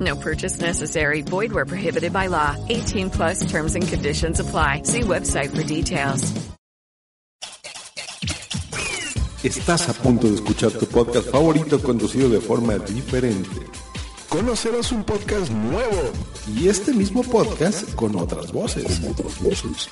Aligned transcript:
No 0.00 0.16
purchase 0.16 0.60
necessary. 0.60 1.22
Void 1.22 1.52
where 1.52 1.66
prohibited 1.66 2.12
by 2.12 2.28
law. 2.28 2.56
18 2.68 3.10
plus 3.10 3.40
terms 3.50 3.74
and 3.74 3.86
conditions 3.86 4.40
apply. 4.40 4.82
See 4.84 5.02
website 5.02 5.50
for 5.54 5.62
details. 5.62 6.32
Estás 9.42 9.88
a 9.88 9.94
punto 9.94 10.28
de 10.28 10.34
escuchar 10.34 10.70
tu 10.70 10.84
podcast 10.84 11.30
favorito 11.30 11.82
conducido 11.82 12.28
de 12.28 12.42
forma 12.42 12.76
diferente. 12.78 13.48
Conocerás 14.28 14.92
un 14.92 15.02
podcast 15.02 15.50
nuevo 15.50 16.12
y 16.54 16.68
este 16.68 16.92
mismo 16.92 17.22
podcast 17.22 17.94
con 17.94 18.14
otras 18.16 18.52
voces. 18.52 19.00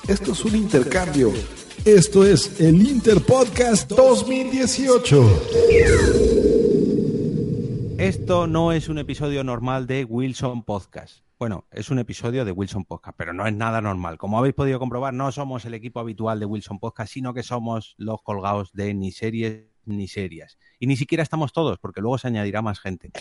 Esto 0.07 0.33
es 0.33 0.45
un 0.45 0.55
intercambio. 0.55 1.33
Esto 1.83 2.23
es 2.25 2.59
el 2.59 2.75
Interpodcast 2.87 3.89
2018. 3.89 6.68
Esto 7.99 8.47
no 8.47 8.71
es 8.71 8.87
un 8.87 8.97
episodio 8.97 9.43
normal 9.43 9.85
de 9.85 10.05
Wilson 10.05 10.63
Podcast. 10.63 11.25
Bueno, 11.37 11.65
es 11.69 11.89
un 11.89 11.99
episodio 11.99 12.45
de 12.45 12.53
Wilson 12.53 12.85
Podcast, 12.85 13.17
pero 13.17 13.33
no 13.33 13.45
es 13.45 13.53
nada 13.53 13.81
normal. 13.81 14.17
Como 14.17 14.39
habéis 14.39 14.55
podido 14.55 14.79
comprobar, 14.79 15.13
no 15.13 15.29
somos 15.33 15.65
el 15.65 15.73
equipo 15.73 15.99
habitual 15.99 16.39
de 16.39 16.45
Wilson 16.45 16.79
Podcast, 16.79 17.11
sino 17.11 17.33
que 17.33 17.43
somos 17.43 17.95
los 17.97 18.21
colgados 18.21 18.71
de 18.71 18.93
ni 18.93 19.11
series 19.11 19.65
ni 19.83 20.07
serias. 20.07 20.57
Y 20.79 20.87
ni 20.87 20.95
siquiera 20.95 21.23
estamos 21.23 21.51
todos, 21.51 21.77
porque 21.77 21.99
luego 21.99 22.17
se 22.17 22.29
añadirá 22.29 22.61
más 22.61 22.79
gente. 22.79 23.11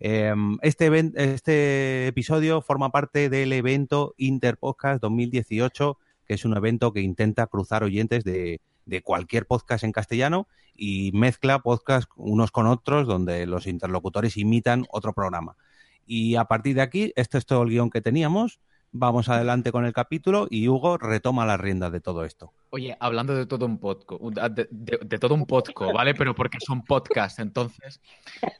Eh, 0.00 0.34
este, 0.62 1.12
este 1.14 2.06
episodio 2.06 2.62
forma 2.62 2.90
parte 2.90 3.28
del 3.28 3.52
evento 3.52 4.14
Interpodcast 4.16 5.02
2018, 5.02 5.98
que 6.24 6.32
es 6.32 6.46
un 6.46 6.56
evento 6.56 6.94
que 6.94 7.02
intenta 7.02 7.46
cruzar 7.48 7.84
oyentes 7.84 8.24
de, 8.24 8.62
de 8.86 9.02
cualquier 9.02 9.46
podcast 9.46 9.84
en 9.84 9.92
castellano 9.92 10.48
y 10.74 11.12
mezcla 11.12 11.60
podcasts 11.60 12.10
unos 12.16 12.50
con 12.50 12.66
otros 12.66 13.06
donde 13.06 13.46
los 13.46 13.66
interlocutores 13.66 14.36
imitan 14.36 14.86
otro 14.90 15.12
programa. 15.12 15.56
Y 16.06 16.36
a 16.36 16.44
partir 16.44 16.74
de 16.74 16.82
aquí, 16.82 17.12
este 17.16 17.38
es 17.38 17.46
todo 17.46 17.62
el 17.62 17.70
guion 17.70 17.90
que 17.90 18.00
teníamos. 18.00 18.60
Vamos 18.94 19.30
adelante 19.30 19.72
con 19.72 19.86
el 19.86 19.94
capítulo 19.94 20.46
y 20.50 20.68
Hugo 20.68 20.98
retoma 20.98 21.46
las 21.46 21.58
riendas 21.58 21.92
de 21.92 22.00
todo 22.00 22.26
esto. 22.26 22.52
Oye, 22.70 22.94
hablando 23.00 23.34
de 23.34 23.46
todo 23.46 23.64
un 23.64 23.78
podcast, 23.78 24.20
de 24.52 25.18
todo 25.18 25.34
un 25.34 25.46
podcast, 25.46 25.94
¿vale? 25.94 26.14
Pero 26.14 26.34
porque 26.34 26.58
son 26.60 26.84
podcasts, 26.84 27.38
entonces. 27.38 28.00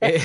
eh, 0.00 0.22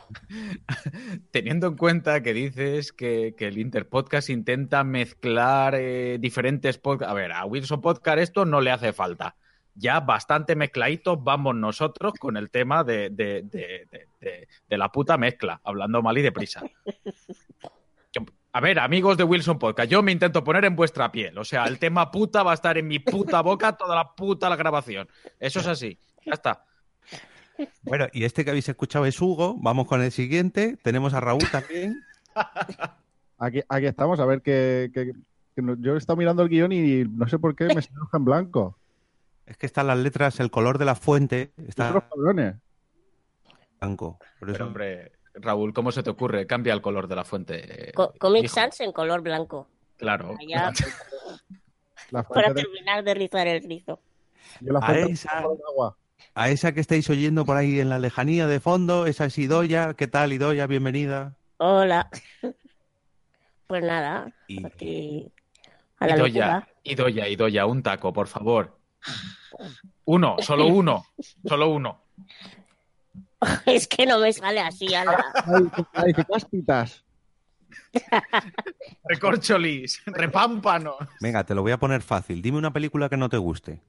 teniendo 1.30 1.66
en 1.68 1.76
cuenta 1.76 2.22
que 2.22 2.32
dices 2.34 2.92
que, 2.92 3.34
que 3.36 3.46
el 3.48 3.58
Interpodcast 3.58 4.30
intenta 4.30 4.84
mezclar 4.84 5.74
eh, 5.76 6.18
diferentes 6.20 6.78
podcasts. 6.78 7.10
A 7.10 7.14
ver, 7.14 7.32
a 7.32 7.44
Wilson 7.44 7.80
Podcast 7.80 8.18
esto 8.18 8.44
no 8.44 8.60
le 8.60 8.70
hace 8.70 8.92
falta. 8.92 9.36
Ya 9.74 10.00
bastante 10.00 10.56
mezcladitos 10.56 11.22
vamos 11.22 11.54
nosotros 11.54 12.14
con 12.18 12.36
el 12.38 12.50
tema 12.50 12.82
de, 12.82 13.10
de- 13.10 13.46
la 14.68 14.90
puta 14.90 15.18
mezcla, 15.18 15.60
hablando 15.64 16.02
mal 16.02 16.16
y 16.16 16.22
deprisa. 16.22 16.62
A 18.52 18.60
ver, 18.60 18.78
amigos 18.78 19.18
de 19.18 19.24
Wilson 19.24 19.58
Podcast, 19.58 19.90
yo 19.90 20.02
me 20.02 20.12
intento 20.12 20.42
poner 20.42 20.64
en 20.64 20.74
vuestra 20.76 21.12
piel. 21.12 21.36
O 21.36 21.44
sea, 21.44 21.64
el 21.64 21.78
tema 21.78 22.10
puta 22.10 22.42
va 22.42 22.52
a 22.52 22.54
estar 22.54 22.78
en 22.78 22.88
mi 22.88 22.98
puta 23.00 23.42
boca 23.42 23.76
toda 23.76 23.94
la 23.94 24.14
puta 24.14 24.48
la 24.48 24.56
grabación. 24.56 25.08
Eso 25.38 25.60
es 25.60 25.66
así. 25.66 25.98
Ya 26.24 26.32
está. 26.32 26.64
Bueno, 27.82 28.06
y 28.12 28.24
este 28.24 28.44
que 28.44 28.50
habéis 28.50 28.68
escuchado 28.68 29.06
es 29.06 29.20
Hugo. 29.20 29.56
Vamos 29.58 29.86
con 29.86 30.02
el 30.02 30.12
siguiente. 30.12 30.76
Tenemos 30.82 31.14
a 31.14 31.20
Raúl 31.20 31.42
también. 31.50 32.02
Aquí, 33.38 33.60
aquí 33.68 33.86
estamos, 33.86 34.18
a 34.20 34.24
ver 34.24 34.40
que, 34.40 34.90
que- 34.94 35.12
que 35.54 35.62
no- 35.62 35.76
yo 35.78 35.94
he 35.94 35.98
estado 35.98 36.16
mirando 36.16 36.42
el 36.42 36.48
guion 36.48 36.72
y 36.72 37.04
no 37.04 37.28
sé 37.28 37.38
por 37.38 37.54
qué 37.54 37.64
me 37.66 37.82
sale 37.82 37.98
hoja 38.02 38.16
en 38.18 38.24
blanco. 38.24 38.78
Es 39.46 39.56
que 39.58 39.66
están 39.66 39.86
las 39.86 39.98
letras, 39.98 40.40
el 40.40 40.50
color 40.50 40.78
de 40.78 40.84
la 40.86 40.94
fuente 40.94 41.52
está 41.66 41.88
Otros 41.90 42.04
cabrones. 42.10 42.56
blanco. 43.80 44.18
Por 44.38 44.48
eso- 44.48 44.54
Pero, 44.56 44.66
hombre, 44.66 45.12
Raúl, 45.34 45.72
¿cómo 45.74 45.92
se 45.92 46.02
te 46.02 46.08
ocurre? 46.10 46.46
Cambia 46.46 46.72
el 46.72 46.80
color 46.82 47.08
de 47.08 47.16
la 47.16 47.24
fuente. 47.24 47.92
Co- 47.94 48.12
Comic 48.18 48.44
hijo. 48.44 48.54
Sans 48.54 48.80
en 48.80 48.92
color 48.92 49.20
blanco. 49.20 49.68
Claro. 49.98 50.34
La 52.10 52.22
para 52.22 52.24
fuente 52.48 52.54
de- 52.54 52.62
terminar 52.62 53.04
de 53.04 53.14
rizar 53.14 53.46
el 53.46 53.62
rizo. 53.64 54.00
yo 54.60 54.72
la 54.72 54.80
fuente 54.80 55.12
de 55.12 55.28
agua. 55.66 55.96
A 56.38 56.50
esa 56.50 56.72
que 56.72 56.80
estáis 56.80 57.08
oyendo 57.08 57.46
por 57.46 57.56
ahí 57.56 57.80
en 57.80 57.88
la 57.88 57.98
lejanía 57.98 58.46
de 58.46 58.60
fondo, 58.60 59.06
esa 59.06 59.24
es 59.24 59.38
Idoya. 59.38 59.94
¿Qué 59.94 60.06
tal, 60.06 60.34
Idoya? 60.34 60.66
Bienvenida. 60.66 61.34
Hola. 61.58 62.08
Pues 63.68 63.82
nada, 63.82 64.32
Y- 64.46 64.64
aquí 64.64 65.32
a 65.98 66.06
la 66.06 66.14
Idoya, 66.16 66.46
locura. 66.46 66.68
Idoya, 66.84 67.28
Idoya, 67.28 67.66
un 67.66 67.82
taco, 67.82 68.12
por 68.12 68.28
favor. 68.28 68.78
Uno, 70.04 70.36
solo 70.38 70.68
uno. 70.68 71.04
Solo 71.44 71.70
uno. 71.70 72.00
Es 73.66 73.88
que 73.88 74.06
no 74.06 74.20
me 74.20 74.32
sale 74.32 74.60
así, 74.60 74.94
ala. 74.94 75.24
Ay, 75.94 76.12
cáspitas. 76.12 77.04
Recorcholis, 79.02 80.00
repámpano. 80.06 80.94
Venga, 81.20 81.42
te 81.42 81.56
lo 81.56 81.62
voy 81.62 81.72
a 81.72 81.78
poner 81.78 82.02
fácil. 82.02 82.40
Dime 82.42 82.58
una 82.58 82.72
película 82.72 83.08
que 83.08 83.16
no 83.16 83.28
te 83.28 83.36
guste. 83.38 83.80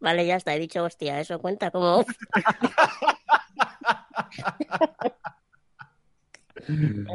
Vale, 0.00 0.26
ya 0.26 0.36
está, 0.36 0.54
he 0.54 0.58
dicho 0.58 0.82
hostia, 0.82 1.20
eso 1.20 1.38
cuenta 1.38 1.70
como... 1.70 2.04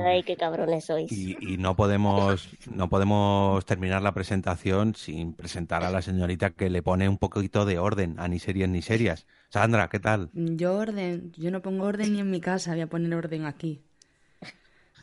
Ay, 0.06 0.23
qué 0.23 0.35
cabrones 0.35 0.85
sois. 0.85 1.12
Y, 1.12 1.38
y 1.40 1.57
no 1.57 1.75
podemos 1.75 2.50
no 2.74 2.90
podemos 2.90 3.66
terminar 3.66 4.01
la 4.01 4.13
presentación 4.13 4.95
sin 4.95 5.34
presentar 5.34 5.84
a 5.84 5.91
la 5.91 6.01
señorita 6.01 6.50
que 6.51 6.69
le 6.69 6.81
pone 6.81 7.07
un 7.07 7.18
poquito 7.18 7.66
de 7.66 7.78
orden 7.79 8.16
a 8.19 8.28
ni 8.28 8.40
series 8.40 8.69
ni 8.69 8.81
serias. 8.81 9.25
Sandra, 9.50 9.88
¿qué 9.90 10.00
tal? 10.00 10.29
Yo 10.34 10.75
orden, 10.78 11.31
yo 11.38 11.51
no 11.51 11.62
pongo 11.62 11.85
orden 11.85 12.13
ni 12.13 12.19
en 12.19 12.31
mi 12.31 12.41
casa, 12.41 12.72
voy 12.72 12.81
a 12.81 12.88
poner 12.88 13.13
orden 13.13 13.45
aquí. 13.45 13.81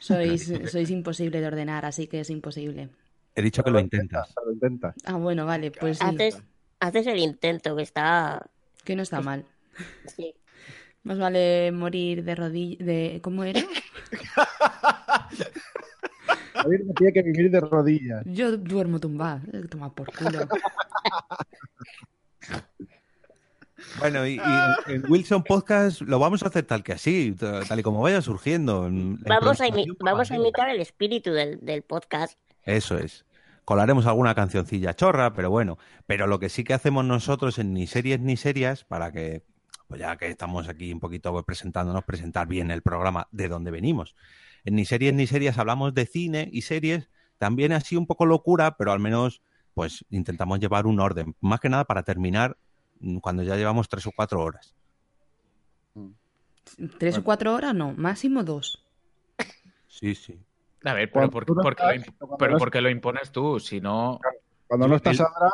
Sois, 0.00 0.52
sois 0.70 0.90
imposible 0.90 1.40
de 1.40 1.46
ordenar, 1.46 1.84
así 1.84 2.08
que 2.08 2.20
es 2.20 2.30
imposible. 2.30 2.88
He 3.34 3.42
dicho 3.42 3.62
que 3.62 3.70
lo 3.70 3.78
intentas. 3.78 4.34
Lo 4.44 4.52
intenta. 4.52 4.94
Ah, 5.04 5.14
bueno, 5.14 5.46
vale, 5.46 5.70
pues 5.70 5.98
sí, 5.98 6.04
Haces, 6.82 7.06
el 7.06 7.18
intento, 7.18 7.76
que 7.76 7.82
está... 7.84 8.50
que 8.84 8.96
no 8.96 9.02
está 9.02 9.20
mal. 9.20 9.46
sí. 10.16 10.34
Más 11.04 11.16
vale 11.16 11.70
morir 11.70 12.24
de 12.24 12.34
rodillas, 12.34 12.84
de 12.84 13.20
¿cómo 13.22 13.44
era? 13.44 13.60
David 16.54 16.80
no 16.84 16.94
tiene 16.94 17.12
que 17.12 17.22
vivir 17.22 17.50
de 17.52 17.60
rodillas. 17.60 18.22
Yo 18.24 18.56
duermo 18.56 18.98
tumbada, 18.98 19.42
eh, 19.52 19.62
toma 19.70 19.94
por 19.94 20.12
culo. 20.12 20.40
Bueno, 23.98 24.26
y, 24.26 24.36
y 24.36 24.92
en, 24.92 25.04
Wilson 25.10 25.42
Podcast 25.44 26.00
lo 26.00 26.18
vamos 26.18 26.42
a 26.42 26.46
hacer 26.46 26.64
tal 26.64 26.82
que 26.82 26.92
así, 26.92 27.36
tal 27.38 27.78
y 27.78 27.82
como 27.82 28.00
vaya 28.00 28.22
surgiendo. 28.22 28.88
Vamos 28.90 29.60
a, 29.60 29.66
vamos 30.00 30.30
imitar 30.30 30.70
el 30.70 30.80
espíritu 30.80 31.32
del, 31.32 31.60
del 31.60 31.82
podcast. 31.82 32.38
Eso 32.64 32.96
es. 32.96 33.24
Colaremos 33.64 34.06
alguna 34.06 34.34
cancioncilla 34.34 34.94
chorra, 34.94 35.34
pero 35.34 35.50
bueno. 35.50 35.78
Pero 36.06 36.26
lo 36.26 36.38
que 36.38 36.48
sí 36.48 36.64
que 36.64 36.74
hacemos 36.74 37.04
nosotros 37.04 37.58
en 37.58 37.72
ni 37.74 37.86
series 37.86 38.20
ni 38.20 38.36
serias, 38.36 38.84
para 38.84 39.12
que, 39.12 39.44
pues 39.88 40.00
ya 40.00 40.16
que 40.16 40.26
estamos 40.28 40.68
aquí 40.68 40.92
un 40.92 41.00
poquito 41.00 41.40
presentándonos, 41.44 42.04
presentar 42.04 42.48
bien 42.48 42.70
el 42.70 42.82
programa 42.82 43.28
de 43.30 43.48
donde 43.48 43.70
venimos. 43.70 44.16
En 44.64 44.74
ni 44.74 44.84
series 44.84 45.14
ni 45.14 45.26
serias 45.26 45.58
hablamos 45.58 45.94
de 45.94 46.06
cine 46.06 46.48
y 46.52 46.62
series, 46.62 47.08
también 47.38 47.72
así 47.72 47.96
un 47.96 48.06
poco 48.06 48.26
locura, 48.26 48.76
pero 48.76 48.92
al 48.92 49.00
menos 49.00 49.42
pues 49.74 50.04
intentamos 50.10 50.60
llevar 50.60 50.86
un 50.86 51.00
orden. 51.00 51.34
Más 51.40 51.60
que 51.60 51.68
nada 51.68 51.84
para 51.84 52.02
terminar 52.02 52.56
mm, 53.00 53.18
cuando 53.18 53.42
ya 53.42 53.56
llevamos 53.56 53.88
tres 53.88 54.06
o 54.06 54.12
cuatro 54.14 54.42
horas. 54.42 54.74
¿Tres 56.98 57.18
o 57.18 57.24
cuatro 57.24 57.54
horas? 57.54 57.74
No, 57.74 57.92
máximo 57.92 58.44
dos. 58.44 58.84
Sí, 59.88 60.14
sí. 60.14 60.40
A 60.84 60.94
ver, 60.94 61.10
pero, 61.12 61.30
por, 61.30 61.48
no 61.48 61.62
porque 61.62 61.82
lo, 61.82 61.90
estás, 61.90 62.06
imp- 62.08 62.16
cuando 62.18 62.36
pero 62.38 62.52
no 62.52 62.58
porque 62.58 62.80
lo 62.80 62.90
impones 62.90 63.30
tú, 63.30 63.60
si 63.60 63.80
no... 63.80 64.18
Cuando 64.66 64.88
no 64.88 64.96
está 64.96 65.10
El- 65.10 65.16
Sandra, 65.16 65.50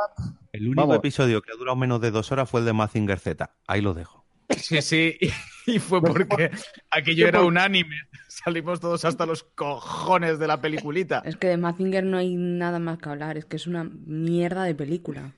El 0.52 0.66
único 0.66 0.80
Vamos. 0.82 0.96
episodio 0.96 1.42
que 1.42 1.52
ha 1.52 1.56
durado 1.56 1.76
menos 1.76 2.00
de 2.00 2.10
dos 2.10 2.30
horas 2.32 2.48
fue 2.48 2.60
el 2.60 2.66
de 2.66 2.72
Mazinger 2.72 3.18
Z. 3.18 3.50
Ahí 3.66 3.80
lo 3.80 3.92
dejo. 3.94 4.24
Sí, 4.56 4.80
sí, 4.80 5.18
y 5.66 5.78
fue 5.78 6.00
porque 6.00 6.50
aquello 6.90 7.28
era 7.28 7.42
un 7.42 7.58
anime. 7.58 7.96
Salimos 8.28 8.80
todos 8.80 9.04
hasta 9.04 9.26
los 9.26 9.42
cojones 9.42 10.38
de 10.38 10.46
la 10.46 10.60
peliculita. 10.60 11.20
Es 11.26 11.36
que 11.36 11.48
de 11.48 11.56
Mazinger 11.56 12.04
no 12.04 12.16
hay 12.16 12.34
nada 12.36 12.78
más 12.78 12.98
que 12.98 13.08
hablar, 13.10 13.36
es 13.36 13.44
que 13.44 13.56
es 13.56 13.66
una 13.66 13.84
mierda 13.84 14.62
de 14.64 14.74
película. 14.74 15.32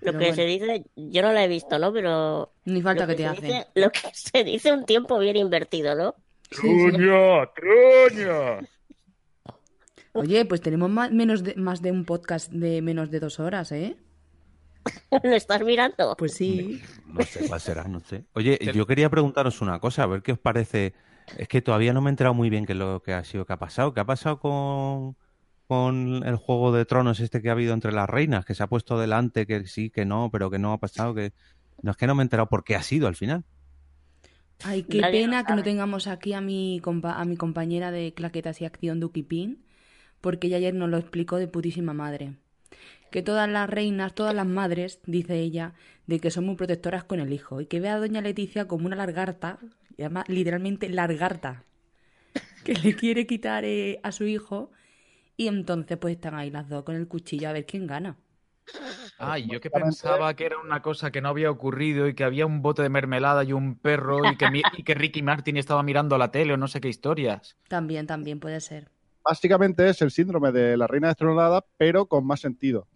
Lo 0.00 0.12
que 0.12 0.18
bueno. 0.18 0.34
se 0.34 0.44
dice, 0.46 0.84
yo 0.96 1.22
no 1.22 1.32
la 1.32 1.44
he 1.44 1.48
visto, 1.48 1.78
¿no? 1.78 1.92
Pero 1.92 2.52
Ni 2.64 2.80
falta 2.82 3.06
que 3.06 3.14
te 3.14 3.28
dice- 3.30 3.66
lo 3.74 3.90
que 3.90 4.00
se 4.12 4.42
dice 4.44 4.72
un 4.72 4.84
tiempo 4.86 5.18
bien 5.18 5.36
invertido, 5.36 5.94
¿no? 5.94 6.14
¡Truño! 6.50 7.46
¡Truño! 7.54 8.60
Oye, 10.12 10.44
pues 10.44 10.60
tenemos 10.60 10.90
más, 10.90 11.12
menos 11.12 11.44
de, 11.44 11.54
más 11.56 11.82
de 11.82 11.92
un 11.92 12.04
podcast 12.04 12.50
de 12.50 12.82
menos 12.82 13.10
de 13.10 13.20
dos 13.20 13.38
horas, 13.38 13.70
¿eh? 13.72 13.96
¿Lo 15.22 15.34
estás 15.34 15.62
mirando? 15.62 16.16
Pues 16.16 16.34
sí. 16.34 16.82
No 17.06 17.22
sé 17.22 17.46
cuál 17.46 17.60
será, 17.60 17.84
no 17.84 18.00
sé. 18.00 18.24
Oye, 18.32 18.58
yo 18.74 18.86
quería 18.86 19.10
preguntaros 19.10 19.60
una 19.60 19.78
cosa, 19.80 20.04
a 20.04 20.06
ver 20.06 20.22
qué 20.22 20.32
os 20.32 20.38
parece. 20.38 20.94
Es 21.36 21.46
que 21.46 21.60
todavía 21.60 21.92
no 21.92 22.00
me 22.00 22.08
he 22.08 22.12
enterado 22.12 22.34
muy 22.34 22.48
bien 22.48 22.64
qué 22.64 22.72
es 22.72 22.78
lo 22.78 23.02
que 23.02 23.12
ha 23.12 23.22
sido 23.22 23.44
que 23.44 23.52
ha 23.52 23.58
pasado. 23.58 23.92
¿Qué 23.92 24.00
ha 24.00 24.06
pasado 24.06 24.40
con, 24.40 25.16
con 25.66 26.22
el 26.26 26.36
juego 26.36 26.72
de 26.72 26.86
tronos 26.86 27.20
este 27.20 27.42
que 27.42 27.50
ha 27.50 27.52
habido 27.52 27.74
entre 27.74 27.92
las 27.92 28.08
reinas? 28.08 28.46
Que 28.46 28.54
se 28.54 28.62
ha 28.62 28.66
puesto 28.66 28.98
delante, 28.98 29.46
que 29.46 29.66
sí, 29.66 29.90
que 29.90 30.06
no, 30.06 30.30
pero 30.32 30.50
que 30.50 30.58
no 30.58 30.72
ha 30.72 30.78
pasado, 30.78 31.14
que... 31.14 31.32
No 31.80 31.92
es 31.92 31.96
que 31.96 32.08
no 32.08 32.16
me 32.16 32.22
he 32.22 32.24
enterado 32.24 32.48
por 32.48 32.64
qué 32.64 32.74
ha 32.74 32.82
sido 32.82 33.06
al 33.06 33.14
final. 33.14 33.44
Ay, 34.64 34.82
qué 34.84 34.98
Nadie 35.00 35.20
pena 35.22 35.44
que 35.44 35.54
no 35.54 35.62
tengamos 35.62 36.06
aquí 36.06 36.32
a 36.32 36.40
mi, 36.40 36.80
compa- 36.82 37.14
a 37.20 37.24
mi 37.24 37.36
compañera 37.36 37.90
de 37.90 38.12
claquetas 38.14 38.60
y 38.60 38.64
acción, 38.64 39.00
Duki 39.00 39.22
Pin, 39.22 39.62
porque 40.20 40.48
ella 40.48 40.58
ayer 40.58 40.74
nos 40.74 40.90
lo 40.90 40.98
explicó 40.98 41.36
de 41.36 41.48
putísima 41.48 41.92
madre. 41.94 42.34
Que 43.10 43.22
todas 43.22 43.48
las 43.48 43.70
reinas, 43.70 44.14
todas 44.14 44.34
las 44.34 44.46
madres, 44.46 45.00
dice 45.06 45.36
ella, 45.40 45.74
de 46.06 46.20
que 46.20 46.30
son 46.32 46.46
muy 46.46 46.56
protectoras 46.56 47.04
con 47.04 47.20
el 47.20 47.32
hijo 47.32 47.60
y 47.60 47.66
que 47.66 47.80
ve 47.80 47.88
a 47.90 47.98
doña 47.98 48.20
Leticia 48.22 48.66
como 48.68 48.86
una 48.86 48.96
largarta, 48.96 49.58
y 49.96 50.02
además 50.02 50.26
literalmente 50.28 50.88
largarta, 50.88 51.64
que 52.64 52.74
le 52.74 52.94
quiere 52.96 53.26
quitar 53.26 53.64
eh, 53.64 54.00
a 54.02 54.12
su 54.12 54.26
hijo 54.26 54.70
y 55.36 55.48
entonces 55.48 55.98
pues 55.98 56.14
están 56.16 56.34
ahí 56.36 56.50
las 56.50 56.68
dos 56.68 56.84
con 56.84 56.96
el 56.96 57.08
cuchillo 57.08 57.48
a 57.48 57.52
ver 57.52 57.66
quién 57.66 57.86
gana. 57.86 58.16
Ay, 59.18 59.46
yo 59.50 59.60
que 59.60 59.70
pensaba 59.70 60.34
que 60.34 60.46
era 60.46 60.58
una 60.58 60.80
cosa 60.82 61.10
que 61.10 61.20
no 61.20 61.28
había 61.28 61.50
ocurrido 61.50 62.06
y 62.08 62.14
que 62.14 62.24
había 62.24 62.46
un 62.46 62.62
bote 62.62 62.82
de 62.82 62.88
mermelada 62.88 63.42
y 63.44 63.52
un 63.52 63.76
perro 63.78 64.30
y 64.30 64.36
que, 64.36 64.50
mi- 64.50 64.62
y 64.76 64.82
que 64.84 64.94
Ricky 64.94 65.22
Martin 65.22 65.56
estaba 65.56 65.82
mirando 65.82 66.16
la 66.18 66.30
tele 66.30 66.54
o 66.54 66.56
no 66.56 66.68
sé 66.68 66.80
qué 66.80 66.88
historias. 66.88 67.56
También, 67.68 68.06
también 68.06 68.40
puede 68.40 68.60
ser. 68.60 68.90
básicamente 69.24 69.88
es 69.88 70.00
el 70.02 70.10
síndrome 70.10 70.52
de 70.52 70.76
la 70.76 70.86
reina 70.86 71.08
destronada, 71.08 71.64
pero 71.76 72.06
con 72.06 72.26
más 72.26 72.40
sentido. 72.40 72.86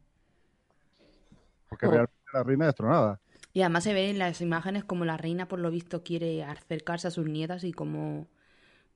Porque 1.69 1.87
Oh. 1.87 1.91
realmente 1.91 2.15
la 2.33 2.43
reina 2.43 2.67
destronada. 2.67 3.21
Y 3.53 3.61
además 3.61 3.85
se 3.85 3.93
ve 3.93 4.09
en 4.11 4.19
las 4.19 4.41
imágenes 4.41 4.85
como 4.85 5.05
la 5.05 5.17
reina, 5.17 5.47
por 5.49 5.59
lo 5.59 5.71
visto, 5.71 6.03
quiere 6.03 6.43
acercarse 6.45 7.09
a 7.09 7.11
sus 7.11 7.27
nietas 7.27 7.65
y 7.65 7.73
como, 7.73 8.27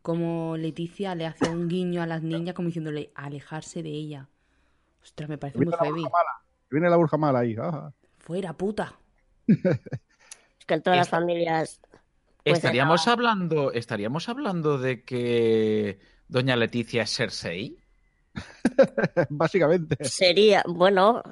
como 0.03 0.57
Leticia 0.57 1.15
le 1.15 1.27
hace 1.27 1.49
un 1.51 1.69
guiño 1.69 2.03
a 2.03 2.07
las 2.07 2.23
niñas 2.23 2.55
como 2.55 2.69
diciéndole 2.69 3.11
alejarse 3.15 3.83
de 3.83 3.91
ella. 3.91 4.29
Ostras, 5.03 5.29
me 5.29 5.39
parece 5.39 5.59
muy 5.61 5.75
heavy. 5.75 6.03
mala. 6.05 6.43
Viene 6.71 6.91
la 6.91 6.97
bruja 6.97 7.17
mala 7.17 7.41
ahí. 7.41 7.57
ajá. 7.57 7.93
Fuera, 8.19 8.53
puta. 8.53 8.99
Es 10.59 10.67
que 10.67 10.75
en 10.75 10.83
todas 10.83 10.99
las 10.99 11.09
familias. 11.09 11.81
Pues 12.43 12.59
¿Estaríamos 12.59 13.07
hablando, 13.07 13.71
¿Estaríamos 13.73 14.29
hablando 14.29 14.79
de 14.79 15.05
que 15.05 16.01
Doña 16.27 16.57
Leticia 16.57 17.03
es 17.03 17.15
Cersei? 17.15 17.79
Básicamente. 19.31 19.97
Sería, 20.05 20.65
bueno, 20.67 21.23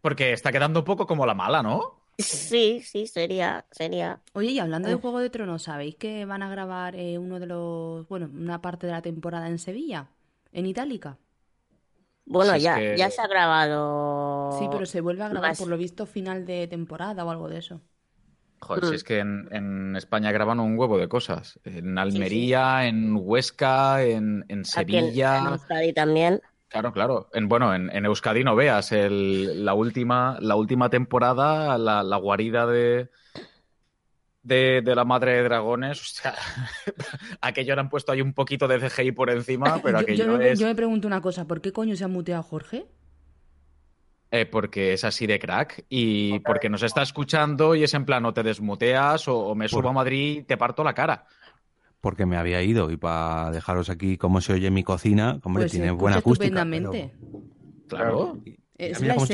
Porque 0.00 0.32
está 0.32 0.52
quedando 0.52 0.80
un 0.80 0.84
poco 0.84 1.06
como 1.06 1.24
la 1.24 1.34
mala, 1.34 1.62
¿no? 1.62 2.02
sí, 2.18 2.80
sí, 2.82 3.06
sería, 3.06 3.66
sería. 3.70 4.20
Oye, 4.32 4.50
y 4.50 4.58
hablando 4.58 4.88
de. 4.88 4.94
Juego 4.96 5.20
de 5.20 5.30
Tronos, 5.30 5.62
¿sabéis 5.62 5.96
que 5.96 6.24
van 6.24 6.42
a 6.42 6.50
grabar 6.50 6.94
eh, 6.96 7.18
uno 7.18 7.38
de 7.40 7.46
los, 7.46 8.06
bueno, 8.08 8.30
una 8.32 8.60
parte 8.60 8.86
de 8.86 8.92
la 8.92 9.02
temporada 9.02 9.48
en 9.48 9.58
Sevilla? 9.58 10.08
En 10.52 10.66
Itálica. 10.66 11.18
Bueno, 12.26 12.52
Si 12.52 12.58
es 12.58 12.62
ya, 12.64 12.74
que- 12.76 12.96
ya 12.98 13.10
se 13.10 13.22
ha 13.22 13.26
grabado. 13.28 14.50
Sí, 14.58 14.66
pero 14.70 14.84
se 14.86 15.00
vuelve 15.00 15.22
a 15.24 15.28
grabar 15.28 15.50
más. 15.50 15.58
por 15.58 15.68
lo 15.68 15.76
visto 15.78 16.06
final 16.06 16.44
de 16.44 16.66
temporada 16.66 17.24
o 17.24 17.30
algo 17.30 17.48
de 17.48 17.58
eso. 17.58 17.80
Joder, 18.60 18.84
Mm. 18.84 18.88
si 18.88 18.94
es 18.94 19.04
que 19.04 19.18
en, 19.20 19.48
en 19.52 19.96
España 19.96 20.32
graban 20.32 20.60
un 20.60 20.78
huevo 20.78 20.98
de 20.98 21.08
cosas. 21.08 21.60
En 21.64 21.98
Almería, 21.98 22.86
en 22.86 23.14
Huesca, 23.16 24.02
en, 24.02 24.44
en 24.48 24.60
Aquí 24.60 24.70
Sevilla. 24.70 25.38
en 25.38 25.46
Euskadi 25.46 25.92
también. 25.92 26.40
Claro, 26.68 26.92
claro. 26.92 27.28
En, 27.32 27.48
bueno, 27.48 27.74
en, 27.74 27.90
en 27.94 28.06
Euskadi 28.06 28.42
no 28.42 28.56
veas 28.56 28.90
el- 28.92 29.64
la, 29.64 29.74
última, 29.74 30.36
la 30.40 30.56
última 30.56 30.90
temporada, 30.90 31.78
la, 31.78 32.02
la 32.02 32.16
guarida 32.16 32.66
de, 32.66 33.08
de, 34.46 34.80
de 34.82 34.94
la 34.94 35.04
madre 35.04 35.32
de 35.34 35.42
dragones. 35.42 36.00
O 36.00 36.04
sea, 36.04 36.34
aquello 37.40 37.74
le 37.74 37.80
han 37.80 37.88
puesto 37.88 38.12
ahí 38.12 38.20
un 38.20 38.32
poquito 38.32 38.68
de 38.68 38.78
CGI 38.78 39.12
por 39.12 39.30
encima, 39.30 39.78
pero 39.82 39.98
yo, 39.98 40.02
aquello 40.02 40.24
yo 40.24 40.38
me, 40.38 40.50
es 40.52 40.58
yo 40.58 40.66
me 40.66 40.74
pregunto 40.74 41.06
una 41.08 41.20
cosa, 41.20 41.46
¿por 41.46 41.60
qué 41.60 41.72
coño 41.72 41.96
se 41.96 42.04
ha 42.04 42.08
muteado 42.08 42.42
Jorge? 42.42 42.86
eh, 44.32 44.44
porque 44.44 44.92
es 44.92 45.04
así 45.04 45.26
de 45.26 45.38
crack 45.38 45.84
y 45.88 46.40
porque 46.40 46.68
nos 46.68 46.82
está 46.82 47.00
escuchando 47.02 47.74
y 47.76 47.84
es 47.84 47.94
en 47.94 48.04
plan 48.04 48.24
o 48.26 48.34
te 48.34 48.42
desmuteas 48.42 49.28
o, 49.28 49.38
o 49.38 49.54
me 49.54 49.68
subo 49.68 49.82
Por- 49.82 49.90
a 49.90 49.94
Madrid 49.94 50.38
y 50.40 50.42
te 50.42 50.56
parto 50.56 50.82
la 50.82 50.94
cara. 50.94 51.24
Porque 52.00 52.26
me 52.26 52.36
había 52.36 52.60
ido 52.62 52.90
y 52.90 52.96
para 52.96 53.50
dejaros 53.52 53.88
aquí 53.88 54.16
cómo 54.18 54.40
se 54.40 54.52
oye 54.52 54.70
mi 54.70 54.82
cocina, 54.82 55.38
hombre, 55.44 55.62
Pues 55.64 55.72
tiene 55.72 55.90
buena 55.92 56.18
acústica. 56.18 56.46
estupendamente. 56.46 57.14
Claro. 57.88 58.38
pero- 58.44 58.56
Es 58.78 59.00
Mira 59.00 59.14
la 59.14 59.14
cómo 59.14 59.26
se 59.26 59.32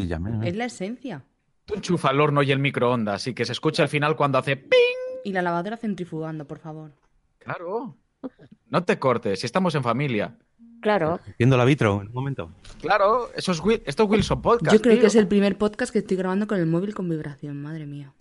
mira, 0.00 0.18
mira. 0.18 0.48
Es 0.48 0.56
la 0.56 0.64
esencia. 0.64 1.24
Tú 1.64 1.74
enchufa 1.74 2.10
el 2.10 2.20
horno 2.20 2.42
y 2.42 2.50
el 2.50 2.58
microondas 2.58 3.26
y 3.26 3.34
que 3.34 3.44
se 3.44 3.52
escuche 3.52 3.82
al 3.82 3.88
final 3.88 4.16
cuando 4.16 4.38
hace 4.38 4.56
¡ping! 4.56 5.20
Y 5.24 5.32
la 5.32 5.42
lavadora 5.42 5.76
centrifugando, 5.76 6.46
por 6.46 6.58
favor. 6.58 6.92
Claro. 7.38 7.96
No 8.68 8.84
te 8.84 8.98
cortes, 8.98 9.40
si 9.40 9.46
estamos 9.46 9.74
en 9.74 9.82
familia. 9.82 10.36
Claro. 10.80 11.20
Viendo 11.38 11.56
la 11.56 11.64
vitro, 11.64 12.00
en 12.00 12.08
un 12.08 12.12
momento. 12.12 12.50
Claro, 12.80 13.30
eso 13.36 13.52
es, 13.52 13.62
esto 13.86 14.02
es 14.02 14.10
Wilson 14.10 14.42
Podcast. 14.42 14.74
Yo 14.74 14.82
creo 14.82 14.94
tío. 14.94 15.00
que 15.02 15.06
es 15.06 15.14
el 15.14 15.28
primer 15.28 15.56
podcast 15.56 15.92
que 15.92 16.00
estoy 16.00 16.16
grabando 16.16 16.48
con 16.48 16.58
el 16.58 16.66
móvil 16.66 16.92
con 16.94 17.08
vibración, 17.08 17.62
madre 17.62 17.86
mía. 17.86 18.12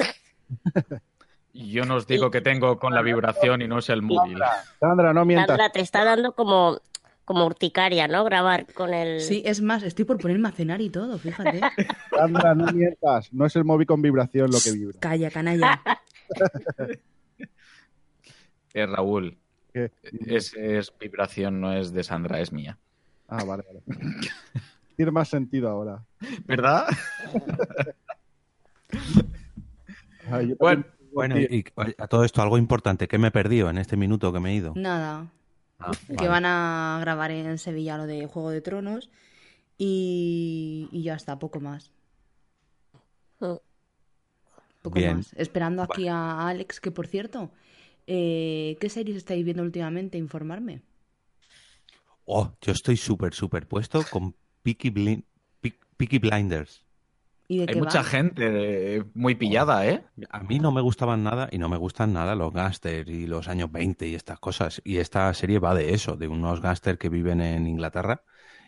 Yo 1.54 1.86
no 1.86 1.96
os 1.96 2.08
digo 2.08 2.30
que 2.30 2.42
tengo 2.42 2.78
con 2.78 2.94
la 2.94 3.02
vibración 3.02 3.62
y 3.62 3.68
no 3.68 3.80
es 3.80 3.90
el 3.90 4.02
móvil. 4.02 4.40
Sandra, 4.80 5.14
no 5.14 5.26
mientas. 5.26 5.48
Sandra, 5.48 5.70
te 5.70 5.82
está 5.82 6.06
dando 6.06 6.34
como, 6.34 6.80
como 7.26 7.46
urticaria, 7.46 8.08
¿no? 8.08 8.24
Grabar 8.24 8.72
con 8.74 8.94
el. 8.94 9.22
Sí, 9.22 9.42
es 9.46 9.62
más, 9.62 9.84
estoy 9.84 10.06
por 10.06 10.18
ponerme 10.18 10.50
a 10.50 10.52
cenar 10.52 10.82
y 10.82 10.90
todo, 10.90 11.18
fíjate. 11.18 11.62
Sandra, 12.16 12.56
no 12.56 12.72
mientas. 12.72 13.32
No 13.34 13.46
es 13.46 13.56
el 13.56 13.64
móvil 13.64 13.88
con 13.88 14.02
vibración 14.02 14.52
lo 14.52 14.60
que 14.60 14.72
vibra. 14.72 15.00
Calla, 15.00 15.30
canalla. 15.32 15.82
Eh, 18.74 18.86
Raúl, 18.86 19.38
¿Qué? 19.74 19.92
es, 20.28 20.54
es 20.54 20.94
vibración, 20.98 21.60
no 21.60 21.74
es 21.74 21.92
de 21.92 22.04
Sandra, 22.06 22.40
es 22.40 22.54
mía. 22.54 22.78
Ah, 23.28 23.44
vale, 23.44 23.66
vale. 23.68 23.82
Tiene 24.96 25.12
más 25.12 25.28
sentido 25.28 25.68
ahora. 25.68 26.06
¿Verdad? 26.46 26.88
Ay, 30.32 30.50
yo 30.50 30.56
Bueno, 30.58 30.86
Bueno, 31.12 31.38
y, 31.38 31.44
y 31.58 31.66
a 31.98 32.08
todo 32.08 32.24
esto, 32.24 32.42
algo 32.42 32.58
importante, 32.58 33.10
¿qué 33.10 33.18
me 33.18 33.28
he 33.28 33.32
perdido 33.32 33.70
en 33.70 33.78
este 33.78 33.98
minuto 33.98 34.32
que 34.32 34.40
me 34.40 34.52
he 34.52 34.56
ido? 34.56 34.74
Nada, 34.76 35.28
Ah, 35.82 35.92
que 36.18 36.28
van 36.28 36.46
a 36.46 37.00
grabar 37.02 37.32
en 37.32 37.58
Sevilla 37.58 37.98
lo 37.98 38.06
de 38.06 38.28
Juego 38.28 38.52
de 38.52 38.62
Tronos 38.62 39.10
y, 39.78 40.88
y 40.92 41.04
ya 41.04 41.16
está, 41.16 41.40
poco 41.40 41.60
más. 41.60 41.92
Mm. 43.40 43.56
Poco 44.82 45.00
Bien. 45.00 45.18
más. 45.18 45.34
Esperando 45.34 45.82
aquí 45.84 46.08
a 46.08 46.48
Alex, 46.48 46.80
que 46.80 46.92
por 46.92 47.08
cierto, 47.08 47.52
eh, 48.08 48.78
¿qué 48.80 48.90
series 48.90 49.18
estáis 49.18 49.44
viendo 49.44 49.64
últimamente? 49.64 50.18
Informarme. 50.18 50.82
Oh, 52.26 52.52
yo 52.62 52.72
estoy 52.72 52.98
súper, 52.98 53.34
súper 53.34 53.68
puesto 53.68 54.04
con 54.04 54.36
Peaky, 54.64 55.24
Peaky 55.98 56.20
Blinders. 56.20 56.84
¿Y 57.52 57.58
de 57.58 57.66
Hay 57.68 57.74
qué 57.74 57.80
mucha 57.80 57.98
va? 58.00 58.04
gente 58.06 58.96
eh, 58.98 59.04
muy 59.14 59.36
pillada, 59.36 59.86
¿eh? 59.86 60.06
A 60.30 60.40
mí 60.42 60.58
no 60.60 60.72
me 60.72 60.80
gustaban 60.80 61.22
nada 61.22 61.50
y 61.52 61.58
no 61.58 61.68
me 61.68 61.76
gustan 61.76 62.14
nada 62.14 62.34
los 62.34 62.54
gángsters 62.54 63.10
y 63.10 63.28
los 63.28 63.50
años 63.50 63.70
20 63.70 64.08
y 64.08 64.16
estas 64.16 64.40
cosas. 64.40 64.82
Y 64.86 64.98
esta 65.00 65.34
serie 65.34 65.60
va 65.60 65.76
de 65.76 65.94
eso, 65.94 66.16
de 66.16 66.30
unos 66.30 66.62
gángsters 66.62 66.98
que 66.98 67.10
viven 67.10 67.42
en 67.42 67.68
Inglaterra, 67.68 68.24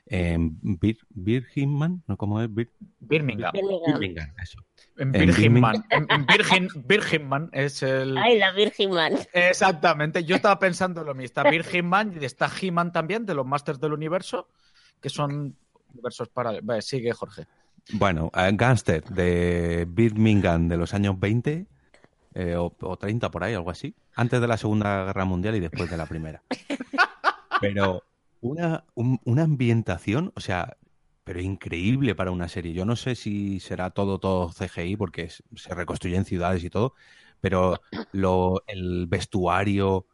en 0.05 0.59
Bir 0.61 0.97
Birmingham, 1.11 2.01
¿no? 2.07 2.17
¿Cómo 2.17 2.41
es? 2.41 2.49
Bir- 2.53 2.73
Birmingham. 2.99 3.53
Birmingham. 3.53 3.99
Birmingham, 4.01 4.33
eso. 4.43 4.59
En 4.97 5.15
En 5.15 5.27
Birmingham. 5.33 5.83
En, 5.89 6.05
en 6.09 6.25
Virgin, 6.25 6.67
Birmingham 6.85 7.49
es 7.53 7.83
el... 7.83 8.17
Ay, 8.17 8.37
la 8.37 8.51
Virgin 8.51 8.91
Man. 8.91 9.13
Exactamente, 9.31 10.25
yo 10.25 10.35
estaba 10.35 10.59
pensando 10.59 11.05
lo 11.05 11.13
mismo. 11.13 11.23
Está 11.27 11.49
Birmingham 11.49 12.11
y 12.19 12.25
está 12.25 12.51
He-Man 12.61 12.91
también, 12.91 13.25
de 13.25 13.33
los 13.33 13.45
Masters 13.45 13.79
del 13.79 13.93
Universo, 13.93 14.49
que 14.99 15.07
son 15.07 15.55
universos 15.93 16.27
para... 16.27 16.59
Vale, 16.61 16.81
sigue, 16.81 17.13
Jorge. 17.13 17.45
Bueno, 17.89 18.31
eh, 18.35 18.51
gángster 18.53 19.03
de 19.09 19.85
Birmingham 19.87 20.67
de 20.67 20.77
los 20.77 20.93
años 20.93 21.19
20 21.19 21.67
eh, 22.33 22.55
o, 22.55 22.75
o 22.81 22.97
30 22.97 23.29
por 23.31 23.43
ahí, 23.43 23.53
algo 23.53 23.69
así. 23.71 23.95
Antes 24.15 24.41
de 24.41 24.47
la 24.47 24.57
Segunda 24.57 25.05
Guerra 25.05 25.25
Mundial 25.25 25.55
y 25.55 25.59
después 25.59 25.89
de 25.89 25.97
la 25.97 26.07
Primera. 26.07 26.43
Pero 27.59 28.03
una, 28.41 28.85
un- 28.95 29.19
una 29.25 29.43
ambientación, 29.43 30.31
o 30.35 30.39
sea, 30.41 30.77
pero 31.23 31.39
increíble 31.41 32.15
para 32.15 32.31
una 32.31 32.49
serie. 32.49 32.73
Yo 32.73 32.85
no 32.85 32.95
sé 32.95 33.15
si 33.15 33.59
será 33.59 33.91
todo, 33.91 34.19
todo 34.19 34.51
CGI, 34.51 34.97
porque 34.97 35.29
se 35.29 35.73
reconstruyen 35.75 36.25
ciudades 36.25 36.63
y 36.63 36.69
todo, 36.69 36.95
pero 37.39 37.81
lo, 38.11 38.63
el 38.67 39.07
vestuario, 39.07 40.07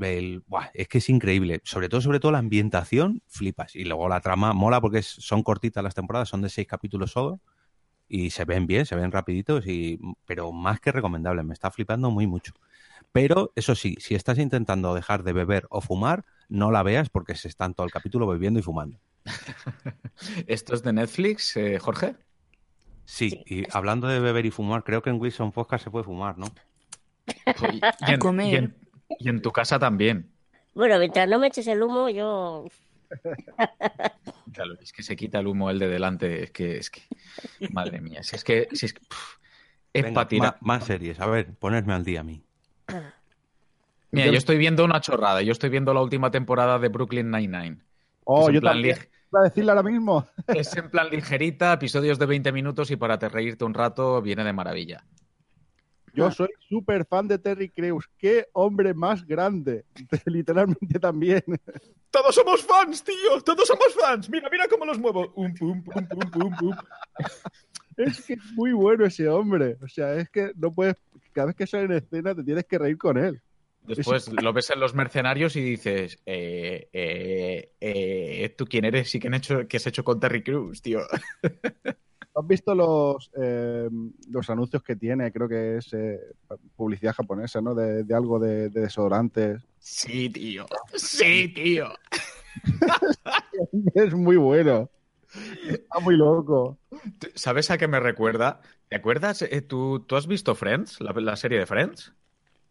el, 0.00 0.42
buah, 0.46 0.70
es 0.74 0.88
que 0.88 0.98
es 0.98 1.08
increíble. 1.08 1.60
Sobre 1.64 1.88
todo, 1.88 2.00
sobre 2.00 2.20
todo 2.20 2.32
la 2.32 2.38
ambientación, 2.38 3.22
flipas. 3.26 3.74
Y 3.76 3.84
luego 3.84 4.08
la 4.08 4.20
trama 4.20 4.52
mola 4.52 4.80
porque 4.80 4.98
es- 4.98 5.06
son 5.06 5.42
cortitas 5.42 5.82
las 5.84 5.94
temporadas, 5.94 6.28
son 6.28 6.42
de 6.42 6.48
seis 6.48 6.66
capítulos 6.66 7.12
solo. 7.12 7.40
Y 8.08 8.30
se 8.30 8.44
ven 8.44 8.66
bien, 8.68 8.86
se 8.86 8.94
ven 8.94 9.10
rapiditos, 9.10 9.66
y, 9.66 9.98
pero 10.26 10.52
más 10.52 10.78
que 10.80 10.92
recomendable. 10.92 11.42
Me 11.42 11.54
está 11.54 11.70
flipando 11.72 12.10
muy 12.10 12.26
mucho. 12.28 12.52
Pero 13.10 13.52
eso 13.56 13.74
sí, 13.74 13.96
si 13.98 14.14
estás 14.14 14.38
intentando 14.38 14.94
dejar 14.94 15.22
de 15.24 15.32
beber 15.32 15.66
o 15.70 15.80
fumar, 15.80 16.24
no 16.48 16.70
la 16.70 16.82
veas 16.84 17.08
porque 17.08 17.34
se 17.34 17.48
están 17.48 17.74
todo 17.74 17.84
el 17.86 17.92
capítulo 17.92 18.26
bebiendo 18.26 18.60
y 18.60 18.62
fumando. 18.62 19.00
¿Esto 20.46 20.74
es 20.74 20.82
de 20.82 20.92
Netflix, 20.92 21.56
eh, 21.56 21.78
Jorge? 21.78 22.14
Sí, 23.04 23.42
y 23.46 23.64
hablando 23.72 24.06
de 24.08 24.20
beber 24.20 24.46
y 24.46 24.50
fumar, 24.50 24.84
creo 24.84 25.02
que 25.02 25.10
en 25.10 25.20
Wilson 25.20 25.52
Podcast 25.52 25.84
se 25.84 25.90
puede 25.90 26.04
fumar, 26.04 26.38
¿no? 26.38 26.46
Y 28.06 28.12
en, 28.12 28.18
Comer. 28.20 28.46
y 28.52 28.56
en- 28.56 28.76
y 29.18 29.28
en 29.28 29.40
tu 29.42 29.52
casa 29.52 29.78
también. 29.78 30.30
Bueno, 30.74 30.98
mientras 30.98 31.28
no 31.28 31.38
me 31.38 31.46
eches 31.48 31.66
el 31.68 31.82
humo, 31.82 32.08
yo. 32.08 32.66
Claro, 34.52 34.74
es 34.80 34.92
que 34.92 35.02
se 35.02 35.16
quita 35.16 35.40
el 35.40 35.46
humo 35.48 35.70
el 35.70 35.78
de 35.78 35.88
delante. 35.88 36.42
Es 36.44 36.50
que, 36.50 36.78
es 36.78 36.88
que, 36.90 37.02
madre 37.70 38.00
mía, 38.00 38.22
si 38.22 38.36
es 38.36 38.44
que, 38.44 38.68
si 38.72 38.86
es 38.86 38.94
que, 38.94 39.02
es 39.92 40.04
Venga, 40.04 40.26
tirar. 40.28 40.56
más 40.60 40.84
series. 40.84 41.20
A 41.20 41.26
ver, 41.26 41.54
ponerme 41.54 41.92
al 41.92 42.04
día 42.04 42.20
a 42.20 42.24
mí. 42.24 42.42
Mira, 44.12 44.26
yo 44.28 44.38
estoy 44.38 44.56
viendo 44.56 44.84
una 44.84 45.00
chorrada. 45.00 45.42
Yo 45.42 45.52
estoy 45.52 45.68
viendo 45.68 45.92
la 45.92 46.00
última 46.00 46.30
temporada 46.30 46.78
de 46.78 46.88
Brooklyn 46.88 47.30
Nine-Nine. 47.30 47.78
Oh, 48.24 48.42
Es 48.42 48.48
en 48.48 48.54
yo 48.54 48.60
plan 48.60 48.74
también. 48.76 48.96
lig- 48.96 49.08
Iba 49.30 49.40
a 49.40 49.44
decirle 49.44 49.70
ahora 49.72 49.82
mismo. 49.82 50.26
Es 50.46 50.74
en 50.76 50.90
plan 50.90 51.10
ligerita, 51.10 51.72
episodios 51.74 52.18
de 52.18 52.26
20 52.26 52.52
minutos 52.52 52.90
y 52.90 52.96
para 52.96 53.18
te 53.18 53.28
reírte 53.28 53.64
un 53.64 53.74
rato 53.74 54.22
viene 54.22 54.44
de 54.44 54.52
maravilla. 54.52 55.04
Yo 56.16 56.30
soy 56.30 56.48
súper 56.68 57.04
fan 57.04 57.28
de 57.28 57.38
Terry 57.38 57.68
Crews. 57.68 58.08
¡Qué 58.16 58.48
hombre 58.52 58.94
más 58.94 59.26
grande! 59.26 59.84
Literalmente 60.26 60.98
también. 60.98 61.44
Todos 62.10 62.34
somos 62.34 62.64
fans, 62.64 63.04
tío. 63.04 63.40
Todos 63.44 63.68
somos 63.68 63.94
fans. 63.94 64.30
Mira, 64.30 64.48
mira 64.50 64.66
cómo 64.68 64.86
los 64.86 64.98
muevo. 64.98 65.32
Um, 65.34 65.52
pum, 65.54 65.82
pum, 65.82 66.06
pum, 66.06 66.30
pum, 66.30 66.56
pum. 66.56 66.76
Es 67.96 68.22
que 68.22 68.34
es 68.34 68.52
muy 68.54 68.72
bueno 68.72 69.04
ese 69.04 69.28
hombre. 69.28 69.76
O 69.82 69.88
sea, 69.88 70.14
es 70.14 70.30
que 70.30 70.52
no 70.56 70.72
puedes. 70.72 70.96
Cada 71.32 71.48
vez 71.48 71.56
que 71.56 71.66
sale 71.66 71.84
en 71.84 71.92
escena 71.92 72.34
te 72.34 72.42
tienes 72.42 72.64
que 72.64 72.78
reír 72.78 72.96
con 72.96 73.18
él. 73.18 73.40
Después 73.86 74.28
lo 74.32 74.52
ves 74.52 74.70
en 74.70 74.80
los 74.80 74.94
mercenarios 74.94 75.54
y 75.54 75.60
dices, 75.60 76.18
eh, 76.26 76.88
eh, 76.92 77.70
eh, 77.80 78.54
¿tú 78.56 78.66
quién 78.66 78.84
eres 78.84 79.14
y 79.14 79.20
qué, 79.20 79.28
han 79.28 79.34
hecho, 79.34 79.68
qué 79.68 79.76
has 79.76 79.86
hecho 79.86 80.02
con 80.02 80.18
Terry 80.18 80.42
Crews, 80.42 80.82
tío? 80.82 81.00
¿Has 82.38 82.46
visto 82.46 82.74
los, 82.74 83.30
eh, 83.40 83.88
los 84.30 84.50
anuncios 84.50 84.82
que 84.82 84.94
tiene? 84.96 85.32
Creo 85.32 85.48
que 85.48 85.78
es 85.78 85.92
eh, 85.94 86.20
publicidad 86.76 87.14
japonesa, 87.14 87.60
¿no? 87.62 87.74
De, 87.74 88.04
de 88.04 88.14
algo 88.14 88.38
de, 88.38 88.68
de 88.68 88.80
desodorantes. 88.82 89.62
Sí, 89.78 90.28
tío. 90.28 90.66
Sí, 90.94 91.48
tío. 91.54 91.88
Es 93.94 94.14
muy 94.14 94.36
bueno. 94.36 94.90
Está 95.68 95.98
muy 96.00 96.16
loco. 96.16 96.78
¿Sabes 97.34 97.70
a 97.70 97.78
qué 97.78 97.88
me 97.88 98.00
recuerda? 98.00 98.60
¿Te 98.88 98.96
acuerdas? 98.96 99.42
eh, 99.42 99.60
¿tú, 99.62 100.00
¿Tú 100.06 100.16
has 100.16 100.26
visto 100.26 100.54
Friends? 100.54 101.00
La, 101.00 101.12
la 101.12 101.36
serie 101.36 101.58
de 101.58 101.66
Friends. 101.66 102.12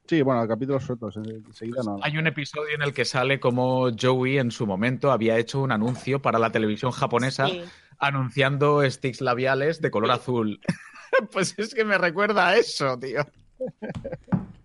Sí, 0.08 0.22
bueno, 0.22 0.48
capítulos 0.48 0.84
sueltos. 0.84 1.18
Enseguida 1.18 1.82
no. 1.84 1.98
Hay 2.02 2.18
un 2.18 2.28
episodio 2.28 2.76
en 2.76 2.82
el 2.84 2.94
que 2.94 3.06
sale 3.06 3.40
como 3.40 3.90
Joey 4.00 4.38
en 4.38 4.52
su 4.52 4.68
momento 4.68 5.12
había 5.12 5.38
hecho 5.38 5.62
un 5.62 5.72
anuncio 5.72 6.22
para 6.22 6.38
la 6.40 6.52
televisión 6.52 6.92
japonesa 6.92 7.48
Sí. 7.48 7.62
Anunciando 8.00 8.90
sticks 8.90 9.22
labiales 9.22 9.82
de 9.82 9.92
color 9.92 10.12
azul. 10.12 10.60
pues 11.32 11.58
es 11.58 11.74
que 11.74 11.86
me 11.86 11.98
recuerda 11.98 12.50
a 12.50 12.56
eso, 12.58 12.98
tío. 13.00 13.26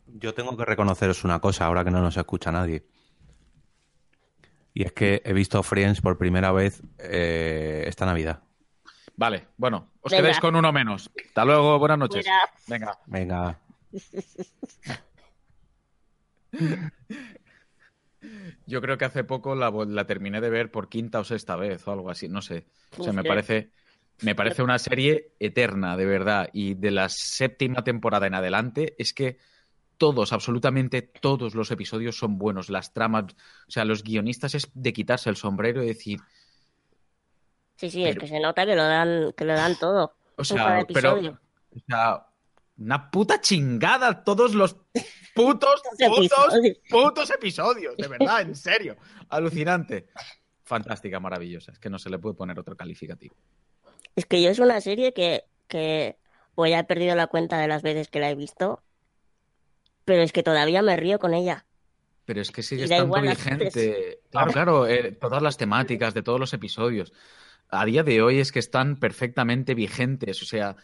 Yo 0.07 0.35
tengo 0.35 0.57
que 0.57 0.65
reconoceros 0.65 1.25
una 1.25 1.41
cosa 1.41 1.67
ahora 1.67 1.85
que 1.85 1.91
no 1.91 2.01
nos 2.01 2.17
escucha 2.17 2.53
nadie. 2.53 2.87
Y 4.75 4.85
es 4.85 4.93
que 4.93 5.23
he 5.25 5.33
visto 5.33 5.63
Friends 5.63 6.01
por 6.01 6.19
primera 6.19 6.53
vez 6.53 6.83
eh, 6.99 7.85
esta 7.87 8.07
Navidad. 8.07 8.43
Vale, 9.17 9.49
bueno, 9.57 9.91
os 10.01 10.11
Venga. 10.11 10.23
quedáis 10.23 10.41
con 10.41 10.57
uno 10.57 10.73
menos. 10.73 11.11
Hasta 11.27 11.45
luego, 11.45 11.79
buenas 11.79 11.99
noches. 11.99 12.25
Mira. 12.25 12.49
Venga. 12.67 12.99
Venga, 13.07 13.61
Yo 18.67 18.81
creo 18.81 18.99
que 18.99 19.05
hace 19.05 19.25
poco 19.25 19.55
la, 19.55 20.07
terminé 20.07 20.41
de 20.41 20.51
ver 20.51 20.71
por 20.71 20.89
quinta 20.89 21.21
o 21.21 21.25
sexta 21.25 21.57
vez 21.57 21.87
o 21.87 21.93
algo 21.93 22.11
así, 22.11 22.29
no 22.29 22.43
sé. 22.43 22.67
O 22.99 23.03
sea, 23.03 23.13
me 23.13 23.25
parece, 23.25 23.71
me 24.23 24.35
parece 24.35 24.63
una 24.63 24.79
serie 24.79 25.33
eterna, 25.39 25.97
de 25.97 26.07
verdad. 26.07 26.49
Y 26.53 26.75
de 26.75 26.91
la 26.91 27.09
séptima 27.09 27.85
temporada 27.85 28.27
en 28.27 28.35
adelante, 28.35 28.95
es 28.99 29.13
que 29.13 29.39
todos, 29.99 30.33
absolutamente 30.33 31.03
todos 31.03 31.55
los 31.55 31.71
episodios 31.71 32.17
son 32.17 32.39
buenos. 32.39 32.71
Las 32.71 32.93
tramas, 32.93 33.25
o 33.69 33.71
sea, 33.71 33.85
los 33.85 34.03
guionistas 34.03 34.55
es 34.55 34.71
de 34.75 34.93
quitarse 34.93 35.31
el 35.31 35.37
sombrero 35.37 35.83
y 35.83 35.87
decir, 35.87 36.21
Sí, 37.81 37.89
sí, 37.89 38.05
es 38.05 38.19
que 38.19 38.27
se 38.27 38.39
nota 38.41 38.67
que 38.67 38.77
lo 38.77 38.83
dan, 38.83 39.33
que 39.35 39.47
lo 39.47 39.55
dan 39.55 39.75
todo. 39.79 40.15
o 40.37 40.45
sea, 40.45 40.85
pero, 40.87 41.13
episodio. 41.13 41.41
o 41.75 41.79
sea, 41.89 42.27
una 42.81 43.11
puta 43.11 43.41
chingada 43.41 44.25
todos 44.25 44.55
los 44.55 44.75
putos, 45.35 45.83
putos, 45.99 45.99
episodios. 45.99 46.79
putos 46.89 47.31
episodios, 47.31 47.97
de 47.97 48.09
verdad, 48.09 48.41
en 48.41 48.57
serio. 48.57 48.97
Alucinante. 49.29 50.09
Fantástica, 50.65 51.21
maravillosa. 51.21 51.73
Es 51.73 51.79
que 51.79 51.91
no 51.91 51.99
se 51.99 52.11
le 52.11 52.19
puede 52.19 52.35
poner 52.35 52.59
otro 52.59 52.77
calificativo. 52.77 53.37
Es 54.17 54.25
que 54.25 54.43
yo 54.43 54.51
es 54.51 54.59
una 54.59 54.81
serie 54.81 55.13
que, 55.13 55.45
que 55.69 56.17
pues 56.55 56.71
ya 56.71 56.81
he 56.81 56.85
perdido 56.85 57.15
la 57.15 57.27
cuenta 57.27 57.59
de 57.59 57.69
las 57.69 57.83
veces 57.83 58.09
que 58.09 58.21
la 58.21 58.31
he 58.31 58.35
visto, 58.35 58.83
pero 60.05 60.23
es 60.23 60.33
que 60.33 60.43
todavía 60.43 60.83
me 60.83 60.97
río 60.97 61.19
con 61.19 61.35
ella. 61.35 61.67
Pero 62.25 62.41
es 62.41 62.51
que 62.51 62.63
sigue 62.63 62.85
estando 62.85 63.21
vigente. 63.21 64.21
Claro, 64.31 64.53
claro, 64.53 64.87
eh, 64.87 65.13
todas 65.13 65.43
las 65.43 65.57
temáticas 65.57 66.15
de 66.15 66.23
todos 66.23 66.41
los 66.41 66.53
episodios. 66.55 67.13
A 67.69 67.85
día 67.85 68.03
de 68.03 68.23
hoy 68.23 68.39
es 68.41 68.53
que 68.53 68.59
están 68.59 68.97
perfectamente 68.97 69.75
vigentes. 69.75 70.43
O 70.43 70.47
sea, 70.47 70.77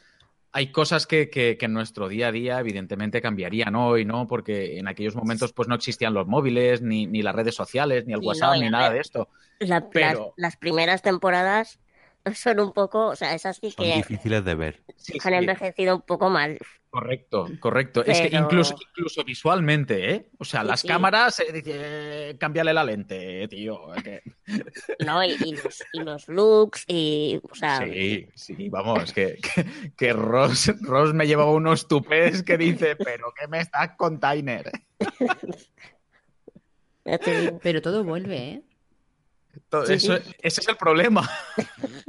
hay 0.57 0.73
cosas 0.73 1.07
que, 1.07 1.29
que- 1.29 1.59
que 1.59 1.67
en 1.67 1.75
nuestro 1.75 2.09
día 2.09 2.29
a 2.29 2.33
día 2.33 2.59
evidentemente 2.59 3.21
cambiarían 3.21 3.75
hoy, 3.77 4.07
¿no? 4.07 4.27
Porque 4.27 4.79
en 4.79 4.89
aquellos 4.89 5.15
momentos 5.15 5.53
pues 5.53 5.69
no 5.69 5.75
existían 5.75 6.15
los 6.15 6.27
móviles, 6.27 6.81
ni, 6.81 7.07
ni 7.07 7.21
las 7.21 7.35
redes 7.35 7.55
sociales, 7.55 8.07
ni 8.07 8.15
el 8.15 8.21
Sí, 8.21 8.27
WhatsApp, 8.27 8.55
no, 8.55 8.61
ni 8.63 8.67
a 8.69 8.71
nada 8.71 8.91
de 8.91 9.01
esto. 9.01 9.29
La- 9.59 9.87
Pero- 9.91 10.33
las, 10.37 10.55
las 10.55 10.57
primeras 10.57 11.03
temporadas 11.03 11.79
son 12.35 12.61
un 12.61 12.73
poco, 12.73 13.09
o 13.09 13.17
sea, 13.17 13.35
esas 13.35 13.59
sí 13.59 13.71
son 13.71 13.85
que 13.85 13.97
difíciles 13.97 14.45
de 14.47 14.55
ver. 14.55 14.83
Sí, 14.97 15.13
han 15.15 15.21
sí, 15.21 15.35
envejecido 15.35 15.97
un 15.97 16.03
poco 16.03 16.31
mal. 16.31 16.59
Correcto, 17.01 17.51
correcto. 17.61 18.03
Es 18.07 18.21
que 18.23 18.35
incluso, 18.35 18.75
incluso 18.89 19.23
visualmente, 19.23 20.13
¿eh? 20.15 20.31
O 20.39 20.45
sea, 20.47 20.63
Sí, 20.63 20.67
las 20.69 20.81
sí. 20.81 20.89
cámaras, 20.89 21.41
eh, 21.41 21.63
eh, 21.67 22.37
cámbiale 22.41 22.73
la 22.73 22.85
lente, 22.85 23.47
tío. 23.49 23.79
que- 24.03 24.23
¿no? 25.05 25.23
Y, 25.23 25.37
y 25.45 25.57
los, 25.57 25.85
y 25.93 26.01
los 26.01 26.27
looks, 26.29 26.85
y, 26.89 27.39
o 27.51 27.55
sea, 27.55 27.85
Sí, 27.85 28.27
sí, 28.35 28.71
vamos, 28.71 29.13
que, 29.13 29.37
que, 29.37 29.93
que 29.95 30.13
Ross, 30.15 30.73
Ross 30.81 31.13
me 31.13 31.27
llevaba 31.27 31.51
unos 31.51 31.87
tupés 31.87 32.43
que 32.43 32.57
dice, 32.57 32.97
pero 32.97 33.27
¿qué 33.39 33.47
me 33.47 33.61
estás 33.61 33.91
te 37.19 37.35
digo. 37.35 37.61
Pero 37.63 37.83
todo 37.83 38.05
vuelve, 38.05 38.37
¿eh? 38.37 38.63
Todo 39.69 39.87
Sí, 39.87 39.95
eso- 39.95 40.17
sí. 40.17 40.35
Ese 40.41 40.61
es 40.63 40.69
el 40.69 40.77
problema. 40.77 41.29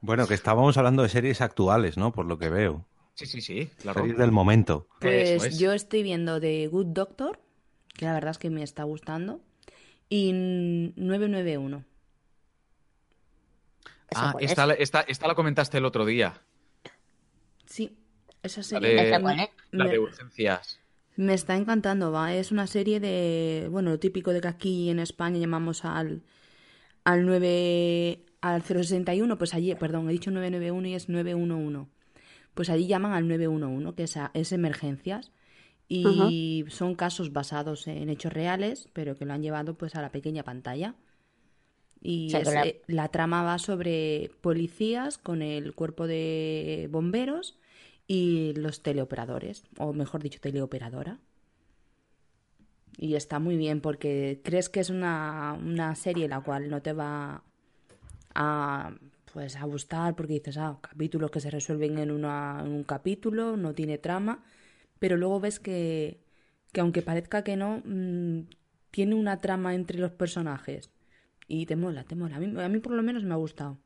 Bueno, 0.00 0.28
que 0.28 0.34
estábamos 0.34 0.76
hablando 0.76 1.02
de 1.02 1.08
series 1.08 1.40
actuales, 1.40 1.96
¿no? 1.96 2.12
Por 2.12 2.26
lo 2.26 2.38
que 2.38 2.50
veo. 2.50 2.84
Sí, 3.14 3.26
sí, 3.26 3.40
sí, 3.40 3.66
claro. 3.78 4.00
Series 4.00 4.18
del 4.18 4.32
momento. 4.32 4.88
Pues 5.00 5.44
es. 5.44 5.58
yo 5.58 5.72
estoy 5.72 6.02
viendo 6.02 6.40
The 6.40 6.66
Good 6.68 6.86
Doctor, 6.88 7.40
que 7.96 8.04
la 8.06 8.12
verdad 8.14 8.32
es 8.32 8.38
que 8.38 8.50
me 8.50 8.62
está 8.62 8.82
gustando, 8.84 9.40
y 10.08 10.32
991. 10.32 11.84
¿Esa 14.10 14.30
Ah, 14.30 14.34
es? 14.40 14.50
esta, 14.50 14.72
esta, 14.74 15.00
esta 15.02 15.26
la 15.28 15.34
comentaste 15.34 15.78
el 15.78 15.84
otro 15.84 16.04
día, 16.04 16.40
Sí, 17.66 17.96
esa 18.42 18.60
la 18.60 18.64
serie 18.64 18.94
la 19.72 19.84
me, 19.84 19.88
de 19.90 19.98
urgencias. 19.98 20.80
me 21.16 21.34
está 21.34 21.56
encantando, 21.56 22.12
va. 22.12 22.34
Es 22.34 22.52
una 22.52 22.66
serie 22.66 23.00
de, 23.00 23.68
bueno, 23.70 23.90
lo 23.90 23.98
típico 23.98 24.32
de 24.32 24.40
que 24.40 24.48
aquí 24.48 24.90
en 24.90 24.98
España 24.98 25.38
llamamos 25.38 25.84
al, 25.84 26.22
al 27.04 27.26
9, 27.26 28.24
al 28.40 28.62
061, 28.62 29.38
pues 29.38 29.54
allí, 29.54 29.74
perdón, 29.76 30.08
he 30.08 30.12
dicho 30.12 30.30
991 30.30 30.88
y 30.88 30.94
es 30.94 31.08
911. 31.08 31.90
Pues 32.54 32.70
allí 32.70 32.86
llaman 32.86 33.12
al 33.12 33.28
911, 33.28 33.94
que 33.96 34.04
es, 34.04 34.16
a- 34.16 34.30
es 34.34 34.52
emergencias. 34.52 35.32
Y 35.88 36.64
son 36.68 36.94
casos 36.94 37.32
basados 37.32 37.86
en 37.88 38.08
hechos 38.10 38.32
reales, 38.32 38.88
pero 38.94 39.16
que 39.16 39.26
lo 39.26 39.34
han 39.34 39.42
llevado 39.42 39.74
pues 39.76 39.94
a 39.96 40.02
la 40.02 40.10
pequeña 40.12 40.42
pantalla. 40.42 40.94
Y 42.00 42.28
O 42.28 42.30
sea, 42.30 42.40
que 42.42 42.48
es, 42.48 42.54
la- 42.54 42.62
eh, 42.66 42.82
la 42.86 43.08
trama 43.08 43.42
va 43.42 43.58
sobre 43.58 44.30
policías 44.40 45.18
con 45.18 45.42
el 45.42 45.74
cuerpo 45.74 46.06
de 46.06 46.88
bomberos 46.90 47.56
y 48.06 48.52
los 48.56 48.82
teleoperadores, 48.82 49.64
o 49.78 49.92
mejor 49.92 50.22
dicho, 50.22 50.40
teleoperadora. 50.40 51.18
Y 52.96 53.16
está 53.16 53.38
muy 53.38 53.56
bien 53.56 53.80
porque 53.80 54.40
crees 54.44 54.68
que 54.68 54.80
es 54.80 54.90
una, 54.90 55.58
una 55.60 55.94
serie 55.94 56.28
la 56.28 56.40
cual 56.40 56.68
no 56.70 56.80
te 56.80 56.92
va 56.92 57.42
a 58.34 58.92
pues 59.34 59.56
a 59.56 59.64
gustar 59.64 60.14
porque 60.16 60.34
dices, 60.34 60.56
ah, 60.58 60.78
capítulos 60.80 61.30
que 61.32 61.40
se 61.40 61.50
resuelven 61.50 61.98
en, 61.98 62.10
una, 62.12 62.62
en 62.64 62.72
un 62.72 62.84
capítulo, 62.84 63.56
no 63.56 63.74
tiene 63.74 63.98
trama, 63.98 64.44
pero 65.00 65.16
luego 65.16 65.40
ves 65.40 65.60
que, 65.60 66.20
que 66.72 66.80
aunque 66.80 67.02
parezca 67.02 67.44
que 67.44 67.56
no, 67.56 67.82
mm, 67.84 68.40
tiene 68.92 69.16
una 69.16 69.40
trama 69.40 69.74
entre 69.74 69.98
los 69.98 70.12
personajes 70.12 70.90
y 71.48 71.66
te 71.66 71.76
mola, 71.76 72.04
te 72.04 72.14
mola. 72.16 72.36
A 72.36 72.40
mí, 72.40 72.46
a 72.60 72.68
mí 72.68 72.78
por 72.78 72.92
lo 72.94 73.02
menos 73.02 73.24
me 73.24 73.34
ha 73.34 73.38
gustado. 73.38 73.78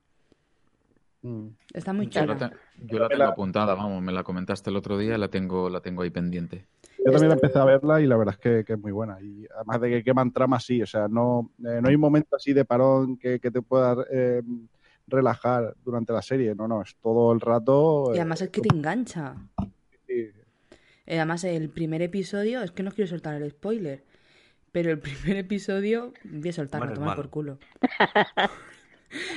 Mm. 1.22 1.48
Está 1.74 1.92
muy 1.92 2.08
Yo 2.08 2.26
la, 2.26 2.36
chula. 2.36 2.50
te- 2.50 2.86
yo 2.86 2.98
la 2.98 3.08
tengo 3.08 3.24
apuntada, 3.24 3.74
vamos, 3.74 4.02
me 4.02 4.12
la 4.12 4.22
comentaste 4.22 4.70
el 4.70 4.76
otro 4.76 4.96
día, 4.98 5.18
la 5.18 5.28
tengo, 5.28 5.68
la 5.68 5.80
tengo 5.80 6.02
ahí 6.02 6.10
pendiente. 6.10 6.66
Yo 7.04 7.10
también 7.12 7.32
empecé 7.32 7.58
a 7.58 7.64
verla 7.64 8.00
y 8.00 8.06
la 8.06 8.16
verdad 8.16 8.34
es 8.34 8.40
que, 8.40 8.64
que 8.64 8.74
es 8.74 8.78
muy 8.78 8.92
buena. 8.92 9.20
Y 9.20 9.46
además 9.56 9.80
de 9.80 9.90
que 9.90 10.04
queman 10.04 10.32
tramas, 10.32 10.64
sí. 10.64 10.82
O 10.82 10.86
sea, 10.86 11.08
no, 11.08 11.50
eh, 11.64 11.80
no 11.82 11.88
hay 11.88 11.94
un 11.94 12.00
momento 12.00 12.36
así 12.36 12.52
de 12.52 12.64
parón 12.64 13.16
que, 13.16 13.40
que 13.40 13.50
te 13.50 13.62
pueda 13.62 13.96
eh, 14.12 14.42
relajar 15.08 15.74
durante 15.84 16.12
la 16.12 16.22
serie. 16.22 16.54
No, 16.54 16.68
no, 16.68 16.82
es 16.82 16.96
todo 17.02 17.32
el 17.32 17.40
rato. 17.40 18.10
Y 18.12 18.16
eh, 18.16 18.20
además 18.20 18.42
es 18.42 18.50
que 18.50 18.60
te 18.60 18.74
engancha. 18.74 19.36
sí. 20.06 20.30
Eh, 21.06 21.16
Además, 21.16 21.42
el 21.44 21.70
primer 21.70 22.02
episodio, 22.02 22.62
es 22.62 22.70
que 22.70 22.82
no 22.82 22.90
quiero 22.90 23.08
soltar 23.08 23.34
el 23.40 23.50
spoiler, 23.50 24.04
pero 24.72 24.90
el 24.90 24.98
primer 25.00 25.38
episodio, 25.38 26.12
voy 26.24 26.50
a 26.50 26.52
soltarlo, 26.52 26.92
tomar 26.92 27.16
por 27.16 27.30
culo. 27.30 27.58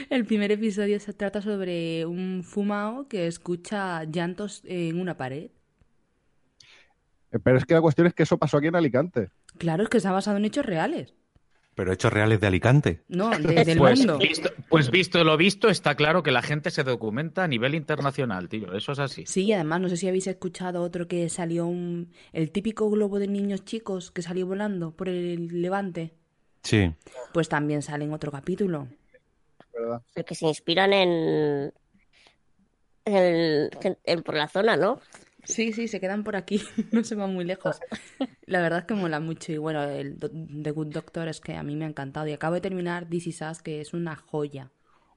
El 0.09 0.25
primer 0.25 0.51
episodio 0.51 0.99
se 0.99 1.13
trata 1.13 1.41
sobre 1.41 2.05
un 2.05 2.43
fumao 2.43 3.07
que 3.07 3.27
escucha 3.27 4.03
llantos 4.03 4.61
en 4.65 4.99
una 4.99 5.15
pared. 5.15 5.49
Eh, 7.31 7.39
Pero 7.41 7.57
es 7.57 7.65
que 7.65 7.73
la 7.73 7.81
cuestión 7.81 8.07
es 8.07 8.13
que 8.13 8.23
eso 8.23 8.37
pasó 8.37 8.57
aquí 8.57 8.67
en 8.67 8.75
Alicante. 8.75 9.29
Claro, 9.57 9.83
es 9.83 9.89
que 9.89 9.95
está 9.97 10.11
basado 10.11 10.35
en 10.35 10.43
hechos 10.45 10.65
reales. 10.65 11.13
Pero 11.73 11.93
hechos 11.93 12.11
reales 12.11 12.39
de 12.41 12.47
Alicante. 12.47 13.01
No, 13.07 13.29
de- 13.39 13.63
del 13.63 13.77
Pues 13.77 13.99
mundo. 13.99 14.17
visto, 14.17 14.49
pues 14.69 14.91
visto 14.91 15.23
lo 15.23 15.37
visto, 15.37 15.69
está 15.69 15.95
claro 15.95 16.21
que 16.21 16.31
la 16.31 16.41
gente 16.41 16.69
se 16.69 16.83
documenta 16.83 17.43
a 17.43 17.47
nivel 17.47 17.75
internacional, 17.75 18.49
tío. 18.49 18.73
Eso 18.73 18.91
es 18.91 18.99
así. 18.99 19.23
Sí, 19.25 19.45
y 19.45 19.53
además, 19.53 19.79
no 19.81 19.89
sé 19.89 19.95
si 19.97 20.07
habéis 20.07 20.27
escuchado 20.27 20.81
otro 20.83 21.07
que 21.07 21.29
salió 21.29 21.65
un... 21.65 22.11
el 22.33 22.51
típico 22.51 22.89
globo 22.89 23.19
de 23.19 23.27
niños 23.27 23.63
chicos 23.63 24.11
que 24.11 24.21
salió 24.21 24.45
volando 24.45 24.91
por 24.91 25.07
el 25.09 25.61
levante. 25.61 26.13
Sí. 26.63 26.93
Pues 27.33 27.47
también 27.49 27.81
sale 27.81 28.03
en 28.05 28.13
otro 28.13 28.31
capítulo. 28.31 28.87
¿verdad? 29.73 30.01
El 30.15 30.25
que 30.25 30.35
se 30.35 30.45
inspiran 30.47 30.91
en, 30.93 31.73
en, 33.05 33.69
en- 34.03 34.23
por 34.23 34.35
la 34.35 34.47
zona, 34.47 34.75
¿no? 34.75 34.99
Sí, 35.43 35.73
sí, 35.73 35.87
se 35.87 35.99
quedan 35.99 36.23
por 36.23 36.35
aquí, 36.35 36.61
no 36.91 37.03
se 37.03 37.15
van 37.15 37.33
muy 37.33 37.45
lejos. 37.45 37.79
La 38.45 38.61
verdad 38.61 38.79
es 38.79 38.85
que 38.85 38.93
mola 38.93 39.19
mucho 39.19 39.51
y 39.51 39.57
bueno, 39.57 39.83
el 39.83 40.17
The 40.19 40.71
Good 40.71 40.87
Doctor 40.87 41.27
es 41.27 41.41
que 41.41 41.55
a 41.55 41.63
mí 41.63 41.75
me 41.75 41.85
ha 41.85 41.87
encantado 41.89 42.27
y 42.27 42.33
acabo 42.33 42.55
de 42.55 42.61
terminar 42.61 43.05
This 43.09 43.27
Is 43.27 43.41
Us, 43.41 43.61
que 43.61 43.81
es 43.81 43.93
una 43.93 44.15
joya. 44.15 44.71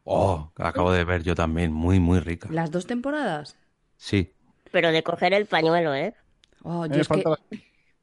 Oh, 0.04 0.50
acabo 0.57 0.93
de 0.93 1.04
ver 1.04 1.23
yo 1.23 1.35
también. 1.35 1.73
Muy, 1.73 1.99
muy 2.00 2.21
rica. 2.21 2.49
Las 2.50 2.71
dos 2.71 2.87
temporadas. 2.87 3.57
Sí. 3.97 4.33
Pero 4.71 4.90
de 4.93 5.02
coger 5.02 5.33
el 5.35 5.47
pañuelo, 5.47 5.95
¿eh? 5.95 6.14
Oh, 6.62 6.87
yo 6.87 7.00
es 7.00 7.09
que 7.09 7.23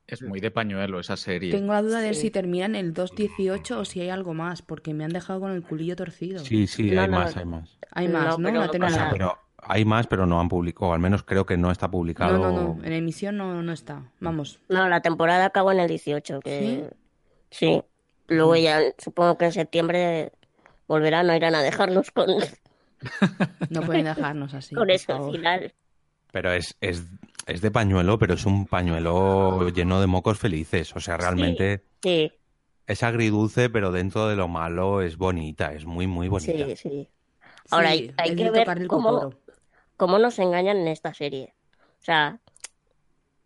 Es 0.07 0.21
muy 0.21 0.39
de 0.39 0.51
pañuelo 0.51 0.99
esa 0.99 1.15
serie. 1.17 1.51
tengo 1.51 1.73
la 1.73 1.81
duda 1.81 1.99
de 2.01 2.13
si 2.13 2.31
terminan 2.31 2.75
el 2.75 2.93
2.18 2.93 3.77
o 3.77 3.85
si 3.85 4.01
hay 4.01 4.09
algo 4.09 4.33
más, 4.33 4.61
porque 4.61 4.93
me 4.93 5.03
han 5.05 5.13
dejado 5.13 5.39
con 5.39 5.51
el 5.51 5.63
culillo 5.63 5.95
torcido. 5.95 6.39
Sí, 6.43 6.67
sí, 6.67 6.91
No, 6.91 7.01
hay 7.01 7.07
no. 7.07 7.19
más, 7.19 7.37
hay 7.37 7.45
más. 7.45 7.79
Hay 7.91 8.07
más, 8.07 8.37
No, 8.39 8.51
¿no? 8.51 8.69
pero 8.71 8.79
no 8.79 8.87
O 8.87 8.89
sea, 8.89 9.09
pero 9.11 9.37
hay 9.61 9.85
más, 9.85 10.07
pero 10.07 10.25
no 10.25 10.39
han 10.39 10.49
publicado. 10.49 10.91
O 10.91 10.93
al 10.93 10.99
menos 10.99 11.23
creo 11.23 11.45
que 11.45 11.57
no 11.57 11.71
está 11.71 11.89
publicado. 11.89 12.37
No, 12.37 12.51
no, 12.51 12.73
no, 12.75 12.83
en 12.83 12.93
emisión 12.93 13.37
no, 13.37 13.61
no 13.61 13.71
está. 13.71 14.03
Vamos. 14.19 14.59
No, 14.69 14.87
la 14.89 15.01
temporada 15.01 15.45
acabó 15.45 15.71
en 15.71 15.79
el 15.79 15.87
18, 15.87 16.39
que 16.41 16.89
sí. 17.49 17.81
Luego 18.27 18.55
ya 18.55 18.79
supongo 18.97 19.37
que 19.37 19.45
en 19.45 19.51
septiembre 19.51 20.31
volverán 20.87 21.29
o 21.29 21.35
irán 21.35 21.55
a 21.55 21.61
dejarnos 21.61 22.11
con, 22.11 22.27
No 23.69 23.81
pueden 23.81 24.05
dejarnos 24.05 24.53
así. 24.53 24.75
con 24.75 24.83
por 24.83 24.91
ese 24.91 25.05
favor. 25.07 25.31
final. 25.31 25.73
Pero 26.31 26.51
es, 26.53 26.77
es, 26.81 27.03
es 27.45 27.61
de 27.61 27.71
pañuelo, 27.71 28.17
pero 28.17 28.35
es 28.35 28.45
un 28.45 28.65
pañuelo 28.67 29.67
lleno 29.69 29.99
de 29.99 30.07
mocos 30.07 30.39
felices. 30.39 30.95
O 30.95 30.99
sea, 30.99 31.17
realmente 31.17 31.83
Sí, 32.01 32.31
es 32.87 33.03
agridulce, 33.03 33.69
pero 33.69 33.91
dentro 33.91 34.27
de 34.27 34.35
lo 34.35 34.47
malo 34.47 35.01
es 35.01 35.17
bonita. 35.17 35.73
Es 35.73 35.85
muy, 35.85 36.07
muy 36.07 36.27
bonita. 36.29 36.65
sí, 36.67 36.75
sí. 36.75 37.09
Ahora 37.69 37.89
hay, 37.89 38.07
Sí, 38.07 38.13
hay 38.17 38.35
que 38.35 38.49
ver 38.51 38.87
cómo. 38.87 39.33
Cómo 40.01 40.17
nos 40.17 40.39
engañan 40.39 40.77
en 40.77 40.87
esta 40.87 41.13
serie. 41.13 41.53
O 41.99 42.03
sea, 42.03 42.39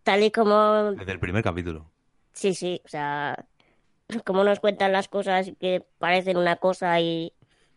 tal 0.03 0.23
y 0.23 0.31
como... 0.31 0.93
Desde 0.93 1.11
el 1.11 1.19
primer 1.19 1.43
capítulo. 1.43 1.91
Sí, 2.31 2.53
sí, 2.55 2.79
o 2.85 2.87
sea, 2.87 3.45
cómo 4.23 4.45
nos 4.45 4.61
cuentan 4.61 4.93
las 4.93 5.09
cosas 5.09 5.51
que 5.59 5.83
parecen 5.97 6.37
una 6.37 6.55
cosa 6.55 6.97
y, 7.01 7.33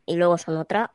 y 0.06 0.14
luego 0.14 0.38
son 0.38 0.58
otra. 0.58 0.92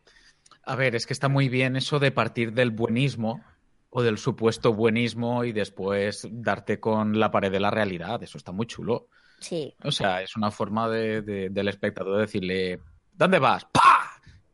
A 0.64 0.78
ver, 0.78 0.96
es 0.96 1.06
que 1.06 1.12
está 1.12 1.28
muy 1.28 1.50
bien 1.50 1.76
eso 1.76 2.00
de 2.00 2.12
partir 2.14 2.54
del 2.54 2.72
buenismo 2.72 3.44
o 3.90 4.02
del 4.02 4.18
supuesto 4.18 4.72
buenismo 4.74 5.44
y 5.44 5.52
después 5.52 6.26
darte 6.32 6.80
con 6.80 7.20
la 7.20 7.32
pared 7.32 7.52
de 7.52 7.60
la 7.60 7.70
realidad. 7.70 8.24
Eso 8.24 8.38
está 8.38 8.54
muy 8.54 8.66
chulo. 8.66 9.08
Sí, 9.42 9.76
O 9.84 9.92
sea, 9.92 10.22
es 10.22 10.38
una 10.38 10.52
forma 10.52 10.88
de, 10.88 11.22
de- 11.22 11.50
del 11.50 11.68
espectador 11.68 12.18
decirle, 12.22 12.80
¿dónde 13.12 13.40
vas? 13.40 13.66
¡Pah! 13.66 13.93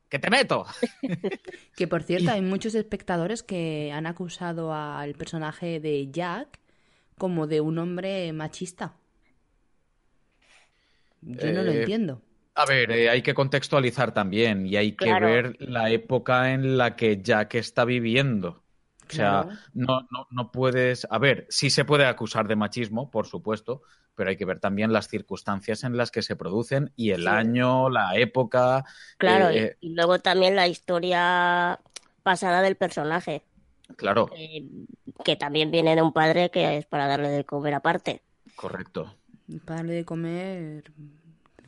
¡Que 0.09 0.19
te 0.19 0.29
meto! 0.29 0.65
Que 1.75 1.87
por 1.87 2.03
cierto, 2.03 2.31
hay 2.31 2.41
muchos 2.41 2.75
espectadores 2.75 3.43
que 3.43 3.91
han 3.93 4.05
acusado 4.07 4.73
al 4.73 5.13
personaje 5.15 5.79
de 5.79 6.09
Jack 6.11 6.59
como 7.17 7.47
de 7.47 7.61
un 7.61 7.77
hombre 7.79 8.31
machista. 8.33 8.95
Yo 11.21 11.51
no 11.51 11.63
lo 11.63 11.71
Eh, 11.71 11.79
entiendo. 11.79 12.21
A 12.55 12.65
ver, 12.65 12.91
eh, 12.91 13.09
hay 13.09 13.21
que 13.21 13.33
contextualizar 13.33 14.13
también 14.13 14.65
y 14.65 14.75
hay 14.75 14.93
que 14.93 14.97
Claro. 15.05 15.27
ver 15.27 15.55
la 15.59 15.89
época 15.91 16.53
en 16.53 16.77
la 16.77 16.95
que 16.95 17.21
Jack 17.21 17.55
está 17.55 17.85
viviendo. 17.85 18.65
O 19.07 19.11
sea, 19.11 19.43
Claro. 19.43 19.57
no, 19.73 20.01
no, 20.11 20.27
no 20.31 20.51
puedes. 20.51 21.07
A 21.09 21.19
ver, 21.19 21.47
sí 21.49 21.69
se 21.69 21.85
puede 21.85 22.05
acusar 22.05 22.47
de 22.47 22.55
machismo, 22.55 23.09
por 23.11 23.27
supuesto, 23.27 23.81
pero 24.19 24.31
hay 24.31 24.35
que 24.35 24.43
ver 24.43 24.59
también 24.59 24.91
las 24.91 25.07
circunstancias 25.07 25.85
en 25.85 25.95
las 25.95 26.11
que 26.11 26.21
se 26.21 26.35
producen 26.35 26.91
y 26.97 27.11
el 27.11 27.21
Sí. 27.21 27.27
año, 27.29 27.89
la 27.89 28.17
época. 28.17 28.83
claro, 29.17 29.49
eh, 29.49 29.77
y, 29.79 29.91
y 29.91 29.95
luego 29.95 30.19
también 30.19 30.57
la 30.57 30.67
historia 30.67 31.79
pasada 32.21 32.61
del 32.61 32.75
personaje, 32.75 33.45
claro, 33.95 34.25
que, 34.25 34.67
que 35.23 35.37
también 35.37 35.71
viene 35.71 35.95
de 35.95 36.01
un 36.01 36.11
padre 36.11 36.51
que 36.51 36.75
es 36.79 36.85
para 36.85 37.07
darle 37.07 37.29
de 37.29 37.45
comer 37.45 37.73
aparte. 37.75 38.21
correcto. 38.55 39.15
Para 39.65 39.77
darle 39.77 39.93
de 39.93 40.03
comer 40.03 40.91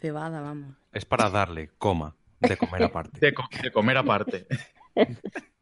cebada, 0.01 0.41
vamos. 0.41 0.75
Es 0.91 1.05
para 1.05 1.29
darle, 1.29 1.69
coma, 1.77 2.17
de 2.41 2.57
comer 2.57 2.83
aparte. 2.83 3.17
De, 3.21 3.33
co- 3.33 3.47
de 3.63 3.71
comer 3.71 3.95
aparte. 3.95 4.45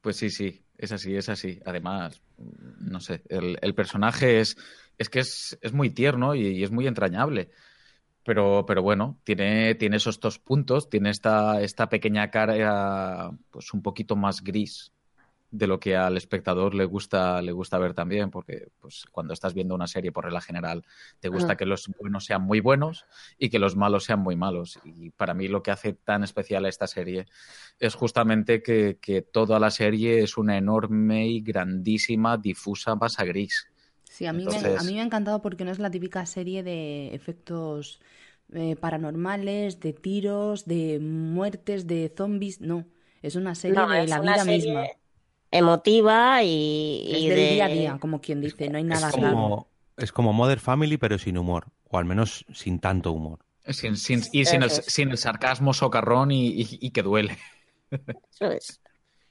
Pues 0.00 0.16
sí, 0.16 0.30
sí, 0.30 0.63
es 0.84 0.92
así, 0.92 1.16
es 1.16 1.28
así. 1.28 1.60
Además, 1.64 2.20
no 2.80 3.00
sé, 3.00 3.22
el, 3.28 3.74
personaje 3.74 4.40
es, 4.40 4.56
es 4.98 5.08
que 5.08 5.20
es, 5.20 5.58
es 5.60 5.72
muy 5.72 5.90
tierno 5.90 6.34
y, 6.34 6.46
y 6.46 6.64
es 6.64 6.70
muy 6.70 6.86
entrañable. 6.86 7.50
Pero, 8.24 8.64
pero 8.66 8.82
bueno, 8.82 9.20
tiene, 9.24 9.74
tiene 9.74 9.96
esos 9.98 10.18
dos 10.18 10.38
puntos, 10.38 10.88
tiene 10.88 11.10
esta, 11.10 11.60
esta 11.60 11.90
pequeña 11.90 12.30
cara 12.30 13.32
pues 13.50 13.74
un 13.74 13.82
poquito 13.82 14.16
más 14.16 14.42
gris 14.42 14.93
de 15.56 15.66
lo 15.66 15.78
que 15.80 15.96
al 15.96 16.16
espectador 16.16 16.74
le 16.74 16.84
gusta, 16.84 17.40
le 17.42 17.52
gusta 17.52 17.78
ver 17.78 17.94
también, 17.94 18.30
porque 18.30 18.68
pues 18.80 19.04
cuando 19.12 19.32
estás 19.34 19.54
viendo 19.54 19.74
una 19.74 19.86
serie 19.86 20.12
por 20.12 20.24
regla 20.24 20.40
general 20.40 20.84
te 21.20 21.28
gusta 21.28 21.52
Ah. 21.52 21.56
que 21.56 21.66
los 21.66 21.88
buenos 22.00 22.24
sean 22.24 22.42
muy 22.42 22.60
buenos 22.60 23.06
y 23.38 23.50
que 23.50 23.58
los 23.58 23.76
malos 23.76 24.04
sean 24.04 24.20
muy 24.20 24.36
malos. 24.36 24.80
Y 24.84 25.10
para 25.10 25.34
mí 25.34 25.48
lo 25.48 25.62
que 25.62 25.70
hace 25.70 25.92
tan 25.94 26.24
especial 26.24 26.64
a 26.64 26.68
esta 26.68 26.86
serie 26.86 27.26
es 27.78 27.94
justamente 27.94 28.62
que, 28.62 28.98
que 29.00 29.22
toda 29.22 29.58
la 29.60 29.70
serie 29.70 30.22
es 30.22 30.36
una 30.38 30.56
enorme 30.58 31.28
y 31.28 31.40
grandísima, 31.40 32.36
difusa 32.36 32.94
masa 32.96 33.24
gris. 33.24 33.68
Sí, 34.08 34.26
a 34.26 34.32
mí, 34.32 34.46
me, 34.48 34.56
a 34.76 34.82
mí 34.84 34.94
me 34.94 35.00
ha 35.00 35.04
encantado 35.04 35.42
porque 35.42 35.64
no 35.64 35.72
es 35.72 35.78
la 35.78 35.90
típica 35.90 36.24
serie 36.26 36.62
de 36.62 37.14
efectos 37.14 38.00
eh, 38.52 38.76
paranormales, 38.76 39.80
de 39.80 39.92
tiros, 39.92 40.66
de 40.66 41.00
muertes, 41.00 41.86
de 41.86 42.12
zombies. 42.16 42.60
No, 42.60 42.86
es 43.22 43.34
una 43.36 43.54
serie 43.54 43.74
No, 43.76 43.88
de 43.88 44.04
es 44.04 44.10
la 44.10 44.20
una 44.20 44.36
vida 44.36 44.44
serie 44.44 44.56
misma. 44.58 44.86
Emotiva 45.58 46.42
y, 46.42 47.04
Es 47.14 47.22
del 47.28 47.36
de... 47.36 47.50
día 47.52 47.64
a 47.64 47.68
día, 47.68 47.98
como 48.00 48.20
quien 48.20 48.40
dice, 48.40 48.68
no 48.68 48.78
hay 48.78 48.84
nada 48.84 49.08
Es 49.08 49.14
raro. 49.16 49.30
como, 49.34 49.68
es 49.96 50.12
como 50.12 50.32
Mother 50.32 50.58
Family, 50.60 50.96
pero 50.96 51.18
sin 51.18 51.38
humor. 51.38 51.66
O 51.90 51.98
al 51.98 52.04
menos 52.04 52.44
sin 52.52 52.80
tanto 52.80 53.12
humor. 53.12 53.38
Sin, 53.68 53.96
sin- 53.96 54.22
y 54.32 54.44
sin 54.44 54.62
el, 54.62 54.70
sin 54.70 55.10
el 55.10 55.18
sarcasmo 55.18 55.72
socarrón 55.72 56.30
y, 56.32 56.48
y- 56.48 56.78
y 56.80 56.90
que 56.90 57.02
duele. 57.02 57.38
Eso 57.90 58.50
es. 58.50 58.80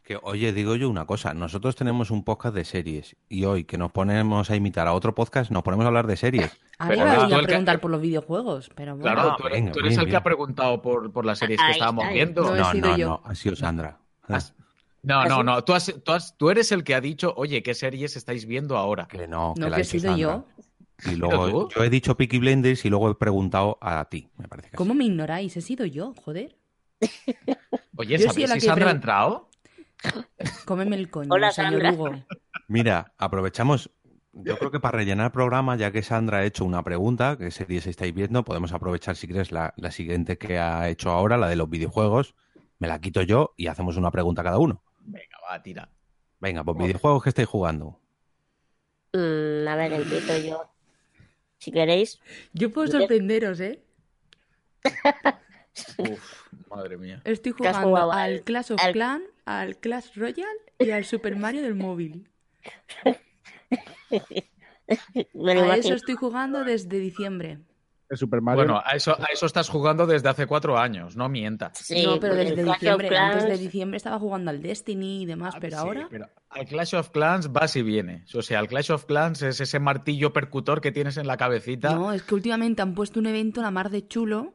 Que, 0.01 0.17
oye, 0.21 0.51
digo 0.51 0.75
yo 0.75 0.89
una 0.89 1.05
cosa, 1.05 1.33
nosotros 1.33 1.75
tenemos 1.77 2.11
un 2.11 2.23
podcast 2.25 2.53
de 2.55 2.65
series 2.65 3.15
y 3.29 3.45
hoy 3.45 3.63
que 3.63 3.77
nos 3.77 3.91
ponemos 3.91 4.49
a 4.49 4.55
imitar 4.55 4.85
a 4.87 4.93
otro 4.93 5.15
podcast, 5.15 5.49
nos 5.49 5.63
ponemos 5.63 5.85
a 5.85 5.87
hablar 5.87 6.07
de 6.07 6.17
series. 6.17 6.51
A 6.79 6.91
el 6.91 6.99
que- 7.39 7.43
preguntar 7.47 7.79
por 7.79 7.91
los 7.91 8.01
videojuegos, 8.01 8.69
pero 8.75 8.97
bueno. 8.97 9.13
Claro, 9.15 9.31
Ah, 9.31 9.35
tú 9.37 9.47
eres, 9.47 9.59
venga, 9.59 9.71
tú 9.71 9.79
eres 9.79 9.89
bien, 9.91 10.01
el 10.01 10.09
que 10.09 10.15
ha 10.17 10.23
preguntado 10.23 10.81
por, 10.81 11.11
por 11.13 11.23
las 11.25 11.37
series 11.39 11.59
que 11.59 11.65
Ahí 11.65 11.71
estábamos 11.73 12.03
está. 12.05 12.13
viendo. 12.13 12.41
No 12.43 12.49
No, 12.55 12.97
no, 12.97 13.21
ha 13.23 13.35
sido 13.35 13.55
Sandra. 13.55 13.99
Has- 14.27 14.53
No, 15.03 15.25
no, 15.25 15.43
no. 15.43 15.63
Tú, 15.63 15.73
has- 15.73 15.93
tú 16.03 16.11
has- 16.13 16.37
tú 16.37 16.49
eres 16.49 16.71
el 16.71 16.83
que 16.83 16.95
ha 16.95 17.01
dicho, 17.01 17.33
oye, 17.35 17.61
¿qué 17.61 17.73
series 17.73 18.15
estáis 18.15 18.45
viendo 18.45 18.77
ahora? 18.77 19.07
Que 19.07 19.27
no, 19.27 19.53
No, 19.57 19.69
la 19.69 19.75
que 19.75 19.81
he 19.81 19.85
sido 19.85 20.15
yo. 20.15 20.45
Y 21.05 21.15
luego 21.17 21.69
yo 21.69 21.83
he 21.83 21.89
dicho 21.89 22.15
Peaky 22.15 22.39
Blinders 22.39 22.85
y 22.85 22.89
luego 22.89 23.09
he 23.11 23.15
preguntado 23.15 23.77
a 23.81 24.05
ti, 24.05 24.29
me 24.37 24.47
parece 24.47 24.69
que 24.71 24.77
¿Cómo 24.77 24.93
me 24.93 25.03
ignoráis? 25.05 25.55
He 25.57 25.61
sido 25.61 25.85
yo, 25.85 26.13
joder. 26.23 26.55
Oye, 27.97 28.17
Yo 28.17 28.25
he 28.25 28.27
¿sabéis 28.29 28.33
sido 28.35 28.47
la 28.47 28.53
si 28.55 28.59
que 28.61 28.65
Sandra 28.67 28.87
ha 28.89 28.91
entrado? 28.91 29.49
Cómeme 30.65 30.95
el 30.95 31.09
coño, 31.09 31.29
Hola, 31.33 31.51
señor 31.51 31.71
Sandra. 31.71 31.91
Hugo. 31.91 32.11
Mira, 32.67 33.13
aprovechamos, 33.17 33.91
yo 34.31 34.57
creo 34.57 34.71
que 34.71 34.79
para 34.79 34.97
rellenar 34.97 35.27
el 35.27 35.31
programa, 35.31 35.75
ya 35.75 35.91
que 35.91 36.01
Sandra 36.01 36.39
ha 36.39 36.45
hecho 36.45 36.65
una 36.65 36.81
pregunta, 36.83 37.37
que 37.37 37.51
series 37.51 37.87
estáis 37.87 38.13
viendo, 38.13 38.43
podemos 38.43 38.71
aprovechar 38.71 39.15
si 39.15 39.27
quieres 39.27 39.51
la, 39.51 39.73
la 39.77 39.91
siguiente 39.91 40.37
que 40.37 40.59
ha 40.59 40.87
hecho 40.89 41.11
ahora, 41.11 41.37
la 41.37 41.47
de 41.49 41.55
los 41.57 41.69
videojuegos, 41.69 42.35
me 42.79 42.87
la 42.87 42.99
quito 42.99 43.21
yo 43.21 43.53
y 43.57 43.67
hacemos 43.67 43.97
una 43.97 44.11
pregunta 44.11 44.43
cada 44.43 44.57
uno. 44.59 44.81
Venga, 45.05 45.37
va, 45.49 45.61
tira. 45.61 45.89
Venga, 46.39 46.63
pues 46.63 46.77
videojuegos 46.77 47.23
que 47.23 47.29
estáis 47.29 47.47
jugando. 47.47 47.99
Mm, 49.13 49.67
a 49.67 49.75
ver, 49.75 49.93
empiezo 49.93 50.37
yo. 50.39 50.69
Si 51.59 51.71
queréis. 51.71 52.19
Yo 52.53 52.71
puedo 52.71 52.87
sorprenderos, 52.87 53.59
¿eh? 53.61 53.81
Uf, 55.97 56.47
madre 56.69 56.97
mía. 56.97 57.21
Estoy 57.23 57.53
¿Qué 57.53 57.67
has 57.67 57.75
jugando 57.77 57.89
jugado? 57.89 58.11
al 58.11 58.41
Clash 58.43 58.71
of 58.73 58.81
al- 58.81 58.91
Clans, 58.93 59.23
al 59.45 59.77
Clash 59.77 60.13
Royale 60.15 60.59
y 60.79 60.91
al 60.91 61.05
Super 61.05 61.35
Mario 61.35 61.61
del 61.61 61.75
móvil. 61.75 62.29
Me 65.33 65.51
A 65.51 65.55
imagino. 65.55 65.73
eso 65.73 65.93
estoy 65.93 66.15
jugando 66.15 66.63
desde 66.63 66.99
diciembre. 66.99 67.59
El 68.13 68.17
Super 68.19 68.41
Mario. 68.41 68.63
Bueno, 68.63 68.81
a 68.85 68.91
eso, 68.91 69.11
a 69.19 69.25
eso 69.33 69.45
estás 69.45 69.69
jugando 69.69 70.05
desde 70.05 70.29
hace 70.29 70.45
cuatro 70.47 70.77
años, 70.77 71.15
no 71.17 71.29
mientas. 71.29 71.77
Sí, 71.77 72.05
no, 72.05 72.19
pero 72.19 72.35
desde 72.35 72.63
diciembre. 72.63 73.17
Antes 73.17 73.47
de 73.47 73.57
diciembre 73.57 73.97
estaba 73.97 74.19
jugando 74.19 74.51
al 74.51 74.61
Destiny 74.61 75.23
y 75.23 75.25
demás, 75.25 75.55
pero 75.59 75.77
Ah, 75.77 75.79
Sí, 75.81 75.85
ahora. 75.87 76.07
pero 76.09 76.27
al 76.51 76.65
Clash 76.67 76.95
of 76.95 77.09
Clans 77.09 77.51
vas 77.51 77.75
y 77.75 77.81
vienes. 77.81 78.33
O 78.35 78.41
sea, 78.41 78.59
el 78.59 78.67
Clash 78.67 78.91
of 78.91 79.05
Clans 79.05 79.41
es 79.41 79.59
ese 79.59 79.79
martillo 79.79 80.31
percutor 80.31 80.79
que 80.81 80.91
tienes 80.91 81.17
en 81.17 81.25
la 81.27 81.37
cabecita. 81.37 81.93
No, 81.95 82.13
es 82.13 82.21
que 82.23 82.35
últimamente 82.35 82.81
han 82.81 82.93
puesto 82.93 83.19
un 83.19 83.25
evento 83.25 83.61
la 83.61 83.71
mar 83.71 83.89
de 83.89 84.07
chulo 84.07 84.53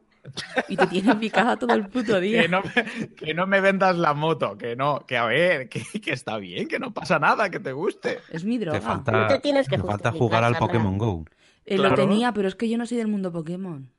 y 0.67 0.75
te 0.77 0.85
tienen 0.87 1.17
picada 1.19 1.57
todo 1.57 1.73
el 1.73 1.87
puto 1.87 2.19
día. 2.21 2.41
Que 2.43 2.47
no, 2.49 2.61
me, 2.61 3.09
que 3.15 3.33
no 3.33 3.47
me 3.47 3.61
vendas 3.61 3.97
la 3.97 4.13
moto, 4.13 4.57
que 4.57 4.75
no, 4.75 4.99
que 5.07 5.17
a 5.17 5.25
ver, 5.25 5.67
que, 5.69 5.81
que 6.01 6.13
está 6.13 6.37
bien, 6.37 6.67
que 6.67 6.79
no 6.79 6.93
pasa 6.93 7.19
nada, 7.19 7.49
que 7.49 7.59
te 7.59 7.71
guste. 7.73 8.19
Es 8.29 8.43
mi 8.45 8.57
droga. 8.57 8.79
Te 8.79 8.85
falta, 8.85 9.11
No 9.11 9.27
te 9.27 9.39
tienes 9.39 9.67
que 9.67 9.77
te 9.77 9.83
falta 9.83 10.11
jugar 10.11 10.43
al 10.43 10.53
Sandra. 10.53 10.67
Pokémon 10.67 10.97
Go. 10.97 11.25
Eh, 11.65 11.75
claro. 11.75 11.89
Lo 11.89 11.95
tenía, 11.95 12.33
pero 12.33 12.47
es 12.47 12.55
que 12.55 12.69
yo 12.69 12.77
no 12.77 12.85
soy 12.85 12.97
del 12.97 13.07
mundo 13.07 13.31
Pokémon. 13.31 13.89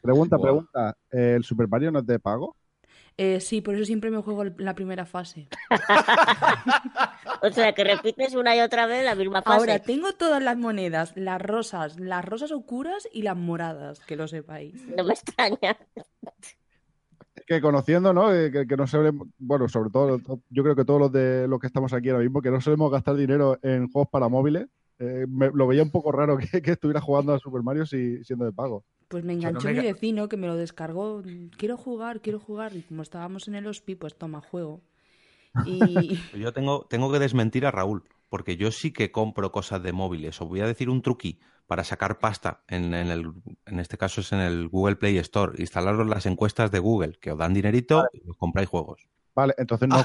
Pregunta, 0.00 0.38
pregunta. 0.38 0.96
¿El 1.10 1.44
Super 1.44 1.68
Mario 1.68 1.90
no 1.90 2.00
es 2.00 2.06
de 2.06 2.18
pago? 2.18 2.56
Eh, 3.16 3.40
sí, 3.40 3.60
por 3.60 3.74
eso 3.74 3.84
siempre 3.84 4.10
me 4.10 4.20
juego 4.20 4.44
la 4.44 4.74
primera 4.74 5.06
fase. 5.06 5.48
O 7.42 7.50
sea, 7.50 7.74
que 7.74 7.84
repites 7.84 8.34
una 8.34 8.56
y 8.56 8.60
otra 8.60 8.86
vez 8.86 9.04
la 9.04 9.14
misma 9.14 9.42
fase. 9.42 9.58
Ahora, 9.58 9.78
tengo 9.78 10.14
todas 10.14 10.42
las 10.42 10.56
monedas, 10.56 11.12
las 11.14 11.42
rosas, 11.42 12.00
las 12.00 12.24
rosas 12.24 12.50
oscuras 12.52 13.06
y 13.12 13.20
las 13.20 13.36
moradas, 13.36 14.00
que 14.00 14.16
lo 14.16 14.26
sepáis. 14.28 14.74
No 14.96 15.04
me 15.04 15.12
extraña. 15.12 15.76
Es 17.34 17.44
que 17.46 17.60
conociendo, 17.60 18.14
¿no? 18.14 18.32
Eh, 18.32 18.50
Que, 18.50 18.66
que 18.66 18.76
no 18.78 18.86
solemos, 18.86 19.28
bueno, 19.38 19.68
sobre 19.68 19.90
todo, 19.90 20.18
yo 20.48 20.62
creo 20.62 20.74
que 20.74 20.86
todos 20.86 21.00
los 21.00 21.12
de 21.12 21.46
los 21.46 21.60
que 21.60 21.66
estamos 21.66 21.92
aquí 21.92 22.08
ahora 22.08 22.22
mismo, 22.22 22.40
que 22.40 22.50
no 22.50 22.62
solemos 22.62 22.90
gastar 22.90 23.14
dinero 23.14 23.58
en 23.60 23.90
juegos 23.90 24.08
para 24.10 24.28
móviles, 24.28 24.66
eh, 24.98 25.26
me- 25.28 25.50
lo 25.52 25.66
veía 25.66 25.82
un 25.82 25.90
poco 25.90 26.12
raro 26.12 26.36
que, 26.38 26.62
que 26.62 26.72
estuviera 26.72 27.00
jugando 27.00 27.34
a 27.34 27.38
Super 27.38 27.62
Mario 27.62 27.86
si, 27.86 28.22
siendo 28.24 28.44
de 28.44 28.52
pago. 28.52 28.84
Pues 29.08 29.24
me 29.24 29.34
enganchó 29.34 29.68
me 29.68 29.74
mi 29.74 29.80
vecino 29.80 30.28
que 30.28 30.36
me 30.36 30.46
lo 30.46 30.56
descargó. 30.56 31.22
Quiero 31.58 31.76
jugar, 31.76 32.20
quiero 32.20 32.40
jugar. 32.40 32.74
Y 32.74 32.82
como 32.82 33.02
estábamos 33.02 33.48
en 33.48 33.54
el 33.54 33.66
hospi, 33.66 33.94
pues 33.94 34.16
toma 34.16 34.40
juego. 34.40 34.80
Y 35.66 36.18
Yo 36.34 36.52
tengo, 36.52 36.86
tengo 36.88 37.12
que 37.12 37.18
desmentir 37.18 37.66
a 37.66 37.70
Raúl, 37.70 38.02
porque 38.28 38.56
yo 38.56 38.70
sí 38.72 38.92
que 38.92 39.12
compro 39.12 39.52
cosas 39.52 39.82
de 39.82 39.92
móviles. 39.92 40.40
Os 40.40 40.48
voy 40.48 40.60
a 40.60 40.66
decir 40.66 40.88
un 40.90 41.02
truqui 41.02 41.38
para 41.66 41.84
sacar 41.84 42.18
pasta. 42.18 42.62
En, 42.68 42.92
en 42.94 43.08
el, 43.08 43.32
en 43.66 43.80
este 43.80 43.96
caso 43.96 44.20
es 44.20 44.32
en 44.32 44.40
el 44.40 44.68
Google 44.68 44.96
Play 44.96 45.18
Store. 45.18 45.54
Instalaros 45.60 46.06
las 46.08 46.26
encuestas 46.26 46.70
de 46.70 46.78
Google, 46.78 47.18
que 47.20 47.32
os 47.32 47.38
dan 47.38 47.54
dinerito 47.54 48.04
y 48.12 48.28
os 48.28 48.36
compráis 48.36 48.68
juegos. 48.68 49.06
Vale, 49.34 49.54
entonces 49.58 49.88
no. 49.88 50.04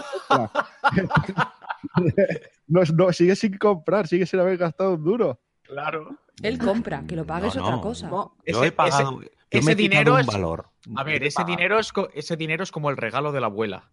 no, 2.70 2.82
no, 2.96 3.12
sigue 3.12 3.36
sin 3.36 3.58
comprar, 3.58 4.08
sigue 4.08 4.26
sin 4.26 4.40
haber 4.40 4.58
gastado 4.58 4.94
un 4.94 5.04
duro. 5.04 5.40
Claro. 5.64 6.18
él 6.42 6.58
compra, 6.58 7.04
que 7.08 7.16
lo 7.16 7.26
pague 7.26 7.48
es 7.50 7.56
No, 7.56 7.64
otra 7.68 7.82
cosa. 7.82 8.08
No, 8.10 8.36
Yo 8.46 8.58
ese- 8.60 8.68
he 8.68 8.72
pagado. 8.72 9.22
ese- 9.22 9.32
yo 9.52 9.60
ese 9.60 9.76
dinero 9.76 10.14
un 10.14 10.20
es- 10.22 10.26
valor. 10.28 10.68
A 10.96 11.04
ver, 11.04 11.24
ese 11.24 11.44
dinero, 11.44 11.78
es, 11.80 11.92
ese 12.14 12.38
dinero 12.38 12.64
es 12.64 12.72
como 12.72 12.90
el 12.90 12.98
regalo 12.98 13.32
de 13.32 13.40
la 13.42 13.48
abuela. 13.48 13.90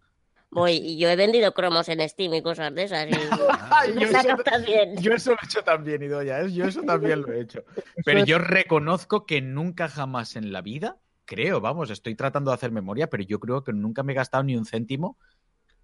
Voy, 0.50 0.74
y 0.74 0.96
yo 0.98 1.08
he 1.08 1.16
vendido 1.16 1.52
cromos 1.52 1.88
en 1.88 2.08
Steam 2.08 2.32
y 2.34 2.40
cosas 2.42 2.72
de 2.74 2.84
esas. 2.84 3.08
Y... 3.08 3.10
Yo, 4.00 4.06
eso, 4.08 4.36
también. 4.44 4.96
yo 5.02 5.12
eso 5.12 5.30
lo 5.32 5.36
he 5.42 5.44
hecho 5.44 5.62
también, 5.62 6.02
Idoya, 6.02 6.40
¿eh? 6.42 6.52
yo 6.52 6.66
eso 6.66 6.82
también 6.82 7.20
lo 7.22 7.32
he 7.32 7.40
hecho. 7.40 7.64
Pero 8.04 8.24
yo 8.24 8.38
reconozco 8.38 9.26
que 9.26 9.42
nunca 9.42 9.88
jamás 9.88 10.36
en 10.36 10.52
la 10.52 10.62
vida, 10.62 10.98
creo, 11.24 11.60
vamos, 11.60 11.90
estoy 11.90 12.14
tratando 12.14 12.52
de 12.52 12.54
hacer 12.54 12.70
memoria, 12.70 13.08
pero 13.10 13.24
yo 13.24 13.40
creo 13.40 13.64
que 13.64 13.72
nunca 13.72 14.02
me 14.04 14.12
he 14.12 14.16
gastado 14.16 14.44
ni 14.44 14.56
un 14.56 14.64
céntimo 14.64 15.18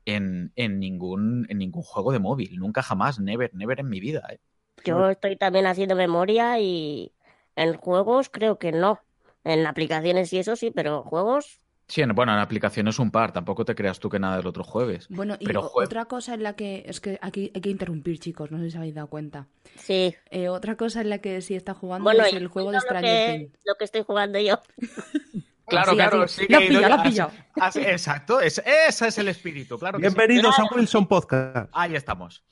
en, 0.05 0.53
en 0.57 0.81
ningún, 0.81 1.47
en 1.49 1.59
ningún 1.59 1.83
juego 1.83 2.12
de 2.12 2.19
móvil. 2.19 2.57
Nunca 2.59 2.83
jamás, 2.83 3.19
never, 3.21 3.55
never 3.55 3.81
en 3.81 3.88
mi 3.88 4.01
vida. 4.01 4.23
¿eh? 4.31 4.38
Yo 4.85 5.09
estoy 5.11 5.37
también 5.37 5.67
haciendo 5.67 5.95
memoria 5.95 6.59
y 6.61 7.12
en 7.57 7.75
juegos 7.77 8.29
creo 8.31 8.59
que 8.59 8.73
no. 8.73 9.01
En 9.45 9.67
aplicaciones 9.67 10.33
y 10.33 10.38
eso 10.38 10.57
sí, 10.57 10.71
pero 10.71 11.03
juegos. 11.03 11.61
Sí, 11.88 12.01
en- 12.01 12.15
bueno, 12.15 12.33
en 12.33 12.38
aplicaciones 12.38 12.99
un 13.01 13.11
par, 13.11 13.33
tampoco 13.33 13.65
te 13.65 13.75
creas 13.75 13.99
tú 13.99 14.09
que 14.09 14.19
nada 14.19 14.37
del 14.38 14.47
otro 14.47 14.62
jueves. 14.65 15.07
Bueno, 15.11 15.37
y 15.41 15.45
Pero, 15.47 15.61
o- 15.62 15.71
jue- 15.73 15.85
otra 15.85 16.05
cosa 16.07 16.33
en 16.35 16.43
la 16.45 16.55
que. 16.55 16.85
Es 16.87 17.01
que 17.01 17.19
aquí 17.21 17.51
hay 17.55 17.61
que 17.61 17.71
interrumpir, 17.71 18.19
chicos, 18.19 18.51
no 18.51 18.59
sé 18.61 18.71
si 18.71 18.77
habéis 18.79 18.95
dado 18.95 19.09
cuenta. 19.09 19.49
Sí. 19.77 20.15
Eh, 20.31 20.49
otra 20.49 20.77
cosa 20.77 21.01
en 21.03 21.11
la 21.11 21.19
que 21.19 21.41
sí 21.43 21.55
está 21.55 21.75
jugando 21.75 22.05
Bueno, 22.05 22.25
es 22.25 22.33
el 22.33 22.47
juego 22.49 22.71
de 22.71 22.81
Stranger 22.81 23.38
Things. 23.38 23.59
lo 23.67 23.75
que 23.75 23.85
estoy 23.85 24.03
jugando 24.03 24.38
yo. 24.38 24.59
Claro, 25.72 25.88
Así, 25.90 25.96
claro, 25.96 26.22
así. 26.22 26.40
sí 26.42 26.46
que 26.46 26.58
pillado. 26.68 27.30
así- 27.61 27.80
exacto, 27.80 28.40
es, 28.40 28.62
ese 28.64 29.08
es 29.08 29.18
el 29.18 29.28
espíritu, 29.28 29.78
claro. 29.78 29.98
que 29.98 30.08
sí. 30.11 30.14
Bienvenidos 30.14 30.58
a 30.58 30.64
Wilson 30.74 31.06
Podcast. 31.06 31.70
Ahí 31.72 31.94
estamos. 31.96 32.44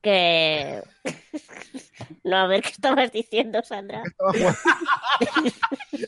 Que. 0.00 0.82
no, 2.24 2.36
a 2.38 2.46
ver 2.46 2.62
qué 2.62 2.70
estabas 2.70 3.12
diciendo, 3.12 3.60
Sandra. 3.62 4.02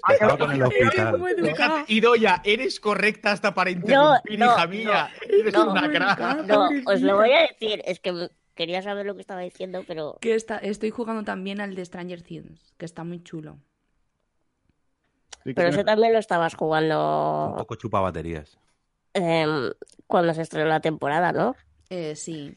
Estaba 0.09 0.37
jugando- 0.37 0.71
Estaba 0.81 1.19
con 1.19 1.29
el 1.29 1.43
hospital. 1.45 1.85
Idoya, 1.89 2.41
eres 2.45 2.81
correcta 2.81 3.33
hasta 3.33 3.53
para 3.53 3.71
interrumpir, 3.71 4.39
no, 4.39 4.47
hija 4.47 4.67
mía. 4.67 5.11
Eres 5.29 5.53
no, 5.53 5.71
una 5.71 5.85
educado. 5.87 6.43
No, 6.45 6.69
os 6.87 7.01
lo 7.03 7.17
voy 7.17 7.33
a 7.33 7.43
decir. 7.43 7.83
Es 7.85 8.01
que 8.01 8.31
quería 8.55 8.81
saber 8.83 9.05
lo 9.05 9.15
que 9.15 9.21
estaba 9.21 9.41
diciendo, 9.41 9.85
pero. 9.87 10.17
Que 10.23 10.35
está, 10.35 10.57
estoy 10.59 10.91
jugando 10.91 11.25
también 11.25 11.61
al 11.61 11.75
de 11.75 11.85
Stranger 11.85 12.23
Things, 12.23 12.73
que 12.79 12.87
está 12.87 13.05
muy 13.05 13.23
chulo. 13.23 13.59
Sí, 15.45 15.55
Pero 15.55 15.69
eso 15.69 15.85
también 15.85 16.13
lo 16.13 16.19
estabas 16.19 16.55
Un 16.55 16.59
jugando 16.59 17.55
poco 17.59 17.75
chupa 17.77 18.01
baterías. 18.01 18.59
em, 19.15 19.71
cuando 20.07 20.33
se 20.35 20.43
estrenó 20.43 20.69
la 20.69 20.81
temporada, 20.81 21.33
¿no? 21.33 21.55
Eh, 21.91 22.17
sí. 22.17 22.57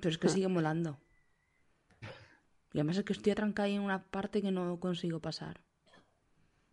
Pero 0.00 0.10
es 0.10 0.18
que 0.18 0.28
sigue 0.28 0.48
molando. 0.48 0.98
Y 2.72 2.78
además 2.78 2.98
es 2.98 3.04
que 3.04 3.12
estoy 3.14 3.32
atrancada 3.32 3.66
ahí 3.66 3.74
en 3.74 3.80
una 3.82 4.02
parte 4.04 4.42
que 4.42 4.50
no 4.52 4.78
consigo 4.78 5.20
pasar. 5.20 5.60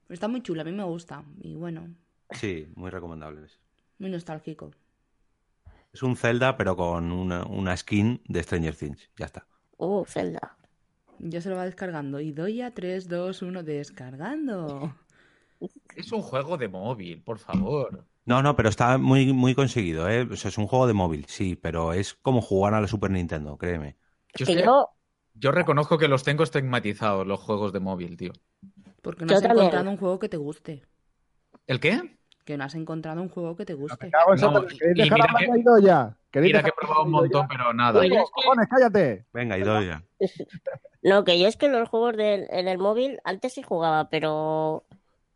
Pero 0.07 0.13
está 0.15 0.27
muy 0.27 0.41
chulo, 0.41 0.61
a 0.61 0.65
mí 0.65 0.71
me 0.73 0.83
gusta. 0.83 1.23
Y 1.39 1.55
bueno, 1.55 1.87
Sí, 2.31 2.67
muy 2.75 2.89
recomendables. 2.89 3.59
muy 3.99 4.09
nostálgico. 4.09 4.71
Es 5.93 6.01
un 6.03 6.15
Zelda, 6.17 6.57
pero 6.57 6.75
con 6.75 7.11
una, 7.11 7.45
una 7.45 7.77
skin 7.77 8.21
de 8.27 8.41
Stranger 8.43 8.75
Things. 8.75 9.09
Ya 9.17 9.25
está. 9.27 9.45
Uh, 9.77 10.03
Zelda. 10.05 10.57
Ya 11.19 11.39
se 11.39 11.49
lo 11.49 11.55
va 11.55 11.65
descargando. 11.65 12.19
Y 12.19 12.31
doy 12.31 12.61
a 12.61 12.73
3, 12.73 13.07
2, 13.07 13.41
1, 13.43 13.63
descargando. 13.63 14.95
Es 15.95 16.11
un 16.11 16.21
juego 16.21 16.57
de 16.57 16.67
móvil, 16.67 17.21
por 17.23 17.39
favor. 17.39 18.05
No, 18.25 18.41
no, 18.41 18.55
pero 18.55 18.69
está 18.69 18.97
muy, 18.97 19.33
muy 19.33 19.53
conseguido, 19.53 20.09
¿eh? 20.09 20.21
O 20.31 20.35
sea, 20.35 20.49
es 20.49 20.57
un 20.57 20.67
juego 20.67 20.87
de 20.87 20.93
móvil, 20.93 21.25
sí, 21.27 21.55
pero 21.55 21.93
es 21.93 22.13
como 22.15 22.41
jugar 22.41 22.73
a 22.73 22.81
la 22.81 22.87
Super 22.87 23.11
Nintendo, 23.11 23.57
créeme. 23.57 23.97
Yo, 24.35 24.45
Que 24.45 24.53
sé- 24.53 24.63
yo, 24.63 24.89
yo 25.35 25.51
reconozco 25.51 25.97
que 25.97 26.07
los 26.07 26.23
tengo 26.23 26.43
estigmatizados, 26.43 27.27
los 27.27 27.39
juegos 27.39 27.73
de 27.73 27.79
móvil, 27.79 28.15
tío. 28.17 28.31
Porque 29.01 29.25
no 29.25 29.31
Yo 29.31 29.35
has 29.37 29.41
también. 29.43 29.65
encontrado 29.65 29.89
un 29.89 29.97
juego 29.97 30.19
que 30.19 30.29
te 30.29 30.37
guste. 30.37 30.83
¿El 31.67 31.79
qué? 31.79 32.17
Que 32.45 32.57
no 32.57 32.63
has 32.63 32.75
encontrado 32.75 33.21
un 33.21 33.29
juego 33.29 33.55
que 33.55 33.65
te 33.65 33.73
guste. 33.73 34.09
No, 34.09 34.37
Santa- 34.37 34.73
y- 34.73 34.77
¿Queréis 34.77 34.97
y 34.97 35.01
dejar 35.03 35.17
mira 35.19 35.25
hablar 35.25 35.53
que- 35.55 35.59
Idoya? 35.59 36.17
¿Queréis 36.31 36.49
Mira 36.53 36.63
que 36.63 36.69
he 36.69 36.73
probado 36.73 37.03
un 37.03 37.11
montón, 37.11 37.47
pero 37.47 37.73
nada. 37.73 37.99
Oye, 37.99 38.09
¡No, 38.17 38.23
cojones, 38.25 38.67
cállate! 38.69 39.25
Venga, 39.33 39.57
Idoya. 39.57 40.03
no, 41.03 41.23
que 41.23 41.39
yo 41.39 41.47
es 41.47 41.57
que 41.57 41.67
los 41.69 41.87
juegos 41.89 42.15
del- 42.17 42.47
en 42.49 42.67
el 42.67 42.77
móvil 42.79 43.19
antes 43.25 43.53
sí 43.53 43.61
jugaba, 43.63 44.09
pero. 44.09 44.85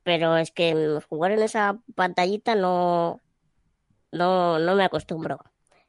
Pero 0.08 0.38
es 0.38 0.52
que 0.52 1.00
jugar 1.10 1.32
en 1.34 1.42
esa 1.42 1.80
pantallita 1.96 2.56
no. 2.56 3.22
No, 4.12 4.60
no 4.60 4.76
me 4.76 4.86
acostumbro. 4.86 5.40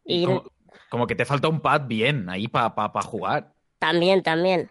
Y 0.05 0.27
Como, 0.27 0.43
como 0.89 1.07
que 1.07 1.15
te 1.15 1.25
falta 1.25 1.49
un 1.49 1.61
pad 1.61 1.83
bien 1.87 2.29
ahí 2.29 2.49
para 2.49 2.71
jugar. 3.03 3.55
también, 3.79 4.23
también. 4.23 4.71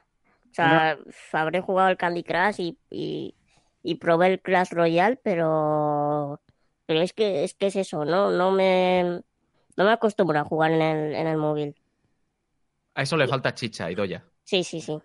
O 0.51 0.53
sea, 0.53 0.97
habré 1.33 1.61
jugado 1.61 1.89
el 1.89 1.97
Candy 1.97 2.23
Crush 2.23 2.59
y, 2.59 2.77
y, 2.89 3.35
y 3.83 3.95
probé 3.95 4.27
el 4.27 4.41
Clash 4.41 4.71
Royale, 4.71 5.17
pero. 5.17 6.41
Pero 6.85 7.01
es 7.01 7.13
que 7.13 7.43
es 7.43 7.53
que 7.53 7.67
es 7.67 7.75
eso, 7.75 8.05
¿no? 8.05 8.31
No 8.31 8.51
me. 8.51 9.21
no 9.77 9.85
me 9.85 9.91
acostumbro 9.91 10.39
a 10.39 10.43
jugar 10.45 10.71
en 10.71 10.81
el, 10.81 11.15
en 11.15 11.27
el 11.27 11.37
móvil. 11.37 11.75
A 12.95 13.03
eso 13.03 13.15
le 13.15 13.27
falta 13.29 13.53
chicha, 13.53 13.89
Idoya. 13.89 14.21
Sí, 14.43 14.63
sí, 14.63 14.81
sí. 14.81 14.99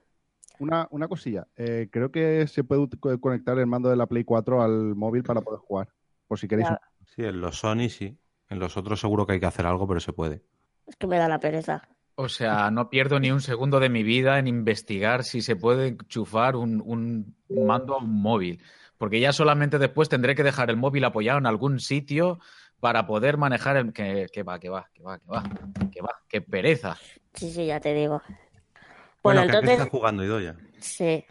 Una, 0.59 0.87
una 0.91 1.09
cosilla. 1.09 1.47
eh, 1.57 1.89
creo 1.91 2.11
que 2.11 2.47
se 2.47 2.65
puede 2.65 2.89
conectar 3.21 3.59
el 3.59 3.67
mando 3.67 3.89
de 3.89 3.97
la 3.97 4.07
Play 4.07 4.25
4 4.25 4.63
al 4.63 4.95
móvil 4.95 5.23
para 5.23 5.41
poder 5.41 5.61
jugar. 5.61 5.89
Por 6.29 6.39
si 6.39 6.49
queréis. 6.49 6.69
Ya. 6.69 6.81
Sí, 7.15 7.25
en 7.25 7.41
los 7.41 7.59
Sony 7.59 7.89
sí. 7.89 8.17
En 8.49 8.59
los 8.59 8.77
otros 8.77 9.01
seguro 9.01 9.27
que 9.27 9.33
hay 9.35 9.41
que 9.41 9.47
hacer 9.47 9.67
algo, 9.67 9.87
pero 9.89 10.01
se 10.01 10.13
puede. 10.13 10.43
Es 10.87 10.97
que 10.97 11.07
me 11.07 11.19
da 11.19 11.29
la 11.29 11.39
pereza. 11.39 11.89
O 12.15 12.29
sea, 12.29 12.71
no 12.71 12.91
pierdo 12.91 13.19
ni 13.19 13.31
un 13.31 13.41
segundo 13.41 13.81
de 13.81 13.89
mi 13.89 14.03
vida 14.03 14.39
en 14.39 14.47
investigar 14.47 15.25
si 15.25 15.41
se 15.41 15.57
puede 15.57 15.89
enchufar 15.89 16.57
un, 16.57 16.83
un 16.85 17.35
mando 17.49 17.95
a 17.95 17.99
un 17.99 18.21
móvil. 18.23 18.61
Porque 18.99 19.19
ya 19.21 19.33
solamente 19.33 19.79
después 19.79 20.09
tendré 20.09 20.35
que 20.35 20.43
dejar 20.43 20.69
el 20.71 20.77
móvil 20.77 21.05
apoyado 21.05 21.39
en 21.39 21.47
algún 21.47 21.81
sitio 21.81 22.39
para 22.81 23.07
poder 23.07 23.39
manejar 23.39 23.77
el. 23.79 23.93
Que, 23.93 24.27
que 24.33 24.43
va, 24.43 24.61
que 24.61 24.69
va, 24.69 24.89
que 24.93 25.03
va, 25.03 25.19
que 25.19 25.29
va, 25.31 25.43
que 25.91 26.03
va, 26.03 26.11
qué 26.29 26.41
pereza. 26.43 26.97
Sí, 27.35 27.51
sí, 27.51 27.67
ya 27.67 27.81
te 27.81 27.95
digo. 27.95 28.21
Bueno, 29.23 29.43
¿que 29.43 29.49
a 29.49 29.51
qué 29.51 29.57
entonces, 29.59 29.79
estás 29.79 29.89
jugando, 29.91 30.25
Idoya? 30.25 30.57
sí. 30.81 31.25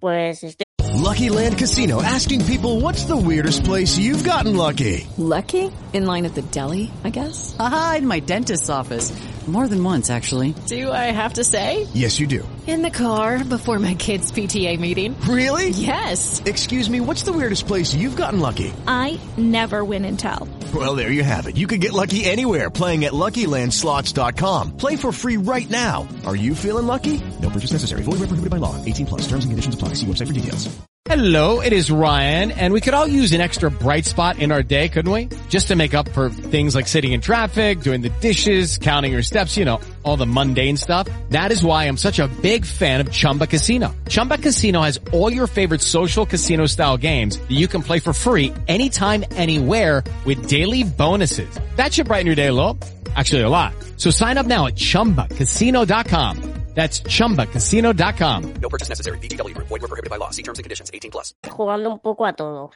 Pues 0.00 0.42
estoy 0.42 0.64
Lucky 1.02 1.30
Land 1.30 1.58
Casino 1.58 2.02
asking 2.02 2.44
people 2.44 2.80
what's 2.80 3.04
the 3.06 3.16
weirdest 3.16 3.64
place 3.64 3.96
you've 3.98 4.24
gotten 4.24 4.56
lucky? 4.56 5.06
Lucky? 5.16 5.70
In 5.92 6.06
line 6.06 6.26
at 6.26 6.34
the 6.34 6.42
deli, 6.42 6.90
I 7.04 7.10
guess? 7.10 7.56
Aha, 7.58 7.96
in 7.98 8.06
my 8.06 8.20
dentist's 8.20 8.68
office. 8.68 9.12
More 9.48 9.66
than 9.66 9.82
once, 9.82 10.08
actually. 10.08 10.54
Do 10.66 10.92
I 10.92 11.10
have 11.10 11.32
to 11.34 11.42
say? 11.44 11.88
Yes, 11.94 12.20
you 12.20 12.28
do. 12.28 12.46
In 12.64 12.82
the 12.82 12.90
car 12.90 13.42
before 13.42 13.80
my 13.80 13.94
kids' 13.94 14.30
PTA 14.30 14.78
meeting. 14.78 15.20
Really? 15.22 15.70
Yes. 15.70 16.40
Excuse 16.46 16.88
me, 16.88 17.00
what's 17.00 17.24
the 17.24 17.32
weirdest 17.32 17.66
place 17.66 17.92
you've 17.92 18.14
gotten 18.14 18.38
lucky? 18.38 18.72
I 18.86 19.18
never 19.36 19.84
win 19.84 20.04
and 20.04 20.16
tell. 20.16 20.48
Well, 20.72 20.94
there 20.94 21.10
you 21.10 21.24
have 21.24 21.48
it. 21.48 21.56
You 21.56 21.66
can 21.66 21.80
get 21.80 21.92
lucky 21.92 22.24
anywhere 22.24 22.70
playing 22.70 23.04
at 23.04 23.12
LuckyLandSlots.com. 23.12 24.76
Play 24.76 24.94
for 24.94 25.10
free 25.10 25.38
right 25.38 25.68
now. 25.68 26.06
Are 26.24 26.36
you 26.36 26.54
feeling 26.54 26.86
lucky? 26.86 27.20
No 27.40 27.50
purchase 27.50 27.72
necessary. 27.72 28.02
Void 28.04 28.20
where 28.20 28.28
prohibited 28.28 28.50
by 28.50 28.58
law. 28.58 28.82
18 28.84 29.06
plus. 29.06 29.22
Terms 29.22 29.44
and 29.44 29.50
conditions 29.50 29.74
apply. 29.74 29.94
See 29.94 30.06
website 30.06 30.28
for 30.28 30.32
details. 30.32 30.72
Hello, 31.06 31.60
it 31.60 31.72
is 31.72 31.90
Ryan, 31.90 32.52
and 32.52 32.72
we 32.72 32.80
could 32.80 32.94
all 32.94 33.08
use 33.08 33.32
an 33.32 33.40
extra 33.40 33.72
bright 33.72 34.06
spot 34.06 34.38
in 34.38 34.52
our 34.52 34.62
day, 34.62 34.88
couldn't 34.88 35.10
we? 35.10 35.28
Just 35.48 35.66
to 35.68 35.74
make 35.74 35.94
up 35.94 36.08
for 36.10 36.30
things 36.30 36.76
like 36.76 36.86
sitting 36.86 37.10
in 37.12 37.20
traffic, 37.20 37.80
doing 37.80 38.02
the 38.02 38.08
dishes, 38.20 38.78
counting 38.78 39.10
your 39.12 39.24
steps, 39.32 39.56
you 39.56 39.64
know, 39.64 39.80
all 40.04 40.16
the 40.16 40.26
mundane 40.26 40.76
stuff. 40.76 41.08
That 41.30 41.50
is 41.50 41.64
why 41.64 41.88
I'm 41.88 41.96
such 41.96 42.18
a 42.20 42.28
big 42.40 42.64
fan 42.64 43.00
of 43.00 43.10
Chumba 43.10 43.46
Casino. 43.46 43.94
Chumba 44.08 44.38
Casino 44.38 44.82
has 44.82 45.00
all 45.12 45.32
your 45.32 45.48
favorite 45.48 45.80
social 45.80 46.24
casino 46.24 46.66
style 46.66 46.96
games 46.96 47.38
that 47.38 47.50
you 47.50 47.66
can 47.66 47.82
play 47.82 47.98
for 47.98 48.12
free 48.12 48.52
anytime, 48.68 49.24
anywhere 49.32 50.04
with 50.24 50.48
daily 50.48 50.84
bonuses. 50.84 51.50
That 51.76 51.92
should 51.92 52.06
brighten 52.06 52.26
your 52.26 52.36
day 52.36 52.48
a 52.48 52.52
little. 52.52 52.78
Actually, 53.16 53.42
a 53.42 53.48
lot. 53.48 53.74
So 53.96 54.10
sign 54.10 54.38
up 54.38 54.46
now 54.46 54.66
at 54.68 54.76
chumbacasino.com. 54.76 56.52
That's 56.74 57.00
chumbacasino.com. 57.02 58.54
No 58.54 58.68
purchase 58.68 58.88
necessary. 58.88 59.18
VGW 59.18 59.54
Group. 59.54 59.68
Void 59.68 59.82
were 59.82 59.88
prohibited 59.88 60.10
by 60.10 60.16
law. 60.16 60.30
See 60.30 60.42
terms 60.42 60.58
and 60.58 60.64
conditions. 60.64 60.90
18 60.92 61.10
plus. 61.10 61.34
jugando 61.42 61.90
un 61.92 61.98
poco 62.00 62.24
a 62.24 62.32
todo. 62.32 62.70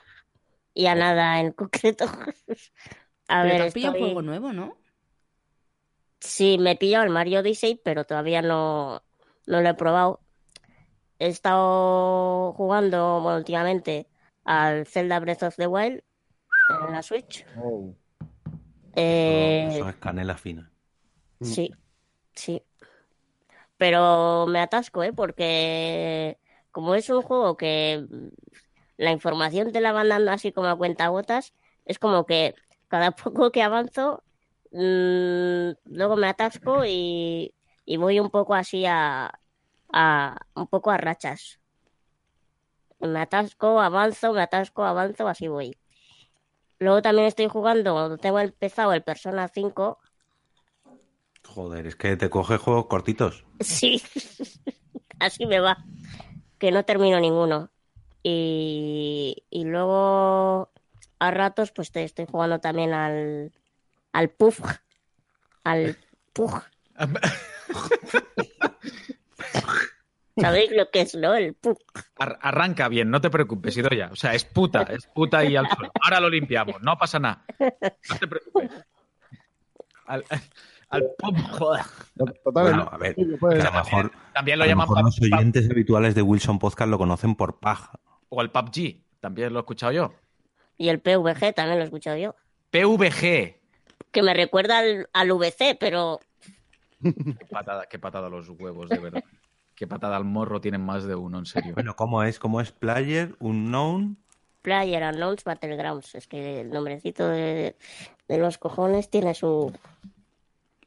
Y 0.74 0.86
a 0.86 0.92
oh. 0.92 0.96
nada 0.96 1.40
en 1.40 1.52
concreto. 1.52 2.04
a 3.28 3.42
Pero 3.42 3.48
ver, 3.48 3.56
te 3.56 3.66
has 3.68 3.72
pillado 3.72 3.94
un 3.94 4.00
juego 4.00 4.20
nuevo, 4.22 4.52
¿no? 4.52 4.76
Sí, 6.20 6.58
me 6.58 6.72
he 6.72 6.76
pillado 6.76 7.04
el 7.04 7.10
Mario 7.10 7.40
Odyssey, 7.40 7.80
pero 7.82 8.04
todavía 8.04 8.42
no, 8.42 9.02
no 9.46 9.60
lo 9.60 9.68
he 9.68 9.74
probado. 9.74 10.20
He 11.18 11.28
estado 11.28 12.52
jugando 12.52 13.20
bueno, 13.20 13.38
últimamente 13.38 14.08
al 14.44 14.86
Zelda 14.86 15.18
Breath 15.20 15.42
of 15.44 15.56
the 15.56 15.66
Wild 15.66 16.02
en 16.86 16.92
la 16.92 17.02
Switch. 17.02 17.46
Eh, 18.94 19.68
Eso 19.70 19.88
es 19.88 19.96
canela 19.96 20.36
fina. 20.36 20.70
Sí, 21.40 21.70
sí. 22.34 22.62
Pero 23.76 24.46
me 24.46 24.60
atasco, 24.60 25.02
¿eh? 25.02 25.12
Porque 25.12 26.38
como 26.70 26.94
es 26.94 27.08
un 27.10 27.22
juego 27.22 27.56
que 27.56 28.06
mm, 28.08 28.28
la 28.96 29.12
información 29.12 29.72
te 29.72 29.80
la 29.80 29.92
van 29.92 30.08
dando 30.08 30.30
así 30.30 30.52
como 30.52 30.68
a 30.68 30.76
cuentagotas, 30.76 31.54
es 31.84 31.98
como 31.98 32.26
que 32.26 32.54
cada 32.88 33.10
poco 33.12 33.50
que 33.50 33.62
avanzo, 33.62 34.22
mm, 34.76 35.72
luego 35.86 36.16
me 36.16 36.28
atasco 36.28 36.84
y, 36.84 37.54
y 37.84 37.96
voy 37.96 38.20
un 38.20 38.30
poco 38.30 38.54
así 38.54 38.84
a, 38.86 39.32
a 39.92 40.36
un 40.54 40.66
poco 40.68 40.90
a 40.90 40.98
rachas. 40.98 41.58
Me 43.00 43.20
atasco, 43.20 43.80
avanzo, 43.80 44.32
me 44.32 44.42
atasco, 44.42 44.84
avanzo, 44.84 45.28
así 45.28 45.48
voy. 45.48 45.76
Luego 46.78 47.02
también 47.02 47.26
estoy 47.26 47.48
jugando, 47.48 48.18
tengo 48.18 48.38
empezado 48.38 48.92
el 48.92 49.02
Persona 49.02 49.48
5 49.48 49.98
Joder, 51.46 51.86
es 51.86 51.96
que 51.96 52.16
te 52.16 52.28
coge 52.28 52.58
juegos 52.58 52.86
cortitos. 52.86 53.44
Sí, 53.60 54.02
así 55.20 55.46
me 55.46 55.60
va, 55.60 55.78
que 56.58 56.72
no 56.72 56.84
termino 56.84 57.20
ninguno. 57.20 57.70
Y, 58.22 59.44
y 59.48 59.64
luego 59.64 60.70
a 61.18 61.30
ratos 61.30 61.70
pues 61.70 61.92
te 61.92 62.02
estoy 62.02 62.26
jugando 62.26 62.58
también 62.58 62.92
al, 62.92 63.52
al 64.16 64.30
Puff, 64.30 64.60
al 65.64 65.96
Puff. 66.32 66.54
¿Sabéis 70.38 70.70
lo 70.72 70.90
que 70.90 71.00
es, 71.00 71.14
no? 71.14 71.34
El 71.34 71.54
Puff. 71.54 71.78
Ar- 72.18 72.38
arranca 72.42 72.88
bien, 72.88 73.10
no 73.10 73.20
te 73.20 73.30
preocupes, 73.30 73.76
Idoya. 73.76 74.10
O 74.12 74.16
sea, 74.16 74.34
es 74.34 74.44
puta, 74.44 74.82
es 74.82 75.06
puta 75.06 75.44
y 75.44 75.56
al 75.56 75.66
suelo. 75.68 75.90
Ahora 76.02 76.20
lo 76.20 76.28
limpiamos, 76.28 76.80
no 76.82 76.96
pasa 76.98 77.18
nada. 77.18 77.44
No 77.58 78.18
te 78.18 78.26
preocupes. 78.28 78.70
Al, 80.06 80.24
al 80.90 81.04
joder. 81.52 81.82
Bueno, 82.52 82.88
a 82.92 82.96
ver, 82.98 83.16
pues, 83.40 83.64
a 83.64 83.70
lo 83.70 83.72
mejor, 83.82 84.12
También 84.34 84.58
lo 84.58 84.64
a 84.64 84.66
lo 84.66 84.70
llaman 84.72 84.84
mejor 84.88 84.96
pub- 84.98 85.04
los 85.06 85.20
oyentes 85.22 85.70
habituales 85.70 86.14
de 86.14 86.22
Wilson 86.22 86.58
Podcast 86.58 86.90
lo 86.90 86.98
conocen 86.98 87.34
por 87.34 87.58
paja. 87.58 87.98
o 88.28 88.40
el 88.42 88.50
PUBG, 88.50 89.02
también 89.20 89.52
lo 89.52 89.58
he 89.58 89.62
escuchado 89.62 89.92
yo. 89.92 90.14
Y 90.76 90.90
el 90.90 91.00
PVG 91.00 91.54
también 91.54 91.78
lo 91.78 91.82
he 91.82 91.84
escuchado 91.84 92.16
yo. 92.18 92.34
PVG. 92.70 93.56
Que 94.12 94.22
me 94.22 94.34
recuerda 94.34 94.78
al, 94.78 95.08
al 95.12 95.32
VC, 95.32 95.76
pero 95.78 96.20
Qué 97.02 97.46
patada, 97.50 97.86
qué 97.86 97.98
patada 97.98 98.28
los 98.28 98.48
huevos, 98.48 98.88
de 98.88 98.98
verdad. 98.98 99.24
Qué 99.74 99.86
patada 99.86 100.16
al 100.16 100.24
morro 100.24 100.60
tienen 100.60 100.80
más 100.80 101.04
de 101.04 101.14
uno, 101.14 101.38
en 101.38 101.46
serio. 101.46 101.74
Bueno, 101.74 101.94
¿cómo 101.96 102.22
es? 102.22 102.38
¿Cómo 102.38 102.60
es 102.60 102.72
Player? 102.72 103.36
Unknown. 103.40 104.16
Player 104.62 105.02
Unknowns 105.02 105.44
Battlegrounds. 105.44 106.14
Es 106.14 106.26
que 106.26 106.62
el 106.62 106.70
nombrecito 106.70 107.28
de, 107.28 107.76
de 108.26 108.38
los 108.38 108.58
cojones 108.58 109.10
tiene 109.10 109.34
su. 109.34 109.72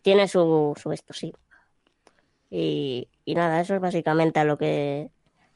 Tiene 0.02 0.28
su, 0.28 0.74
su 0.82 0.92
esto, 0.92 1.14
sí. 1.14 1.34
Y, 2.50 3.08
y 3.26 3.36
nada, 3.36 3.62
eso 3.62 3.76
es 3.76 3.82
básicamente 3.82 4.40
a 4.40 4.44
lo 4.44 4.58
que 4.58 5.12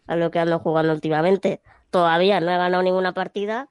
a 0.06 0.16
lo 0.16 0.30
que 0.30 0.40
ando 0.40 0.60
jugando 0.60 0.94
últimamente. 0.94 1.62
Todavía 1.90 2.40
no 2.40 2.52
he 2.52 2.58
ganado 2.58 2.84
ninguna 2.84 3.14
partida. 3.14 3.70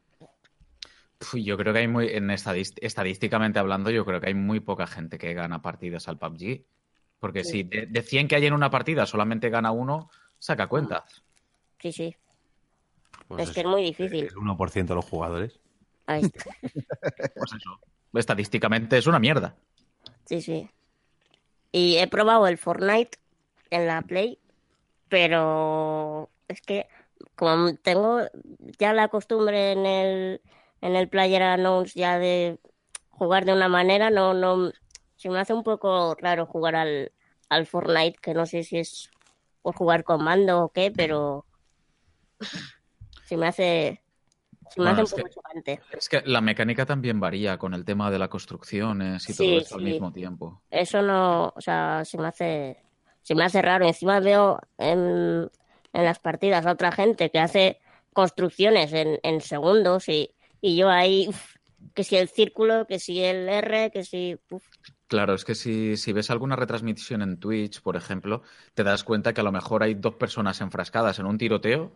Yo 1.35 1.57
creo 1.57 1.73
que 1.73 1.81
hay 1.81 1.89
muy, 1.89 2.09
en 2.09 2.31
estadísticamente 2.31 3.59
hablando, 3.59 3.91
yo 3.91 4.05
creo 4.05 4.21
que 4.21 4.29
hay 4.29 4.35
muy 4.35 4.61
poca 4.61 4.87
gente 4.87 5.19
que 5.19 5.35
gana 5.35 5.63
partidas 5.63 6.09
al 6.09 6.19
PUBG. 6.19 6.65
Porque 7.19 7.45
si 7.45 7.63
de, 7.63 7.87
de 7.87 8.03
100 8.03 8.29
que 8.29 8.37
hay 8.37 8.47
en 8.47 8.53
una 8.53 8.71
partida 8.71 9.07
solamente 9.07 9.49
gana 9.49 9.71
uno, 9.71 10.11
saca 10.39 10.67
cuentas. 10.67 11.23
Sí, 11.81 11.93
sí. 11.93 12.17
Pues 13.29 13.49
es 13.49 13.55
que 13.55 13.61
es 13.61 13.67
muy 13.67 13.83
difícil. 13.83 14.25
El 14.25 14.35
1% 14.35 14.87
de 14.87 14.95
los 14.95 15.05
jugadores. 15.05 15.61
Ahí 16.07 16.23
está. 16.23 16.45
Pues 17.35 17.53
eso. 17.53 17.81
Estadísticamente 18.15 18.99
es 18.99 19.07
una 19.07 19.19
mierda. 19.19 19.57
Sí, 20.27 20.43
sí. 20.43 20.69
Y 21.71 21.97
he 21.97 22.07
probado 22.09 22.47
el 22.47 22.59
Fortnite 22.59 23.19
en 23.71 23.87
la 23.87 24.03
Play, 24.03 24.39
pero 25.09 26.29
es 26.49 26.61
que 26.61 26.87
como 27.35 27.75
tengo 27.77 28.21
ya 28.79 28.93
la 28.93 29.09
costumbre 29.09 29.73
en 29.73 29.87
el 29.87 30.41
en 30.83 30.95
el 30.97 31.09
Player 31.09 31.43
Unknowns 31.59 31.95
ya 31.95 32.19
de 32.19 32.59
jugar 33.09 33.47
de 33.47 33.55
una 33.55 33.69
manera, 33.69 34.11
no 34.11 34.35
no 34.35 34.71
se 35.17 35.31
me 35.31 35.39
hace 35.41 35.55
un 35.55 35.63
poco 35.63 36.15
raro 36.21 36.45
jugar 36.45 36.75
al 36.77 37.13
al 37.49 37.67
Fortnite, 37.67 38.19
que 38.21 38.35
no 38.35 38.45
sé 38.47 38.63
si 38.65 38.79
es 38.79 39.11
por 39.63 39.75
jugar 39.77 40.05
con 40.05 40.23
mando 40.25 40.65
o 40.65 40.69
qué, 40.71 40.91
pero 40.95 41.47
se 43.25 43.37
me 43.37 43.47
hace 43.47 44.03
se 44.71 44.81
me 44.81 44.87
Bueno, 44.87 45.03
hace 45.03 45.03
es 45.03 45.13
un 45.13 45.17
que- 45.17 45.23
poco 45.23 45.35
chocante. 45.35 45.81
Es 45.93 46.09
que 46.09 46.23
la 46.25 46.41
mecánica 46.41 46.87
también 46.87 47.21
varía 47.21 47.59
con 47.59 47.75
el 47.75 47.85
tema 47.85 48.11
de 48.11 48.19
las 48.19 48.29
construcciones 48.29 49.29
y 49.29 49.35
todo 49.35 49.47
Sí, 49.47 49.57
eso 49.59 49.75
al 49.77 49.83
sí. 49.83 49.87
mismo 49.91 50.13
tiempo. 50.13 50.63
Eso 50.71 51.03
no, 51.03 51.53
o 51.55 51.61
sea, 51.61 52.05
se 52.05 52.17
me 52.19 52.27
hace, 52.29 52.83
se 53.23 53.35
me 53.35 53.45
hace 53.45 53.61
raro. 53.61 53.87
Encima 53.87 54.19
veo 54.21 54.59
en, 54.79 55.51
en 55.93 56.05
las 56.05 56.19
partidas 56.19 56.65
a 56.67 56.73
otra 56.73 56.91
gente 56.93 57.31
que 57.31 57.39
hace 57.39 57.79
construcciones 58.15 58.93
en, 58.95 59.19
en 59.23 59.41
segundos 59.43 60.09
y, 60.09 60.35
y 60.63 60.77
yo 60.79 60.89
ahí, 60.91 61.29
uf, 61.29 61.57
que 61.95 62.05
si 62.05 62.17
el 62.17 62.29
círculo, 62.31 62.87
que 62.87 62.99
si 62.99 63.23
el 63.23 63.49
R, 63.51 63.91
que 63.93 64.05
si... 64.05 64.39
uf. 64.51 64.65
Claro, 65.07 65.35
es 65.35 65.45
que 65.45 65.55
si, 65.55 65.97
si 65.97 66.13
ves 66.13 66.31
alguna 66.31 66.57
retransmisión 66.57 67.23
en 67.23 67.39
Twitch, 67.39 67.83
por 67.83 67.97
ejemplo, 67.97 68.43
te 68.75 68.83
das 68.83 69.05
cuenta 69.05 69.35
que 69.35 69.41
a 69.43 69.45
lo 69.45 69.53
mejor 69.53 69.83
hay 69.83 69.95
dos 69.95 70.15
personas 70.15 70.61
enfrascadas 70.61 71.19
en 71.19 71.27
un 71.27 71.37
tiroteo 71.39 71.95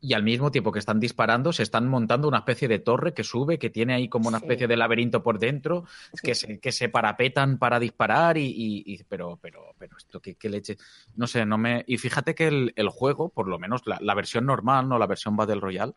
y 0.00 0.14
al 0.14 0.22
mismo 0.24 0.50
tiempo 0.50 0.72
que 0.72 0.78
están 0.80 1.00
disparando, 1.00 1.52
se 1.52 1.62
están 1.62 1.88
montando 1.88 2.28
una 2.28 2.38
especie 2.38 2.68
de 2.68 2.78
torre 2.80 3.14
que 3.14 3.24
sube, 3.24 3.58
que 3.58 3.70
tiene 3.70 3.94
ahí 3.94 4.08
como 4.08 4.28
una 4.28 4.38
Sí. 4.38 4.44
especie 4.44 4.66
de 4.66 4.76
laberinto 4.76 5.22
por 5.22 5.38
dentro, 5.38 5.84
que, 6.22 6.34
se, 6.34 6.58
que 6.60 6.72
se 6.72 6.88
parapetan 6.88 7.58
para 7.58 7.78
disparar 7.80 8.36
y, 8.36 8.44
y- 8.46 8.82
y- 8.94 9.04
pero, 9.04 9.38
pero, 9.40 9.74
pero 9.78 9.96
esto 9.96 10.20
qué, 10.20 10.34
qué 10.34 10.48
leche. 10.50 10.76
No 11.14 11.26
sé, 11.26 11.46
no 11.46 11.56
me. 11.58 11.84
Y 11.86 11.96
fíjate 11.98 12.34
que 12.34 12.48
el, 12.48 12.72
el 12.76 12.88
juego, 12.90 13.30
por 13.30 13.48
lo 13.48 13.58
menos 13.58 13.86
la, 13.86 13.98
la 14.00 14.14
versión 14.14 14.44
normal, 14.46 14.88
no 14.88 14.98
la 14.98 15.06
versión 15.06 15.36
Battle 15.36 15.60
Royale, 15.60 15.94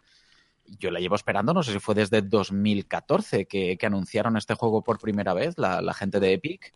yo 0.78 0.92
la 0.92 1.00
llevo 1.00 1.16
esperando, 1.16 1.54
no 1.54 1.64
sé 1.64 1.72
si 1.74 1.80
fue 1.80 1.96
desde 1.96 2.22
2014 2.22 3.46
que, 3.48 3.78
que 3.78 3.86
anunciaron 3.86 4.38
este 4.38 4.54
juego 4.56 4.84
por 4.84 5.00
primera 5.00 5.34
vez, 5.34 5.58
la, 5.58 5.82
la 5.82 5.94
gente 5.94 6.20
de 6.20 6.34
Epic, 6.34 6.74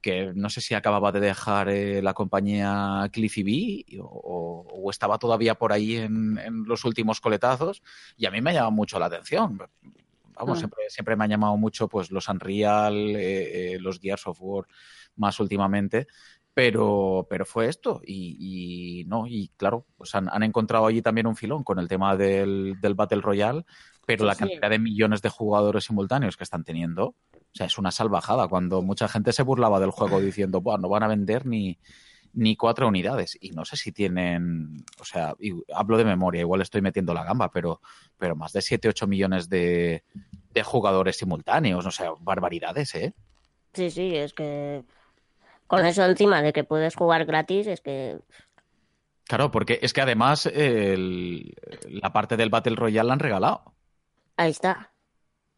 que 0.00 0.32
no 0.34 0.48
sé 0.48 0.60
si 0.62 0.74
acababa 0.74 1.12
de 1.12 1.20
dejar 1.20 1.68
eh, 1.68 2.00
la 2.02 2.14
compañía 2.14 3.06
Cliffy 3.12 3.42
B 3.42 4.00
o, 4.00 4.04
o- 4.06 4.80
o 4.82 4.90
estaba 4.90 5.18
todavía 5.18 5.56
por 5.56 5.72
ahí 5.72 5.96
en, 5.96 6.38
en 6.38 6.64
los 6.64 6.84
últimos 6.84 7.20
coletazos, 7.20 7.82
y 8.16 8.24
a 8.26 8.30
mí 8.30 8.40
me 8.40 8.50
ha 8.50 8.54
llamado 8.54 8.72
mucho 8.72 8.98
la 8.98 9.06
atención. 9.06 9.58
Vamos, 10.34 10.56
Mm. 10.56 10.60
siempre, 10.60 10.84
siempre 10.88 11.16
me 11.16 11.24
han 11.24 11.30
llamado 11.30 11.56
mucho 11.58 11.86
pues 11.88 12.10
los 12.10 12.28
Unreal, 12.28 12.94
eh, 13.16 13.74
eh, 13.74 13.78
los 13.78 13.98
Gears 14.00 14.26
of 14.26 14.38
War 14.40 14.64
más 15.16 15.38
últimamente, 15.38 16.06
pero, 16.54 17.26
pero 17.30 17.44
fue 17.46 17.68
esto 17.68 18.00
y, 18.04 19.00
y 19.00 19.04
no, 19.04 19.26
y 19.26 19.48
claro, 19.56 19.86
pues 19.96 20.14
han, 20.14 20.28
han 20.28 20.42
encontrado 20.42 20.86
allí 20.86 21.00
también 21.02 21.26
un 21.26 21.36
filón 21.36 21.62
con 21.64 21.78
el 21.78 21.88
tema 21.88 22.16
del, 22.16 22.80
del 22.80 22.94
Battle 22.94 23.20
Royale, 23.20 23.64
pero 24.06 24.24
Sí, 24.24 24.26
la 24.26 24.34
sí. 24.34 24.38
cantidad 24.40 24.70
de 24.70 24.78
millones 24.78 25.22
de 25.22 25.28
jugadores 25.28 25.84
simultáneos 25.84 26.36
que 26.36 26.44
están 26.44 26.64
teniendo, 26.64 27.14
o 27.32 27.54
sea, 27.54 27.66
es 27.66 27.78
una 27.78 27.90
salvajada 27.90 28.48
cuando 28.48 28.82
mucha 28.82 29.08
gente 29.08 29.32
se 29.32 29.42
burlaba 29.42 29.80
del 29.80 29.90
juego 29.90 30.20
diciendo, 30.20 30.60
Buah, 30.60 30.78
no 30.78 30.88
van 30.88 31.02
a 31.02 31.08
vender 31.08 31.46
ni, 31.46 31.78
ni 32.32 32.56
cuatro 32.56 32.86
unidades. 32.88 33.36
Y 33.40 33.50
no 33.50 33.64
sé 33.64 33.76
si 33.76 33.92
tienen, 33.92 34.84
o 35.00 35.04
sea, 35.04 35.34
y 35.40 35.52
hablo 35.74 35.96
de 35.98 36.04
memoria, 36.04 36.40
igual 36.40 36.60
estoy 36.62 36.80
metiendo 36.80 37.14
la 37.14 37.24
gamba, 37.24 37.50
pero, 37.50 37.80
pero 38.18 38.36
más 38.36 38.52
de 38.52 38.62
7, 38.62 38.88
8 38.88 39.06
millones 39.06 39.48
de, 39.48 40.04
de 40.52 40.62
jugadores 40.62 41.16
simultáneos, 41.16 41.84
o 41.86 41.90
sea, 41.90 42.10
barbaridades, 42.20 42.94
¿eh? 42.94 43.14
Sí, 43.72 43.90
sí, 43.90 44.16
es 44.16 44.32
que 44.32 44.84
con 45.70 45.86
eso 45.86 46.04
encima 46.04 46.42
de 46.42 46.52
que 46.52 46.64
puedes 46.64 46.96
jugar 46.96 47.24
gratis, 47.24 47.66
es 47.68 47.80
que 47.80 48.18
Claro, 49.24 49.50
porque 49.52 49.78
es 49.82 49.92
que 49.92 50.00
además 50.00 50.46
el- 50.46 51.54
la 51.88 52.12
parte 52.12 52.36
del 52.36 52.50
Battle 52.50 52.74
Royale 52.76 53.06
la 53.06 53.12
han 53.14 53.20
regalado. 53.20 53.74
ahí 54.36 54.50
está. 54.50 54.92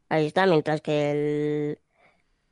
Ahí 0.08 0.26
está, 0.26 0.46
mientras 0.46 0.80
que 0.82 1.10
el 1.12 1.78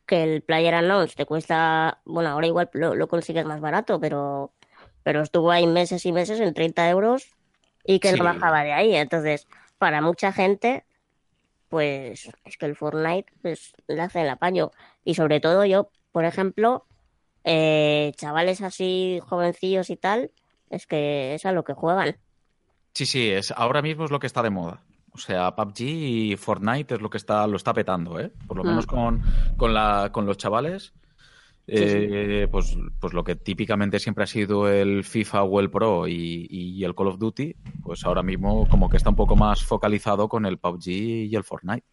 que 0.07 0.25
el 0.25 0.42
Player 0.42 0.75
Unknowns 0.75 1.14
te 1.14 1.25
cuesta, 1.27 2.01
bueno, 2.05 2.31
ahora 2.31 2.46
igual 2.49 2.68
lo, 2.73 2.94
lo 2.96 3.07
consigues 3.09 3.44
más 3.44 3.61
barato, 3.61 4.01
pero 4.01 4.53
pero 5.05 5.23
estuvo 5.23 5.51
ahí 5.53 5.66
meses 5.66 6.05
y 6.07 6.12
meses 6.12 6.40
en 6.40 6.55
30 6.55 6.88
euros 6.90 7.29
y 7.85 8.01
que 8.01 8.11
Sí. 8.12 8.18
no 8.18 8.25
bajaba 8.25 8.62
de 8.64 8.73
ahí. 8.73 8.94
Entonces, 8.96 9.46
para 9.79 10.01
mucha 10.03 10.33
gente, 10.33 10.85
pues 11.68 12.31
es 12.44 12.57
que 12.59 12.66
el 12.66 12.77
Fortnite 12.77 13.33
pues, 13.42 13.73
le 13.88 14.01
hace 14.03 14.23
el 14.23 14.31
apaño. 14.31 14.73
Y 15.05 15.14
sobre 15.14 15.40
todo 15.40 15.64
yo, 15.64 15.90
por 16.12 16.25
ejemplo, 16.25 16.87
eh, 17.44 18.12
chavales 18.16 18.61
así 18.62 19.18
jovencillos 19.22 19.90
y 19.90 19.96
tal, 19.96 20.31
es 20.70 20.87
que 20.87 21.35
es 21.35 21.44
a 21.46 21.53
lo 21.53 21.64
que 21.64 21.74
juegan. 21.74 22.16
Sí, 22.94 23.07
sí, 23.07 23.29
es, 23.31 23.53
ahora 23.53 23.83
mismo 23.83 24.05
es 24.05 24.11
lo 24.11 24.18
que 24.18 24.26
está 24.26 24.42
de 24.42 24.50
moda. 24.50 24.83
O 25.12 25.18
sea, 25.18 25.55
PUBG 25.57 25.81
y 25.81 26.37
Fortnite 26.37 26.94
es 26.94 27.00
lo 27.00 27.11
que 27.11 27.18
está, 27.18 27.46
lo 27.46 27.57
está 27.57 27.72
petando, 27.74 28.20
¿eh? 28.20 28.31
Por 28.46 28.57
lo 28.57 28.64
Mm. 28.64 28.68
menos 28.68 28.87
con, 28.87 29.22
con, 29.57 29.74
la, 29.74 30.11
con 30.12 30.26
los 30.26 30.37
chavales. 30.37 30.92
Sí, 31.68 31.76
sí. 31.76 31.83
Eh, 31.87 32.48
Pues, 32.50 32.76
pues 33.00 33.12
lo 33.12 33.22
que 33.24 33.37
típicamente 33.37 33.98
siempre 34.00 34.24
ha 34.24 34.26
sido 34.26 34.68
el 34.68 35.05
FIFA 35.05 35.44
o 35.44 35.61
el 35.61 35.70
Pro 35.70 36.09
y, 36.09 36.46
y 36.50 36.85
el 36.85 36.94
Call 36.94 37.09
of 37.09 37.18
Duty, 37.18 37.55
pues 37.83 38.05
ahora 38.05 38.22
mismo 38.22 38.68
como 38.68 38.88
que 38.88 38.96
está 38.96 39.11
un 39.11 39.16
poco 39.16 39.37
más 39.37 39.62
focalizado 39.64 40.29
con 40.29 40.46
el 40.46 40.59
PUBG 40.59 40.88
y 40.88 41.35
el 41.37 41.44
Fortnite. 41.44 41.85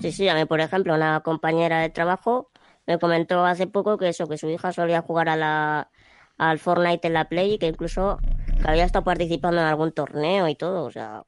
Sí, 0.00 0.12
sí, 0.12 0.28
a 0.28 0.34
mí, 0.36 0.44
por 0.44 0.60
ejemplo, 0.60 0.94
una 0.94 1.20
compañera 1.20 1.80
de 1.80 1.90
trabajo 1.90 2.50
me 2.86 2.98
comentó 2.98 3.44
hace 3.44 3.66
poco 3.66 3.98
que 3.98 4.08
eso, 4.08 4.26
que 4.28 4.38
su 4.38 4.48
hija 4.48 4.72
solía 4.72 5.02
jugar 5.02 5.28
a 5.28 5.36
la, 5.36 5.90
al 6.38 6.58
Fortnite 6.58 7.06
en 7.08 7.14
la 7.14 7.28
Play 7.28 7.54
y 7.54 7.58
que 7.58 7.66
incluso 7.66 8.18
que 8.62 8.68
había 8.68 8.84
estado 8.84 9.04
participando 9.04 9.60
en 9.60 9.66
algún 9.66 9.92
torneo 9.92 10.48
y 10.48 10.54
todo, 10.54 10.84
o 10.84 10.90
sea, 10.90 11.24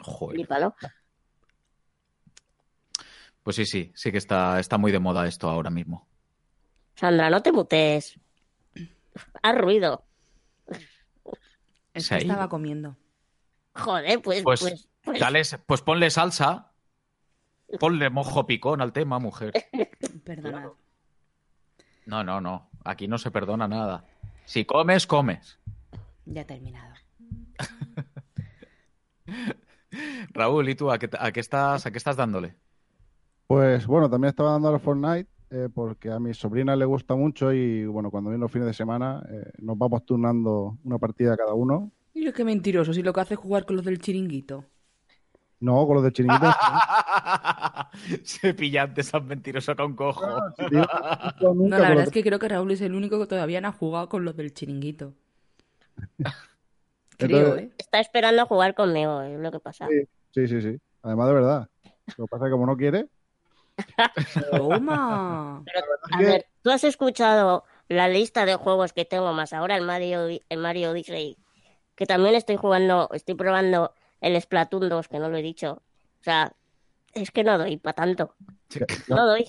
Joder. 0.00 0.36
flipalo. 0.36 0.74
Pues 3.42 3.56
sí, 3.56 3.66
sí, 3.66 3.92
sí 3.94 4.12
que 4.12 4.18
está, 4.18 4.60
está 4.60 4.78
muy 4.78 4.92
de 4.92 5.00
moda 5.00 5.26
esto 5.26 5.48
ahora 5.48 5.70
mismo. 5.70 6.06
Sandra, 6.94 7.30
no 7.30 7.42
te 7.42 7.50
mutes. 7.52 8.20
Haz 9.42 9.58
ruido. 9.58 10.04
Es 11.94 12.08
que 12.08 12.18
estaba 12.18 12.48
comiendo. 12.48 12.96
Joder, 13.74 14.20
pues, 14.22 14.42
Pues, 14.42 14.60
pues, 14.60 14.88
pues, 15.02 15.58
pues 15.66 15.82
ponle 15.82 16.10
salsa, 16.10 16.72
ponle 17.80 18.10
mojo 18.10 18.46
picón 18.46 18.80
al 18.80 18.92
tema, 18.92 19.18
mujer. 19.18 19.52
Perdonad. 20.24 20.70
No, 22.06 22.24
no, 22.24 22.40
no. 22.40 22.70
Aquí 22.84 23.08
no 23.08 23.18
se 23.18 23.30
perdona 23.30 23.68
nada. 23.68 24.04
Si 24.44 24.64
comes, 24.64 25.06
comes. 25.06 25.58
Ya 26.24 26.42
he 26.42 26.44
terminado. 26.44 26.94
Raúl, 30.30 30.68
¿y 30.68 30.74
tú 30.74 30.90
a 30.90 30.98
qué, 30.98 31.08
a 31.18 31.32
qué 31.32 31.40
estás, 31.40 31.86
a 31.86 31.90
qué 31.90 31.98
estás 31.98 32.16
dándole? 32.16 32.56
Pues 33.46 33.86
bueno, 33.86 34.08
también 34.08 34.30
estaba 34.30 34.52
dando 34.52 34.68
al 34.68 34.80
Fortnite 34.80 35.28
eh, 35.50 35.68
porque 35.72 36.10
a 36.10 36.18
mi 36.18 36.32
sobrina 36.32 36.74
le 36.74 36.86
gusta 36.86 37.14
mucho 37.14 37.52
y 37.52 37.84
bueno, 37.84 38.10
cuando 38.10 38.30
vienen 38.30 38.40
los 38.40 38.50
fines 38.50 38.66
de 38.66 38.72
semana 38.72 39.22
eh, 39.30 39.52
nos 39.58 39.76
vamos 39.76 40.06
turnando 40.06 40.78
una 40.84 40.98
partida 40.98 41.36
cada 41.36 41.52
uno. 41.52 41.92
Mira 42.14 42.32
qué 42.32 42.44
mentiroso, 42.44 42.94
si 42.94 43.02
lo 43.02 43.12
que 43.12 43.20
hace 43.20 43.34
es 43.34 43.40
jugar 43.40 43.66
con 43.66 43.76
los 43.76 43.84
del 43.84 43.98
chiringuito. 43.98 44.64
No, 45.62 45.86
con 45.86 45.94
los 45.94 46.04
de 46.04 46.12
chiringuito. 46.12 46.46
Se 48.24 48.52
pillante, 48.52 49.04
tan 49.04 49.26
mentiroso 49.26 49.76
con 49.76 49.94
cojo. 49.94 50.26
no, 50.70 51.54
No, 51.54 51.78
la 51.78 51.88
verdad 51.88 52.04
es 52.04 52.10
que 52.10 52.22
creo 52.24 52.38
que 52.40 52.48
Raúl 52.48 52.72
es 52.72 52.80
el 52.80 52.94
único 52.94 53.18
que 53.20 53.26
todavía 53.26 53.60
no 53.60 53.68
ha 53.68 53.72
jugado 53.72 54.08
con 54.08 54.24
los 54.24 54.36
del 54.36 54.52
chiringuito. 54.52 55.14
Creo, 57.16 57.38
Entonces- 57.38 57.64
¿eh? 57.66 57.72
está 57.78 58.00
esperando 58.00 58.42
a 58.42 58.46
jugar 58.46 58.74
conmigo, 58.74 59.20
es 59.22 59.38
lo 59.38 59.52
que 59.52 59.60
pasa. 59.60 59.86
Sí, 59.88 60.02
sí, 60.32 60.48
sí, 60.48 60.60
sí. 60.62 60.80
Además 61.02 61.28
de 61.28 61.34
verdad. 61.34 61.68
Lo 62.16 62.24
que 62.26 62.30
pasa 62.30 62.44
es 62.46 62.48
que 62.48 62.52
como 62.52 62.66
no 62.66 62.76
quiere, 62.76 63.06
Toma. 64.50 65.62
Pero, 65.72 65.86
a 66.10 66.18
ver, 66.18 66.46
¿tú 66.62 66.70
has 66.70 66.82
escuchado 66.84 67.64
la 67.88 68.08
lista 68.08 68.44
de 68.46 68.56
juegos 68.56 68.92
que 68.92 69.04
tengo 69.04 69.32
más 69.32 69.52
ahora, 69.52 69.76
el 69.76 69.84
Mario, 69.84 70.26
el 70.26 70.58
Mario 70.58 70.90
Odyssey? 70.90 71.36
Que 71.94 72.06
también 72.06 72.34
estoy 72.34 72.56
jugando, 72.56 73.08
estoy 73.12 73.34
probando 73.36 73.94
el 74.22 74.40
Splatoon 74.40 74.88
2, 74.88 75.08
que 75.08 75.18
no 75.18 75.28
lo 75.28 75.36
he 75.36 75.42
dicho. 75.42 75.82
O 76.20 76.22
sea, 76.24 76.52
es 77.12 77.30
que 77.30 77.44
no 77.44 77.58
doy 77.58 77.76
para 77.76 77.94
tanto. 77.94 78.34
yo, 78.70 78.86
No 79.08 79.26
doy. 79.26 79.44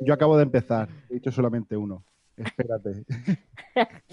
yo 0.00 0.12
acabo 0.14 0.36
de 0.36 0.42
empezar. 0.42 0.88
He 1.08 1.14
dicho 1.14 1.30
solamente 1.30 1.76
uno. 1.76 2.04
Espérate. 2.36 3.04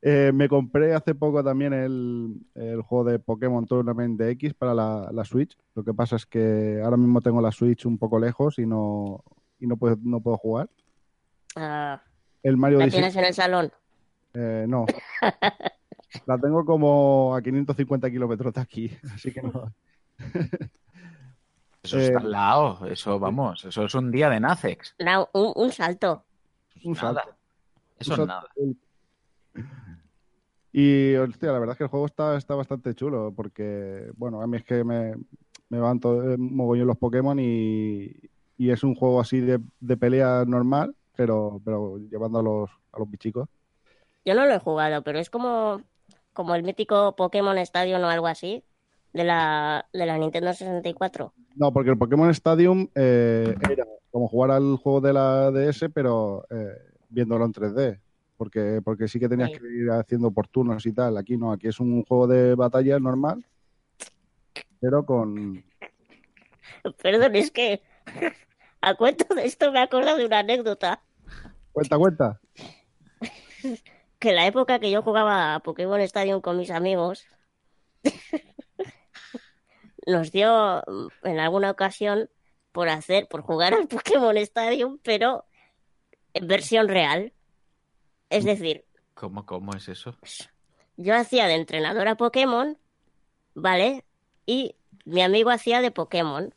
Eh, 0.00 0.30
me 0.32 0.48
compré 0.48 0.94
hace 0.94 1.12
poco 1.16 1.42
también 1.42 1.72
el, 1.72 2.32
el 2.54 2.82
juego 2.82 3.10
de 3.10 3.18
Pokémon 3.18 3.66
Tournament 3.66 4.16
de 4.16 4.30
X 4.30 4.54
para 4.54 4.72
la, 4.72 5.10
la 5.12 5.24
Switch. 5.24 5.58
Lo 5.74 5.82
que 5.82 5.92
pasa 5.92 6.14
es 6.14 6.24
que 6.24 6.80
ahora 6.84 6.96
mismo 6.96 7.20
tengo 7.20 7.40
la 7.40 7.50
Switch 7.50 7.84
un 7.84 7.98
poco 7.98 8.20
lejos 8.20 8.60
y 8.60 8.66
no, 8.66 9.24
y 9.58 9.66
no, 9.66 9.76
puedo, 9.76 9.96
no 10.00 10.20
puedo 10.20 10.36
jugar. 10.36 10.68
Ah, 11.56 12.00
El 12.44 12.56
Mario 12.56 12.78
la 12.78 12.84
Odyssey, 12.84 13.00
tienes 13.00 13.16
en 13.16 13.24
el 13.24 13.34
salón. 13.34 13.72
eh, 14.34 14.66
no. 14.68 14.86
La 16.26 16.38
tengo 16.38 16.64
como 16.64 17.34
a 17.34 17.42
550 17.42 18.10
kilómetros 18.10 18.54
de 18.54 18.60
aquí, 18.60 18.90
así 19.14 19.32
que 19.32 19.42
no. 19.42 19.72
Eso 21.82 21.98
Eh, 21.98 22.06
está 22.06 22.18
al 22.20 22.30
lado. 22.30 22.86
Eso, 22.86 23.18
vamos, 23.18 23.64
eso 23.64 23.84
es 23.84 23.94
un 23.94 24.10
día 24.10 24.28
de 24.28 24.40
Nacex. 24.40 24.94
Na- 24.98 25.26
un, 25.32 25.52
un 25.54 25.72
salto. 25.72 26.24
Un 26.84 26.92
Nada. 26.94 27.14
salto. 27.22 27.36
Eso 27.98 28.14
Un 28.14 28.20
es 28.20 28.26
salto. 28.26 28.26
nada. 28.26 28.48
Y, 30.72 31.14
hostia, 31.16 31.50
la 31.52 31.58
verdad 31.58 31.72
es 31.74 31.78
que 31.78 31.84
el 31.84 31.90
juego 31.90 32.06
está, 32.06 32.36
está 32.36 32.54
bastante 32.54 32.94
chulo, 32.94 33.32
porque, 33.34 34.10
bueno, 34.16 34.42
a 34.42 34.46
mí 34.46 34.58
es 34.58 34.64
que 34.64 34.84
me, 34.84 35.14
me 35.70 35.78
van 35.80 35.98
todo, 35.98 36.30
eh, 36.32 36.36
mogollón 36.36 36.86
los 36.86 36.98
Pokémon 36.98 37.38
y, 37.38 38.12
y 38.58 38.70
es 38.70 38.84
un 38.84 38.94
juego 38.94 39.20
así 39.20 39.40
de, 39.40 39.60
de 39.80 39.96
pelea 39.96 40.44
normal, 40.46 40.94
pero, 41.16 41.60
pero 41.64 41.98
llevando 41.98 42.38
a 42.38 42.42
los, 42.42 42.70
a 42.92 42.98
los 42.98 43.10
bichicos. 43.10 43.48
Yo 44.24 44.34
no 44.34 44.44
lo 44.46 44.52
he 44.54 44.58
jugado, 44.58 45.02
pero 45.02 45.18
es 45.18 45.30
como, 45.30 45.80
como 46.38 46.54
el 46.54 46.62
mítico 46.62 47.16
Pokémon 47.16 47.58
Stadium 47.58 48.00
o 48.00 48.06
algo 48.06 48.28
así 48.28 48.62
de 49.12 49.24
la, 49.24 49.88
de 49.92 50.06
la 50.06 50.16
Nintendo 50.18 50.52
64. 50.52 51.32
No, 51.56 51.72
porque 51.72 51.90
el 51.90 51.98
Pokémon 51.98 52.30
Stadium 52.30 52.86
eh, 52.94 53.56
era 53.68 53.84
como 54.12 54.28
jugar 54.28 54.52
al 54.52 54.76
juego 54.76 55.00
de 55.00 55.12
la 55.12 55.50
DS, 55.50 55.86
pero 55.92 56.46
eh, 56.48 56.76
viéndolo 57.08 57.44
en 57.44 57.52
3D. 57.52 57.98
Porque, 58.36 58.80
porque 58.84 59.08
sí 59.08 59.18
que 59.18 59.28
tenías 59.28 59.50
Sí. 59.50 59.58
que 59.58 59.66
ir 59.66 59.90
haciendo 59.90 60.30
por 60.30 60.46
turnos 60.46 60.86
y 60.86 60.92
tal. 60.92 61.16
Aquí 61.16 61.36
no, 61.36 61.50
aquí 61.50 61.66
es 61.66 61.80
un 61.80 62.04
juego 62.04 62.28
de 62.28 62.54
batalla 62.54 63.00
normal, 63.00 63.44
pero 64.80 65.04
con... 65.04 65.64
Perdón, 67.02 67.34
es 67.34 67.50
que 67.50 67.82
a 68.80 68.94
cuento 68.94 69.34
de 69.34 69.44
esto 69.44 69.72
me 69.72 69.80
acuerdo 69.80 70.16
de 70.16 70.24
una 70.24 70.38
anécdota. 70.38 71.02
Cuenta, 71.72 71.98
cuenta. 71.98 72.40
Que 74.18 74.32
la 74.32 74.46
época 74.46 74.78
que 74.78 74.90
yo 74.90 75.02
jugaba 75.02 75.54
a 75.54 75.60
Pokémon 75.60 76.00
Stadium 76.00 76.40
con 76.40 76.56
mis 76.56 76.70
amigos, 76.70 77.26
nos 80.06 80.32
dio 80.32 80.82
mm, 80.86 81.26
en 81.26 81.40
alguna 81.40 81.70
ocasión 81.70 82.30
por 82.72 82.88
hacer, 82.88 83.28
por 83.28 83.42
jugar 83.42 83.74
al 83.74 83.88
Pokémon 83.88 84.36
Stadium, 84.38 84.98
pero 85.02 85.44
en 86.34 86.46
versión 86.46 86.88
real. 86.88 87.32
Es 88.30 88.44
decir, 88.44 88.84
¿Cómo, 89.14 89.46
cómo 89.46 89.72
es 89.74 89.88
eso? 89.88 90.16
yo 90.96 91.14
hacía 91.14 91.46
de 91.46 91.54
entrenadora 91.54 92.16
Pokémon, 92.16 92.78
¿vale? 93.54 94.04
Y 94.46 94.76
mi 95.04 95.22
amigo 95.22 95.50
hacía 95.50 95.80
de 95.80 95.90
Pokémon. 95.90 96.54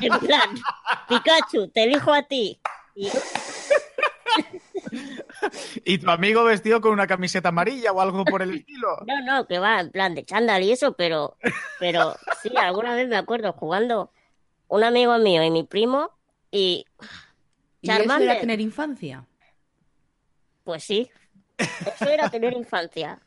En 0.00 0.18
plan, 0.18 0.50
Pikachu, 1.08 1.68
te 1.68 1.84
elijo 1.84 2.12
a 2.12 2.22
ti. 2.22 2.60
Y 2.94 3.08
¿Y 5.84 5.98
tu 5.98 6.10
amigo 6.10 6.44
vestido 6.44 6.80
con 6.80 6.92
una 6.92 7.06
camiseta 7.06 7.48
amarilla 7.50 7.92
o 7.92 8.00
algo 8.00 8.24
por 8.24 8.42
el 8.42 8.54
estilo? 8.54 8.98
No, 9.06 9.20
no, 9.24 9.46
que 9.46 9.58
va 9.58 9.80
en 9.80 9.90
plan 9.90 10.14
de 10.14 10.24
chándal 10.24 10.62
y 10.62 10.72
eso, 10.72 10.94
pero, 10.94 11.36
pero 11.78 12.16
sí, 12.42 12.50
alguna 12.56 12.94
vez 12.94 13.08
me 13.08 13.16
acuerdo 13.16 13.52
jugando 13.52 14.12
un 14.68 14.84
amigo 14.84 15.16
mío 15.18 15.42
y 15.42 15.50
mi 15.50 15.64
primo 15.64 16.10
y 16.50 16.84
¿Y 17.80 17.90
eso 17.90 18.18
era 18.18 18.40
tener 18.40 18.60
infancia? 18.60 19.24
pues 20.64 20.84
sí, 20.84 21.10
eso 21.56 22.10
era 22.10 22.28
tener 22.28 22.52
infancia. 22.52 23.18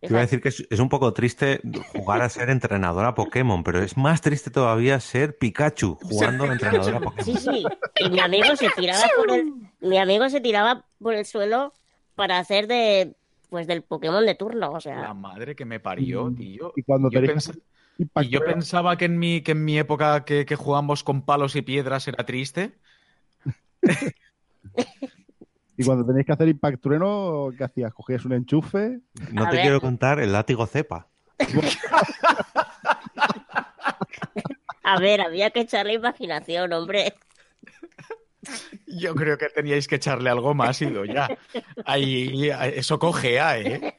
Te 0.00 0.06
iba 0.06 0.18
a 0.18 0.22
decir 0.22 0.40
que 0.40 0.50
es, 0.50 0.64
es 0.70 0.78
un 0.78 0.88
poco 0.88 1.12
triste 1.12 1.60
jugar 1.92 2.22
a 2.22 2.28
ser 2.28 2.50
entrenadora 2.50 3.14
Pokémon, 3.14 3.64
pero 3.64 3.82
es 3.82 3.96
más 3.96 4.20
triste 4.20 4.50
todavía 4.50 5.00
ser 5.00 5.36
Pikachu 5.38 5.96
jugando 6.02 6.44
a 6.44 6.52
entrenadora 6.52 7.00
Pokémon. 7.00 7.24
Sí, 7.24 7.36
sí, 7.36 7.66
y 7.98 8.08
mi 8.10 8.20
amigo 8.20 8.54
se 8.54 8.70
tiraba 8.70 9.04
por 9.16 9.30
el, 9.32 9.52
mi 9.80 9.98
amigo 9.98 10.28
se 10.28 10.40
tiraba 10.40 10.86
por 11.00 11.14
el 11.14 11.24
suelo 11.24 11.72
para 12.14 12.38
hacer 12.38 12.68
de, 12.68 13.16
pues 13.50 13.66
del 13.66 13.82
Pokémon 13.82 14.24
de 14.24 14.36
turno, 14.36 14.70
o 14.70 14.80
sea. 14.80 15.00
La 15.00 15.14
madre 15.14 15.56
que 15.56 15.64
me 15.64 15.80
parió, 15.80 16.32
tío. 16.32 16.72
Y 16.76 16.82
cuando 16.82 17.10
Yo 17.10 17.20
tenéis 17.20 17.50
pens- 17.50 17.60
Y 18.22 18.28
yo 18.28 18.44
pensaba 18.44 18.96
que 18.96 19.06
en 19.06 19.18
mi, 19.18 19.40
que 19.42 19.52
en 19.52 19.64
mi 19.64 19.78
época 19.78 20.24
que, 20.24 20.46
que 20.46 20.54
jugamos 20.54 21.02
con 21.02 21.22
palos 21.22 21.56
y 21.56 21.62
piedras 21.62 22.06
era 22.06 22.24
triste. 22.24 22.78
Y 25.78 25.84
cuando 25.84 26.04
tenéis 26.04 26.26
que 26.26 26.32
hacer 26.32 26.48
Impact 26.48 26.82
Trueno, 26.82 27.50
¿qué 27.56 27.62
hacías? 27.64 27.94
¿Cogías 27.94 28.24
un 28.24 28.32
enchufe? 28.32 28.98
No 29.32 29.44
A 29.44 29.50
te 29.50 29.56
ver. 29.56 29.62
quiero 29.64 29.80
contar 29.80 30.18
el 30.18 30.32
látigo 30.32 30.66
cepa. 30.66 31.06
A 34.82 34.98
ver, 34.98 35.20
había 35.20 35.50
que 35.50 35.60
echarle 35.60 35.92
imaginación, 35.94 36.72
hombre. 36.72 37.14
Yo 38.86 39.14
creo 39.14 39.38
que 39.38 39.48
teníais 39.50 39.86
que 39.86 39.96
echarle 39.96 40.30
algo 40.30 40.54
más 40.54 40.80
y 40.82 40.86
lo 40.86 41.04
ya. 41.04 41.28
Ahí, 41.84 42.50
eso 42.74 42.98
cogea, 42.98 43.58
¿eh? 43.60 43.98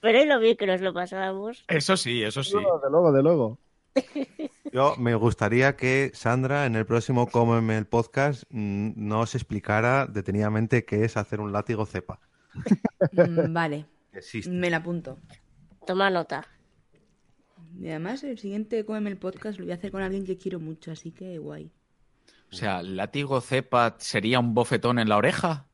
Pero 0.00 0.18
es 0.18 0.28
lo 0.28 0.38
bien 0.38 0.56
que 0.56 0.66
nos 0.66 0.80
lo 0.82 0.92
pasábamos. 0.92 1.64
Eso 1.66 1.96
sí, 1.96 2.22
eso 2.22 2.44
sí. 2.44 2.54
De 2.54 2.90
luego, 2.90 3.10
de 3.12 3.22
luego. 3.22 3.58
Yo 4.72 4.96
me 4.96 5.14
gustaría 5.14 5.76
que 5.76 6.10
Sandra 6.14 6.66
en 6.66 6.76
el 6.76 6.86
próximo 6.86 7.28
Cómeme 7.28 7.78
el 7.78 7.86
podcast 7.86 8.44
mm, 8.50 8.92
nos 8.96 9.34
explicara 9.34 10.06
detenidamente 10.06 10.84
qué 10.84 11.04
es 11.04 11.16
hacer 11.16 11.40
un 11.40 11.52
látigo 11.52 11.86
cepa. 11.86 12.20
Mm, 13.12 13.52
vale, 13.52 13.86
Existe. 14.12 14.50
me 14.50 14.70
la 14.70 14.78
apunto. 14.78 15.18
Toma 15.86 16.10
nota. 16.10 16.46
Y 17.78 17.88
además, 17.88 18.24
el 18.24 18.38
siguiente 18.38 18.84
Cómeme 18.84 19.10
el 19.10 19.18
podcast 19.18 19.58
lo 19.58 19.64
voy 19.64 19.72
a 19.72 19.76
hacer 19.76 19.90
con 19.90 20.02
alguien 20.02 20.24
que 20.24 20.38
quiero 20.38 20.60
mucho, 20.60 20.90
así 20.90 21.12
que 21.12 21.38
guay. 21.38 21.70
O 22.50 22.54
sea, 22.54 22.82
látigo 22.82 23.40
cepa 23.40 23.96
sería 23.98 24.40
un 24.40 24.54
bofetón 24.54 24.98
en 24.98 25.08
la 25.08 25.16
oreja. 25.16 25.66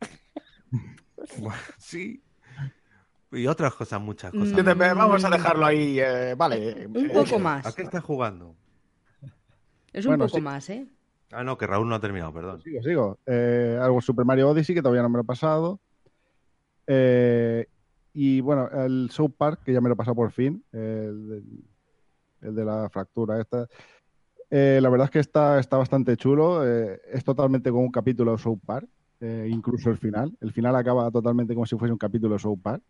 Sí. 1.78 2.21
Y 3.32 3.46
otras 3.46 3.74
cosas, 3.74 4.00
muchas 4.00 4.32
Mm. 4.34 4.38
cosas. 4.38 4.78
Vamos 4.96 5.24
a 5.24 5.30
dejarlo 5.30 5.64
ahí, 5.66 5.98
eh, 5.98 6.34
vale. 6.36 6.86
Un 6.86 7.10
poco 7.10 7.38
más. 7.38 7.66
¿A 7.66 7.72
qué 7.74 7.82
estás 7.82 8.04
jugando? 8.04 8.54
Es 9.92 10.04
un 10.06 10.10
Bueno, 10.10 10.26
poco 10.26 10.36
sí. 10.36 10.42
más, 10.42 10.68
¿eh? 10.70 10.86
Ah, 11.32 11.42
no, 11.42 11.56
que 11.56 11.66
Raúl 11.66 11.88
no 11.88 11.94
ha 11.94 12.00
terminado, 12.00 12.32
perdón. 12.32 12.60
Sigo, 12.62 12.82
sigo. 12.82 13.18
Eh, 13.26 13.78
algo 13.80 14.00
Super 14.02 14.24
Mario 14.26 14.50
Odyssey, 14.50 14.74
que 14.74 14.82
todavía 14.82 15.02
no 15.02 15.08
me 15.08 15.16
lo 15.16 15.22
he 15.22 15.26
pasado. 15.26 15.80
Eh, 16.86 17.66
y 18.12 18.40
bueno, 18.40 18.68
el 18.68 19.08
South 19.10 19.32
Park, 19.36 19.60
que 19.64 19.72
ya 19.72 19.80
me 19.80 19.88
lo 19.88 19.94
he 19.94 19.96
pasado 19.96 20.14
por 20.14 20.30
fin. 20.32 20.62
El, 20.72 21.42
el 22.42 22.54
de 22.54 22.64
la 22.64 22.88
fractura 22.90 23.40
esta. 23.40 23.66
Eh, 24.50 24.78
la 24.82 24.90
verdad 24.90 25.06
es 25.06 25.10
que 25.10 25.18
está, 25.20 25.58
está 25.58 25.78
bastante 25.78 26.16
chulo. 26.18 26.66
eh, 26.66 27.00
es 27.10 27.24
totalmente 27.24 27.70
como 27.70 27.82
un 27.82 27.90
capítulo 27.92 28.32
de 28.32 28.38
South 28.38 28.60
Park. 28.64 28.86
eh, 29.20 29.46
incluso 29.48 29.88
el 29.88 29.96
final. 29.98 30.36
El 30.40 30.52
final 30.52 30.74
acaba 30.74 31.08
totalmente 31.10 31.54
como 31.54 31.64
si 31.64 31.78
fuese 31.78 31.92
un 31.92 31.98
capítulo 31.98 32.34
de 32.34 32.40
South 32.40 32.58
Park. 32.62 32.82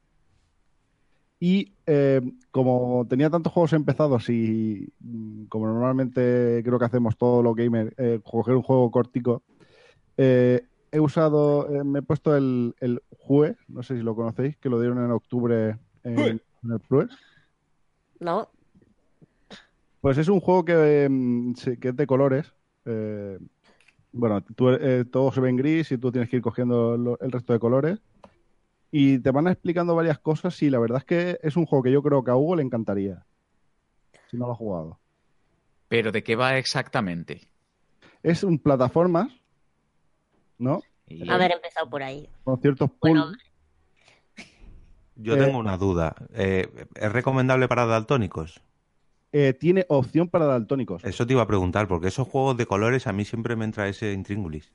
Y 1.44 1.72
eh, 1.86 2.20
como 2.52 3.04
tenía 3.08 3.28
tantos 3.28 3.52
juegos 3.52 3.72
empezados 3.72 4.28
y 4.28 4.92
mm, 5.00 5.46
como 5.46 5.66
normalmente 5.66 6.62
creo 6.64 6.78
que 6.78 6.84
hacemos 6.84 7.16
todos 7.16 7.42
los 7.42 7.56
gamers, 7.56 7.92
eh, 7.98 8.20
coger 8.22 8.54
un 8.54 8.62
juego 8.62 8.88
cortico, 8.92 9.42
eh, 10.16 10.62
he 10.92 11.00
usado, 11.00 11.68
eh, 11.68 11.82
me 11.82 11.98
he 11.98 12.02
puesto 12.02 12.36
el, 12.36 12.76
el 12.78 13.02
Jue, 13.18 13.56
no 13.66 13.82
sé 13.82 13.96
si 13.96 14.04
lo 14.04 14.14
conocéis, 14.14 14.56
que 14.58 14.68
lo 14.68 14.78
dieron 14.78 15.04
en 15.04 15.10
octubre 15.10 15.78
en, 16.04 16.40
el 16.70 16.80
Plus. 16.88 17.10
¿No? 18.20 18.48
Pues 20.00 20.18
es 20.18 20.28
un 20.28 20.38
juego 20.38 20.64
que, 20.64 21.08
mm, 21.10 21.54
que 21.80 21.88
es 21.88 21.96
de 21.96 22.06
colores. 22.06 22.54
eh, 22.84 23.36
bueno, 24.12 24.42
tú, 24.42 24.68
eh, 24.68 25.04
todo 25.10 25.32
se 25.32 25.40
ve 25.40 25.50
en 25.50 25.56
gris 25.56 25.90
y 25.90 25.98
tú 25.98 26.12
tienes 26.12 26.30
que 26.30 26.36
ir 26.36 26.42
cogiendo 26.42 26.96
lo- 26.96 27.18
el 27.18 27.32
resto 27.32 27.52
de 27.52 27.58
colores. 27.58 27.98
Y 28.94 29.18
te 29.18 29.30
van 29.30 29.48
explicando 29.48 29.94
varias 29.96 30.18
cosas 30.18 30.62
y 30.62 30.68
la 30.68 30.78
verdad 30.78 30.98
es 30.98 31.04
que 31.04 31.38
es 31.42 31.56
un 31.56 31.64
juego 31.64 31.82
que 31.82 31.90
yo 31.90 32.02
creo 32.02 32.22
que 32.22 32.30
a 32.30 32.36
Hugo 32.36 32.56
le 32.56 32.62
encantaría. 32.62 33.24
Si 34.30 34.36
no 34.36 34.46
lo 34.46 34.52
ha 34.52 34.56
jugado. 34.56 35.00
Pero 35.88 36.12
¿de 36.12 36.22
qué 36.22 36.36
va 36.36 36.58
exactamente? 36.58 37.48
Es 38.22 38.44
un 38.44 38.58
plataformas, 38.58 39.32
¿no? 40.58 40.82
Haber 41.28 41.52
empezado 41.52 41.88
por 41.88 42.02
ahí. 42.02 42.28
Con 42.44 42.60
ciertos 42.60 42.90
Bueno, 43.00 43.32
Yo 45.16 45.36
Eh, 45.36 45.38
tengo 45.38 45.58
una 45.58 45.78
duda. 45.78 46.14
Eh, 46.34 46.86
¿Es 46.94 47.12
recomendable 47.12 47.68
para 47.68 47.86
daltónicos? 47.86 48.60
eh, 49.32 49.54
tiene 49.54 49.86
opción 49.88 50.28
para 50.28 50.44
daltónicos. 50.44 51.02
Eso 51.04 51.26
te 51.26 51.32
iba 51.32 51.40
a 51.40 51.46
preguntar, 51.46 51.88
porque 51.88 52.08
esos 52.08 52.28
juegos 52.28 52.58
de 52.58 52.66
colores 52.66 53.06
a 53.06 53.14
mí 53.14 53.24
siempre 53.24 53.56
me 53.56 53.64
entra 53.64 53.88
ese 53.88 54.12
intríngulis. 54.12 54.70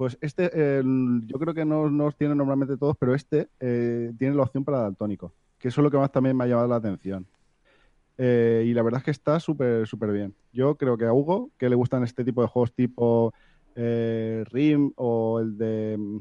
Pues 0.00 0.16
este, 0.22 0.50
eh, 0.54 0.82
yo 1.26 1.38
creo 1.38 1.52
que 1.52 1.66
no, 1.66 1.90
no 1.90 2.06
os 2.06 2.16
tiene 2.16 2.34
normalmente 2.34 2.78
todos, 2.78 2.96
pero 2.96 3.14
este 3.14 3.50
eh, 3.60 4.10
tiene 4.18 4.34
la 4.34 4.44
opción 4.44 4.64
para 4.64 4.80
daltónico, 4.80 5.34
que 5.58 5.68
eso 5.68 5.82
es 5.82 5.84
lo 5.84 5.90
que 5.90 5.98
más 5.98 6.10
también 6.10 6.34
me 6.34 6.44
ha 6.44 6.46
llamado 6.46 6.68
la 6.68 6.76
atención. 6.76 7.26
Eh, 8.16 8.64
y 8.66 8.72
la 8.72 8.82
verdad 8.82 9.00
es 9.00 9.04
que 9.04 9.10
está 9.10 9.38
súper, 9.40 9.86
súper 9.86 10.10
bien. 10.12 10.34
Yo 10.54 10.76
creo 10.76 10.96
que 10.96 11.04
a 11.04 11.12
Hugo, 11.12 11.50
que 11.58 11.68
le 11.68 11.74
gustan 11.74 12.02
este 12.02 12.24
tipo 12.24 12.40
de 12.40 12.48
juegos 12.48 12.72
tipo 12.72 13.34
eh, 13.74 14.42
Rim 14.50 14.90
o 14.96 15.38
el 15.38 15.58
de... 15.58 15.96
mm, 15.98 16.16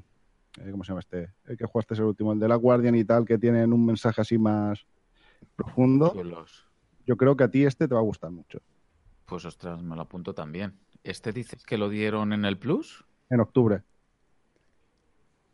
eh, 0.60 0.72
¿Cómo 0.72 0.84
se 0.84 0.90
llama 0.90 1.00
este? 1.00 1.30
El 1.46 1.58
que 1.58 1.66
jugaste 1.66 1.94
es 1.94 2.02
el 2.02 2.08
último, 2.08 2.34
el 2.34 2.40
de 2.40 2.50
la 2.50 2.56
Guardian 2.56 2.96
y 2.96 3.06
tal, 3.06 3.24
que 3.24 3.38
tienen 3.38 3.72
un 3.72 3.86
mensaje 3.86 4.20
así 4.20 4.38
más 4.38 4.86
profundo. 5.56 6.12
Chulos. 6.12 6.68
Yo 7.08 7.16
creo 7.16 7.38
que 7.38 7.46
a 7.46 7.50
ti 7.50 7.64
este 7.64 7.88
te 7.88 7.94
va 7.94 8.02
a 8.02 8.04
gustar 8.04 8.30
mucho. 8.30 8.60
Pues 9.24 9.46
ostras, 9.46 9.82
me 9.82 9.96
lo 9.96 10.02
apunto 10.02 10.34
también. 10.34 10.74
¿Este 11.06 11.32
dices 11.32 11.64
que 11.64 11.78
lo 11.78 11.88
dieron 11.88 12.34
en 12.34 12.44
el 12.44 12.58
Plus? 12.58 13.06
En 13.30 13.40
octubre. 13.40 13.82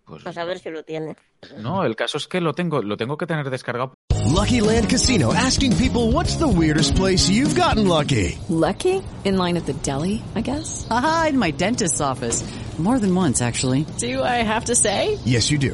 Pues 0.05 0.23
Pues 0.23 0.37
a 0.37 0.45
ver 0.45 0.59
si 0.59 0.69
lo 0.69 0.83
tiene. 0.83 1.15
no, 1.59 1.83
el 1.83 1.95
caso 1.95 2.17
es 2.17 2.27
que 2.27 2.39
lo 2.39 2.53
tengo, 2.53 2.81
lo 2.81 2.95
tengo 2.95 3.17
que 3.17 3.25
tener 3.25 3.49
descargado. 3.49 3.93
Lucky 4.33 4.61
Land 4.61 4.87
Casino 4.89 5.33
asking 5.33 5.75
people 5.77 6.11
what's 6.11 6.37
the 6.37 6.47
weirdest 6.47 6.95
place 6.95 7.29
you've 7.29 7.55
gotten 7.59 7.87
lucky? 7.87 8.37
Lucky? 8.49 9.01
In 9.23 9.37
line 9.37 9.57
at 9.57 9.65
the 9.65 9.73
deli, 9.83 10.21
I 10.35 10.41
guess? 10.41 10.87
Aha, 10.89 11.27
in 11.29 11.37
my 11.39 11.51
dentist's 11.51 12.01
office. 12.01 12.43
More 12.77 12.99
than 12.99 13.15
once, 13.15 13.41
actually. 13.41 13.85
Do 13.99 14.21
I 14.21 14.43
have 14.43 14.65
to 14.65 14.75
say? 14.75 15.17
Yes, 15.25 15.49
you 15.49 15.57
do. 15.57 15.73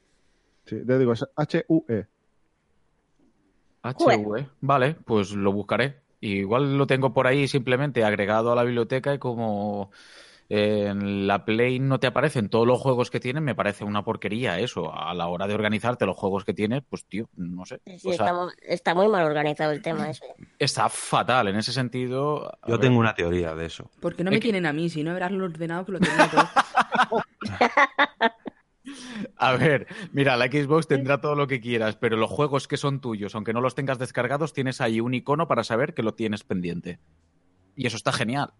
Sí, 0.71 0.85
te 0.87 0.97
digo, 0.97 1.11
es 1.11 1.25
H-U-E. 1.35 2.05
HV. 3.83 4.47
Vale, 4.61 4.95
pues 5.05 5.31
lo 5.33 5.51
buscaré. 5.51 5.99
Igual 6.21 6.77
lo 6.77 6.87
tengo 6.87 7.13
por 7.13 7.27
ahí 7.27 7.45
simplemente 7.49 8.05
agregado 8.05 8.53
a 8.53 8.55
la 8.55 8.63
biblioteca 8.63 9.13
y 9.13 9.17
como 9.19 9.91
en 10.47 11.27
la 11.27 11.43
Play 11.43 11.79
no 11.79 11.99
te 11.99 12.07
aparecen 12.07 12.47
todos 12.47 12.65
los 12.65 12.79
juegos 12.79 13.09
que 13.11 13.19
tienen, 13.19 13.43
me 13.43 13.53
parece 13.55 13.83
una 13.83 14.05
porquería 14.05 14.59
eso. 14.59 14.93
A 14.95 15.13
la 15.13 15.27
hora 15.27 15.45
de 15.45 15.55
organizarte 15.55 16.05
los 16.05 16.15
juegos 16.15 16.45
que 16.45 16.53
tienes, 16.53 16.83
pues 16.87 17.03
tío, 17.05 17.27
no 17.35 17.65
sé. 17.65 17.81
Sí, 17.85 17.95
O 17.95 17.99
sea, 17.99 18.11
está, 18.13 18.33
mu- 18.33 18.49
está 18.61 18.95
muy 18.95 19.09
mal 19.09 19.25
organizado 19.25 19.71
el 19.73 19.81
tema 19.81 20.09
ese. 20.09 20.25
está 20.57 20.87
fatal 20.87 21.49
en 21.49 21.57
ese 21.57 21.73
sentido. 21.73 22.49
Yo 22.67 22.73
ver, 22.77 22.79
tengo 22.79 22.97
una 22.97 23.13
teoría 23.13 23.55
de 23.55 23.65
eso. 23.65 23.89
Porque 23.99 24.23
no 24.23 24.29
Es 24.29 24.35
me 24.35 24.39
que- 24.39 24.43
tienen 24.47 24.65
a 24.67 24.71
mí, 24.73 24.89
si 24.89 25.03
no 25.03 25.13
verás 25.13 25.33
lo 25.33 25.43
ordenado 25.43 25.83
que 25.85 25.91
lo 25.91 25.99
tengo 25.99 26.15
todo. 26.31 26.45
A 29.37 29.53
ver, 29.53 29.87
mira, 30.11 30.37
la 30.37 30.45
Xbox 30.45 30.87
tendrá 30.87 31.21
todo 31.21 31.35
lo 31.35 31.47
que 31.47 31.61
quieras, 31.61 31.95
pero 31.95 32.17
los 32.17 32.29
juegos 32.29 32.67
que 32.67 32.77
son 32.77 33.01
tuyos, 33.01 33.35
aunque 33.35 33.53
no 33.53 33.61
los 33.61 33.75
tengas 33.75 33.99
descargados, 33.99 34.53
tienes 34.53 34.81
ahí 34.81 34.99
un 35.01 35.13
icono 35.13 35.47
para 35.47 35.63
saber 35.63 35.93
que 35.93 36.03
lo 36.03 36.13
tienes 36.13 36.43
pendiente. 36.43 36.99
Y 37.75 37.87
eso 37.87 37.97
está 37.97 38.11
genial. 38.11 38.53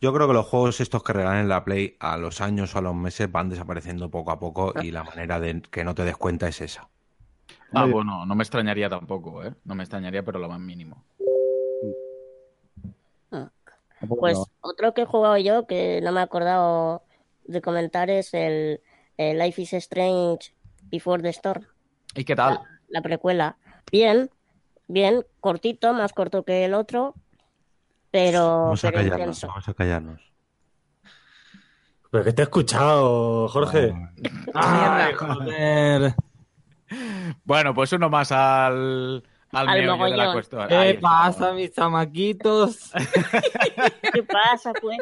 Yo 0.00 0.12
creo 0.12 0.28
que 0.28 0.34
los 0.34 0.46
juegos 0.46 0.80
estos 0.80 1.02
que 1.02 1.12
regalan 1.12 1.40
en 1.40 1.48
la 1.48 1.64
Play 1.64 1.96
a 1.98 2.16
los 2.16 2.40
años 2.40 2.74
o 2.74 2.78
a 2.78 2.82
los 2.82 2.94
meses 2.94 3.30
van 3.30 3.48
desapareciendo 3.48 4.10
poco 4.10 4.30
a 4.30 4.38
poco 4.38 4.72
y 4.80 4.92
la 4.92 5.02
manera 5.02 5.40
de 5.40 5.60
que 5.62 5.82
no 5.82 5.94
te 5.94 6.04
des 6.04 6.16
cuenta 6.16 6.46
es 6.46 6.60
esa. 6.60 6.88
Ah, 7.72 7.84
bueno, 7.84 8.24
no 8.24 8.34
me 8.34 8.44
extrañaría 8.44 8.88
tampoco, 8.88 9.44
¿eh? 9.44 9.52
No 9.64 9.74
me 9.74 9.82
extrañaría, 9.82 10.22
pero 10.24 10.38
lo 10.38 10.48
más 10.48 10.60
mínimo. 10.60 11.04
Tampoco 14.00 14.20
Pues 14.20 14.38
no. 14.38 14.46
otro 14.60 14.94
que 14.94 15.02
he 15.02 15.06
jugado 15.06 15.36
yo 15.38 15.66
que 15.66 16.00
no 16.02 16.12
me 16.12 16.20
he 16.20 16.22
acordado 16.22 17.02
de 17.48 17.60
comentar 17.60 18.08
es 18.10 18.32
el, 18.34 18.80
el 19.16 19.38
Life 19.38 19.60
is 19.62 19.72
Strange 19.72 20.54
Before 20.82 21.22
the 21.22 21.30
Storm, 21.30 21.66
¿Y 22.14 22.24
qué 22.24 22.36
tal? 22.36 22.60
la 22.88 23.02
precuela. 23.02 23.56
Bien, 23.90 24.30
bien, 24.86 25.24
cortito, 25.40 25.92
más 25.94 26.12
corto 26.12 26.44
que 26.44 26.64
el 26.64 26.74
otro, 26.74 27.14
pero, 28.10 28.64
Vamos 28.64 28.84
a 28.84 28.88
pero 28.90 28.98
callarnos, 29.02 29.20
intenso. 29.20 29.46
vamos 29.48 29.68
a 29.68 29.74
callarnos. 29.74 30.32
Pero 32.10 32.24
que 32.24 32.32
te 32.32 32.42
he 32.42 32.44
escuchado, 32.44 33.48
Jorge. 33.48 33.92
Ay, 34.54 35.12
joder. 35.14 36.14
Bueno, 37.44 37.74
pues 37.74 37.92
uno 37.92 38.08
más 38.08 38.32
al, 38.32 39.22
al, 39.52 39.68
Al 39.68 39.78
meollo 39.78 39.80
de 39.82 39.86
la 39.86 39.96
mogollón. 39.96 40.32
cuestión. 40.32 40.72
Ahí 40.72 40.94
¿Qué 40.94 41.00
pasa, 41.00 41.52
mis 41.52 41.70
chamaquitos? 41.74 42.92
¿Qué 44.14 44.22
pasa, 44.22 44.72
pues? 44.80 44.98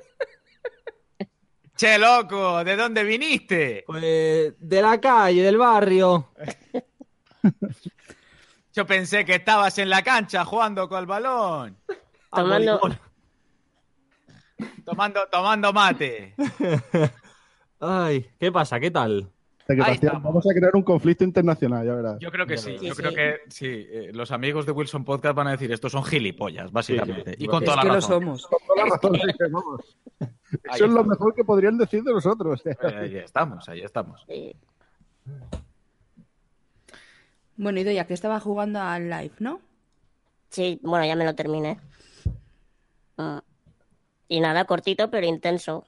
Che, 1.76 1.98
loco, 1.98 2.64
¿de 2.64 2.74
dónde 2.76 3.04
viniste? 3.04 3.84
Pues 3.86 4.02
de 4.58 4.82
la 4.82 4.98
calle, 5.00 5.42
del 5.42 5.58
barrio. 5.58 6.30
Yo 8.74 8.86
pensé 8.86 9.24
que 9.24 9.34
estabas 9.36 9.76
en 9.78 9.88
la 9.90 10.02
cancha 10.02 10.44
jugando 10.44 10.88
con 10.88 10.98
el 11.00 11.06
balón. 11.06 11.76
Al 12.30 12.44
Tomando-. 12.44 12.80
Tomando, 14.84 15.20
tomando 15.30 15.72
mate. 15.72 16.34
Ay, 17.80 18.26
¿qué 18.38 18.50
pasa? 18.50 18.80
¿Qué 18.80 18.90
tal? 18.90 19.30
Vamos 20.22 20.46
a 20.48 20.54
crear 20.54 20.74
un 20.76 20.82
conflicto 20.82 21.24
internacional, 21.24 21.84
ya 21.84 21.94
verás. 21.94 22.18
Yo 22.20 22.30
creo 22.30 22.46
que 22.46 22.56
sí, 22.56 22.76
yo 22.80 22.94
Sí, 22.94 23.02
creo 23.02 23.12
que 23.12 23.40
sí. 23.48 23.66
eh, 23.66 24.10
los 24.14 24.30
amigos 24.30 24.64
de 24.64 24.70
Wilson 24.72 25.04
Podcast 25.04 25.34
van 25.34 25.48
a 25.48 25.50
decir 25.52 25.72
estos 25.72 25.90
son 25.92 26.04
gilipollas, 26.04 26.70
básicamente. 26.70 27.32
Sí, 27.32 27.36
sí. 27.38 27.44
Y 27.44 27.48
con 27.48 27.64
Es 27.64 27.70
toda 27.70 27.76
es 27.78 27.82
que 27.82 27.88
la 27.88 27.94
lo 27.94 28.00
razón. 28.00 28.22
somos. 28.22 28.46
Con 28.46 28.58
toda 28.66 28.84
la 28.86 28.94
razón, 28.94 29.14
sí, 29.16 29.36
que 29.36 29.44
vamos. 29.50 29.96
Ahí 30.68 30.76
Eso 30.76 30.84
es 30.86 30.92
lo 30.92 31.05
mejor 31.05 31.34
que 31.34 31.44
podrían 31.44 31.76
decir 31.78 32.03
de 32.03 32.12
nosotros. 32.12 32.62
Ahí 32.82 33.16
estamos, 33.16 33.68
ahí 33.68 33.82
estamos. 33.82 34.24
Sí. 34.28 34.55
Bueno, 37.57 37.80
y 37.80 37.94
ya 37.94 38.07
que 38.07 38.14
estaba 38.14 38.38
jugando 38.38 38.80
al 38.80 39.09
live, 39.09 39.32
¿no? 39.38 39.61
Sí, 40.51 40.78
bueno, 40.82 41.07
ya 41.07 41.16
me 41.16 41.24
lo 41.24 41.34
terminé. 41.34 41.80
Mm. 43.16 43.38
Y 44.28 44.40
nada, 44.40 44.64
cortito 44.64 45.11
pero 45.11 45.26
intenso. 45.26 45.86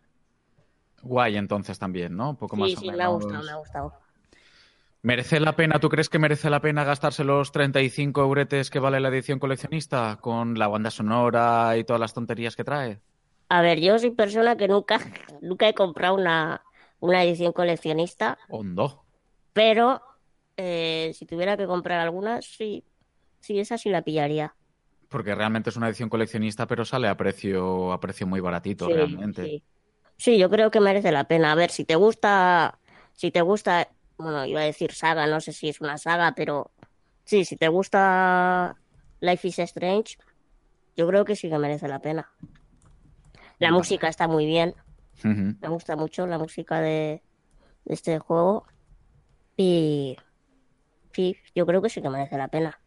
Guay, 1.02 1.36
entonces 1.36 1.78
también, 1.78 2.16
¿no? 2.16 2.30
Un 2.30 2.36
poco 2.36 2.56
más 2.56 2.70
Sí, 2.70 2.76
sí, 2.76 2.90
me 2.90 3.02
ha 3.02 3.08
gustado, 3.08 3.42
me 3.44 3.50
ha 3.50 3.56
gustado. 3.56 3.92
¿Merece 5.02 5.38
la 5.38 5.54
pena? 5.54 5.78
¿Tú 5.78 5.88
crees 5.88 6.08
que 6.08 6.18
merece 6.18 6.50
la 6.50 6.60
pena 6.60 6.82
gastarse 6.82 7.22
los 7.22 7.52
35 7.52 8.20
euretes 8.20 8.68
que 8.68 8.80
vale 8.80 8.98
la 8.98 9.08
edición 9.08 9.38
coleccionista 9.38 10.18
con 10.20 10.58
la 10.58 10.66
banda 10.66 10.90
sonora 10.90 11.76
y 11.76 11.84
todas 11.84 12.00
las 12.00 12.14
tonterías 12.14 12.56
que 12.56 12.64
trae? 12.64 13.00
A 13.48 13.62
ver, 13.62 13.80
yo 13.80 13.98
soy 13.98 14.10
persona 14.10 14.56
que 14.56 14.68
nunca, 14.68 15.00
nunca 15.40 15.68
he 15.68 15.74
comprado 15.74 16.14
una, 16.14 16.62
una 17.00 17.24
edición 17.24 17.52
coleccionista, 17.52 18.38
Hondo. 18.50 19.04
pero 19.52 20.02
eh, 20.56 21.12
si 21.14 21.26
tuviera 21.26 21.56
que 21.56 21.66
comprar 21.66 22.00
alguna, 22.00 22.42
sí, 22.42 22.84
sí, 23.40 23.58
esa 23.58 23.78
sí 23.78 23.90
la 23.90 24.02
pillaría. 24.02 24.54
Porque 25.08 25.34
realmente 25.34 25.70
es 25.70 25.76
una 25.76 25.88
edición 25.88 26.10
coleccionista, 26.10 26.66
pero 26.66 26.84
sale 26.84 27.08
a 27.08 27.16
precio, 27.16 27.92
a 27.92 28.00
precio 28.00 28.26
muy 28.26 28.40
baratito, 28.40 28.86
Sí, 28.86 28.92
realmente. 28.92 29.42
sí. 29.42 29.64
Sí, 30.18 30.38
yo 30.38 30.50
creo 30.50 30.70
que 30.70 30.80
merece 30.80 31.12
la 31.12 31.24
pena. 31.24 31.52
A 31.52 31.54
ver, 31.54 31.70
si 31.70 31.84
te 31.84 31.94
gusta, 31.94 32.78
si 33.14 33.30
te 33.30 33.40
gusta, 33.40 33.88
bueno, 34.18 34.44
iba 34.44 34.60
a 34.60 34.64
decir 34.64 34.92
saga, 34.92 35.26
no 35.26 35.40
sé 35.40 35.52
si 35.52 35.68
es 35.68 35.80
una 35.80 35.96
saga, 35.96 36.34
pero 36.34 36.72
sí, 37.24 37.44
si 37.44 37.56
te 37.56 37.68
gusta 37.68 38.76
Life 39.20 39.48
is 39.48 39.58
Strange, 39.60 40.16
yo 40.96 41.06
creo 41.08 41.24
que 41.24 41.36
sí 41.36 41.48
que 41.48 41.58
merece 41.58 41.88
la 41.88 42.00
pena. 42.00 42.28
La 43.58 43.72
música 43.72 44.08
está 44.08 44.28
muy 44.28 44.46
bien, 44.46 44.74
me 45.60 45.68
gusta 45.68 45.96
mucho 45.96 46.26
la 46.26 46.38
música 46.38 46.80
de, 46.80 47.24
de 47.84 47.94
este 47.94 48.18
juego. 48.20 48.66
Y 49.56 50.16
sí, 51.12 51.36
yo 51.54 51.66
creo 51.66 51.82
que 51.82 51.90
sí 51.90 52.02
que 52.02 52.10
merece 52.10 52.38
la 52.38 52.48
pena. 52.48 52.80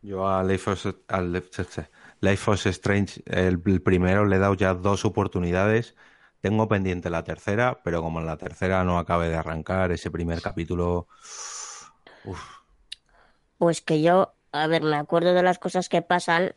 Yo 0.00 0.26
a 0.28 0.42
Life 0.42 0.70
of, 0.70 0.86
al 1.08 1.32
Life- 2.20 2.50
of 2.50 2.66
Strange, 2.66 3.22
el, 3.26 3.62
el 3.66 3.82
primero, 3.82 4.24
le 4.26 4.36
he 4.36 4.38
dado 4.38 4.54
ya 4.54 4.74
dos 4.74 5.04
oportunidades. 5.04 5.96
Tengo 6.40 6.66
pendiente 6.68 7.08
la 7.10 7.22
tercera, 7.24 7.80
pero 7.84 8.02
como 8.02 8.18
en 8.20 8.26
la 8.26 8.36
tercera 8.36 8.82
no 8.84 8.98
acabe 8.98 9.28
de 9.28 9.36
arrancar 9.36 9.92
ese 9.92 10.10
primer 10.10 10.42
capítulo, 10.42 11.06
Pues 13.58 13.80
que 13.82 14.02
yo, 14.02 14.34
a 14.52 14.66
ver, 14.66 14.82
me 14.82 14.96
acuerdo 14.96 15.34
de 15.34 15.42
las 15.42 15.58
cosas 15.58 15.88
que 15.88 16.02
pasan, 16.02 16.54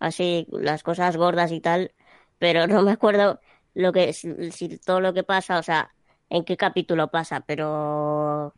así, 0.00 0.46
las 0.52 0.82
cosas 0.82 1.16
gordas 1.16 1.52
y 1.52 1.60
tal, 1.60 1.94
pero 2.40 2.66
no 2.66 2.82
me 2.82 2.92
acuerdo 2.92 3.38
lo 3.74 3.92
que, 3.92 4.12
si, 4.12 4.78
todo 4.78 5.00
lo 5.00 5.14
que 5.14 5.22
pasa, 5.22 5.58
o 5.58 5.62
sea, 5.62 5.92
en 6.28 6.44
qué 6.44 6.56
capítulo 6.56 7.08
pasa, 7.08 7.40
pero 7.40 8.52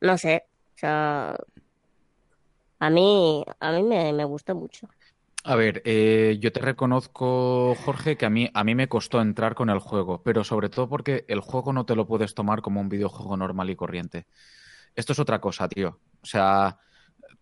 no 0.00 0.18
sé, 0.18 0.44
o 0.76 0.78
sea, 0.78 1.36
a 2.78 2.90
mí, 2.90 3.44
a 3.58 3.72
mí 3.72 3.82
me, 3.82 4.12
me 4.12 4.26
mucho. 4.26 4.88
A 5.42 5.56
ver, 5.56 5.82
eh, 5.84 6.36
yo 6.38 6.52
te 6.52 6.60
reconozco, 6.60 7.74
Jorge, 7.84 8.16
que 8.16 8.26
a 8.26 8.30
mí, 8.30 8.50
a 8.52 8.62
mí 8.62 8.74
me 8.74 8.88
costó 8.88 9.20
entrar 9.20 9.54
con 9.54 9.70
el 9.70 9.78
juego, 9.78 10.22
pero 10.22 10.44
sobre 10.44 10.68
todo 10.68 10.88
porque 10.88 11.24
el 11.28 11.40
juego 11.40 11.72
no 11.72 11.86
te 11.86 11.96
lo 11.96 12.06
puedes 12.06 12.34
tomar 12.34 12.62
como 12.62 12.80
un 12.80 12.88
videojuego 12.88 13.36
normal 13.36 13.70
y 13.70 13.76
corriente. 13.76 14.26
Esto 14.94 15.12
es 15.12 15.18
otra 15.18 15.40
cosa, 15.40 15.68
tío. 15.68 16.00
O 16.22 16.26
sea, 16.26 16.78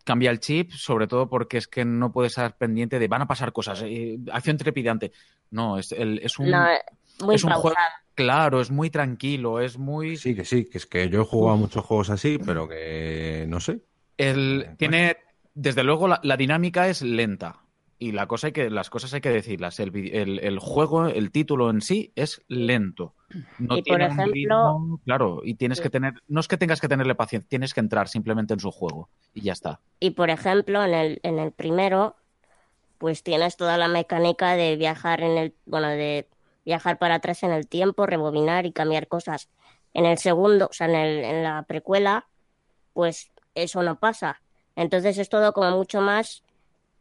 cambia 0.04 0.30
el 0.30 0.40
chip, 0.40 0.72
sobre 0.72 1.06
todo 1.06 1.28
porque 1.28 1.58
es 1.58 1.68
que 1.68 1.84
no 1.84 2.12
puedes 2.12 2.32
estar 2.32 2.56
pendiente 2.56 2.98
de 2.98 3.08
van 3.08 3.22
a 3.22 3.26
pasar 3.26 3.52
cosas, 3.52 3.82
eh, 3.84 4.18
acción 4.32 4.56
trepidante. 4.56 5.12
No, 5.52 5.78
es, 5.78 5.92
el, 5.92 6.18
es 6.18 6.38
un, 6.38 6.50
No, 6.50 6.66
muy 7.24 7.36
es 7.36 7.44
un 7.44 7.52
juego, 7.52 7.76
claro, 8.14 8.60
es 8.60 8.70
muy 8.70 8.90
tranquilo, 8.90 9.60
es 9.60 9.78
muy... 9.78 10.16
sí, 10.16 10.34
que 10.34 10.44
sí, 10.44 10.64
que 10.68 10.78
es 10.78 10.86
que 10.86 11.08
yo 11.08 11.22
he 11.22 11.24
jugado 11.24 11.54
a 11.54 11.60
muchos 11.60 11.84
juegos 11.84 12.10
así, 12.10 12.38
pero 12.44 12.68
que 12.68 13.44
no 13.48 13.60
sé. 13.60 13.82
El, 14.18 14.74
tiene, 14.78 15.16
desde 15.54 15.84
luego, 15.84 16.08
la, 16.08 16.18
la 16.24 16.36
dinámica 16.36 16.88
es 16.88 17.02
lenta. 17.02 17.60
Y 17.98 18.10
la 18.10 18.26
cosa 18.26 18.48
hay 18.48 18.52
que, 18.52 18.68
las 18.68 18.90
cosas 18.90 19.14
hay 19.14 19.20
que 19.20 19.28
decirlas. 19.30 19.78
El, 19.78 19.94
el- 20.12 20.40
el 20.40 20.58
juego, 20.58 21.06
el 21.06 21.30
título 21.30 21.70
en 21.70 21.80
sí 21.80 22.12
es 22.16 22.42
lento. 22.48 23.14
No 23.60 23.76
Y 23.76 23.82
por 23.82 23.84
tiene 23.84 24.06
un 24.06 24.10
ejemplo- 24.12 24.32
ritmo, 24.32 25.00
claro, 25.04 25.40
y 25.44 25.54
tienes 25.54 25.80
que 25.80 25.88
tener, 25.88 26.14
no 26.26 26.40
es 26.40 26.48
que 26.48 26.56
tengas 26.56 26.80
que 26.80 26.88
tenerle 26.88 27.14
paciencia, 27.14 27.48
tienes 27.48 27.72
que 27.72 27.78
entrar 27.80 28.08
simplemente 28.08 28.54
en 28.54 28.60
su 28.60 28.72
juego 28.72 29.08
y 29.32 29.42
ya 29.42 29.52
está. 29.52 29.80
Y 30.00 30.10
por 30.10 30.30
ejemplo, 30.30 30.82
en 30.82 30.94
el, 30.94 31.20
en 31.22 31.38
el 31.38 31.52
primero, 31.52 32.16
pues 33.02 33.24
tienes 33.24 33.56
toda 33.56 33.76
la 33.78 33.88
mecánica 33.88 34.54
de 34.54 34.76
viajar 34.76 35.22
en 35.22 35.36
el, 35.36 35.54
bueno, 35.66 35.88
de 35.88 36.28
viajar 36.64 37.00
para 37.00 37.16
atrás 37.16 37.42
en 37.42 37.50
el 37.50 37.66
tiempo, 37.66 38.06
rebobinar 38.06 38.64
y 38.64 38.72
cambiar 38.72 39.08
cosas. 39.08 39.48
En 39.92 40.06
el 40.06 40.18
segundo, 40.18 40.68
o 40.70 40.72
sea, 40.72 40.86
en 40.86 40.94
el, 40.94 41.24
en 41.24 41.42
la 41.42 41.64
precuela, 41.64 42.28
pues 42.92 43.32
eso 43.56 43.82
no 43.82 43.98
pasa. 43.98 44.40
Entonces 44.76 45.18
es 45.18 45.28
todo 45.28 45.52
como 45.52 45.76
mucho 45.76 46.00
más 46.00 46.44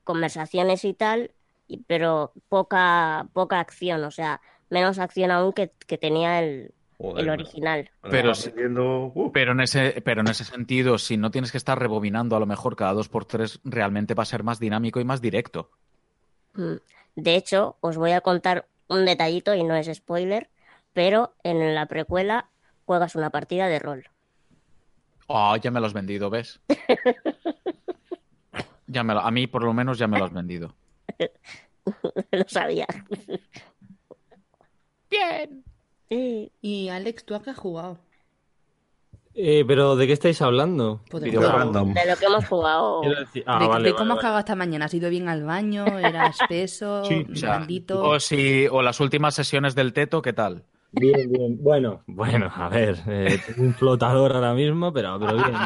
conversaciones 0.04 0.86
y 0.86 0.96
tal, 0.96 1.36
y- 1.68 1.84
pero 1.84 2.34
poca, 2.50 3.28
poca 3.34 3.60
acción, 3.60 4.04
o 4.04 4.10
sea, 4.10 4.42
menos 4.72 4.98
acción 4.98 5.30
aún 5.30 5.54
que, 5.54 5.72
que 5.86 6.00
tenía 6.00 6.40
el, 6.40 6.74
el 7.20 7.30
original. 7.30 7.92
Pero, 8.10 8.34
sí- 8.34 8.52
pero, 9.32 9.52
en 9.52 9.62
ese, 9.62 10.02
pero 10.04 10.22
en 10.22 10.28
ese 10.30 10.46
sentido, 10.46 10.98
si 10.98 11.18
no 11.18 11.30
tienes 11.30 11.52
que 11.52 11.58
estar 11.60 11.78
rebobinando 11.78 12.36
a 12.36 12.40
lo 12.40 12.48
mejor 12.48 12.76
cada 12.76 12.94
dos 12.94 13.08
por 13.08 13.26
tres, 13.26 13.60
realmente 13.64 14.16
va 14.16 14.24
a 14.24 14.26
ser 14.26 14.44
más 14.44 14.60
dinámico 14.60 15.00
y 15.00 15.06
más 15.06 15.22
directo. 15.22 15.70
Mm. 16.54 16.76
De 17.16 17.36
hecho, 17.36 17.78
os 17.82 17.98
voy 17.98 18.12
a 18.12 18.22
contar 18.22 18.68
un 18.88 19.06
detallito 19.06 19.54
y 19.56 19.64
no 19.64 19.76
es 19.76 19.88
spoiler, 19.94 20.50
pero 20.94 21.34
en 21.44 21.76
la 21.76 21.86
precuela 21.86 22.50
juegas 22.86 23.16
una 23.16 23.30
partida 23.30 23.68
de 23.68 23.80
rol. 23.80 24.06
Oh, 25.28 25.56
ya 25.56 25.72
me 25.72 25.80
lo 25.80 25.86
has 25.86 25.94
vendido, 25.94 26.30
¿ves? 26.30 26.60
Ya 28.88 29.04
me 29.06 29.14
lo- 29.14 29.22
a 29.22 29.32
mí, 29.32 29.48
por 29.48 29.64
lo 29.64 29.74
menos, 29.74 29.98
ya 29.98 30.08
me 30.08 30.20
lo 30.20 30.26
has 30.26 30.34
vendido. 30.34 30.76
lo 32.32 32.44
sabía. 32.50 32.86
Bien. 35.10 35.64
Y 36.10 36.90
Alex, 36.90 37.24
¿tú 37.24 37.36
a 37.36 37.42
qué 37.42 37.52
has 37.52 37.58
jugado? 37.58 37.98
Eh, 39.34 39.64
pero 39.66 39.96
¿de 39.96 40.08
qué 40.08 40.14
estáis 40.14 40.42
hablando? 40.42 41.02
Pues 41.10 41.24
de 41.24 41.30
Video 41.30 41.42
todo. 41.42 41.58
random. 41.58 41.94
De 41.94 42.06
lo 42.06 42.18
que 42.18 42.26
hemos 42.26 42.46
jugado. 42.48 43.00
Quiero 43.02 43.20
decir- 43.22 43.44
ah, 43.48 43.60
de, 43.60 43.68
vale, 43.68 43.84
de 43.86 43.92
vale, 43.92 43.98
cómo 43.98 44.12
has 44.14 44.18
vale. 44.18 44.22
cagado 44.22 44.40
esta 44.40 44.56
mañana. 44.56 44.86
¿Has 44.86 44.94
ido 44.94 45.10
bien 45.10 45.30
al 45.30 45.44
baño? 45.44 45.86
¿Era 46.00 46.28
espeso? 46.28 47.04
Sí, 47.06 47.24
blandito? 47.24 48.04
o, 48.04 48.20
si, 48.20 48.68
o 48.68 48.82
las 48.82 49.00
últimas 49.00 49.34
sesiones 49.36 49.74
del 49.76 49.94
teto, 49.94 50.22
¿qué 50.22 50.34
tal? 50.34 50.66
Bien, 50.94 51.32
bien. 51.32 51.58
Bueno, 51.64 52.04
bueno, 52.06 52.52
a 52.54 52.68
ver, 52.68 53.00
eh, 53.08 53.40
tengo 53.48 53.62
un 53.64 53.74
flotador 53.74 54.34
ahora 54.34 54.54
mismo, 54.54 54.92
pero, 54.92 55.18
pero 55.18 55.36
bien, 55.36 55.48
bien, 55.48 55.58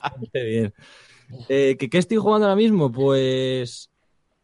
bastante 0.00 0.42
bien. 0.44 0.74
Eh, 1.50 1.76
¿qué, 1.78 1.90
qué 1.90 1.98
estoy 1.98 2.16
jugando 2.16 2.46
ahora 2.46 2.56
mismo? 2.56 2.90
Pues 2.90 3.90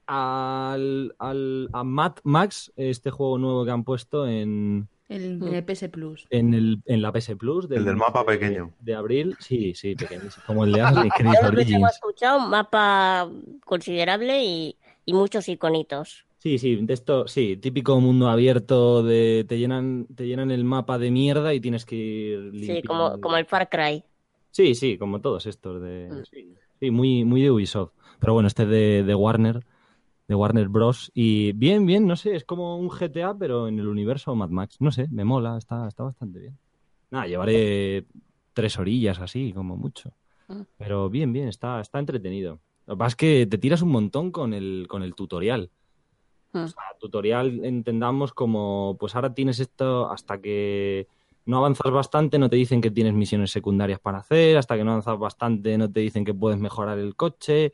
al, 0.07 1.15
al, 1.19 1.71
a 1.73 1.85
Mad 1.85 2.17
Max, 2.25 2.71
este 2.77 3.11
juego 3.11 3.39
nuevo 3.39 3.65
que 3.65 3.71
han 3.71 3.85
puesto 3.85 4.27
en, 4.27 4.89
El, 5.11 5.43
en 5.43 5.55
el 5.55 5.65
PS 5.65 5.89
Plus. 5.91 6.27
en, 6.31 6.55
el, 6.55 6.83
en 6.87 7.03
la 7.03 7.13
PS 7.13 7.35
Plus. 7.37 7.69
El 7.71 7.85
del 7.85 7.97
mapa 7.97 8.25
pequeño. 8.25 8.73
De 8.81 8.95
abril, 8.95 9.37
sí, 9.41 9.75
sí, 9.75 9.95
pequeñísimo. 9.97 10.45
Como 10.47 10.65
el 10.65 10.73
de 10.73 10.81
Assassin's 10.81 11.15
Creed 11.19 11.35
Origins. 11.47 11.91
escuchado, 11.91 12.39
un 12.45 12.51
mapa 12.51 13.29
considerable 13.65 14.45
y, 14.45 14.77
y 15.05 15.13
muchos 15.13 15.49
iconitos. 15.49 16.27
Sí, 16.39 16.59
sí, 16.59 16.77
de 16.77 16.95
esto, 16.95 17.29
sí, 17.29 17.57
típico 17.59 18.01
mundo 18.01 18.29
abierto 18.31 19.03
de 19.03 19.45
te 19.47 19.59
llenan, 19.59 20.07
te 20.15 20.27
llenan 20.27 20.51
el 20.51 20.65
mapa 20.65 20.97
de 20.99 21.11
mierda 21.11 21.53
y 21.53 21.61
tienes 21.61 21.85
que 21.85 21.97
ir 21.97 22.51
Sí, 22.53 22.59
limpiando. 22.59 22.89
como, 22.89 23.21
como 23.21 23.37
el 23.37 23.45
Far 23.47 23.69
Cry. 23.69 24.05
Sí, 24.53 24.75
sí, 24.75 24.97
como 24.97 25.21
todos 25.21 25.45
estos 25.47 25.83
de 25.83 26.25
sí, 26.31 26.55
sí, 26.81 26.91
muy, 26.91 27.25
muy 27.25 27.43
de 27.43 27.51
Ubisoft. 27.51 27.93
Pero 28.21 28.33
bueno, 28.35 28.47
este 28.47 28.65
de, 28.65 29.03
de 29.03 29.15
Warner, 29.15 29.65
de 30.31 30.37
Warner 30.37 30.69
Bros. 30.69 31.11
Y 31.13 31.51
bien, 31.55 31.85
bien, 31.85 32.07
no 32.07 32.15
sé, 32.15 32.37
es 32.37 32.45
como 32.45 32.77
un 32.77 32.89
GTA, 32.89 33.37
pero 33.37 33.67
en 33.67 33.81
el 33.81 33.89
universo 33.89 34.33
Mad 34.37 34.51
Max. 34.51 34.77
No 34.79 34.93
sé, 34.93 35.09
me 35.11 35.25
mola, 35.25 35.59
está, 35.59 35.89
está 35.89 36.05
bastante 36.05 36.39
bien. 36.39 36.57
Nada, 37.11 37.27
llevaré 37.27 38.07
tres 38.53 38.79
orillas 38.79 39.19
así, 39.19 39.53
como 39.53 39.77
mucho. 39.77 40.13
Mm. 40.47 40.61
Pero 40.79 41.11
bien, 41.11 41.33
bien, 41.33 41.49
está, 41.49 41.81
está 41.81 41.99
entretenido. 41.99 42.61
Lo 42.87 42.95
que 42.95 42.99
pasa 42.99 43.09
es 43.09 43.17
que 43.17 43.47
te 43.51 43.59
tiras 43.59 43.83
un 43.83 43.89
montón 43.89 44.31
con 44.31 44.55
el, 44.55 44.87
con 44.89 45.03
el 45.03 45.17
tutorial. 45.17 45.73
Mm. 46.53 46.59
O 46.59 46.69
sea, 46.69 46.83
tutorial 47.01 47.65
entendamos 47.65 48.33
como, 48.33 48.97
pues 49.01 49.17
ahora 49.17 49.35
tienes 49.35 49.59
esto 49.59 50.13
hasta 50.13 50.41
que 50.41 51.09
no 51.45 51.57
avanzas 51.57 51.91
bastante, 51.91 52.39
no 52.39 52.49
te 52.49 52.55
dicen 52.55 52.81
que 52.81 52.93
tienes 52.93 53.15
misiones 53.15 53.51
secundarias 53.51 53.99
para 53.99 54.19
hacer, 54.19 54.57
hasta 54.59 54.77
que 54.77 54.85
no 54.85 54.93
avanzas 54.93 55.19
bastante, 55.19 55.77
no 55.77 55.91
te 55.91 55.99
dicen 55.99 56.25
que 56.25 56.35
puedes 56.35 56.61
mejorar 56.61 57.01
el 57.01 57.17
coche, 57.17 57.73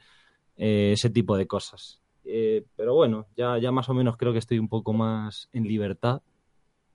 eh, 0.57 0.93
ese 0.95 1.11
tipo 1.11 1.37
de 1.37 1.47
cosas. 1.47 2.01
Eh, 2.29 2.65
pero 2.75 2.95
bueno, 2.95 3.27
ya, 3.37 3.57
ya 3.59 3.71
más 3.71 3.89
o 3.89 3.95
menos 3.95 4.17
creo 4.17 4.33
que 4.33 4.41
estoy 4.41 4.59
un 4.59 4.69
poco 4.69 4.93
más 4.93 5.49
en 5.53 5.65
libertad, 5.65 6.23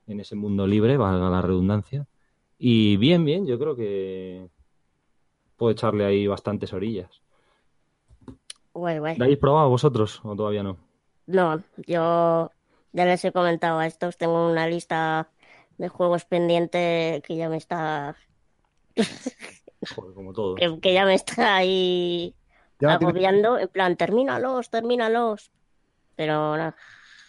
en 0.08 0.20
ese 0.20 0.36
mundo 0.36 0.68
libre, 0.68 0.98
valga 0.98 1.30
la 1.30 1.42
redundancia. 1.42 2.06
Y 2.58 2.98
bien, 2.98 3.24
bien, 3.24 3.48
yo 3.48 3.58
creo 3.58 3.76
que 3.76 4.50
puedo 5.56 5.72
echarle 5.72 6.06
ahí 6.06 6.28
bastantes 6.28 6.74
orillas. 6.74 7.22
Guay, 8.74 9.00
guay. 9.00 9.18
¿Lo 9.18 9.24
habéis 9.24 9.40
probado 9.40 9.70
vosotros 9.70 10.20
o 10.24 10.36
todavía 10.36 10.64
no? 10.64 10.78
No, 11.28 11.64
yo 11.88 12.52
ya 12.92 13.06
les 13.06 13.24
he 13.24 13.32
comentado 13.32 13.80
a 13.80 13.88
estos, 13.88 14.18
tengo 14.18 14.50
una 14.50 14.68
lista 14.68 15.30
de 15.78 15.88
juegos 15.88 16.26
pendientes 16.26 17.24
que 17.24 17.36
ya 17.38 17.48
me 17.48 17.58
está 17.58 18.16
Joder, 19.96 20.14
como 20.14 20.34
todo. 20.34 20.56
que, 20.56 20.80
que 20.80 20.94
ya 20.94 21.06
me 21.06 21.14
está 21.14 21.56
ahí 21.56 22.36
Ya 22.82 22.98
tienes- 23.00 23.04
agobiando, 23.04 23.58
en 23.60 23.68
plan, 23.70 23.96
termínalos, 23.96 24.70
termínalos. 24.70 25.52
Pero 26.16 26.58
nada, 26.58 26.76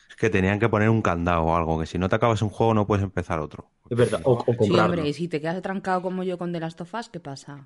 Es 0.09 0.17
que 0.17 0.29
tenían 0.31 0.59
que 0.59 0.69
poner 0.69 0.91
un 0.91 1.03
candado 1.03 1.43
o 1.45 1.57
algo, 1.57 1.79
que 1.81 1.87
si 1.87 1.99
no 1.99 2.09
te 2.09 2.17
acabas 2.17 2.43
un 2.43 2.51
juego 2.51 2.75
no 2.75 2.87
puedes 2.87 3.03
empezar 3.05 3.39
otro. 3.41 3.71
Es 3.91 3.97
verdad, 3.97 4.21
o, 4.25 4.33
o 4.33 4.45
Sí, 4.45 4.57
comprarlo. 4.57 4.85
hombre, 4.85 5.09
y 5.09 5.13
si 5.15 5.29
te 5.29 5.41
quedas 5.41 5.57
atrancado 5.57 6.03
como 6.03 6.23
yo 6.23 6.37
con 6.39 6.53
The 6.53 6.61
Last 6.61 6.81
of 6.81 6.93
Us, 6.95 7.09
¿qué 7.09 7.21
pasa? 7.21 7.65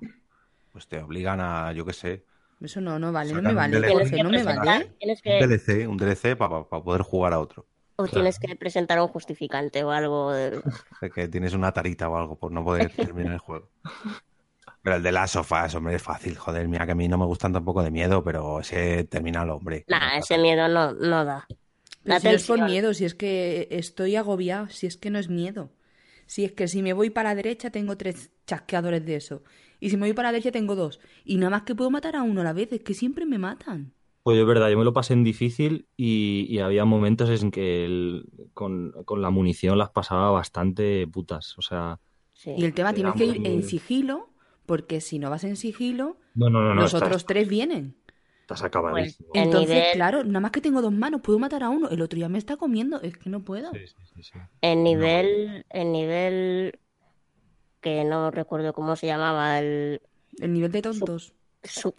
Pues 0.71 0.87
te 0.87 0.99
obligan 1.01 1.39
a, 1.41 1.71
yo 1.73 1.85
qué 1.85 1.93
sé, 1.93 2.25
Eso 2.61 2.81
no, 2.81 2.99
no 2.99 3.11
vale, 3.11 3.33
no 3.33 3.41
me 3.41 3.49
un 3.49 3.55
vale. 3.55 3.79
DLC. 3.79 4.23
No 4.23 4.29
me 4.29 4.43
vale. 4.43 4.95
tienes 4.99 5.19
un 5.19 5.23
que, 5.23 5.39
DLC, 5.47 5.87
un 5.87 5.97
DLC 5.97 6.35
para 6.37 6.63
poder 6.63 7.01
jugar 7.01 7.33
a 7.33 7.39
otro. 7.39 7.65
o 7.97 8.05
tienes 8.05 8.39
que 8.39 8.55
presentar 8.55 8.99
un 9.01 9.07
justificante 9.07 9.83
o 9.83 9.91
algo. 9.91 10.31
de- 10.31 10.61
De 11.01 11.09
que 11.11 11.27
tienes 11.27 11.53
una 11.53 11.71
tarita 11.71 12.09
o 12.09 12.15
algo 12.17 12.37
por 12.39 12.51
no 12.51 12.63
poder 12.63 12.89
terminar 12.95 13.33
el 13.33 13.39
juego. 13.39 13.69
Pero 14.87 14.95
el 14.95 15.03
de 15.03 15.11
las 15.11 15.31
sofás, 15.31 15.75
hombre, 15.75 15.95
es 15.95 16.01
fácil. 16.01 16.37
Joder, 16.37 16.65
mira 16.69 16.85
que 16.85 16.93
a 16.93 16.95
mí 16.95 17.09
no 17.09 17.17
me 17.17 17.25
gustan 17.25 17.51
tampoco 17.51 17.83
de 17.83 17.91
miedo, 17.91 18.23
pero 18.23 18.61
ese 18.61 19.03
terminal, 19.03 19.49
hombre. 19.49 19.83
Nah, 19.89 20.17
ese 20.17 20.37
miedo 20.37 20.69
no, 20.69 20.93
no 20.93 21.25
da. 21.25 21.45
La 22.05 22.21
si 22.21 22.27
no 22.29 22.33
es 22.35 22.47
por 22.47 22.61
miedo, 22.61 22.93
si 22.93 23.03
es 23.03 23.13
que 23.13 23.67
estoy 23.69 24.15
agobiado, 24.15 24.69
si 24.69 24.87
es 24.87 24.95
que 24.95 25.09
no 25.09 25.19
es 25.19 25.27
miedo. 25.27 25.71
Si 26.25 26.45
es 26.45 26.53
que 26.53 26.69
si 26.69 26.81
me 26.81 26.93
voy 26.93 27.09
para 27.09 27.31
la 27.31 27.35
derecha 27.35 27.69
tengo 27.69 27.97
tres 27.97 28.31
chasqueadores 28.45 29.05
de 29.05 29.17
eso. 29.17 29.43
Y 29.81 29.89
si 29.89 29.97
me 29.97 30.07
voy 30.07 30.13
para 30.13 30.29
la 30.29 30.31
derecha 30.31 30.53
tengo 30.53 30.73
dos. 30.77 31.01
Y 31.25 31.35
nada 31.35 31.49
más 31.49 31.63
que 31.63 31.75
puedo 31.75 31.91
matar 31.91 32.15
a 32.15 32.23
uno 32.23 32.39
a 32.39 32.45
la 32.45 32.53
vez, 32.53 32.71
es 32.71 32.81
que 32.81 32.93
siempre 32.93 33.25
me 33.25 33.39
matan. 33.39 33.91
Pues 34.23 34.39
es 34.39 34.45
verdad, 34.45 34.69
yo 34.69 34.77
me 34.77 34.85
lo 34.85 34.93
pasé 34.93 35.11
en 35.15 35.25
difícil 35.25 35.85
y, 35.97 36.47
y 36.49 36.59
había 36.59 36.85
momentos 36.85 37.29
en 37.43 37.51
que 37.51 37.83
el- 37.83 38.23
con, 38.53 38.93
con 39.03 39.21
la 39.21 39.31
munición 39.31 39.77
las 39.77 39.89
pasaba 39.89 40.31
bastante 40.31 41.05
putas. 41.07 41.57
O 41.57 41.61
sea, 41.61 41.99
Y 42.55 42.63
el 42.63 42.73
tema 42.73 42.93
tienes 42.93 43.15
que 43.15 43.25
ir 43.25 43.35
muy- 43.37 43.47
en 43.47 43.63
sigilo, 43.63 44.29
porque 44.67 45.01
si 45.01 45.17
no 45.17 45.31
vas 45.31 45.43
en 45.43 45.55
sigilo, 45.55 46.17
no, 46.35 46.49
no, 46.51 46.61
no, 46.61 46.75
no, 46.75 46.81
los 46.81 46.93
estás, 46.93 47.07
otros 47.07 47.25
tres 47.25 47.47
vienen. 47.47 47.95
estás 48.41 48.61
acabadísimo. 48.63 49.29
El 49.33 49.45
Entonces, 49.45 49.69
nivel- 49.75 49.93
claro, 49.93 50.23
nada 50.23 50.39
más 50.41 50.51
que 50.51 50.61
tengo 50.61 50.81
dos 50.83 50.93
manos, 50.93 51.21
puedo 51.21 51.39
matar 51.39 51.63
a 51.63 51.69
uno, 51.69 51.89
el 51.89 52.01
otro 52.01 52.19
ya 52.19 52.29
me 52.29 52.37
está 52.37 52.57
comiendo, 52.57 53.01
es 53.01 53.17
que 53.17 53.29
no 53.31 53.39
puedo. 53.43 53.71
El 54.61 54.83
nivel, 54.83 55.65
el 55.69 55.91
nivel 55.91 56.79
que 57.81 58.03
no 58.03 58.31
recuerdo 58.31 58.73
cómo 58.73 58.95
se 58.95 59.07
llamaba, 59.07 59.59
el... 59.59 60.01
El 60.39 60.53
nivel 60.53 60.71
de 60.71 60.81
tontos. 60.81 61.33
su- 61.63 61.95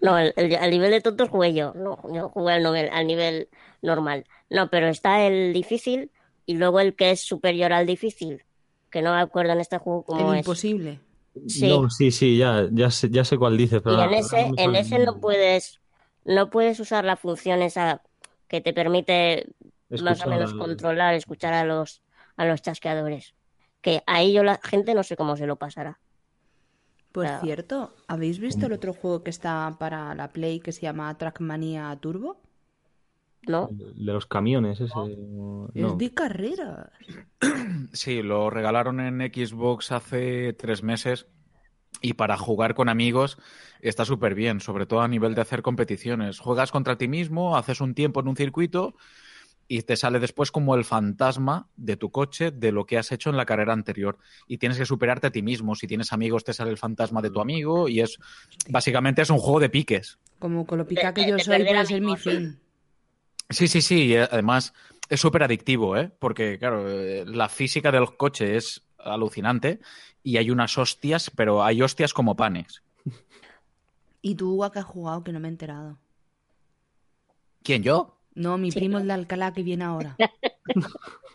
No, 0.00 0.18
el, 0.18 0.32
nivel 0.70 0.90
de 0.90 1.00
tontos 1.00 1.28
jugué 1.30 1.54
yo, 1.54 1.72
no, 1.74 1.98
yo 2.14 2.28
jugué 2.28 2.54
al 2.54 2.62
nivel, 2.62 2.88
al 2.92 3.06
nivel 3.06 3.48
normal. 3.82 4.24
No, 4.50 4.68
pero 4.70 4.88
está 4.88 5.26
el 5.26 5.52
difícil 5.52 6.10
y 6.44 6.56
luego 6.56 6.80
el 6.80 6.94
que 6.94 7.10
es 7.10 7.20
superior 7.22 7.72
al 7.72 7.86
difícil, 7.86 8.44
que 8.90 9.02
no 9.02 9.14
me 9.14 9.20
acuerdo 9.20 9.52
en 9.52 9.60
este 9.60 9.78
juego 9.78 10.04
cómo 10.04 10.32
El 10.32 10.38
es. 10.40 10.46
imposible. 10.46 11.00
Sí. 11.46 11.70
No, 11.70 11.90
sí, 11.90 12.10
sí, 12.10 12.36
ya, 12.38 12.68
ya, 12.72 12.90
sé, 12.90 13.08
ya 13.10 13.24
sé 13.24 13.38
cuál 13.38 13.56
dices, 13.56 13.80
Y 13.84 14.00
pero 14.00 14.00
en 14.00 14.14
ese, 14.14 14.52
no 14.54 14.54
en 14.56 14.74
ese 14.76 14.98
no 14.98 15.18
puedes, 15.20 15.80
no 16.24 16.50
puedes 16.50 16.80
usar 16.80 17.04
la 17.04 17.16
función 17.16 17.62
esa 17.62 18.02
que 18.48 18.60
te 18.60 18.72
permite 18.72 19.46
más 19.96 20.20
o 20.22 20.26
menos 20.28 20.54
al- 20.54 20.54
controlar, 20.54 21.14
escuchar 21.14 21.54
a 21.54 21.64
los, 21.64 22.02
a 22.36 22.44
los 22.46 22.62
chasqueadores. 22.62 23.34
Que 23.80 24.02
ahí 24.06 24.32
yo 24.32 24.42
la 24.44 24.60
gente 24.62 24.94
no 24.94 25.02
sé 25.04 25.16
cómo 25.16 25.36
se 25.36 25.46
lo 25.46 25.56
pasará. 25.56 26.00
Por 27.10 27.28
Claro. 27.28 27.30
cierto, 27.30 27.96
¿habéis 28.06 28.38
visto 28.38 28.66
el 28.66 28.72
otro 28.72 28.94
juego 28.94 29.24
que 29.24 29.30
está 29.30 29.76
para 29.80 30.14
la 30.14 30.32
Play 30.32 30.60
que 30.60 30.70
se 30.70 30.82
llama 30.82 31.18
Trackmania 31.18 31.96
Turbo? 32.00 32.45
¿No? 33.46 33.70
El 33.70 34.06
de 34.06 34.12
los 34.12 34.26
camiones, 34.26 34.80
ese. 34.80 34.94
No. 34.94 35.70
Es 35.74 35.98
de 35.98 36.14
carreras. 36.14 36.90
Sí, 37.92 38.22
lo 38.22 38.50
regalaron 38.50 39.00
en 39.00 39.20
Xbox 39.20 39.92
hace 39.92 40.52
tres 40.52 40.82
meses 40.82 41.26
y 42.00 42.14
para 42.14 42.36
jugar 42.36 42.74
con 42.74 42.88
amigos 42.88 43.38
está 43.80 44.04
súper 44.04 44.34
bien, 44.34 44.60
sobre 44.60 44.86
todo 44.86 45.00
a 45.00 45.08
nivel 45.08 45.34
de 45.34 45.42
hacer 45.42 45.62
competiciones. 45.62 46.38
Juegas 46.38 46.72
contra 46.72 46.96
ti 46.96 47.08
mismo, 47.08 47.56
haces 47.56 47.80
un 47.80 47.94
tiempo 47.94 48.20
en 48.20 48.28
un 48.28 48.36
circuito 48.36 48.94
y 49.68 49.82
te 49.82 49.96
sale 49.96 50.20
después 50.20 50.50
como 50.50 50.74
el 50.74 50.84
fantasma 50.84 51.68
de 51.76 51.96
tu 51.96 52.10
coche 52.10 52.50
de 52.50 52.72
lo 52.72 52.86
que 52.86 52.98
has 52.98 53.10
hecho 53.12 53.30
en 53.30 53.36
la 53.36 53.46
carrera 53.46 53.72
anterior 53.72 54.18
y 54.46 54.58
tienes 54.58 54.78
que 54.78 54.86
superarte 54.86 55.28
a 55.28 55.30
ti 55.30 55.42
mismo. 55.42 55.74
Si 55.74 55.86
tienes 55.86 56.12
amigos 56.12 56.44
te 56.44 56.52
sale 56.52 56.70
el 56.70 56.78
fantasma 56.78 57.22
de 57.22 57.30
tu 57.30 57.40
amigo 57.40 57.88
y 57.88 58.00
es 58.00 58.18
básicamente 58.68 59.22
es 59.22 59.30
un 59.30 59.38
juego 59.38 59.60
de 59.60 59.70
piques. 59.70 60.18
Como 60.38 60.66
con 60.66 60.78
lo 60.78 60.86
pica 60.86 61.14
que 61.14 61.28
yo 61.28 61.38
soy, 61.38 61.64
puede 61.64 61.86
ser 61.86 62.00
mi 62.00 62.16
fin. 62.16 62.58
Sí, 63.50 63.68
sí, 63.68 63.80
sí. 63.80 64.06
y, 64.06 64.14
eh, 64.14 64.28
Además, 64.30 64.74
es 65.08 65.20
súper 65.20 65.42
adictivo, 65.42 65.96
¿eh? 65.96 66.10
Porque, 66.18 66.58
claro, 66.58 66.88
eh, 66.88 67.24
la 67.26 67.48
física 67.48 67.92
del 67.92 68.16
coche 68.16 68.56
es 68.56 68.86
alucinante 68.98 69.80
y 70.22 70.36
hay 70.36 70.50
unas 70.50 70.76
hostias, 70.78 71.30
pero 71.34 71.62
hay 71.62 71.82
hostias 71.82 72.12
como 72.12 72.36
panes. 72.36 72.82
¿Y 74.22 74.34
tú 74.34 74.64
a 74.64 74.72
qué 74.72 74.80
has 74.80 74.84
jugado 74.84 75.22
que 75.22 75.32
no 75.32 75.38
me 75.40 75.48
he 75.48 75.50
enterado? 75.50 75.98
¿Quién, 77.62 77.82
yo? 77.82 78.18
No, 78.34 78.58
mi 78.58 78.70
primo 78.70 78.98
el 78.98 79.06
de 79.06 79.12
Alcalá 79.12 79.52
que 79.52 79.62
viene 79.62 79.84
ahora. 79.84 80.16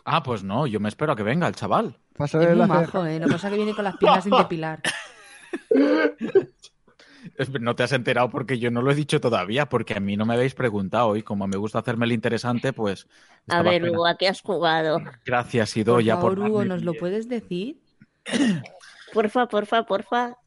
Ah, 0.04 0.24
pues 0.24 0.42
no, 0.42 0.66
yo 0.66 0.80
me 0.80 0.88
espero 0.88 1.12
a 1.12 1.16
que 1.16 1.22
venga 1.22 1.46
el 1.46 1.54
chaval. 1.54 1.96
Pásale 2.16 2.42
Es 2.42 2.50
muy 2.50 2.58
la 2.58 2.66
majo, 2.66 3.06
¿eh? 3.06 3.20
Lo 3.20 3.26
que 3.26 3.32
pasa 3.34 3.46
es 3.46 3.52
que 3.52 3.56
viene 3.56 3.72
con 3.72 3.84
las 3.84 3.96
piernas 3.96 4.24
sin 4.24 4.36
depilar. 4.36 4.82
No 7.60 7.74
te 7.74 7.82
has 7.82 7.92
enterado 7.92 8.28
porque 8.30 8.58
yo 8.58 8.70
no 8.70 8.82
lo 8.82 8.90
he 8.90 8.94
dicho 8.94 9.20
todavía, 9.20 9.68
porque 9.68 9.94
a 9.94 10.00
mí 10.00 10.16
no 10.16 10.26
me 10.26 10.34
habéis 10.34 10.54
preguntado 10.54 11.16
y 11.16 11.22
como 11.22 11.46
me 11.46 11.56
gusta 11.56 11.78
hacerme 11.78 12.06
el 12.06 12.12
interesante, 12.12 12.72
pues... 12.72 13.06
A 13.48 13.62
ver. 13.62 13.88
Hugo, 13.88 14.06
¿a 14.06 14.16
qué 14.16 14.28
has 14.28 14.40
jugado? 14.40 15.00
Gracias, 15.24 15.72
Por 15.72 15.80
Idoya, 15.80 16.16
favor, 16.16 16.38
por 16.38 16.48
Hugo, 16.48 16.64
¿nos 16.64 16.82
lo 16.82 16.94
puedes 16.94 17.28
decir? 17.28 17.80
Porfa, 19.12 19.46
porfa, 19.46 19.84
porfa. 19.84 20.38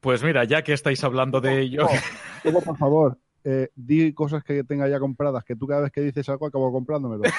Pues 0.00 0.22
mira, 0.22 0.44
ya 0.44 0.62
que 0.62 0.72
estáis 0.72 1.02
hablando 1.04 1.40
de 1.40 1.60
ello... 1.60 1.86
Hugo, 2.44 2.62
por 2.62 2.76
favor, 2.76 3.18
eh, 3.42 3.68
di 3.74 4.12
cosas 4.14 4.42
que 4.42 4.64
tenga 4.64 4.88
ya 4.88 4.98
compradas, 4.98 5.44
que 5.44 5.56
tú 5.56 5.66
cada 5.66 5.82
vez 5.82 5.92
que 5.92 6.00
dices 6.00 6.28
algo 6.28 6.46
acabo 6.46 6.72
comprándomelo. 6.72 7.22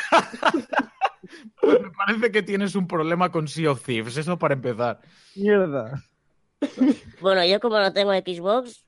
Pues 1.59 1.81
me 1.81 1.89
parece 1.89 2.31
que 2.31 2.43
tienes 2.43 2.75
un 2.75 2.87
problema 2.87 3.31
con 3.31 3.47
Sea 3.47 3.71
of 3.71 3.83
Thieves, 3.83 4.17
eso 4.17 4.37
para 4.37 4.53
empezar. 4.53 5.01
Mierda. 5.35 6.03
Bueno, 7.21 7.45
yo 7.45 7.59
como 7.59 7.79
no 7.79 7.91
tengo 7.93 8.13
Xbox, 8.13 8.84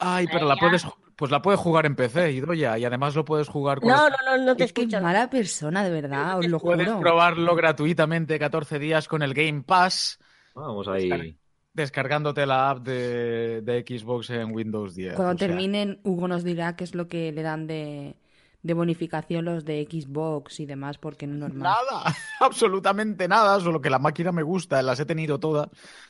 Ay, 0.00 0.26
pero 0.32 0.46
la 0.46 0.56
puedes, 0.56 0.86
pues 1.16 1.30
la 1.30 1.42
puedes 1.42 1.60
jugar 1.60 1.84
en 1.86 1.94
PC, 1.94 2.32
Idoya, 2.32 2.78
y 2.78 2.84
además 2.84 3.14
lo 3.14 3.24
puedes 3.24 3.48
jugar 3.48 3.80
con... 3.80 3.88
no, 3.88 4.08
no, 4.08 4.16
no, 4.26 4.44
no 4.44 4.56
te 4.56 4.64
Es 4.64 4.72
que 4.72 4.82
escucho. 4.82 5.00
mala 5.00 5.28
persona, 5.30 5.84
de 5.84 5.90
verdad, 5.90 6.38
os 6.38 6.46
lo 6.48 6.58
Puedes 6.58 6.86
juro. 6.88 7.00
probarlo 7.00 7.54
gratuitamente 7.54 8.38
14 8.38 8.78
días 8.78 9.06
con 9.08 9.22
el 9.22 9.34
Game 9.34 9.62
Pass, 9.62 10.18
Vamos 10.54 10.88
ahí. 10.88 11.36
descargándote 11.74 12.46
la 12.46 12.70
app 12.70 12.78
de, 12.80 13.60
de 13.62 13.84
Xbox 13.86 14.30
en 14.30 14.52
Windows 14.52 14.94
10. 14.94 15.14
Cuando 15.14 15.34
o 15.34 15.38
sea, 15.38 15.48
terminen, 15.48 16.00
Hugo 16.04 16.28
nos 16.28 16.44
dirá 16.44 16.74
qué 16.76 16.84
es 16.84 16.94
lo 16.94 17.08
que 17.08 17.30
le 17.32 17.42
dan 17.42 17.66
de, 17.66 18.16
de 18.62 18.74
bonificación 18.74 19.44
los 19.44 19.64
de 19.64 19.86
Xbox 19.90 20.60
y 20.60 20.66
demás, 20.66 20.98
porque 20.98 21.26
no 21.26 21.34
es 21.34 21.40
normal. 21.40 21.72
Nada, 21.90 22.14
absolutamente 22.40 23.26
nada, 23.28 23.58
solo 23.60 23.80
que 23.80 23.90
la 23.90 23.98
máquina 23.98 24.32
me 24.32 24.42
gusta, 24.42 24.82
las 24.82 25.00
he 25.00 25.06
tenido 25.06 25.40
todas. 25.40 25.68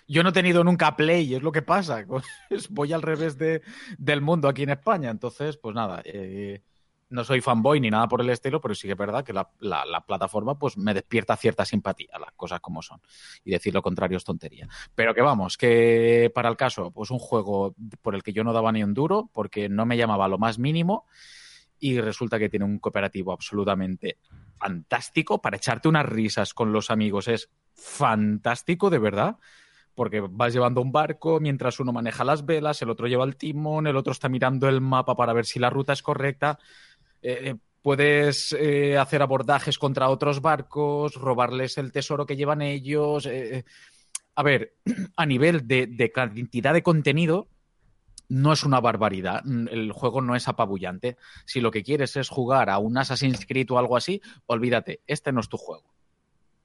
Yo 0.09 0.23
no 0.23 0.31
he 0.31 0.33
tenido 0.33 0.65
nunca 0.65 0.97
Play, 0.97 1.35
es 1.35 1.43
lo 1.43 1.53
que 1.53 1.63
pasa. 1.63 2.05
pues, 2.49 2.69
Voy 2.71 2.93
al 2.93 3.03
revés 3.03 3.39
de, 3.39 3.63
del 3.99 4.21
mundo 4.21 4.49
aquí 4.49 4.63
en 4.65 4.71
España, 4.71 5.11
entonces, 5.11 5.57
pues 5.57 5.75
nada, 5.75 6.03
eh, 6.05 6.63
no 7.09 7.25
soy 7.25 7.41
fanboy 7.41 7.81
ni 7.81 7.91
nada 7.91 8.07
por 8.09 8.21
el 8.21 8.31
estilo, 8.31 8.61
pero 8.61 8.75
sí 8.75 8.87
que 8.87 8.93
es 8.93 8.99
verdad 8.99 9.25
que 9.25 9.33
la, 9.33 9.49
la- 9.61 9.85
la 9.85 10.01
plataforma 10.05 10.57
pues 10.59 10.77
me 10.77 10.95
despierta 10.95 11.37
cierta 11.37 11.65
simpatía, 11.65 12.19
las 12.21 12.33
cosas 12.33 12.61
como 12.61 12.83
son. 12.83 13.01
Y 13.45 13.51
decir 13.51 13.75
lo 13.75 13.83
contrario 13.83 14.17
es 14.17 14.25
tontería. 14.25 14.69
Pero 14.95 15.13
que 15.15 15.21
vamos, 15.23 15.57
que 15.57 16.31
para 16.35 16.49
el 16.49 16.57
caso, 16.57 16.91
pues 16.93 17.11
un 17.11 17.19
juego 17.19 17.75
por 18.03 18.15
el 18.15 18.23
que 18.23 18.33
yo 18.33 18.45
no 18.45 18.53
daba 18.53 18.71
ni 18.73 18.83
un 18.85 18.95
duro, 18.95 19.29
porque 19.33 19.69
no 19.69 19.87
me 19.87 19.97
llamaba 19.97 20.29
lo 20.29 20.39
más 20.39 20.59
mínimo, 20.61 21.07
y 21.81 21.99
resulta 21.99 22.39
que 22.39 22.49
tiene 22.49 22.67
un 22.67 22.79
cooperativo 22.79 23.33
absolutamente 23.33 24.19
fantástico 24.59 25.41
para 25.41 25.57
echarte 25.57 25.89
unas 25.89 26.07
risas 26.07 26.53
con 26.55 26.73
los 26.73 26.91
amigos. 26.91 27.27
Es 27.27 27.51
fantástico, 27.75 28.91
de 28.91 28.99
verdad. 28.99 29.37
Porque 29.95 30.21
vas 30.21 30.53
llevando 30.53 30.81
un 30.81 30.93
barco 30.93 31.41
mientras 31.41 31.81
uno 31.81 31.93
maneja 31.93 32.23
las 32.23 32.47
velas, 32.47 32.81
el 32.81 32.91
otro 32.91 33.09
lleva 33.09 33.25
el 33.25 33.37
timón, 33.37 33.87
el 33.87 33.97
otro 33.97 34.13
está 34.13 34.29
mirando 34.29 34.69
el 34.69 34.81
mapa 34.81 35.17
para 35.17 35.33
ver 35.33 35.47
si 35.47 35.59
la 35.59 35.69
ruta 35.69 35.93
es 35.93 36.03
correcta. 36.03 36.59
Eh, 37.23 37.57
puedes 37.83 38.53
eh, 38.53 38.97
hacer 38.97 39.21
abordajes 39.21 39.79
contra 39.79 40.09
otros 40.09 40.41
barcos, 40.41 41.15
robarles 41.15 41.77
el 41.79 41.93
tesoro 41.93 42.25
que 42.25 42.37
llevan 42.37 42.63
ellos. 42.63 43.27
eh, 43.27 43.65
a 44.37 44.43
ver, 44.43 44.75
a 45.17 45.27
nivel 45.27 45.67
de 45.67 46.13
cantidad 46.15 46.73
de 46.73 46.83
contenido, 46.83 47.49
no 48.31 48.53
es 48.53 48.65
una 48.65 48.81
barbaridad. 48.81 49.43
Mm, 49.45 49.69
El 49.69 49.93
juego 49.93 50.23
no 50.23 50.35
es 50.35 50.49
apabullante. 50.49 51.19
Si 51.45 51.61
lo 51.61 51.71
que 51.71 51.83
quieres 51.83 52.17
es 52.17 52.29
jugar 52.29 52.71
a 52.71 52.79
un 52.79 52.97
Assassin's 52.97 53.45
Creed 53.45 53.71
o 53.71 53.79
algo 53.79 53.97
así, 53.97 54.23
olvídate, 54.47 55.01
este 55.07 55.33
no 55.33 55.41
es 55.41 55.49
tu 55.49 55.59
juego. 55.59 55.93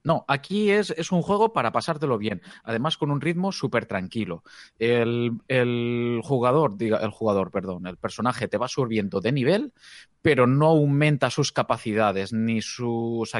No, 0.04 0.24
aquí 0.28 0.70
es, 0.70 0.90
es 0.90 1.10
un 1.10 1.20
juego 1.20 1.52
para 1.52 1.72
pasártelo 1.72 2.16
bien. 2.16 2.40
Además, 2.62 2.96
con 2.96 3.10
un 3.10 3.20
ritmo 3.20 3.50
súper 3.50 3.86
tranquilo. 3.86 4.44
El, 4.78 5.32
el 5.48 6.20
jugador, 6.22 6.76
diga, 6.76 6.98
el 6.98 7.10
jugador, 7.10 7.50
perdón, 7.50 7.88
el 7.88 7.96
personaje 7.96 8.46
te 8.46 8.56
va 8.56 8.68
subiendo 8.68 9.20
de 9.20 9.32
nivel, 9.32 9.72
pero 10.22 10.46
no 10.46 10.66
aumenta 10.66 11.28
sus 11.28 11.50
capacidades, 11.50 12.32
ni 12.32 12.62
sus 12.62 13.32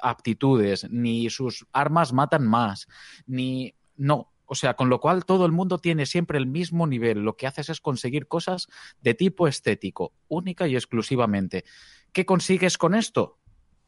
aptitudes, 0.00 0.88
ni 0.88 1.30
sus 1.30 1.66
armas 1.72 2.12
matan 2.12 2.46
más, 2.46 2.86
ni. 3.26 3.74
No. 3.96 4.30
O 4.46 4.54
sea, 4.54 4.74
con 4.74 4.88
lo 4.88 5.00
cual 5.00 5.24
todo 5.24 5.46
el 5.46 5.52
mundo 5.52 5.78
tiene 5.78 6.06
siempre 6.06 6.38
el 6.38 6.46
mismo 6.46 6.86
nivel. 6.86 7.20
Lo 7.20 7.36
que 7.36 7.46
haces 7.46 7.68
es 7.68 7.80
conseguir 7.80 8.26
cosas 8.28 8.68
de 9.00 9.14
tipo 9.14 9.48
estético, 9.48 10.12
única 10.28 10.68
y 10.68 10.74
exclusivamente. 10.74 11.64
¿Qué 12.12 12.26
consigues 12.26 12.78
con 12.78 12.94
esto? 12.94 13.38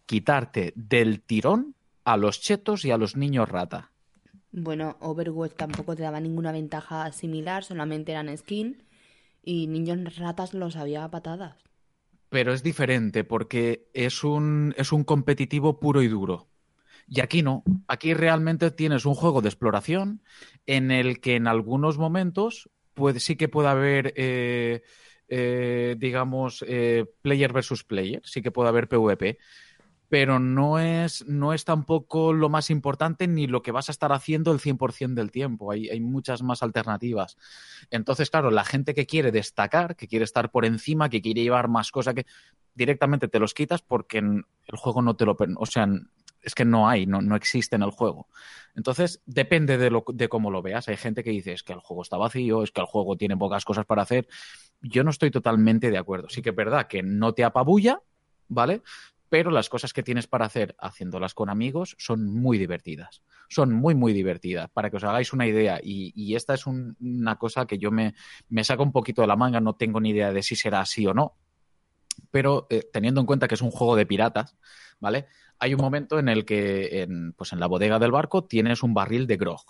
Quitarte 0.07 0.73
del 0.77 1.21
tirón 1.21 1.75
a 2.05 2.17
los 2.17 2.41
chetos 2.41 2.85
y 2.85 2.91
a 2.91 2.97
los 2.97 3.17
niños 3.17 3.49
rata. 3.49 3.93
Bueno, 4.53 4.97
Overwatch 5.01 5.55
tampoco 5.55 5.95
te 5.97 6.03
daba 6.03 6.21
ninguna 6.21 6.53
ventaja 6.53 7.13
similar, 7.13 7.63
solamente 7.65 8.13
eran 8.13 8.35
skin 8.37 8.83
y 9.43 9.67
niños 9.67 10.17
ratas 10.17 10.55
los 10.55 10.77
había 10.77 11.05
a 11.05 11.11
patadas. 11.11 11.57
Pero 12.31 12.53
es 12.53 12.63
diferente 12.63 13.23
porque 13.23 13.89
es 13.93 14.25
un, 14.25 14.75
es 14.77 14.93
un 14.93 15.05
competitivo 15.05 15.79
puro 15.79 16.03
y 16.03 16.09
duro. 16.09 16.49
Y 17.09 17.21
aquí 17.21 17.43
no. 17.43 17.63
Aquí 17.87 18.15
realmente 18.15 18.71
tienes 18.71 19.05
un 19.05 19.15
juego 19.15 19.41
de 19.41 19.49
exploración 19.49 20.23
en 20.67 20.91
el 20.91 21.21
que 21.21 21.37
en 21.37 21.47
algunos 21.47 21.99
momentos 21.99 22.69
sí 23.19 23.37
que 23.37 23.49
puede 23.49 23.69
haber, 23.69 24.13
eh, 24.17 24.83
eh, 25.29 25.97
digamos, 25.99 26.65
eh, 26.67 27.05
player 27.23 27.53
versus 27.53 27.85
player. 27.85 28.23
Sí 28.25 28.43
que 28.43 28.51
puede 28.51 28.69
haber 28.69 28.89
PvP. 28.89 29.39
Pero 30.09 30.39
no 30.39 30.79
es, 30.79 31.27
no 31.27 31.53
es 31.53 31.65
tampoco 31.65 32.33
lo 32.33 32.49
más 32.49 32.71
importante 32.71 33.27
ni 33.27 33.49
lo 33.49 33.61
que 33.61 33.73
vas 33.73 33.89
a 33.89 33.93
estar 33.93 34.13
haciendo 34.13 34.53
el 34.53 34.61
100% 34.61 35.15
del 35.15 35.33
tiempo. 35.33 35.73
Hay, 35.73 35.89
hay 35.89 36.01
muchas 36.01 36.43
más 36.43 36.63
alternativas. 36.63 37.37
Entonces, 37.91 38.31
claro, 38.31 38.53
la 38.53 38.65
gente 38.65 38.95
que 38.95 39.07
quiere 39.07 39.33
destacar, 39.33 39.97
que 39.97 40.07
quiere 40.07 40.25
estar 40.25 40.53
por 40.53 40.65
encima, 40.65 41.09
que 41.09 41.21
quiere 41.21 41.43
llevar 41.43 41.69
más 41.69 41.91
cosas, 41.91 42.15
que 42.15 42.27
directamente 42.75 43.27
te 43.27 43.41
los 43.41 43.53
quitas 43.53 43.83
porque 43.83 44.19
el 44.19 44.77
juego 44.77 45.03
no 45.03 45.17
te 45.17 45.25
lo... 45.25 45.37
O 45.57 45.67
sea, 45.67 45.89
es 46.47 46.55
que 46.55 46.65
no 46.65 46.89
hay, 46.89 47.07
no, 47.07 47.21
no 47.21 47.37
existe 47.37 47.77
en 47.77 47.83
el 47.83 47.91
juego. 47.91 48.29
Entonces, 48.77 49.21
depende 49.27 49.77
de, 49.79 49.91
lo, 49.91 50.05
de 50.15 50.29
cómo 50.29 50.51
lo 50.51 50.63
veas. 50.63 50.89
Hay 50.89 50.97
gente 50.97 51.25
que 51.25 51.31
dice 51.31 51.53
es 51.53 51.63
que 51.65 51.73
el 51.73 51.81
juego 51.81 52.03
está 52.03 52.17
vacío, 52.17 52.63
es 52.63 52.71
que 52.71 52.81
el 52.81 52.87
juego 52.87 53.17
tiene 53.17 53.37
pocas 53.37 53.65
cosas 53.65 53.85
para 53.85 54.03
hacer. 54.03 54.29
Yo 54.81 55.05
no 55.05 55.11
estoy 55.11 55.31
totalmente 55.31 55.91
de 55.91 55.99
acuerdo. 55.99 56.29
Sí 56.29 56.43
que 56.43 56.51
es 56.51 56.57
verdad 56.57 56.87
que 56.87 57.03
no 57.03 57.35
te 57.35 57.45
apabulla, 57.45 58.01
¿vale? 58.49 58.83
Pero 59.29 59.51
las 59.51 59.69
cosas 59.69 59.93
que 59.93 60.05
tienes 60.05 60.29
para 60.29 60.47
hacer 60.47 60.77
haciéndolas 60.79 61.35
con 61.35 61.51
amigos 61.51 61.97
son 61.99 62.27
muy 62.33 62.59
divertidas. 62.59 63.23
Son 63.49 63.73
muy, 63.73 63.95
muy 63.97 64.13
divertidas. 64.13 64.71
Para 64.71 64.89
que 64.91 64.99
os 64.99 65.05
hagáis 65.05 65.33
una 65.33 65.47
idea. 65.49 65.81
Y, 65.83 66.13
y 66.15 66.37
esta 66.37 66.55
es 66.55 66.67
un- 66.67 66.97
una 67.01 67.37
cosa 67.37 67.67
que 67.67 67.79
yo 67.79 67.91
me, 67.91 68.15
me 68.49 68.63
saco 68.63 68.85
un 68.85 68.93
poquito 68.93 69.23
de 69.23 69.29
la 69.29 69.37
manga. 69.37 69.61
No 69.61 69.75
tengo 69.75 70.01
ni 70.01 70.11
idea 70.11 70.33
de 70.33 70.43
si 70.45 70.55
será 70.55 70.81
así 70.81 71.07
o 71.07 71.15
no. 71.15 71.35
Pero 72.31 72.67
eh, 72.71 72.89
teniendo 72.93 73.21
en 73.21 73.27
cuenta 73.27 73.49
que 73.49 73.55
es 73.55 73.63
un 73.63 73.71
juego 73.71 73.97
de 73.97 74.07
piratas, 74.07 74.57
¿vale? 75.01 75.27
Hay 75.59 75.75
un 75.75 75.81
momento 75.81 76.19
en 76.19 76.29
el 76.29 76.45
que 76.45 77.03
en, 77.03 77.33
pues 77.33 77.53
en 77.53 77.61
la 77.61 77.67
bodega 77.67 77.99
del 77.99 78.13
barco 78.13 78.45
tienes 78.45 78.83
un 78.83 78.95
barril 78.95 79.27
de 79.27 79.37
grog. 79.37 79.65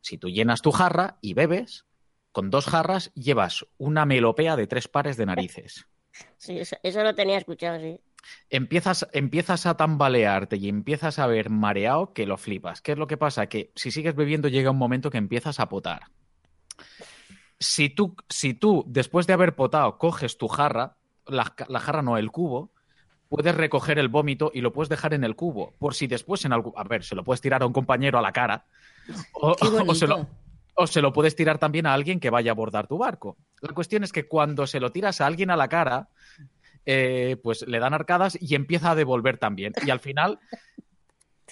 Si 0.00 0.18
tú 0.18 0.28
llenas 0.28 0.62
tu 0.62 0.70
jarra 0.70 1.18
y 1.20 1.34
bebes, 1.34 1.86
con 2.32 2.50
dos 2.50 2.66
jarras 2.66 3.12
llevas 3.14 3.66
una 3.78 4.04
melopea 4.04 4.56
de 4.56 4.66
tres 4.66 4.88
pares 4.88 5.16
de 5.16 5.26
narices. 5.26 5.86
Sí, 6.38 6.58
eso, 6.58 6.76
eso 6.82 7.02
lo 7.02 7.14
tenía 7.14 7.36
escuchado, 7.36 7.78
sí. 7.78 8.00
Empiezas, 8.48 9.06
empiezas 9.12 9.66
a 9.66 9.76
tambalearte 9.76 10.56
y 10.56 10.68
empiezas 10.68 11.18
a 11.18 11.26
ver 11.26 11.50
mareado 11.50 12.14
que 12.14 12.24
lo 12.24 12.38
flipas. 12.38 12.80
¿Qué 12.80 12.92
es 12.92 12.98
lo 12.98 13.06
que 13.06 13.18
pasa? 13.18 13.48
Que 13.48 13.70
si 13.74 13.90
sigues 13.90 14.14
bebiendo 14.14 14.48
llega 14.48 14.70
un 14.70 14.78
momento 14.78 15.10
que 15.10 15.18
empiezas 15.18 15.60
a 15.60 15.68
potar. 15.68 16.04
Si 17.58 17.90
tú, 17.90 18.16
si 18.30 18.54
tú 18.54 18.84
después 18.86 19.26
de 19.26 19.34
haber 19.34 19.56
potado, 19.56 19.98
coges 19.98 20.38
tu 20.38 20.48
jarra, 20.48 20.96
la, 21.26 21.54
la 21.68 21.80
jarra 21.80 22.00
no, 22.00 22.16
el 22.16 22.30
cubo, 22.30 22.72
puedes 23.28 23.54
recoger 23.54 23.98
el 23.98 24.08
vómito 24.08 24.50
y 24.54 24.60
lo 24.60 24.72
puedes 24.72 24.88
dejar 24.88 25.14
en 25.14 25.24
el 25.24 25.36
cubo. 25.36 25.74
Por 25.78 25.94
si 25.94 26.06
después 26.06 26.44
en 26.44 26.52
algún... 26.52 26.72
A 26.76 26.84
ver, 26.84 27.04
se 27.04 27.14
lo 27.14 27.24
puedes 27.24 27.40
tirar 27.40 27.62
a 27.62 27.66
un 27.66 27.72
compañero 27.72 28.18
a 28.18 28.22
la 28.22 28.32
cara. 28.32 28.66
O, 29.32 29.54
se 29.94 30.06
lo, 30.06 30.28
o 30.74 30.86
se 30.86 31.02
lo 31.02 31.12
puedes 31.12 31.34
tirar 31.34 31.58
también 31.58 31.86
a 31.86 31.94
alguien 31.94 32.20
que 32.20 32.30
vaya 32.30 32.50
a 32.50 32.54
abordar 32.54 32.86
tu 32.86 32.98
barco. 32.98 33.36
La 33.60 33.72
cuestión 33.72 34.04
es 34.04 34.12
que 34.12 34.28
cuando 34.28 34.66
se 34.66 34.80
lo 34.80 34.92
tiras 34.92 35.20
a 35.20 35.26
alguien 35.26 35.50
a 35.50 35.56
la 35.56 35.68
cara, 35.68 36.08
eh, 36.84 37.36
pues 37.42 37.66
le 37.66 37.78
dan 37.80 37.94
arcadas 37.94 38.38
y 38.40 38.54
empieza 38.54 38.92
a 38.92 38.94
devolver 38.94 39.38
también. 39.38 39.72
Y 39.84 39.90
al 39.90 40.00
final, 40.00 40.38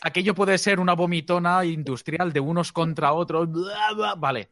aquello 0.01 0.35
puede 0.35 0.59
ser 0.59 0.79
una 0.79 0.95
vomitona 0.95 1.65
industrial 1.65 2.33
de 2.33 2.41
unos 2.41 2.73
contra 2.73 3.13
otros. 3.13 3.49
Vale. 4.19 4.51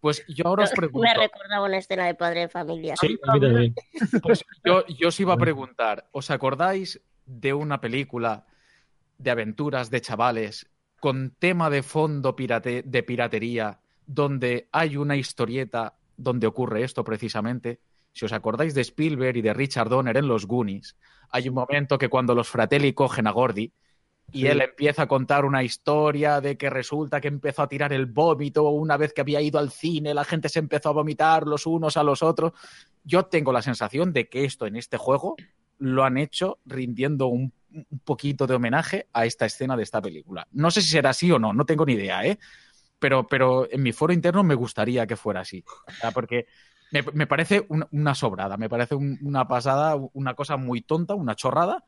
Pues 0.00 0.24
yo 0.28 0.46
ahora 0.46 0.64
os 0.64 0.70
pregunto. 0.76 1.00
Me 1.06 1.14
recordaba 1.14 1.66
una 1.66 1.78
escena 1.78 2.06
de 2.06 2.14
padre 2.14 2.40
de 2.40 2.48
familia. 2.48 2.94
Sí, 3.00 3.18
a 3.26 3.32
mí 3.34 3.40
también. 3.40 3.74
Pues 4.22 4.44
yo, 4.64 4.86
yo 4.86 5.08
os 5.08 5.20
iba 5.20 5.34
a 5.34 5.38
preguntar, 5.38 6.08
¿os 6.12 6.30
acordáis 6.30 7.00
de 7.24 7.52
una 7.54 7.80
película 7.80 8.46
de 9.18 9.30
aventuras 9.30 9.90
de 9.90 10.00
chavales 10.00 10.68
con 11.00 11.30
tema 11.38 11.70
de 11.70 11.82
fondo 11.82 12.36
pirate- 12.36 12.82
de 12.84 13.02
piratería 13.02 13.80
donde 14.06 14.68
hay 14.72 14.96
una 14.96 15.16
historieta 15.16 15.94
donde 16.16 16.46
ocurre 16.46 16.84
esto 16.84 17.02
precisamente? 17.04 17.80
Si 18.12 18.24
os 18.24 18.32
acordáis 18.32 18.74
de 18.74 18.80
Spielberg 18.82 19.36
y 19.36 19.42
de 19.42 19.52
Richard 19.52 19.88
Donner 19.90 20.16
en 20.16 20.28
Los 20.28 20.46
Goonies, 20.46 20.96
hay 21.30 21.48
un 21.48 21.54
momento 21.54 21.98
que 21.98 22.08
cuando 22.08 22.34
los 22.34 22.48
Fratelli 22.48 22.92
cogen 22.94 23.26
a 23.26 23.30
Gordy, 23.30 23.72
Y 24.32 24.40
Sí. 24.42 24.46
él 24.48 24.60
empieza 24.60 25.02
a 25.02 25.08
contar 25.08 25.44
una 25.44 25.62
historia 25.62 26.40
de 26.40 26.56
que 26.58 26.68
resulta 26.68 27.20
que 27.20 27.28
empezó 27.28 27.62
a 27.62 27.68
tirar 27.68 27.92
el 27.92 28.06
vómito 28.06 28.68
una 28.70 28.96
vez 28.96 29.12
que 29.12 29.20
había 29.20 29.40
ido 29.40 29.58
al 29.58 29.70
cine, 29.70 30.14
la 30.14 30.24
gente 30.24 30.48
se 30.48 30.58
empezó 30.58 30.90
a 30.90 30.92
vomitar 30.92 31.46
los 31.46 31.66
unos 31.66 31.96
a 31.96 32.02
los 32.02 32.22
otros. 32.22 32.52
Yo 33.04 33.26
tengo 33.26 33.52
la 33.52 33.62
sensación 33.62 34.12
de 34.12 34.28
que 34.28 34.44
esto 34.44 34.66
en 34.66 34.76
este 34.76 34.96
juego 34.98 35.36
lo 35.78 36.04
han 36.04 36.18
hecho 36.18 36.58
rindiendo 36.66 37.26
un, 37.28 37.52
un 37.72 37.98
poquito 38.04 38.46
de 38.46 38.54
homenaje 38.54 39.06
a 39.12 39.26
esta 39.26 39.46
escena 39.46 39.76
de 39.76 39.84
esta 39.84 40.02
película. 40.02 40.46
No 40.52 40.70
sé 40.70 40.82
si 40.82 40.88
será 40.90 41.10
así 41.10 41.30
o 41.30 41.38
no, 41.38 41.52
no 41.52 41.64
tengo 41.64 41.86
ni 41.86 41.92
idea, 41.94 42.24
¿eh? 42.26 42.38
Pero, 42.98 43.26
pero 43.26 43.70
en 43.70 43.82
mi 43.82 43.92
foro 43.92 44.12
interno 44.12 44.42
me 44.42 44.54
gustaría 44.54 45.06
que 45.06 45.16
fuera 45.16 45.40
así. 45.40 45.62
O 45.86 45.92
sea, 45.92 46.10
porque 46.12 46.46
me, 46.90 47.02
me 47.12 47.26
parece 47.26 47.66
una, 47.68 47.86
una 47.92 48.14
sobrada, 48.14 48.56
me 48.56 48.68
parece 48.68 48.94
un- 48.94 49.18
una 49.22 49.46
pasada, 49.46 49.96
una 50.14 50.34
cosa 50.34 50.56
muy 50.56 50.80
tonta, 50.82 51.14
una 51.14 51.34
chorrada, 51.36 51.84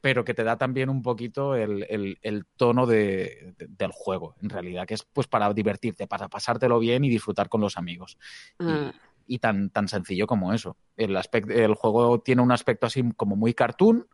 pero 0.00 0.24
que 0.24 0.34
te 0.34 0.44
da 0.44 0.56
también 0.56 0.88
un 0.90 1.02
poquito 1.02 1.54
el, 1.56 1.84
el- 1.88 2.18
el 2.22 2.44
tono 2.56 2.86
de- 2.86 3.54
de- 3.58 3.66
del 3.68 3.90
juego, 3.92 4.34
en 4.42 4.48
realidad, 4.50 4.86
que 4.86 4.94
es 4.94 5.02
pues 5.04 5.26
para 5.26 5.52
divertirte, 5.52 6.06
para 6.06 6.28
pasártelo 6.28 6.78
bien 6.78 7.04
y 7.04 7.08
disfrutar 7.08 7.48
con 7.48 7.60
los 7.60 7.76
amigos. 7.76 8.16
Mm. 8.58 8.90
Y 9.26 9.38
tan, 9.40 9.70
tan 9.70 9.88
sencillo 9.88 10.26
como 10.26 10.52
eso. 10.54 10.76
El, 10.96 11.16
aspecto, 11.16 11.52
el 11.52 11.74
juego 11.74 12.20
tiene 12.20 12.42
un 12.42 12.52
aspecto 12.52 12.86
así 12.86 13.02
como 13.16 13.36
muy 13.36 13.52
cartoon 13.54 14.06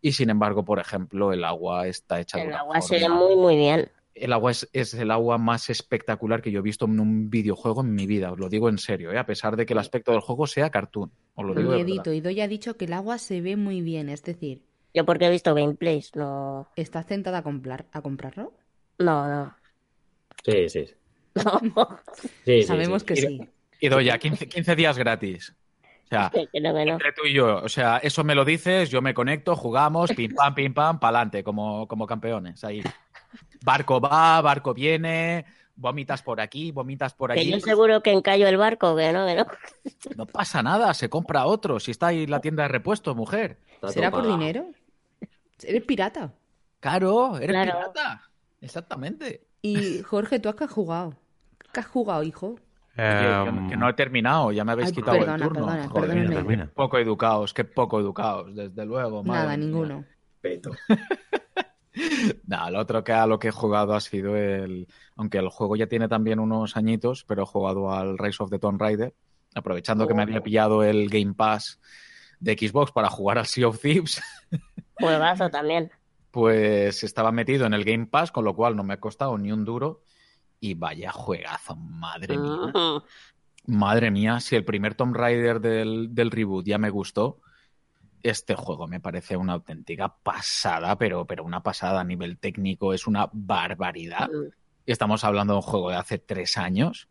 y 0.00 0.12
sin 0.12 0.30
embargo, 0.30 0.64
por 0.64 0.78
ejemplo, 0.78 1.32
el 1.32 1.44
agua 1.44 1.86
está 1.86 2.20
hecha 2.20 2.38
de 2.38 2.44
El 2.44 2.54
agua 2.54 2.80
se 2.80 2.98
ve 2.98 3.08
muy, 3.08 3.36
muy 3.36 3.56
bien. 3.56 3.90
el 4.14 4.32
agua 4.32 4.50
es, 4.52 4.68
es 4.72 4.94
el 4.94 5.10
agua 5.10 5.36
más 5.38 5.68
espectacular 5.70 6.40
que 6.40 6.50
yo 6.50 6.60
he 6.60 6.62
visto 6.62 6.86
en 6.86 7.00
un 7.00 7.28
videojuego 7.28 7.82
en 7.82 7.94
mi 7.94 8.06
vida, 8.06 8.32
os 8.32 8.38
lo 8.38 8.48
digo 8.48 8.68
en 8.70 8.78
serio, 8.78 9.12
¿eh? 9.12 9.18
a 9.18 9.26
pesar 9.26 9.56
de 9.56 9.66
que 9.66 9.74
el 9.74 9.78
aspecto 9.78 10.12
del 10.12 10.20
juego 10.22 10.46
sea 10.46 10.70
cartoon. 10.70 11.12
Os 11.34 11.44
lo 11.44 11.54
digo 11.54 11.70
de 11.72 11.76
verdad. 11.76 11.84
Miedito, 11.86 12.12
y 12.14 12.20
Doy 12.22 12.40
ha 12.40 12.48
dicho 12.48 12.76
que 12.78 12.86
el 12.86 12.94
agua 12.94 13.18
se 13.18 13.40
ve 13.42 13.56
muy 13.56 13.82
bien, 13.82 14.08
es 14.08 14.22
decir, 14.22 14.62
Yo 14.96 15.04
porque 15.04 15.26
he 15.26 15.30
visto 15.30 15.54
gameplays, 15.54 16.16
no... 16.16 16.68
¿estás 16.74 17.04
tentada 17.04 17.38
a, 17.38 17.42
comprar, 17.42 17.84
a 17.92 18.00
comprarlo? 18.00 18.54
No, 18.98 19.28
no. 19.28 19.54
Sí, 20.42 20.70
sí. 20.70 20.86
Sí, 20.86 20.94
sí, 22.46 22.62
Sabemos 22.62 23.02
sí. 23.02 23.06
que 23.08 23.16
sí. 23.16 23.40
Y 23.78 23.88
doy 23.90 24.06
ya 24.06 24.16
15, 24.16 24.48
15 24.48 24.74
días 24.74 24.96
gratis. 24.96 25.54
O 26.06 26.08
sea, 26.08 26.30
Que 26.52 26.60
no, 26.62 26.74
que 26.74 26.86
no. 26.86 26.92
entre 26.92 27.12
tú 27.12 27.26
y 27.26 27.34
yo, 27.34 27.58
o 27.62 27.68
sea, 27.68 27.98
eso 27.98 28.24
me 28.24 28.34
lo 28.34 28.46
dices, 28.46 28.88
yo 28.88 29.02
me 29.02 29.12
conecto, 29.12 29.54
jugamos, 29.54 30.12
pim 30.14 30.34
pam, 30.34 30.54
pim 30.54 30.72
pam, 30.72 30.98
pa'lante, 30.98 31.44
como, 31.44 31.86
como 31.86 32.06
campeones. 32.06 32.64
Ahí. 32.64 32.82
Barco 33.62 34.00
va, 34.00 34.40
barco 34.40 34.72
viene, 34.72 35.44
vomitas 35.74 36.22
por 36.22 36.40
aquí, 36.40 36.72
vomitas 36.72 37.12
por 37.12 37.34
Que 37.34 37.40
allí. 37.40 37.50
yo 37.52 37.60
seguro 37.60 38.02
que 38.02 38.12
encallo 38.12 38.48
el 38.48 38.56
barco, 38.56 38.96
que 38.96 39.12
no, 39.12 39.26
que 39.26 39.34
no. 39.34 39.46
No 40.16 40.24
pasa 40.24 40.62
nada, 40.62 40.94
se 40.94 41.10
compra 41.10 41.44
otro. 41.44 41.80
Si 41.80 41.90
está 41.90 42.06
ahí 42.06 42.26
la 42.26 42.40
tienda 42.40 42.62
de 42.62 42.70
repuestos, 42.70 43.14
mujer. 43.14 43.58
¿Será 43.88 44.10
por 44.10 44.26
dinero? 44.26 44.70
¿Eres 45.62 45.84
pirata? 45.84 46.34
Claro, 46.80 47.36
eres 47.38 47.48
Claro. 47.50 47.72
pirata. 47.72 48.22
Exactamente. 48.60 49.46
Y 49.62 50.02
Jorge, 50.02 50.38
¿tú 50.38 50.48
has 50.48 50.70
jugado? 50.70 51.14
¿Qué 51.72 51.80
has 51.80 51.86
jugado, 51.86 52.22
hijo? 52.22 52.56
Oye, 52.98 53.44
que, 53.44 53.52
no- 53.52 53.68
que 53.68 53.76
no 53.76 53.88
he 53.88 53.92
terminado, 53.92 54.52
ya 54.52 54.64
me 54.64 54.72
habéis 54.72 54.88
Ay, 54.88 54.94
quitado 54.94 55.18
perdona, 55.18 55.34
el 55.36 55.42
turno. 55.42 55.66
perdona, 55.66 55.88
Joder, 55.88 56.10
perdóname. 56.28 56.56
qué 56.56 56.64
poco 56.66 56.98
educados, 56.98 57.52
qué 57.54 57.64
poco 57.64 58.00
educados, 58.00 58.54
desde 58.54 58.86
luego. 58.86 59.22
madre 59.22 59.40
Nada, 59.42 59.56
mía. 59.56 59.66
ninguno. 59.66 60.04
Peto. 60.40 60.70
Nada, 62.46 62.70
lo 62.70 62.80
otro 62.80 63.02
que 63.02 63.12
a 63.12 63.26
lo 63.26 63.38
que 63.38 63.48
he 63.48 63.52
jugado 63.52 63.94
ha 63.94 64.00
sido 64.00 64.36
el. 64.36 64.86
Aunque 65.16 65.38
el 65.38 65.48
juego 65.48 65.76
ya 65.76 65.86
tiene 65.86 66.08
también 66.08 66.38
unos 66.38 66.76
añitos, 66.76 67.24
pero 67.24 67.42
he 67.42 67.46
jugado 67.46 67.90
al 67.92 68.18
Rise 68.18 68.42
of 68.42 68.50
the 68.50 68.58
Tomb 68.58 68.80
Raider, 68.80 69.14
aprovechando 69.54 70.06
que 70.06 70.12
me 70.14 70.22
había 70.22 70.42
pillado 70.42 70.82
el 70.84 71.08
Game 71.08 71.32
Pass 71.34 71.80
de 72.38 72.52
Xbox 72.52 72.92
para 72.92 73.08
jugar 73.08 73.38
al 73.38 73.46
Sea 73.46 73.68
of 73.68 73.80
Thieves, 73.80 74.22
Juegazo 74.98 75.50
también. 75.50 75.90
pues 76.30 77.02
estaba 77.02 77.32
metido 77.32 77.64
en 77.66 77.72
el 77.72 77.84
Game 77.84 78.06
Pass, 78.06 78.30
con 78.30 78.44
lo 78.44 78.54
cual 78.54 78.76
no 78.76 78.84
me 78.84 78.94
ha 78.94 79.00
costado 79.00 79.38
ni 79.38 79.52
un 79.52 79.64
duro. 79.64 80.02
Y 80.60 80.74
vaya 80.74 81.10
juegazo, 81.12 81.76
madre 81.76 82.36
mía. 82.36 82.72
Madre 83.66 84.10
mía, 84.10 84.40
si 84.40 84.54
el 84.54 84.64
primer 84.64 84.94
Tomb 84.94 85.16
Raider 85.16 85.60
del, 85.60 86.14
del 86.14 86.30
reboot 86.30 86.66
ya 86.66 86.78
me 86.78 86.90
gustó, 86.90 87.40
este 88.22 88.54
juego 88.54 88.86
me 88.86 89.00
parece 89.00 89.36
una 89.36 89.54
auténtica 89.54 90.14
pasada, 90.22 90.96
pero, 90.98 91.26
pero 91.26 91.44
una 91.44 91.62
pasada 91.62 92.00
a 92.00 92.04
nivel 92.04 92.38
técnico, 92.38 92.92
es 92.92 93.06
una 93.06 93.28
barbaridad. 93.32 94.28
Y 94.84 94.92
estamos 94.92 95.24
hablando 95.24 95.54
de 95.54 95.58
un 95.58 95.62
juego 95.62 95.90
de 95.90 95.96
hace 95.96 96.18
tres 96.18 96.56
años. 96.56 97.08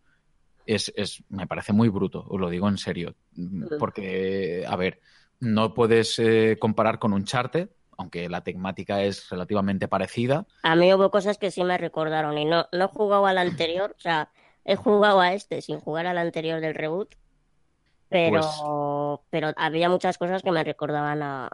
Es, 0.66 0.94
es, 0.96 1.24
me 1.30 1.46
parece 1.48 1.74
muy 1.74 1.90
bruto, 1.90 2.26
os 2.28 2.40
lo 2.40 2.50
digo 2.50 2.70
en 2.70 2.78
serio. 2.78 3.16
Porque, 3.80 4.66
a 4.68 4.76
ver, 4.76 5.00
no 5.40 5.74
puedes 5.74 6.18
eh, 6.20 6.58
comparar 6.60 7.00
con 7.00 7.14
Uncharted, 7.14 7.70
aunque 7.98 8.28
la 8.30 8.42
temática 8.42 9.02
es 9.02 9.30
relativamente 9.30 9.88
parecida. 9.88 10.46
A 10.64 10.76
mí 10.76 10.94
hubo 10.94 11.12
cosas 11.12 11.38
que 11.38 11.52
sí 11.52 11.64
me 11.64 11.78
recordaron 11.78 12.38
y 12.38 12.46
no, 12.46 12.68
no 12.72 12.86
he 12.86 12.88
jugado 12.88 13.26
al 13.26 13.38
anterior, 13.38 13.96
o 13.98 14.00
sea, 14.00 14.30
he 14.64 14.76
jugado 14.76 15.22
a 15.22 15.34
este 15.34 15.62
sin 15.62 15.80
jugar 15.80 16.06
al 16.08 16.18
anterior 16.18 16.60
del 16.62 16.76
reboot, 16.76 17.16
pero, 18.10 18.42
Pues- 18.42 19.22
pero 19.30 19.52
había 19.56 19.90
muchas 19.90 20.18
cosas 20.18 20.42
que 20.42 20.52
me 20.52 20.64
recordaban 20.64 21.22
a, 21.24 21.50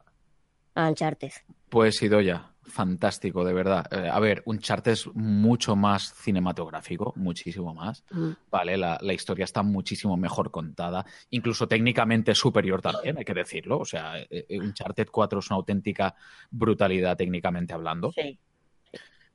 a 0.76 0.88
Uncharted. 0.90 1.32
Pues 1.70 2.02
Idoya, 2.02 2.52
fantástico, 2.64 3.44
de 3.44 3.54
verdad. 3.54 3.86
Eh, 3.92 4.10
a 4.10 4.20
ver, 4.20 4.44
Uncharted 4.46 4.92
es 4.92 5.08
mucho 5.14 5.76
más 5.76 6.14
cinematográfico, 6.16 7.14
muchísimo 7.16 7.74
más. 7.74 8.04
Mm. 8.12 8.32
Vale, 8.50 8.78
la, 8.78 8.98
la 9.02 9.14
historia 9.14 9.46
está 9.46 9.64
muchísimo 9.64 10.18
mejor 10.18 10.52
contada, 10.52 11.06
incluso 11.30 11.68
técnicamente 11.68 12.36
superior 12.36 12.82
también, 12.82 13.18
hay 13.18 13.26
que 13.26 13.34
decirlo. 13.34 13.80
O 13.80 13.86
sea, 13.86 14.20
eh, 14.20 14.28
eh, 14.50 14.60
Uncharted 14.60 15.08
4 15.12 15.40
es 15.40 15.50
una 15.50 15.58
auténtica 15.58 16.16
brutalidad 16.50 17.16
técnicamente 17.18 17.74
hablando. 17.74 18.12
Sí. 18.12 18.38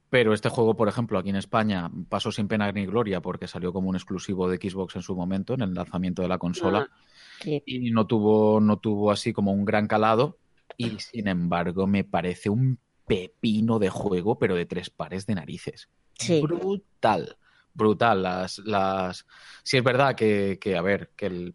Pero 0.09 0.33
este 0.33 0.49
juego, 0.49 0.77
por 0.77 0.89
ejemplo, 0.89 1.19
aquí 1.19 1.31
en 1.31 1.37
España 1.37 1.91
pasó 2.09 2.31
sin 2.31 2.47
pena 2.47 2.71
ni 2.71 2.87
gloria 2.87 3.21
porque 3.21 3.49
salió 3.49 3.73
como 3.73 3.89
un 3.89 3.97
exclusivo 3.97 4.49
de 4.49 4.57
Xbox 4.57 4.95
en 4.97 5.03
su 5.03 5.17
momento, 5.17 5.55
en 5.55 5.63
el 5.63 5.75
lanzamiento 5.75 6.23
de 6.23 6.29
la 6.29 6.39
consola 6.39 6.89
Sí. 7.41 7.63
y 7.67 7.91
no 7.91 8.07
tuvo, 8.07 8.61
no 8.61 8.79
tuvo 8.79 9.11
así 9.11 9.33
como 9.33 9.53
un 9.53 9.65
gran 9.65 9.89
calado. 9.89 10.39
Y 10.77 10.99
sin 10.99 11.29
embargo, 11.29 11.87
me 11.87 12.05
parece 12.05 12.51
un 12.51 12.79
pepino 13.07 13.79
de 13.79 13.89
juego, 13.91 14.39
pero 14.39 14.55
de 14.57 14.67
tres 14.67 14.91
pares 14.91 15.27
de 15.27 15.35
narices. 15.37 15.89
Sí. 16.19 16.41
Brutal. 16.43 17.37
Brutal. 17.73 18.23
Las, 18.23 18.59
las... 18.59 19.27
Sí, 19.63 19.77
es 19.77 19.85
verdad 19.85 20.15
que, 20.15 20.59
que, 20.61 20.77
a 20.77 20.83
ver, 20.83 21.11
que 21.17 21.27
el- 21.27 21.55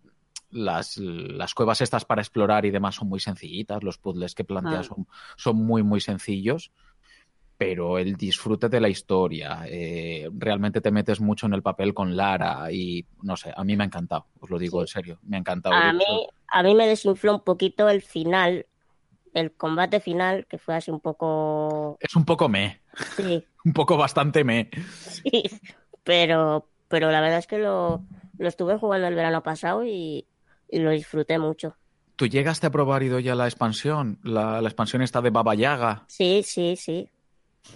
las, 0.49 0.97
las 0.97 1.53
cuevas 1.53 1.79
estas 1.81 2.03
para 2.03 2.21
explorar 2.21 2.65
y 2.65 2.71
demás 2.71 2.95
son 2.95 3.07
muy 3.07 3.19
sencillitas, 3.21 3.83
los 3.83 3.97
puzzles 3.97 4.35
que 4.35 4.43
planteas 4.43 4.87
Ah. 4.91 4.95
son, 4.95 5.07
son 5.37 5.55
muy, 5.57 5.81
muy 5.83 6.01
sencillos. 6.01 6.71
Pero 7.57 7.99
el 7.99 8.15
disfrute 8.15 8.69
de 8.69 8.81
la 8.81 8.89
historia, 8.89 9.65
eh, 9.67 10.27
realmente 10.33 10.81
te 10.81 10.89
metes 10.89 11.21
mucho 11.21 11.45
en 11.45 11.53
el 11.53 11.61
papel 11.61 11.93
con 11.93 12.17
Lara 12.17 12.71
y 12.71 13.05
no 13.21 13.37
sé, 13.37 13.53
a 13.55 13.63
mí 13.63 13.77
me 13.77 13.83
ha 13.83 13.85
encantado, 13.85 14.25
os 14.39 14.49
lo 14.49 14.57
digo 14.57 14.81
en 14.81 14.87
serio, 14.87 15.19
me 15.21 15.37
ha 15.37 15.39
encantado. 15.41 15.75
A 15.75 15.93
mí, 15.93 16.03
a 16.47 16.63
mí 16.63 16.73
me 16.73 16.87
desinfló 16.87 17.35
un 17.35 17.43
poquito 17.43 17.87
el 17.87 18.01
final, 18.01 18.65
el 19.33 19.55
combate 19.55 19.99
final, 19.99 20.45
que 20.47 20.57
fue 20.57 20.75
así 20.75 20.91
un 20.91 20.99
poco... 21.01 21.99
Es 21.99 22.15
un 22.15 22.25
poco 22.25 22.49
me, 22.49 22.81
Sí, 23.17 23.47
un 23.65 23.73
poco 23.73 23.97
bastante 23.97 24.43
me. 24.43 24.69
sí, 24.99 25.43
pero, 26.03 26.69
pero 26.87 27.11
la 27.11 27.21
verdad 27.21 27.39
es 27.39 27.47
que 27.47 27.57
lo, 27.59 28.05
lo 28.37 28.47
estuve 28.47 28.77
jugando 28.77 29.07
el 29.07 29.15
verano 29.15 29.43
pasado 29.43 29.85
y, 29.85 30.27
y 30.67 30.79
lo 30.79 30.91
disfruté 30.91 31.39
mucho. 31.39 31.77
¿Tú 32.15 32.25
llegaste 32.27 32.67
a 32.67 32.71
probar 32.71 33.03
Ido 33.03 33.19
ya 33.19 33.35
la 33.35 33.47
expansión? 33.47 34.19
La, 34.23 34.61
la 34.61 34.69
expansión 34.69 35.01
esta 35.01 35.21
de 35.21 35.29
Baba 35.29 35.55
Yaga. 35.55 36.07
Sí, 36.07 36.43
sí, 36.43 36.75
sí, 36.75 37.11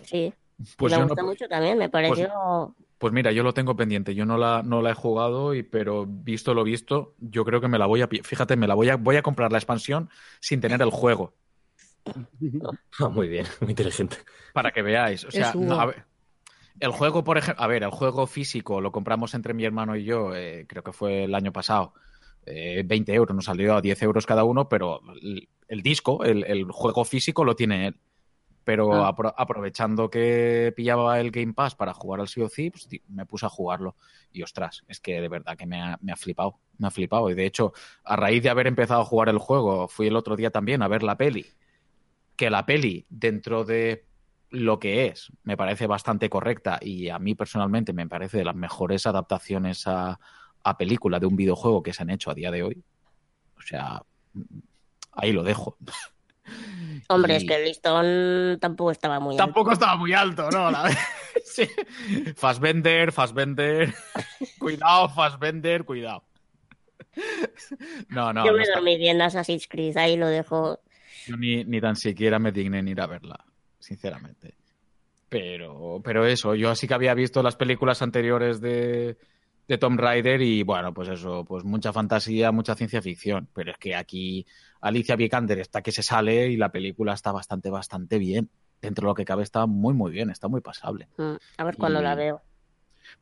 sí. 0.03 0.33
Pues 0.77 0.93
me 0.93 0.97
yo 0.97 1.05
no- 1.05 1.15
mucho 1.23 1.47
también, 1.49 1.77
me 1.79 1.89
pareció... 1.89 2.75
Pues 2.97 3.13
mira, 3.13 3.31
yo 3.31 3.43
lo 3.43 3.53
tengo 3.53 3.75
pendiente. 3.75 4.15
Yo 4.15 4.25
no 4.25 4.37
la, 4.37 4.63
no 4.63 4.81
la 4.81 4.91
he 4.91 4.93
jugado, 4.93 5.53
y, 5.53 5.63
pero 5.63 6.05
visto 6.07 6.53
lo 6.53 6.63
visto, 6.63 7.15
yo 7.19 7.43
creo 7.45 7.61
que 7.61 7.67
me 7.67 7.77
la 7.77 7.85
voy 7.85 8.01
a... 8.01 8.07
Fíjate, 8.07 8.55
me 8.55 8.67
la 8.67 8.73
voy 8.75 8.89
a, 8.89 8.95
voy 8.95 9.17
a 9.17 9.21
comprar 9.23 9.51
la 9.51 9.57
expansión 9.57 10.09
sin 10.39 10.61
tener 10.61 10.81
el 10.81 10.89
juego. 10.91 11.35
Ah, 12.99 13.09
muy 13.09 13.27
bien, 13.27 13.45
muy 13.61 13.71
inteligente. 13.71 14.17
Para 14.53 14.71
que 14.71 14.81
veáis. 14.81 15.25
O 15.25 15.31
sea, 15.31 15.49
Es 15.49 15.55
no, 15.55 15.61
Hugo. 15.73 15.81
a 15.81 15.85
ver, 15.87 16.05
el 16.79 16.91
juego, 16.91 17.23
por 17.23 17.37
ejemplo, 17.37 17.63
a 17.63 17.67
ver, 17.67 17.83
el 17.83 17.89
juego 17.91 18.27
físico 18.27 18.81
lo 18.81 18.91
compramos 18.91 19.33
entre 19.33 19.53
mi 19.53 19.65
hermano 19.65 19.95
y 19.95 20.03
yo, 20.03 20.35
eh, 20.35 20.65
creo 20.67 20.83
que 20.83 20.93
fue 20.93 21.23
el 21.25 21.35
año 21.35 21.51
pasado. 21.51 21.93
eh, 22.47 22.83
20 22.85 23.11
euros, 23.11 23.35
nos 23.35 23.45
salió 23.45 23.73
a 23.75 23.81
10 23.81 23.99
euros 24.03 24.27
cada 24.27 24.43
uno, 24.43 24.69
pero 24.69 25.01
el, 25.19 25.49
el 25.67 25.81
disco, 25.81 26.23
el, 26.23 26.43
el 26.43 26.65
juego 26.71 27.03
físico 27.03 27.43
lo 27.43 27.55
tiene 27.55 27.87
él. 27.87 27.99
Pero 28.63 28.93
Ah. 29.03 29.11
apro- 29.15 29.33
aprovechando 29.35 30.11
que 30.11 30.71
pillaba 30.75 31.19
el 31.19 31.31
Game 31.31 31.53
Pass 31.53 31.73
para 31.73 31.93
jugar 31.95 32.19
al 32.21 32.27
Sea 32.27 32.45
of 32.45 32.53
Thieves, 32.53 32.87
di- 32.87 33.01
me 33.09 33.25
puse 33.25 33.47
a 33.47 33.49
jugarlo. 33.49 33.95
Y 34.31 34.43
ostras, 34.43 34.83
es 34.87 34.99
que 34.99 35.21
de 35.21 35.27
verdad 35.27 35.57
que 35.57 35.65
me 35.65 35.81
ha, 35.81 35.97
me 36.01 36.11
ha 36.11 36.15
flipado. 36.15 36.59
Me 36.77 36.85
ha 36.87 36.91
flipado. 36.91 37.31
Y 37.31 37.33
de 37.33 37.47
hecho, 37.47 37.73
a 38.03 38.15
raíz 38.15 38.43
de 38.43 38.49
haber 38.49 38.67
empezado 38.67 39.01
a 39.01 39.05
jugar 39.05 39.29
el 39.29 39.39
juego, 39.39 39.87
fui 39.87 40.05
el 40.07 40.15
otro 40.15 40.35
día 40.35 40.51
también 40.51 40.83
a 40.83 40.87
ver 40.87 41.01
la 41.01 41.17
peli. 41.17 41.47
Que 42.35 42.49
la 42.49 42.65
peli, 42.65 43.05
dentro 43.09 43.63
de 43.63 44.05
lo 44.51 44.79
que 44.79 45.07
es, 45.07 45.31
me 45.43 45.57
parece 45.57 45.87
bastante 45.87 46.29
correcta 46.29 46.79
y 46.81 47.09
a 47.09 47.19
mí 47.19 47.35
personalmente 47.35 47.93
me 47.93 48.07
parece 48.07 48.37
de 48.37 48.45
las 48.45 48.55
mejores 48.55 49.05
adaptaciones 49.05 49.85
a, 49.87 50.19
a 50.63 50.77
película 50.77 51.19
de 51.19 51.25
un 51.25 51.35
videojuego 51.35 51.83
que 51.83 51.93
se 51.93 52.03
han 52.03 52.09
hecho 52.09 52.31
a 52.31 52.35
día 52.35 52.51
de 52.51 52.63
hoy. 52.63 52.83
O 53.57 53.61
sea, 53.61 54.01
ahí 55.13 55.31
lo 55.31 55.43
dejo. 55.43 55.77
Hombre, 57.09 57.33
Y- 57.33 57.37
es 57.37 57.45
que 57.45 57.55
el 57.55 57.65
listón 57.65 58.59
tampoco 58.59 58.91
estaba 58.91 59.19
muy 59.19 59.33
alto. 59.33 59.43
Tampoco 59.43 59.71
estaba 59.71 59.95
muy 59.95 60.13
alto, 60.13 60.49
¿no? 60.51 60.69
La... 60.71 60.89
sí. 61.43 61.67
Fassbender, 62.35 63.11
Fassbender. 63.11 63.93
cuidado, 64.59 65.09
Fassbender, 65.09 65.83
cuidado. 65.85 66.23
No, 68.09 68.31
no, 68.33 68.45
Yo 68.45 68.51
no 68.51 68.57
me 68.57 68.63
está- 68.63 68.75
dormí 68.75 68.97
viendo 68.97 69.23
Assassin's 69.23 69.67
Creed, 69.67 69.97
ahí 69.97 70.17
lo 70.17 70.27
dejo. 70.27 70.79
Yo 71.27 71.37
ni, 71.37 71.63
ni 71.63 71.79
tan 71.81 71.95
siquiera 71.95 72.39
me 72.39 72.51
digné 72.51 72.79
en 72.79 72.87
ir 72.87 73.01
a 73.01 73.07
verla, 73.07 73.43
sinceramente. 73.79 74.55
Pero, 75.29 76.01
pero 76.03 76.25
eso, 76.25 76.55
yo 76.55 76.75
sí 76.75 76.87
que 76.87 76.93
había 76.93 77.13
visto 77.13 77.41
las 77.43 77.55
películas 77.55 78.01
anteriores 78.01 78.61
de, 78.61 79.17
de 79.67 79.77
Tomb 79.77 79.99
Raider 79.99 80.41
y 80.41 80.63
bueno, 80.63 80.93
pues 80.93 81.09
eso, 81.09 81.43
pues 81.45 81.63
mucha 81.63 81.91
fantasía, 81.91 82.51
mucha 82.51 82.75
ciencia 82.75 83.01
ficción. 83.01 83.47
Pero 83.53 83.71
es 83.71 83.77
que 83.77 83.95
aquí 83.95 84.45
Alicia 84.81 85.15
Vikander 85.15 85.59
está 85.59 85.81
que 85.81 85.91
se 85.91 86.03
sale 86.03 86.47
y 86.47 86.57
la 86.57 86.71
película 86.71 87.13
está 87.13 87.31
bastante, 87.31 87.69
bastante 87.69 88.17
bien. 88.19 88.49
Dentro 88.81 89.07
de 89.07 89.11
lo 89.11 89.15
que 89.15 89.25
cabe 89.25 89.43
está 89.43 89.65
muy, 89.65 89.93
muy 89.93 90.11
bien, 90.11 90.29
está 90.29 90.47
muy 90.47 90.61
pasable. 90.61 91.07
Mm, 91.17 91.33
A 91.57 91.63
ver 91.63 91.75
cuándo 91.77 92.01
la 92.01 92.13
veo. 92.15 92.41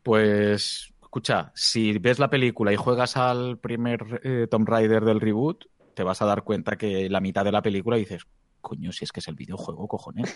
Pues, 0.01 0.93
escucha, 1.01 1.51
si 1.55 1.97
ves 1.99 2.19
la 2.19 2.29
película 2.29 2.73
y 2.73 2.75
juegas 2.75 3.15
al 3.17 3.57
primer 3.59 4.21
eh, 4.23 4.47
Tomb 4.49 4.67
Raider 4.67 5.03
del 5.05 5.21
reboot, 5.21 5.65
te 5.93 6.03
vas 6.03 6.21
a 6.21 6.25
dar 6.25 6.43
cuenta 6.43 6.77
que 6.77 7.09
la 7.09 7.19
mitad 7.19 7.43
de 7.45 7.51
la 7.51 7.61
película 7.61 7.97
dices, 7.97 8.23
coño, 8.61 8.91
si 8.91 9.05
es 9.05 9.11
que 9.11 9.19
es 9.19 9.27
el 9.27 9.35
videojuego, 9.35 9.87
cojones. 9.87 10.35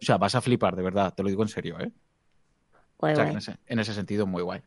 O 0.00 0.04
sea, 0.04 0.16
vas 0.18 0.34
a 0.34 0.40
flipar, 0.40 0.76
de 0.76 0.82
verdad, 0.82 1.12
te 1.14 1.22
lo 1.22 1.28
digo 1.28 1.42
en 1.42 1.48
serio, 1.48 1.78
¿eh? 1.80 1.92
Guay, 2.98 3.12
O 3.12 3.16
sea, 3.16 3.24
guay. 3.24 3.32
en 3.32 3.38
ese, 3.38 3.56
en 3.66 3.78
ese 3.78 3.92
sentido, 3.94 4.26
muy 4.26 4.42
guay. 4.42 4.62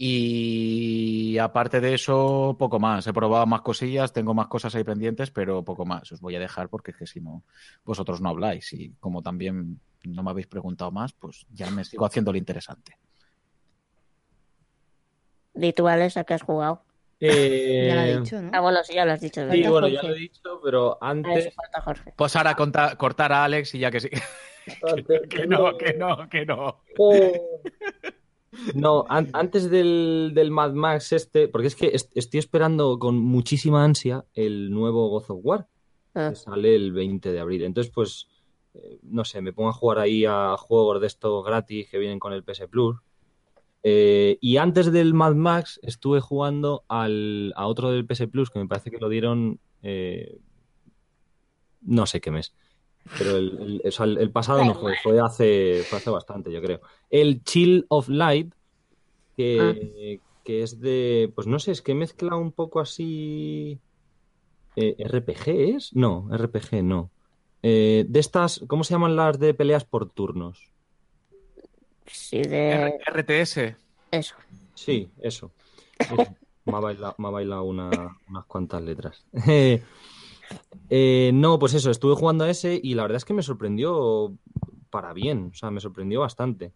Y 0.00 1.36
aparte 1.38 1.80
de 1.80 1.94
eso, 1.94 2.54
poco 2.56 2.78
más. 2.78 3.04
He 3.08 3.12
probado 3.12 3.46
más 3.46 3.62
cosillas, 3.62 4.12
tengo 4.12 4.32
más 4.32 4.46
cosas 4.46 4.74
ahí 4.76 4.84
pendientes, 4.84 5.32
pero 5.32 5.64
poco 5.64 5.84
más. 5.84 6.12
Os 6.12 6.20
voy 6.20 6.36
a 6.36 6.40
dejar 6.40 6.68
porque 6.68 6.92
es 6.92 6.96
que 6.96 7.06
si 7.06 7.20
no, 7.20 7.42
vosotros 7.84 8.20
no 8.20 8.28
habláis. 8.28 8.72
Y 8.72 8.94
como 9.00 9.22
también 9.22 9.80
no 10.04 10.22
me 10.22 10.30
habéis 10.30 10.46
preguntado 10.46 10.92
más, 10.92 11.12
pues 11.12 11.46
ya 11.50 11.68
me 11.72 11.84
sigo 11.84 12.06
haciendo 12.06 12.30
lo 12.32 12.38
interesante. 12.38 12.96
Di 15.54 15.72
tú, 15.72 15.88
Alex, 15.88 16.16
a 16.16 16.22
qué 16.24 16.34
has 16.34 16.42
jugado. 16.42 16.84
Eh, 17.20 17.86
Ya 17.88 17.94
lo 17.96 18.00
he 18.02 18.18
dicho, 18.20 18.40
¿no? 18.42 18.50
Ah, 18.52 18.60
bueno, 18.60 18.78
sí, 18.84 18.94
ya 18.94 19.04
lo 19.04 19.12
has 19.12 19.20
dicho. 19.20 19.40
Sí, 19.50 19.62
bueno, 19.66 19.88
ya 19.88 20.02
lo 20.02 20.14
he 20.14 20.18
dicho, 20.18 20.60
pero 20.62 20.98
antes... 21.00 21.52
falta 21.54 21.80
Jorge. 21.82 22.12
Pues 22.16 22.36
ahora 22.36 22.54
conta- 22.54 22.96
cortar 22.96 23.32
a 23.32 23.44
Alex 23.44 23.74
y 23.74 23.80
ya 23.80 23.90
que 23.90 24.00
sí. 24.00 24.08
que 25.30 25.46
no, 25.46 25.76
que 25.76 25.94
no, 25.94 26.28
que 26.28 26.44
no. 26.46 26.80
No, 28.74 29.04
an- 29.08 29.30
antes 29.34 29.70
del, 29.70 30.32
del 30.34 30.50
Mad 30.50 30.72
Max 30.72 31.12
este, 31.12 31.48
porque 31.48 31.68
es 31.68 31.76
que 31.76 31.88
est- 31.88 32.10
estoy 32.16 32.38
esperando 32.38 32.98
con 32.98 33.16
muchísima 33.18 33.84
ansia 33.84 34.24
el 34.34 34.70
nuevo 34.70 35.08
God 35.08 35.24
of 35.30 35.40
War, 35.42 35.66
Ah. 36.14 36.30
que 36.30 36.36
sale 36.36 36.74
el 36.74 36.92
20 36.92 37.30
de 37.32 37.38
abril. 37.40 37.62
Entonces, 37.62 37.92
pues, 37.94 38.26
eh, 38.74 38.98
no 39.02 39.24
sé, 39.24 39.40
me 39.42 39.52
pongo 39.52 39.68
a 39.68 39.74
jugar 39.74 39.98
ahí 39.98 40.24
a 40.26 40.56
juegos 40.56 41.00
de 41.00 41.06
estos 41.06 41.44
gratis 41.44 41.88
que 41.90 41.98
vienen 41.98 42.18
con 42.18 42.32
el 42.32 42.42
PS 42.42 42.66
Plus. 42.68 42.96
Eh, 43.82 44.38
y 44.40 44.56
antes 44.56 44.92
del 44.92 45.14
Mad 45.14 45.34
Max 45.34 45.78
estuve 45.82 46.20
jugando 46.20 46.84
al, 46.88 47.52
a 47.56 47.66
otro 47.66 47.90
del 47.90 48.06
PS 48.06 48.28
Plus 48.28 48.50
que 48.50 48.58
me 48.58 48.66
parece 48.68 48.90
que 48.90 48.98
lo 48.98 49.08
dieron 49.08 49.60
eh, 49.82 50.38
no 51.82 52.06
sé 52.06 52.20
qué 52.20 52.30
mes. 52.30 52.54
Pero 53.16 53.36
el, 53.36 53.80
el- 53.82 53.82
o 53.88 53.90
sea, 53.90 54.06
el- 54.06 54.18
el 54.18 54.30
pasado 54.32 54.64
no 54.64 54.74
fue, 54.74 54.94
fue 55.02 55.20
hace, 55.20 55.82
fue 55.88 55.98
hace 55.98 56.10
bastante, 56.10 56.52
yo 56.52 56.60
creo. 56.60 56.80
El 57.10 57.42
Chill 57.44 57.86
of 57.88 58.08
Light, 58.08 58.52
que, 59.36 60.20
que 60.44 60.62
es 60.62 60.80
de, 60.80 61.32
pues 61.34 61.46
no 61.46 61.58
sé, 61.58 61.72
es 61.72 61.82
que 61.82 61.94
mezcla 61.94 62.36
un 62.36 62.52
poco 62.52 62.80
así... 62.80 63.80
eh, 64.76 64.96
¿RPG 65.04 65.48
es? 65.76 65.94
No, 65.94 66.28
RPG 66.32 66.82
no. 66.82 67.10
De 67.62 68.06
estas, 68.14 68.64
¿cómo 68.68 68.84
se 68.84 68.94
llaman 68.94 69.16
las 69.16 69.38
de 69.38 69.54
peleas 69.54 69.84
por 69.84 70.10
turnos? 70.10 70.70
Sí, 72.10 72.42
de. 72.42 72.98
RTS. 73.06 73.76
Eso. 74.10 74.34
Sí, 74.74 75.10
eso. 75.20 75.50
Eso. 75.98 76.36
Me 76.64 76.76
ha 76.76 76.80
bailado, 76.80 77.14
me 77.16 77.28
ha 77.28 77.30
bailado 77.30 77.62
una- 77.62 78.18
unas 78.28 78.44
cuantas 78.44 78.82
letras. 78.82 79.24
Eh, 79.46 79.82
eh, 80.90 81.30
no, 81.32 81.58
pues 81.58 81.72
eso, 81.72 81.90
estuve 81.90 82.14
jugando 82.14 82.44
a 82.44 82.50
ese 82.50 82.78
y 82.82 82.92
la 82.94 83.02
verdad 83.04 83.16
es 83.16 83.24
que 83.24 83.32
me 83.32 83.42
sorprendió 83.42 84.34
para 84.90 85.14
bien, 85.14 85.48
o 85.52 85.54
sea, 85.54 85.70
me 85.70 85.80
sorprendió 85.80 86.20
bastante. 86.20 86.74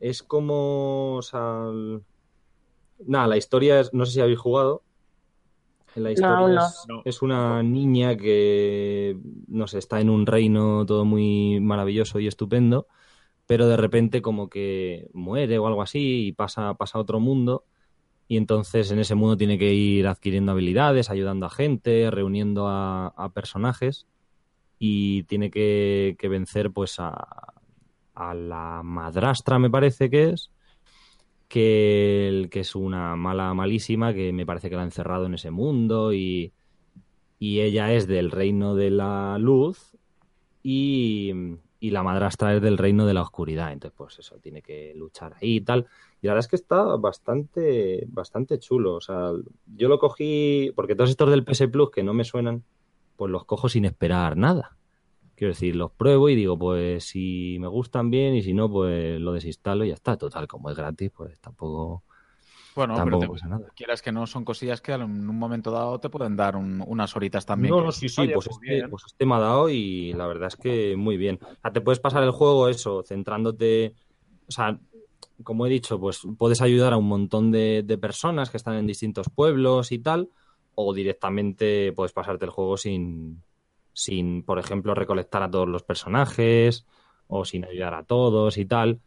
Es 0.00 0.22
como, 0.22 1.14
o 1.16 1.22
sea, 1.22 1.62
el- 1.70 2.02
nada, 3.06 3.26
la 3.26 3.38
historia 3.38 3.80
es, 3.80 3.94
no 3.94 4.04
sé 4.04 4.12
si 4.12 4.20
habéis 4.20 4.38
jugado. 4.38 4.82
La 5.94 6.10
historia 6.12 6.36
no. 6.48 6.66
es, 6.66 6.86
es 7.16 7.22
una 7.22 7.62
niña 7.62 8.16
que, 8.18 9.16
no 9.48 9.66
sé, 9.66 9.78
está 9.78 9.98
en 10.00 10.10
un 10.10 10.26
reino 10.26 10.84
todo 10.84 11.06
muy 11.06 11.58
maravilloso 11.60 12.18
y 12.20 12.26
estupendo, 12.26 12.86
pero 13.52 13.68
de 13.68 13.76
repente 13.76 14.22
como 14.22 14.48
que 14.48 15.10
muere 15.12 15.58
o 15.58 15.66
algo 15.66 15.82
así 15.82 16.28
y 16.28 16.32
pasa, 16.32 16.72
pasa 16.72 16.96
a 16.96 17.02
otro 17.02 17.20
mundo. 17.20 17.66
Y 18.26 18.38
entonces 18.38 18.90
en 18.90 18.98
ese 18.98 19.14
mundo 19.14 19.36
tiene 19.36 19.58
que 19.58 19.74
ir 19.74 20.06
adquiriendo 20.06 20.52
habilidades, 20.52 21.10
ayudando 21.10 21.44
a 21.44 21.50
gente, 21.50 22.10
reuniendo 22.10 22.66
a, 22.66 23.30
personajes. 23.34 24.06
Y 24.78 25.24
tiene 25.24 25.50
que, 25.50 26.16
que 26.18 26.28
vencer 26.28 26.70
pues 26.70 26.98
a, 26.98 27.52
a 28.14 28.32
la 28.32 28.80
madrastra 28.82 29.58
me 29.58 29.68
parece 29.68 30.08
que 30.08 30.30
es 30.30 30.50
que, 31.46 32.48
es 32.50 32.74
una 32.74 33.16
mala 33.16 33.52
malísima 33.52 34.14
que 34.14 34.32
me 34.32 34.46
parece 34.46 34.70
que 34.70 34.76
la 34.76 34.80
ha 34.80 34.86
encerrado 34.86 35.26
en 35.26 35.34
ese 35.34 35.50
mundo 35.50 36.14
y 36.14 36.54
ella 37.38 37.92
es 37.92 38.06
del 38.06 38.30
reino 38.30 38.74
de 38.74 38.88
la 38.88 39.36
luz 39.38 39.92
y, 40.62 41.58
y 41.82 41.90
la 41.90 42.04
madrastra 42.04 42.54
es 42.54 42.62
del 42.62 42.78
reino 42.78 43.06
de 43.06 43.12
la 43.12 43.22
oscuridad. 43.22 43.72
Entonces, 43.72 43.96
pues 43.98 44.16
eso, 44.20 44.38
tiene 44.38 44.62
que 44.62 44.92
luchar 44.94 45.34
ahí 45.34 45.56
y 45.56 45.60
tal. 45.62 45.88
Y 46.20 46.28
la 46.28 46.34
verdad 46.34 46.46
es 46.46 46.48
que 46.48 46.54
está 46.54 46.80
bastante, 46.94 48.06
bastante 48.06 48.60
chulo. 48.60 48.94
O 48.94 49.00
sea, 49.00 49.32
yo 49.66 49.88
lo 49.88 49.98
cogí, 49.98 50.70
porque 50.76 50.94
todos 50.94 51.10
estos 51.10 51.28
del 51.28 51.42
PS 51.42 51.66
Plus 51.72 51.90
que 51.90 52.04
no 52.04 52.14
me 52.14 52.22
suenan, 52.22 52.62
pues 53.16 53.32
los 53.32 53.44
cojo 53.46 53.68
sin 53.68 53.84
esperar 53.84 54.36
nada. 54.36 54.76
Quiero 55.34 55.54
decir, 55.54 55.74
los 55.74 55.90
pruebo 55.90 56.28
y 56.28 56.36
digo, 56.36 56.56
pues 56.56 57.02
si 57.02 57.56
me 57.58 57.66
gustan 57.66 58.10
bien 58.10 58.36
y 58.36 58.42
si 58.42 58.54
no, 58.54 58.70
pues 58.70 59.20
lo 59.20 59.32
desinstalo 59.32 59.84
y 59.84 59.88
ya 59.88 59.94
está. 59.94 60.16
Total, 60.16 60.46
como 60.46 60.70
es 60.70 60.76
gratis, 60.76 61.10
pues 61.10 61.40
tampoco, 61.40 62.04
Bueno, 62.74 62.94
pero 62.94 63.04
tampoco 63.04 63.26
te- 63.26 63.32
pasa 63.34 63.48
nada. 63.48 63.66
quieras 63.74 64.02
que 64.02 64.12
no, 64.12 64.26
son 64.26 64.44
cosillas 64.44 64.80
que 64.80 64.92
en 64.92 65.02
un 65.02 65.36
momento 65.38 65.70
dado 65.70 66.00
te 66.00 66.08
pueden 66.08 66.36
dar 66.36 66.56
un- 66.56 66.82
unas 66.86 67.14
horitas 67.16 67.44
también. 67.44 67.74
No, 67.74 67.82
no, 67.82 67.92
sí, 67.92 68.08
sí, 68.08 68.22
"Oye, 68.22 68.32
pues 68.34 68.46
este, 68.48 68.60
bien". 68.60 68.90
pues 68.90 69.02
este 69.06 69.26
me 69.26 69.34
ha 69.34 69.38
dado 69.38 69.68
y 69.68 70.12
la 70.14 70.26
verdad 70.26 70.48
es 70.48 70.56
que 70.56 70.94
muy 70.96 71.16
bien. 71.16 71.38
O 71.42 71.46
sea, 71.60 71.72
te 71.72 71.80
puedes 71.82 72.00
pasar 72.00 72.22
el 72.22 72.30
juego 72.30 72.68
eso, 72.68 73.02
centrándote, 73.06 73.94
o 74.48 74.52
sea, 74.52 74.78
como 75.44 75.66
he 75.66 75.70
dicho, 75.70 75.98
pues 76.00 76.20
puedes 76.38 76.62
ayudar 76.62 76.92
a 76.94 76.96
un 76.96 77.08
montón 77.08 77.50
de, 77.52 77.82
de 77.84 77.98
personas 77.98 78.50
que 78.50 78.56
están 78.56 78.76
en 78.76 78.86
distintos 78.86 79.28
pueblos 79.34 79.92
y 79.92 79.98
tal, 79.98 80.30
o 80.74 80.94
directamente 80.94 81.92
puedes 81.92 82.12
pasarte 82.12 82.44
el 82.46 82.50
juego 82.50 82.76
sin, 82.76 83.44
sin, 83.92 84.44
por 84.44 84.58
ejemplo, 84.58 84.94
recolectar 84.94 85.42
a 85.42 85.50
todos 85.50 85.68
los 85.68 85.82
personajes 85.84 86.86
o 87.26 87.44
sin 87.44 87.64
ayudar 87.64 87.94
a 87.94 88.04
todos 88.04 88.56
y 88.58 88.64
tal. 88.66 89.00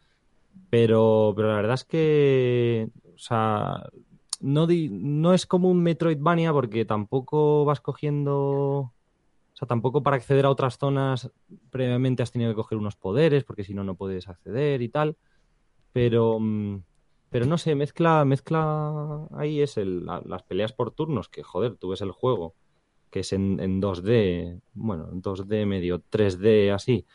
Pero, 0.70 1.34
pero 1.36 1.50
la 1.50 1.56
verdad 1.56 1.76
es 1.76 1.86
que, 1.86 2.90
o 3.16 3.18
sea, 3.18 3.84
no, 4.42 4.68
di- 4.68 4.90
no 4.92 5.34
es 5.34 5.46
como 5.46 5.70
un 5.70 5.82
Metroidvania 5.84 6.52
porque 6.54 6.86
tampoco 6.86 7.66
vas 7.66 7.82
cogiendo, 7.82 8.36
o 8.80 8.94
sea, 9.54 9.68
tampoco 9.68 10.04
para 10.04 10.18
acceder 10.18 10.46
a 10.46 10.50
otras 10.50 10.78
zonas 10.78 11.32
previamente 11.70 12.24
has 12.24 12.32
tenido 12.32 12.52
que 12.52 12.56
coger 12.56 12.78
unos 12.78 12.96
poderes 12.98 13.44
porque 13.44 13.64
si 13.64 13.74
no, 13.74 13.84
no 13.84 13.96
puedes 13.96 14.28
acceder 14.28 14.82
y 14.82 14.90
tal. 14.90 15.18
Pero, 15.94 16.40
mm, 16.40 16.84
pero 17.30 17.46
no 17.46 17.58
sé, 17.58 17.76
mezcla, 17.76 18.26
mezcla 18.26 19.28
ahí 19.32 19.62
es 19.62 19.78
el, 19.78 20.06
la- 20.06 20.22
las 20.26 20.44
peleas 20.44 20.74
por 20.74 20.92
turnos, 20.92 21.30
que 21.30 21.44
joder, 21.44 21.76
tú 21.78 21.90
ves 21.90 22.02
el 22.02 22.12
juego, 22.12 22.56
que 23.12 23.22
es 23.22 23.34
en, 23.34 23.60
en 23.60 23.82
2D, 23.82 24.62
bueno, 24.74 25.10
en 25.12 25.22
2D 25.22 25.66
medio 25.66 26.02
3D 26.10 26.72
así. 26.72 27.06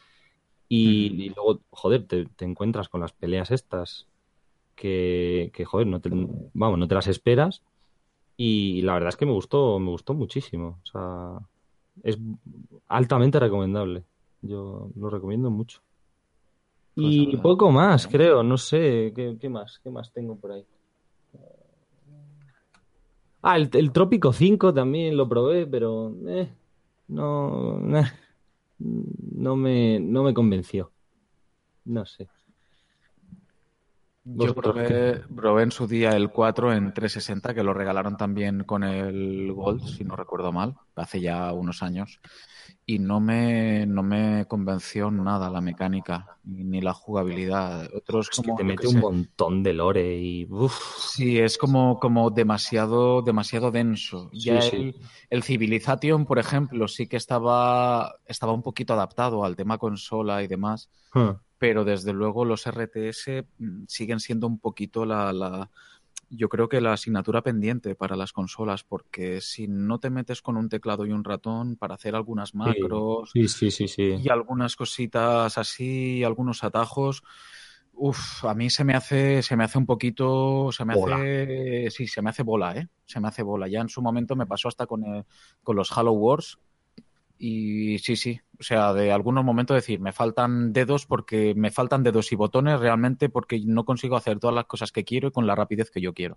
Y, 0.73 1.25
y 1.25 1.29
luego, 1.31 1.63
joder, 1.71 2.07
te, 2.07 2.27
te 2.27 2.45
encuentras 2.45 2.89
con 2.89 3.01
las 3.01 3.13
peleas 3.13 3.51
estas 3.51 4.07
que, 4.77 5.51
que, 5.53 5.65
joder, 5.65 5.89
no 5.89 6.01
te, 6.01 6.11
vamos, 6.55 6.79
no 6.79 6.87
te 6.87 6.95
las 6.95 7.09
esperas. 7.09 7.63
Y 8.37 8.81
la 8.83 8.95
verdad 8.95 9.09
es 9.09 9.17
que 9.17 9.27
me 9.27 9.33
gustó, 9.33 9.81
me 9.81 9.91
gustó 9.91 10.15
muchísimo. 10.15 10.79
O 10.85 10.87
sea, 10.87 11.41
es 12.05 12.17
altamente 12.87 13.41
recomendable. 13.41 14.05
Yo 14.43 14.91
lo 14.95 15.11
recomiendo 15.11 15.51
mucho. 15.51 15.81
Y 16.95 17.37
poco 17.39 17.73
más, 17.73 18.07
creo, 18.07 18.45
no 18.45 18.57
sé, 18.57 19.13
¿qué, 19.17 19.37
qué 19.41 19.49
más? 19.49 19.81
¿Qué 19.83 19.91
más 19.91 20.13
tengo 20.13 20.37
por 20.37 20.53
ahí? 20.53 20.65
Ah, 23.43 23.57
el, 23.57 23.71
el 23.73 23.91
Trópico 23.91 24.33
5 24.33 24.73
también 24.73 25.17
lo 25.17 25.29
probé, 25.29 25.67
pero 25.67 26.15
eh, 26.29 26.49
no, 27.09 27.99
eh, 27.99 28.05
no 28.81 29.57
me, 29.57 30.01
no 30.01 30.23
me 30.23 30.35
convenció. 30.35 30.93
No 31.85 32.07
sé. 32.07 32.29
Yo 34.25 34.55
¿Vosotros 34.55 34.55
probé, 34.55 35.23
probé 35.35 35.63
en 35.63 35.73
su 35.73 35.87
día 35.87 36.11
el 36.11 36.31
4 36.31 36.73
en 36.75 36.93
360, 36.93 37.55
que 37.55 37.63
lo 37.63 37.73
regalaron 37.75 38.17
también 38.17 38.65
con 38.65 38.85
el 38.85 39.53
Gold, 39.53 39.83
si 39.87 40.05
no 40.05 40.15
recuerdo 40.15 40.53
mal, 40.53 40.77
hace 40.95 41.21
ya 41.21 41.53
unos 41.53 41.83
años. 41.83 42.21
y 42.87 42.99
no 42.99 43.21
me, 43.21 43.87
no 43.87 44.03
me 44.03 44.47
convenció 44.49 45.11
nada 45.11 45.51
la 45.51 45.61
mecánica 45.61 46.31
ni, 46.45 46.81
la 46.83 46.95
jugabilidad. 46.95 47.89
Otros 47.95 48.31
Es 48.31 48.41
que 48.41 48.53
como, 48.53 48.55
te 48.55 48.65
yo 48.65 48.65
mete 48.65 48.83
qué 48.83 48.89
un 48.89 48.95
sé. 48.95 48.99
montón 48.99 49.63
de 49.63 49.73
lore 49.75 50.19
y. 50.19 50.47
Uf, 50.51 50.75
Sí, 50.97 51.39
es 51.39 51.59
como, 51.59 51.99
como 52.01 52.31
demasiado, 52.31 53.23
demasiado 53.23 53.71
denso. 53.71 54.31
Ya 54.33 54.61
sí. 54.61 54.77
el, 54.77 54.97
el 55.31 55.43
Civilization, 55.43 56.27
por 56.27 56.39
ejemplo, 56.39 56.89
sí 56.89 57.07
que 57.09 57.17
estaba, 57.17 58.15
estaba 58.27 58.53
un 58.53 58.63
poquito 58.63 58.93
adaptado 58.95 59.45
al 59.45 59.57
tema 59.57 59.79
consola 59.79 60.43
y 60.43 60.47
demás, 60.49 60.91
Huh. 61.15 61.41
Pero 61.61 61.85
desde 61.87 62.15
luego 62.15 62.47
los 62.47 62.67
RTS 62.67 63.47
mm, 63.59 63.85
siguen 63.89 64.21
siendo 64.21 64.49
un 64.49 64.61
poquito 64.61 65.07
la, 65.07 65.33
la, 65.35 65.71
yo 66.31 66.49
creo 66.51 66.69
que 66.69 66.81
la 66.81 66.95
asignatura 66.95 67.43
pendiente 67.43 67.95
para 67.97 68.17
las 68.17 68.33
consolas, 68.33 68.85
porque 68.85 69.41
si 69.43 69.69
no 69.69 70.01
te 70.01 70.11
metes 70.11 70.43
con 70.43 70.57
un 70.59 70.69
teclado 70.71 71.07
y 71.07 71.13
un 71.13 71.25
ratón 71.25 71.77
para 71.77 71.95
hacer 71.97 72.17
algunas 72.17 72.55
macros 72.55 73.37
Sí, 73.37 73.49
sí, 73.49 73.71
sí, 73.71 73.89
sí. 73.89 74.09
y 74.15 74.31
algunas 74.31 74.77
cositas 74.77 75.59
así, 75.59 76.25
algunos 76.25 76.65
atajos. 76.65 77.23
Uf, 77.93 78.45
a 78.45 78.55
mí 78.55 78.71
se 78.71 78.85
me 78.85 78.95
hace, 78.95 79.43
se 79.43 79.57
me 79.57 79.65
hace 79.65 79.79
un 79.79 79.87
poquito, 79.87 80.71
se 80.73 80.85
me 80.85 80.95
Bola. 80.97 81.31
hace, 81.75 81.89
sí, 81.91 82.07
se 82.07 82.23
me 82.23 82.31
hace 82.31 82.43
bola, 82.43 82.77
¿eh? 82.77 82.89
Se 83.07 83.21
me 83.21 83.29
hace 83.29 83.43
bola. 83.43 83.69
Ya 83.69 83.81
en 83.81 83.89
su 83.89 84.03
momento 84.03 84.37
me 84.37 84.47
pasó 84.47 84.69
hasta 84.69 84.87
con, 84.87 85.05
el- 85.05 85.25
con 85.63 85.77
los 85.77 85.93
Halo 85.97 86.13
Wars 86.13 86.59
y 87.43 87.99
sí, 88.01 88.17
sí, 88.17 88.39
o 88.59 88.63
sea, 88.63 88.93
de 88.93 89.11
algunos 89.11 89.43
momentos 89.43 89.75
decir, 89.75 89.99
me 89.99 90.13
faltan 90.13 90.75
dedos 90.75 91.07
porque 91.07 91.55
me 91.57 91.71
faltan 91.71 92.03
dedos 92.03 92.33
y 92.33 92.37
botones 92.37 92.79
realmente 92.79 93.31
porque 93.31 93.63
no 93.65 93.87
consigo 93.87 94.15
hacer 94.15 94.39
todas 94.39 94.55
las 94.55 94.67
cosas 94.67 94.93
que 94.93 95.05
quiero 95.05 95.29
y 95.29 95.31
con 95.31 95.47
la 95.47 95.55
rapidez 95.55 95.91
que 95.91 96.03
yo 96.03 96.13
quiero. 96.13 96.37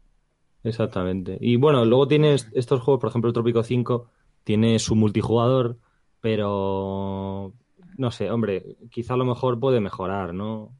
Exactamente. 0.64 1.38
Y 1.42 1.58
bueno, 1.58 1.84
luego 1.84 2.08
tienes 2.08 2.50
estos 2.54 2.80
juegos, 2.80 3.02
por 3.02 3.10
ejemplo, 3.10 3.28
el 3.28 3.34
Trópico 3.34 3.64
5 3.64 4.08
tiene 4.46 4.80
su 4.80 4.96
multijugador, 4.96 5.78
pero 6.22 7.54
no 7.98 8.12
sé, 8.12 8.32
hombre, 8.32 8.78
quizá 8.90 9.16
a 9.16 9.18
lo 9.18 9.26
mejor 9.26 9.60
puede 9.60 9.82
mejorar, 9.82 10.34
¿no? 10.34 10.72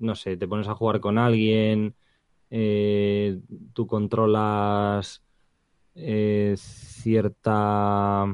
No 0.00 0.16
sé, 0.16 0.36
te 0.36 0.48
pones 0.48 0.66
a 0.66 0.74
jugar 0.74 0.98
con 0.98 1.18
alguien, 1.18 1.94
eh, 2.50 3.38
tú 3.74 3.86
controlas 3.86 5.22
eh, 5.94 6.54
cierta 6.56 8.26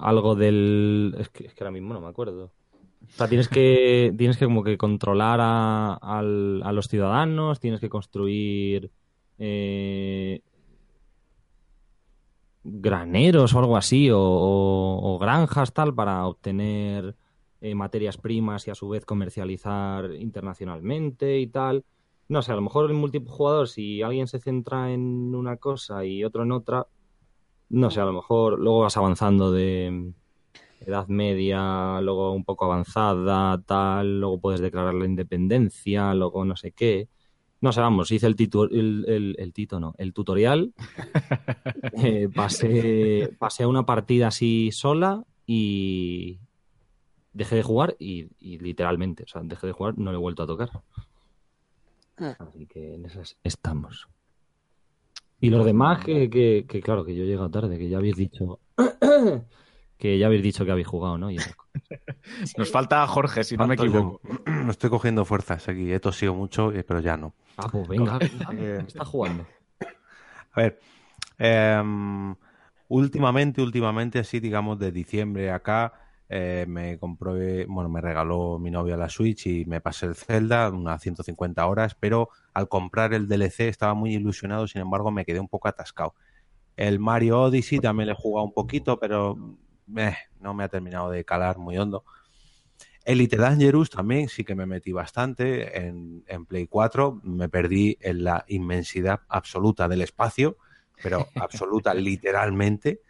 algo 0.00 0.34
del 0.36 1.14
es 1.18 1.28
que, 1.30 1.46
es 1.46 1.54
que 1.54 1.64
ahora 1.64 1.72
mismo 1.72 1.94
no 1.94 2.00
me 2.00 2.08
acuerdo. 2.08 2.44
O 2.46 3.16
sea, 3.16 3.28
tienes 3.28 3.48
que, 3.48 4.14
tienes 4.18 4.36
que 4.38 4.46
como 4.46 4.64
que 4.64 4.78
controlar 4.78 5.40
a, 5.42 5.94
al- 5.94 6.62
a 6.64 6.72
los 6.72 6.88
ciudadanos, 6.88 7.60
tienes 7.60 7.80
que 7.80 7.88
construir 7.90 8.90
eh, 9.38 10.42
graneros 12.62 13.54
o 13.54 13.58
algo 13.58 13.76
así, 13.76 14.10
o, 14.10 14.18
o- 14.20 15.14
o 15.14 15.18
granjas 15.18 15.72
tal, 15.72 15.94
para 15.94 16.26
obtener 16.26 17.16
eh, 17.60 17.74
materias 17.74 18.16
primas 18.18 18.66
y 18.68 18.70
a 18.70 18.74
su 18.74 18.88
vez 18.88 19.04
comercializar 19.06 20.14
internacionalmente 20.14 21.38
y 21.40 21.46
tal. 21.46 21.84
No 22.28 22.42
sé, 22.42 22.52
a 22.52 22.56
lo 22.56 22.62
mejor 22.62 22.90
el 22.90 22.96
multijugador, 22.96 23.68
si 23.68 24.02
alguien 24.02 24.28
se 24.28 24.38
centra 24.40 24.92
en 24.92 25.34
una 25.34 25.56
cosa 25.56 26.04
y 26.04 26.22
otro 26.24 26.42
en 26.44 26.52
otra, 26.52 26.86
no 27.70 27.90
sé, 27.90 28.00
a 28.00 28.04
lo 28.04 28.12
mejor 28.12 28.58
luego 28.58 28.80
vas 28.80 28.96
avanzando 28.96 29.50
de 29.52 30.12
edad 30.80 31.08
media, 31.08 32.00
luego 32.00 32.32
un 32.32 32.44
poco 32.44 32.64
avanzada, 32.66 33.60
tal, 33.64 34.20
luego 34.20 34.40
puedes 34.40 34.60
declarar 34.60 34.94
la 34.94 35.06
independencia, 35.06 36.14
luego 36.14 36.44
no 36.44 36.56
sé 36.56 36.72
qué. 36.72 37.08
No 37.60 37.72
sé, 37.72 37.80
vamos, 37.80 38.10
hice 38.10 38.26
el, 38.26 38.36
titu- 38.36 38.68
el, 38.72 39.04
el, 39.06 39.36
el 39.38 39.52
tito, 39.52 39.78
no, 39.80 39.94
el 39.98 40.12
tutorial, 40.14 40.72
eh, 41.92 42.28
pasé, 42.34 43.30
pasé 43.38 43.64
a 43.64 43.68
una 43.68 43.84
partida 43.84 44.28
así 44.28 44.70
sola 44.72 45.22
y 45.46 46.38
dejé 47.32 47.56
de 47.56 47.62
jugar 47.62 47.96
y, 47.98 48.28
y 48.40 48.58
literalmente, 48.58 49.24
o 49.24 49.26
sea, 49.28 49.42
dejé 49.44 49.66
de 49.66 49.72
jugar, 49.74 49.98
no 49.98 50.10
le 50.10 50.16
he 50.16 50.20
vuelto 50.20 50.42
a 50.42 50.46
tocar. 50.46 50.70
Así 52.16 52.66
que 52.66 52.94
en 52.94 53.04
esas 53.06 53.36
estamos. 53.44 54.08
Y 55.40 55.50
los 55.50 55.64
demás, 55.64 56.04
que, 56.04 56.28
que, 56.28 56.66
que 56.68 56.80
claro, 56.82 57.04
que 57.04 57.14
yo 57.14 57.24
he 57.24 57.26
llegado 57.26 57.50
tarde, 57.50 57.78
que 57.78 57.88
ya 57.88 57.98
habéis 57.98 58.16
dicho 58.16 58.60
que 59.98 60.18
ya 60.18 60.26
habéis 60.26 60.42
dicho 60.42 60.64
que 60.64 60.70
habéis 60.70 60.86
jugado, 60.86 61.18
¿no? 61.18 61.30
Y 61.30 61.36
esas 61.36 61.54
cosas. 61.56 61.70
Nos 62.56 62.70
falta 62.70 63.06
Jorge, 63.06 63.44
si 63.44 63.56
no 63.56 63.66
me 63.66 63.76
Falto 63.76 63.84
yo. 63.92 63.98
equivoco. 63.98 64.20
Me 64.64 64.70
estoy 64.70 64.90
cogiendo 64.90 65.24
fuerzas 65.24 65.68
aquí. 65.68 65.92
He 65.92 66.00
tosido 66.00 66.34
mucho, 66.34 66.72
eh, 66.72 66.84
pero 66.84 67.00
ya 67.00 67.16
no. 67.16 67.34
Ah, 67.56 67.68
pues 67.70 67.88
venga, 67.88 68.18
Eh, 68.52 68.84
está 68.86 69.04
jugando. 69.04 69.46
A 70.52 70.60
ver, 70.62 70.80
em, 71.38 72.34
últimamente, 72.88 73.62
últimamente, 73.62 74.18
así 74.18 74.40
digamos 74.40 74.78
de 74.78 74.90
diciembre 74.92 75.50
acá, 75.50 75.92
eh, 76.32 76.64
me 76.68 76.96
compré, 76.96 77.66
bueno, 77.66 77.90
me 77.90 78.00
regaló 78.00 78.60
mi 78.60 78.70
novia 78.70 78.96
la 78.96 79.08
Switch 79.08 79.48
y 79.48 79.64
me 79.64 79.80
pasé 79.80 80.06
el 80.06 80.14
Zelda, 80.14 80.70
unas 80.70 81.02
150 81.02 81.66
horas, 81.66 81.96
pero 81.98 82.28
al 82.54 82.68
comprar 82.68 83.12
el 83.14 83.26
DLC 83.26 83.62
estaba 83.62 83.94
muy 83.94 84.14
ilusionado, 84.14 84.68
sin 84.68 84.80
embargo 84.80 85.10
me 85.10 85.24
quedé 85.24 85.40
un 85.40 85.48
poco 85.48 85.66
atascado. 85.66 86.14
El 86.76 87.00
Mario 87.00 87.40
Odyssey 87.42 87.80
también 87.80 88.06
le 88.06 88.12
he 88.12 88.16
jugado 88.16 88.46
un 88.46 88.52
poquito, 88.52 89.00
pero 89.00 89.56
eh, 89.96 90.14
no 90.38 90.54
me 90.54 90.62
ha 90.62 90.68
terminado 90.68 91.10
de 91.10 91.24
calar 91.24 91.58
muy 91.58 91.76
hondo. 91.76 92.04
Elite 93.04 93.36
Dangerous 93.36 93.90
también 93.90 94.28
sí 94.28 94.44
que 94.44 94.54
me 94.54 94.66
metí 94.66 94.92
bastante 94.92 95.84
en, 95.84 96.22
en 96.28 96.46
Play 96.46 96.68
4. 96.68 97.22
Me 97.24 97.48
perdí 97.48 97.98
en 98.00 98.22
la 98.22 98.44
inmensidad 98.46 99.22
absoluta 99.28 99.88
del 99.88 100.02
espacio, 100.02 100.58
pero 101.02 101.26
absoluta 101.34 101.92
literalmente, 101.94 103.00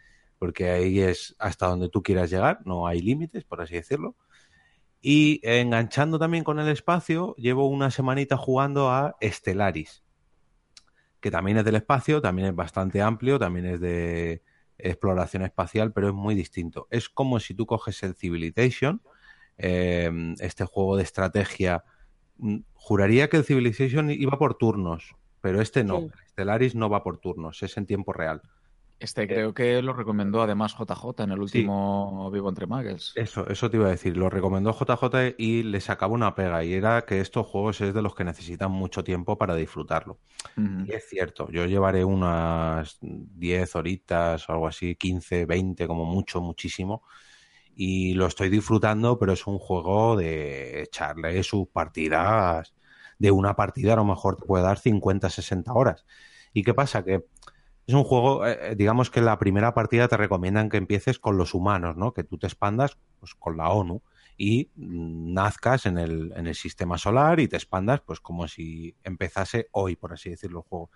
porque 0.41 0.71
ahí 0.71 0.99
es 0.99 1.35
hasta 1.37 1.67
donde 1.67 1.87
tú 1.87 2.01
quieras 2.01 2.31
llegar, 2.31 2.61
no 2.65 2.87
hay 2.87 2.99
límites, 2.99 3.43
por 3.43 3.61
así 3.61 3.75
decirlo. 3.75 4.15
Y 4.99 5.39
enganchando 5.43 6.17
también 6.17 6.43
con 6.43 6.57
el 6.57 6.67
espacio, 6.67 7.35
llevo 7.37 7.67
una 7.67 7.91
semanita 7.91 8.37
jugando 8.37 8.89
a 8.89 9.15
Stellaris, 9.21 10.03
que 11.19 11.29
también 11.29 11.57
es 11.57 11.63
del 11.63 11.75
espacio, 11.75 12.23
también 12.23 12.47
es 12.47 12.55
bastante 12.55 13.03
amplio, 13.03 13.37
también 13.37 13.67
es 13.67 13.81
de 13.81 14.41
exploración 14.79 15.43
espacial, 15.43 15.93
pero 15.93 16.07
es 16.07 16.13
muy 16.15 16.33
distinto. 16.33 16.87
Es 16.89 17.07
como 17.07 17.39
si 17.39 17.53
tú 17.53 17.67
coges 17.67 18.01
el 18.01 18.15
Civilization, 18.15 19.03
eh, 19.59 20.09
este 20.39 20.65
juego 20.65 20.97
de 20.97 21.03
estrategia. 21.03 21.83
mm, 22.37 22.61
Juraría 22.73 23.29
que 23.29 23.37
el 23.37 23.43
Civilization 23.43 24.09
iba 24.09 24.39
por 24.39 24.55
turnos, 24.55 25.15
pero 25.39 25.61
este 25.61 25.83
no. 25.83 25.99
Sí. 25.99 26.07
Stellaris 26.29 26.73
no 26.73 26.89
va 26.89 27.03
por 27.03 27.19
turnos, 27.19 27.61
es 27.61 27.77
en 27.77 27.85
tiempo 27.85 28.11
real. 28.11 28.41
Este 29.01 29.27
creo 29.27 29.51
que 29.51 29.81
lo 29.81 29.93
recomendó 29.93 30.43
además 30.43 30.75
JJ 30.77 31.23
en 31.23 31.31
el 31.31 31.39
último 31.41 32.29
Vivo 32.29 32.49
entre 32.49 32.67
Muggles. 32.67 33.13
Eso, 33.15 33.47
eso 33.49 33.67
te 33.67 33.77
iba 33.77 33.87
a 33.87 33.89
decir. 33.89 34.15
Lo 34.15 34.29
recomendó 34.29 34.77
JJ 34.77 35.33
y 35.39 35.63
le 35.63 35.81
sacaba 35.81 36.13
una 36.13 36.35
pega, 36.35 36.63
y 36.63 36.73
era 36.73 37.01
que 37.01 37.19
estos 37.19 37.47
juegos 37.47 37.81
es 37.81 37.95
de 37.95 38.03
los 38.03 38.13
que 38.13 38.23
necesitan 38.23 38.71
mucho 38.71 39.03
tiempo 39.03 39.39
para 39.39 39.55
disfrutarlo. 39.55 40.19
Y 40.55 40.93
es 40.93 41.09
cierto, 41.09 41.49
yo 41.49 41.65
llevaré 41.65 42.05
unas 42.05 42.99
10 43.01 43.75
horitas 43.75 44.47
o 44.47 44.53
algo 44.53 44.67
así, 44.67 44.95
15, 44.95 45.47
20, 45.47 45.87
como 45.87 46.05
mucho, 46.05 46.39
muchísimo. 46.39 47.01
Y 47.75 48.13
lo 48.13 48.27
estoy 48.27 48.49
disfrutando, 48.49 49.17
pero 49.17 49.33
es 49.33 49.47
un 49.47 49.57
juego 49.57 50.15
de 50.15 50.83
echarle 50.83 51.41
sus 51.41 51.67
partidas. 51.69 52.75
De 53.17 53.31
una 53.31 53.55
partida 53.55 53.93
a 53.93 53.95
lo 53.95 54.05
mejor 54.05 54.35
te 54.35 54.45
puede 54.45 54.63
dar 54.63 54.77
50, 54.77 55.27
60 55.27 55.73
horas. 55.73 56.05
¿Y 56.53 56.63
qué 56.63 56.73
pasa? 56.73 57.03
Que 57.03 57.25
es 57.87 57.93
un 57.93 58.03
juego, 58.03 58.45
eh, 58.45 58.75
digamos 58.75 59.09
que 59.09 59.21
la 59.21 59.37
primera 59.39 59.73
partida 59.73 60.07
te 60.07 60.17
recomiendan 60.17 60.69
que 60.69 60.77
empieces 60.77 61.19
con 61.19 61.37
los 61.37 61.53
humanos, 61.53 61.97
¿no? 61.97 62.13
Que 62.13 62.23
tú 62.23 62.37
te 62.37 62.47
expandas 62.47 62.97
pues, 63.19 63.35
con 63.35 63.57
la 63.57 63.69
ONU 63.69 64.01
y 64.37 64.69
mm, 64.75 65.33
nazcas 65.33 65.85
en 65.85 65.97
el, 65.97 66.33
en 66.35 66.47
el 66.47 66.55
sistema 66.55 66.97
solar 66.97 67.39
y 67.39 67.47
te 67.47 67.57
expandas 67.57 68.01
pues 68.01 68.19
como 68.19 68.47
si 68.47 68.95
empezase 69.03 69.67
hoy, 69.71 69.95
por 69.95 70.13
así 70.13 70.29
decirlo, 70.29 70.59
el 70.59 70.65
juego. 70.69 70.89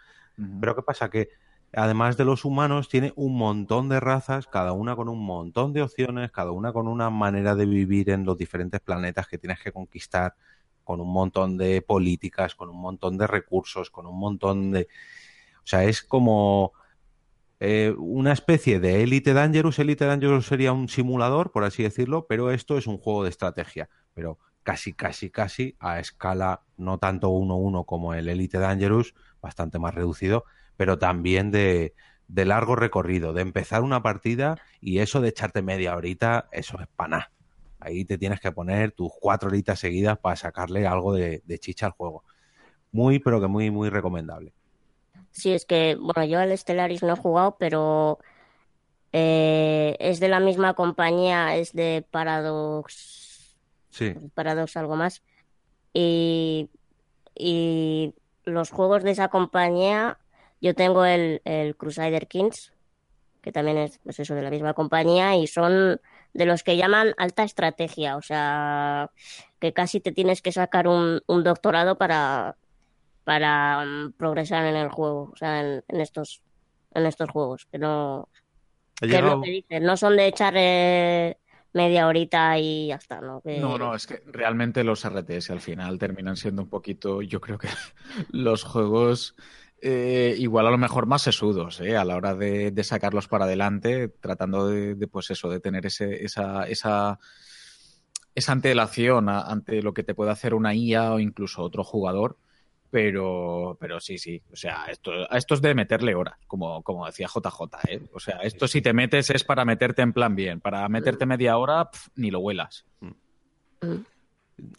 Pero 0.60 0.76
¿qué 0.76 0.82
pasa? 0.82 1.10
Que 1.10 1.30
además 1.74 2.18
de 2.18 2.26
los 2.26 2.46
humanos 2.46 2.90
tiene 2.90 3.14
un 3.16 3.38
montón 3.38 3.90
de 3.90 4.00
razas, 4.00 4.48
cada 4.48 4.74
una 4.74 4.96
con 4.96 5.10
un 5.10 5.24
montón 5.24 5.74
de 5.74 5.82
opciones, 5.82 6.32
cada 6.32 6.52
una 6.52 6.74
con 6.74 6.88
una 6.88 7.10
manera 7.10 7.56
de 7.56 7.66
vivir 7.66 8.10
en 8.10 8.26
los 8.26 8.38
diferentes 8.38 8.82
planetas 8.82 9.28
que 9.28 9.38
tienes 9.38 9.60
que 9.60 9.72
conquistar, 9.72 10.36
con 10.84 11.02
un 11.02 11.12
montón 11.12 11.58
de 11.58 11.82
políticas, 11.82 12.56
con 12.56 12.70
un 12.70 12.80
montón 12.80 13.18
de 13.18 13.28
recursos, 13.28 13.90
con 13.90 14.06
un 14.06 14.18
montón 14.18 14.72
de... 14.72 14.88
O 15.66 15.68
sea, 15.68 15.84
es 15.84 16.04
como 16.04 16.74
eh, 17.60 17.92
una 17.98 18.34
especie 18.34 18.80
de 18.80 19.02
Elite 19.02 19.34
Dangerous. 19.34 19.80
Elite 19.80 20.06
Dangerous 20.06 20.46
sería 20.46 20.72
un 20.74 20.90
simulador, 20.90 21.52
por 21.52 21.64
así 21.64 21.82
decirlo, 21.82 22.28
pero 22.28 22.52
esto 22.52 22.78
es 22.78 22.86
un 22.86 23.00
juego 23.00 23.24
de 23.24 23.32
estrategia. 23.32 23.90
Pero 24.14 24.38
casi, 24.62 24.94
casi, 24.94 25.32
casi 25.32 25.76
a 25.80 26.00
escala 26.00 26.62
no 26.78 27.00
tanto 27.00 27.30
1-1 27.32 27.86
como 27.86 28.14
el 28.14 28.30
Elite 28.30 28.60
Dangerous, 28.60 29.16
bastante 29.42 29.80
más 29.80 29.96
reducido, 29.96 30.46
pero 30.78 31.00
también 31.00 31.50
de, 31.50 31.96
largo 32.28 32.76
recorrido, 32.76 33.34
de 33.34 33.42
empezar 33.42 33.82
una 33.82 34.04
partida 34.04 34.60
y 34.80 35.00
eso 35.00 35.20
de 35.20 35.30
echarte 35.30 35.64
media 35.64 35.96
horita, 35.96 36.48
eso 36.52 36.80
es 36.80 36.88
paná. 36.96 37.32
Ahí 37.80 38.06
te 38.06 38.20
tienes 38.20 38.40
que 38.40 38.52
poner 38.52 38.92
tus 38.92 39.12
cuatro 39.20 39.50
horitas 39.50 39.80
seguidas 39.80 40.20
para 40.20 40.36
sacarle 40.36 40.86
algo 40.86 41.14
de 41.14 41.60
chicha 41.60 41.88
al 41.88 41.94
juego. 41.94 42.24
Muy, 42.92 43.20
pero 43.20 43.42
que 43.42 43.48
muy, 43.48 43.72
muy 43.72 43.90
recomendable. 43.90 44.54
Sí, 45.36 45.52
es 45.52 45.66
que, 45.66 45.98
bueno, 46.00 46.24
yo 46.24 46.40
al 46.40 46.58
Stellaris 46.58 47.04
no 47.04 47.14
he 47.14 47.18
jugado, 47.18 47.58
pero 47.60 48.20
Eh, 49.18 49.96
es 50.00 50.20
de 50.20 50.28
la 50.28 50.42
misma 50.42 50.74
compañía, 50.74 51.56
es 51.56 51.72
de 51.72 52.06
Paradox, 52.12 53.56
Sí. 53.90 54.14
Paradox 54.34 54.76
algo 54.76 54.98
más. 54.98 55.24
Y, 55.94 56.70
y 57.34 58.14
los 58.44 58.72
juegos 58.72 59.04
de 59.04 59.12
esa 59.12 59.30
compañía, 59.30 60.18
yo 60.60 60.74
tengo 60.76 61.06
el, 61.06 61.42
el 61.46 61.78
Crusader 61.78 62.28
Kings, 62.28 62.74
que 63.42 63.54
también 63.54 63.78
es 63.78 64.00
pues 64.04 64.20
eso 64.20 64.36
de 64.36 64.42
la 64.42 64.50
misma 64.50 64.74
compañía, 64.74 65.38
y 65.38 65.48
son 65.48 66.02
de 66.34 66.46
los 66.46 66.64
que 66.64 66.76
llaman 66.76 67.14
alta 67.18 67.44
estrategia, 67.44 68.18
o 68.18 68.22
sea, 68.22 69.12
que 69.60 69.72
casi 69.72 70.02
te 70.02 70.12
tienes 70.12 70.42
que 70.42 70.52
sacar 70.52 70.90
un, 70.90 71.22
un 71.28 71.44
doctorado 71.46 71.98
para, 71.98 72.58
para 73.26 73.86
mm, 73.86 74.14
progresar 74.14 74.66
en 74.68 74.78
el 74.78 74.90
juego, 74.90 75.32
o 75.34 75.38
sea, 75.38 75.62
en, 75.62 75.84
en 75.90 76.02
estos, 76.02 76.44
en 76.94 77.08
estos 77.08 77.30
juegos, 77.32 77.68
que 77.72 77.80
no, 77.80 78.30
que 79.10 79.18
es 79.18 79.24
lo 79.24 79.42
que 79.42 79.50
dices, 79.52 79.82
no 79.82 79.98
son 79.98 80.18
de 80.18 80.28
echar 80.28 80.54
eh, 80.58 81.38
media 81.74 82.08
horita 82.08 82.58
y 82.60 82.88
ya 82.90 82.96
está, 82.96 83.22
¿no? 83.22 83.42
Que- 83.42 83.60
No, 83.60 83.78
no, 83.78 83.96
es 83.96 84.08
que 84.08 84.24
realmente 84.28 84.84
los 84.84 85.04
RTS 85.06 85.52
al 85.52 85.62
final 85.62 86.00
terminan 86.00 86.38
siendo 86.38 86.64
un 86.64 86.70
poquito, 86.70 87.22
yo 87.22 87.42
creo 87.42 87.58
que 87.58 87.68
los 88.32 88.64
juegos 88.64 89.36
eh, 89.82 90.36
igual 90.40 90.68
a 90.68 90.72
lo 90.72 90.78
mejor 90.78 91.06
más 91.06 91.22
sesudos, 91.24 91.82
¿eh? 91.82 91.98
A 91.98 92.06
la 92.06 92.16
hora 92.16 92.36
de, 92.36 92.72
de 92.72 92.84
sacarlos 92.84 93.28
para 93.28 93.46
adelante, 93.46 94.10
tratando 94.10 94.68
de, 94.68 94.96
de, 94.96 95.08
pues 95.08 95.30
eso, 95.32 95.50
de 95.50 95.60
tener 95.60 95.86
ese, 95.86 96.24
esa, 96.24 96.68
esa, 96.68 97.20
esa 98.36 98.52
antelación 98.52 99.30
a- 99.30 99.42
ante 99.42 99.82
lo 99.82 99.94
que 99.94 100.04
te 100.04 100.16
puede 100.16 100.32
hacer 100.32 100.54
una 100.54 100.74
IA 100.76 101.14
o 101.14 101.20
incluso 101.20 101.62
otro 101.64 101.84
jugador. 101.84 102.38
Pero, 102.92 103.78
pero 103.80 104.00
sí, 104.00 104.18
sí. 104.18 104.42
O 104.52 104.56
sea, 104.56 104.86
esto, 104.86 105.30
esto 105.30 105.54
es 105.56 105.62
de 105.62 105.76
meterle 105.76 106.16
horas, 106.16 106.38
como, 106.48 106.82
como 106.84 107.06
decía 107.06 107.28
JJ, 107.28 107.62
¿eh? 107.90 108.02
O 108.14 108.20
sea, 108.20 108.38
esto 108.38 108.68
si 108.68 108.82
te 108.82 108.94
metes 108.94 109.30
es 109.30 109.44
para 109.44 109.66
meterte 109.66 110.02
en 110.02 110.14
plan 110.14 110.36
bien. 110.36 110.62
Para 110.62 110.88
meterte 110.88 111.26
media 111.26 111.58
hora, 111.58 111.92
pf, 111.92 112.10
ni 112.16 112.32
lo 112.32 112.40
huelas. 112.40 112.86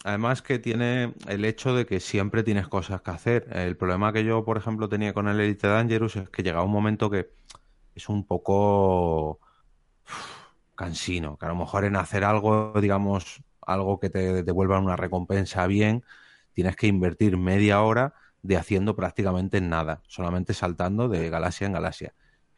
Además 0.05 0.41
que 0.41 0.59
tiene 0.59 1.12
el 1.28 1.45
hecho 1.45 1.74
de 1.74 1.85
que 1.85 2.01
siempre 2.01 2.43
tienes 2.43 2.69
cosas 2.69 3.03
que 3.03 3.11
hacer. 3.11 3.49
El 3.53 3.77
problema 3.77 4.12
que 4.12 4.24
yo, 4.24 4.45
por 4.45 4.57
ejemplo, 4.57 4.89
tenía 4.89 5.12
con 5.12 5.28
el 5.28 5.39
Elite 5.39 5.69
Dangerous 5.69 6.16
es 6.16 6.31
que 6.31 6.43
llegaba 6.43 6.65
un 6.65 6.73
momento 6.73 7.11
que 7.11 7.31
es 7.95 8.09
un 8.09 8.24
poco 8.27 9.41
cansino, 10.74 11.37
que 11.37 11.47
a 11.47 11.49
lo 11.49 11.57
mejor 11.57 11.85
en 11.85 11.97
hacer 11.97 12.24
algo, 12.24 12.73
digamos, 12.81 13.43
algo 13.62 13.99
que 13.99 14.11
te 14.11 14.43
devuelva 14.43 14.78
una 14.78 14.97
recompensa 14.97 15.66
bien, 15.66 16.05
tienes 16.57 16.74
que 16.74 16.87
invertir 16.87 17.37
media 17.37 17.83
hora 17.83 18.15
de 18.41 18.57
haciendo 18.57 18.97
prácticamente 18.97 19.61
nada, 19.61 20.01
solamente 20.09 20.55
saltando 20.55 21.07
de 21.07 21.28
galaxia 21.28 21.66
en 21.66 21.74
galaxia. 21.74 22.15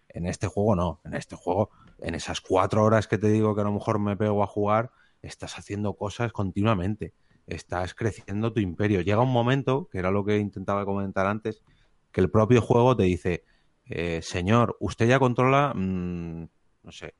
En 0.08 0.26
este 0.26 0.46
juego 0.46 0.76
no, 0.76 1.00
en 1.04 1.14
este 1.14 1.34
juego, 1.34 1.70
en 1.98 2.14
esas 2.14 2.40
cuatro 2.40 2.84
horas 2.84 3.08
que 3.08 3.18
te 3.18 3.26
digo 3.26 3.56
que 3.56 3.62
a 3.62 3.64
lo 3.64 3.72
mejor 3.72 3.98
me 3.98 4.16
pego 4.16 4.44
a 4.44 4.46
jugar, 4.46 4.92
estás 5.20 5.58
haciendo 5.58 5.94
cosas 5.94 6.30
continuamente, 6.30 7.12
estás 7.48 7.92
creciendo 7.94 8.52
tu 8.52 8.60
imperio. 8.60 9.00
Llega 9.00 9.20
un 9.20 9.32
momento, 9.32 9.88
que 9.90 9.98
era 9.98 10.12
lo 10.12 10.24
que 10.24 10.38
intentaba 10.38 10.84
comentar 10.84 11.26
antes, 11.26 11.64
que 12.12 12.20
el 12.20 12.30
propio 12.30 12.62
juego 12.62 12.96
te 12.96 13.02
dice, 13.02 13.42
eh, 13.86 14.20
señor, 14.22 14.76
usted 14.78 15.08
ya 15.08 15.18
controla, 15.18 15.72
mm, 15.74 16.48
no 16.84 16.92
sé, 16.92 17.14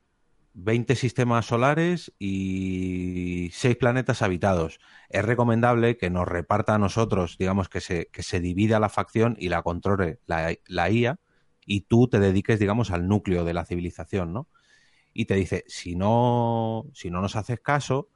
20 0.53 0.95
sistemas 0.95 1.45
solares 1.45 2.13
y 2.19 3.49
6 3.53 3.77
planetas 3.77 4.21
habitados. 4.21 4.79
Es 5.09 5.23
recomendable 5.23 5.97
que 5.97 6.09
nos 6.09 6.27
reparta 6.27 6.75
a 6.75 6.79
nosotros, 6.79 7.37
digamos, 7.37 7.69
que 7.69 7.81
se, 7.81 8.07
que 8.07 8.23
se 8.23 8.39
divida 8.39 8.79
la 8.79 8.89
facción 8.89 9.35
y 9.39 9.49
la 9.49 9.61
controle 9.61 10.19
la, 10.25 10.89
IA 10.91 11.19
y 11.65 11.81
tú 11.81 12.07
te 12.07 12.19
dediques, 12.19 12.59
digamos, 12.59 12.91
al 12.91 13.07
núcleo 13.07 13.45
de 13.45 13.53
la 13.53 13.65
civilización, 13.65 14.33
¿no? 14.33 14.47
Y 15.13 15.25
te 15.25 15.35
dice, 15.35 15.65
si 15.67 15.95
no, 15.95 16.85
si 16.93 17.11
no 17.11 17.21
nos 17.21 17.35
haces 17.35 17.59
caso, 17.61 18.09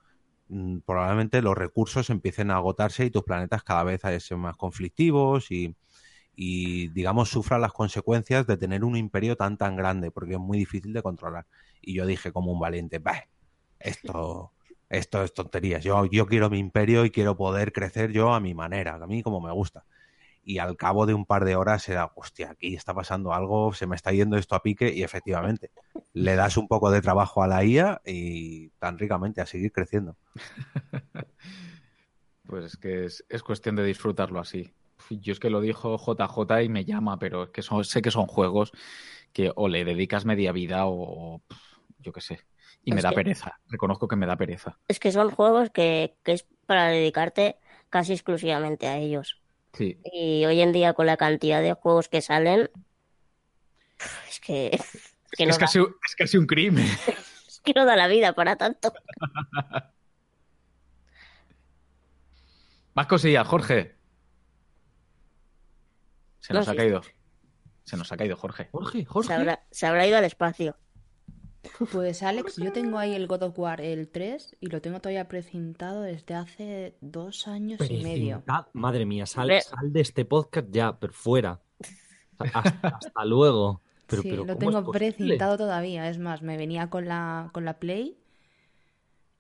mm, 0.49 0.79
probablemente 0.79 1.41
los 1.41 1.57
recursos 1.57 2.09
empiecen 2.09 2.51
a 2.51 2.55
agotarse 2.57 3.05
y 3.05 3.11
tus 3.11 3.23
planetas 3.23 3.63
cada 3.63 3.83
vez 3.83 4.01
sean 4.19 4.41
más 4.41 4.57
conflictivos 4.57 5.51
y, 5.51 5.75
y, 6.35 6.89
digamos, 6.89 7.29
sufran 7.29 7.61
las 7.61 7.73
consecuencias 7.73 8.47
de 8.47 8.57
tener 8.57 8.83
un 8.83 8.97
imperio 8.97 9.35
tan 9.37 9.57
tan 9.57 9.75
grande, 9.75 10.11
porque 10.11 10.33
es 10.33 10.39
muy 10.39 10.57
difícil 10.57 10.93
de 10.93 11.03
controlar. 11.03 11.45
Y 11.83 11.93
yo 11.93 12.05
dije 12.05 12.31
como 12.31 12.51
un 12.51 12.59
valiente, 12.59 12.99
bah, 12.99 13.27
esto, 13.79 14.51
esto 14.89 15.23
es 15.23 15.33
tonterías. 15.33 15.83
Yo, 15.83 16.05
yo 16.05 16.25
quiero 16.25 16.49
mi 16.49 16.59
imperio 16.59 17.05
y 17.05 17.11
quiero 17.11 17.35
poder 17.35 17.73
crecer 17.73 18.11
yo 18.11 18.33
a 18.33 18.39
mi 18.39 18.53
manera, 18.53 18.95
a 18.95 19.07
mí 19.07 19.21
como 19.21 19.41
me 19.41 19.51
gusta. 19.51 19.85
Y 20.45 20.57
al 20.57 20.75
cabo 20.75 21.05
de 21.05 21.13
un 21.13 21.25
par 21.25 21.45
de 21.45 21.55
horas 21.55 21.87
era, 21.87 22.11
hostia, 22.15 22.51
aquí 22.51 22.75
está 22.75 22.93
pasando 22.93 23.33
algo, 23.33 23.73
se 23.73 23.87
me 23.87 23.95
está 23.95 24.11
yendo 24.11 24.37
esto 24.37 24.55
a 24.55 24.61
pique 24.61 24.93
y 24.93 25.03
efectivamente 25.03 25.71
le 26.13 26.35
das 26.35 26.57
un 26.57 26.67
poco 26.67 26.91
de 26.91 27.01
trabajo 27.01 27.43
a 27.43 27.47
la 27.47 27.63
IA 27.63 28.01
y 28.05 28.69
tan 28.79 28.97
ricamente 28.97 29.41
a 29.41 29.45
seguir 29.45 29.71
creciendo. 29.71 30.17
Pues 32.45 32.65
es 32.65 32.77
que 32.77 33.05
es, 33.05 33.25
es 33.29 33.41
cuestión 33.41 33.77
de 33.77 33.85
disfrutarlo 33.85 34.39
así. 34.39 34.73
Yo 35.09 35.31
es 35.31 35.39
que 35.39 35.49
lo 35.49 35.61
dijo 35.61 35.97
JJ 35.97 36.61
y 36.63 36.69
me 36.69 36.85
llama, 36.85 37.17
pero 37.17 37.43
es 37.43 37.49
que 37.49 37.61
sé 37.61 38.01
que 38.01 38.11
son 38.11 38.27
juegos 38.27 38.71
que 39.33 39.51
o 39.55 39.67
le 39.67 39.83
dedicas 39.83 40.25
media 40.25 40.51
vida 40.51 40.85
o, 40.85 41.41
yo 42.03 42.13
qué 42.13 42.21
sé. 42.21 42.39
Y 42.83 42.91
me 42.93 43.01
da 43.01 43.09
que- 43.09 43.15
pereza. 43.15 43.59
Reconozco 43.69 44.07
que 44.07 44.15
me 44.15 44.25
da 44.27 44.35
pereza. 44.37 44.77
Es 44.87 44.99
que 44.99 45.11
son 45.11 45.31
juegos 45.31 45.69
que, 45.71 46.15
que 46.23 46.33
es 46.33 46.45
para 46.65 46.87
dedicarte 46.87 47.57
casi 47.89 48.13
exclusivamente 48.13 48.87
a 48.87 48.97
ellos. 48.97 49.41
Sí. 49.73 49.99
Y 50.03 50.45
hoy 50.45 50.61
en 50.61 50.71
día 50.71 50.93
con 50.93 51.05
la 51.07 51.17
cantidad 51.17 51.61
de 51.61 51.73
juegos 51.73 52.07
que 52.09 52.21
salen, 52.21 52.69
es 54.29 54.39
que, 54.39 54.67
es 54.67 55.11
que, 55.31 55.45
no, 55.45 55.51
Es 55.51 55.57
casi, 55.57 55.79
es 55.79 56.15
casi 56.15 56.37
un 56.37 56.45
crimen. 56.45 56.85
es 57.47 57.59
que 57.63 57.73
no 57.73 57.85
da 57.85 57.95
la 57.95 58.07
vida 58.07 58.33
para 58.33 58.55
tanto. 58.57 58.93
Más 62.93 63.07
cosillas, 63.07 63.47
Jorge. 63.47 63.95
Se 66.39 66.53
No, 66.53 66.59
nos 66.59 66.67
ha 66.67 66.71
sí. 66.71 66.77
caído. 66.77 67.01
Se 67.85 67.97
nos 67.97 68.11
ha 68.11 68.17
caído, 68.17 68.37
Jorge. 68.37 68.69
Jorge, 68.71 69.05
Se 69.27 69.33
habrá, 69.33 69.63
se 69.71 69.85
habrá 69.87 70.05
ido 70.07 70.17
al 70.17 70.23
espacio. 70.25 70.77
Pues 71.91 72.23
Alex, 72.23 72.57
yo 72.57 72.71
tengo 72.71 72.97
ahí 72.97 73.13
el 73.13 73.27
God 73.27 73.43
of 73.43 73.59
War, 73.59 73.81
el 73.81 74.09
3, 74.09 74.57
y 74.59 74.67
lo 74.67 74.81
tengo 74.81 74.99
todavía 74.99 75.27
precintado 75.27 76.01
desde 76.01 76.35
hace 76.35 76.95
dos 77.01 77.47
años 77.47 77.79
y 77.89 78.03
medio. 78.03 78.43
Madre 78.73 79.05
mía, 79.05 79.25
sal, 79.25 79.49
de 79.83 80.01
este 80.01 80.25
podcast 80.25 80.67
ya, 80.71 80.99
pero 80.99 81.13
fuera. 81.13 81.61
Hasta, 82.37 82.59
hasta 82.97 83.25
luego. 83.25 83.81
Pero, 84.07 84.21
sí, 84.21 84.29
pero 84.29 84.45
lo 84.45 84.53
¿cómo 84.55 84.69
es 84.69 84.75
tengo 84.75 84.91
precintado 84.91 85.57
todavía. 85.57 86.09
Es 86.09 86.19
más, 86.19 86.41
me 86.41 86.57
venía 86.57 86.89
con 86.89 87.07
la, 87.07 87.49
con 87.53 87.65
la 87.65 87.79
Play 87.79 88.17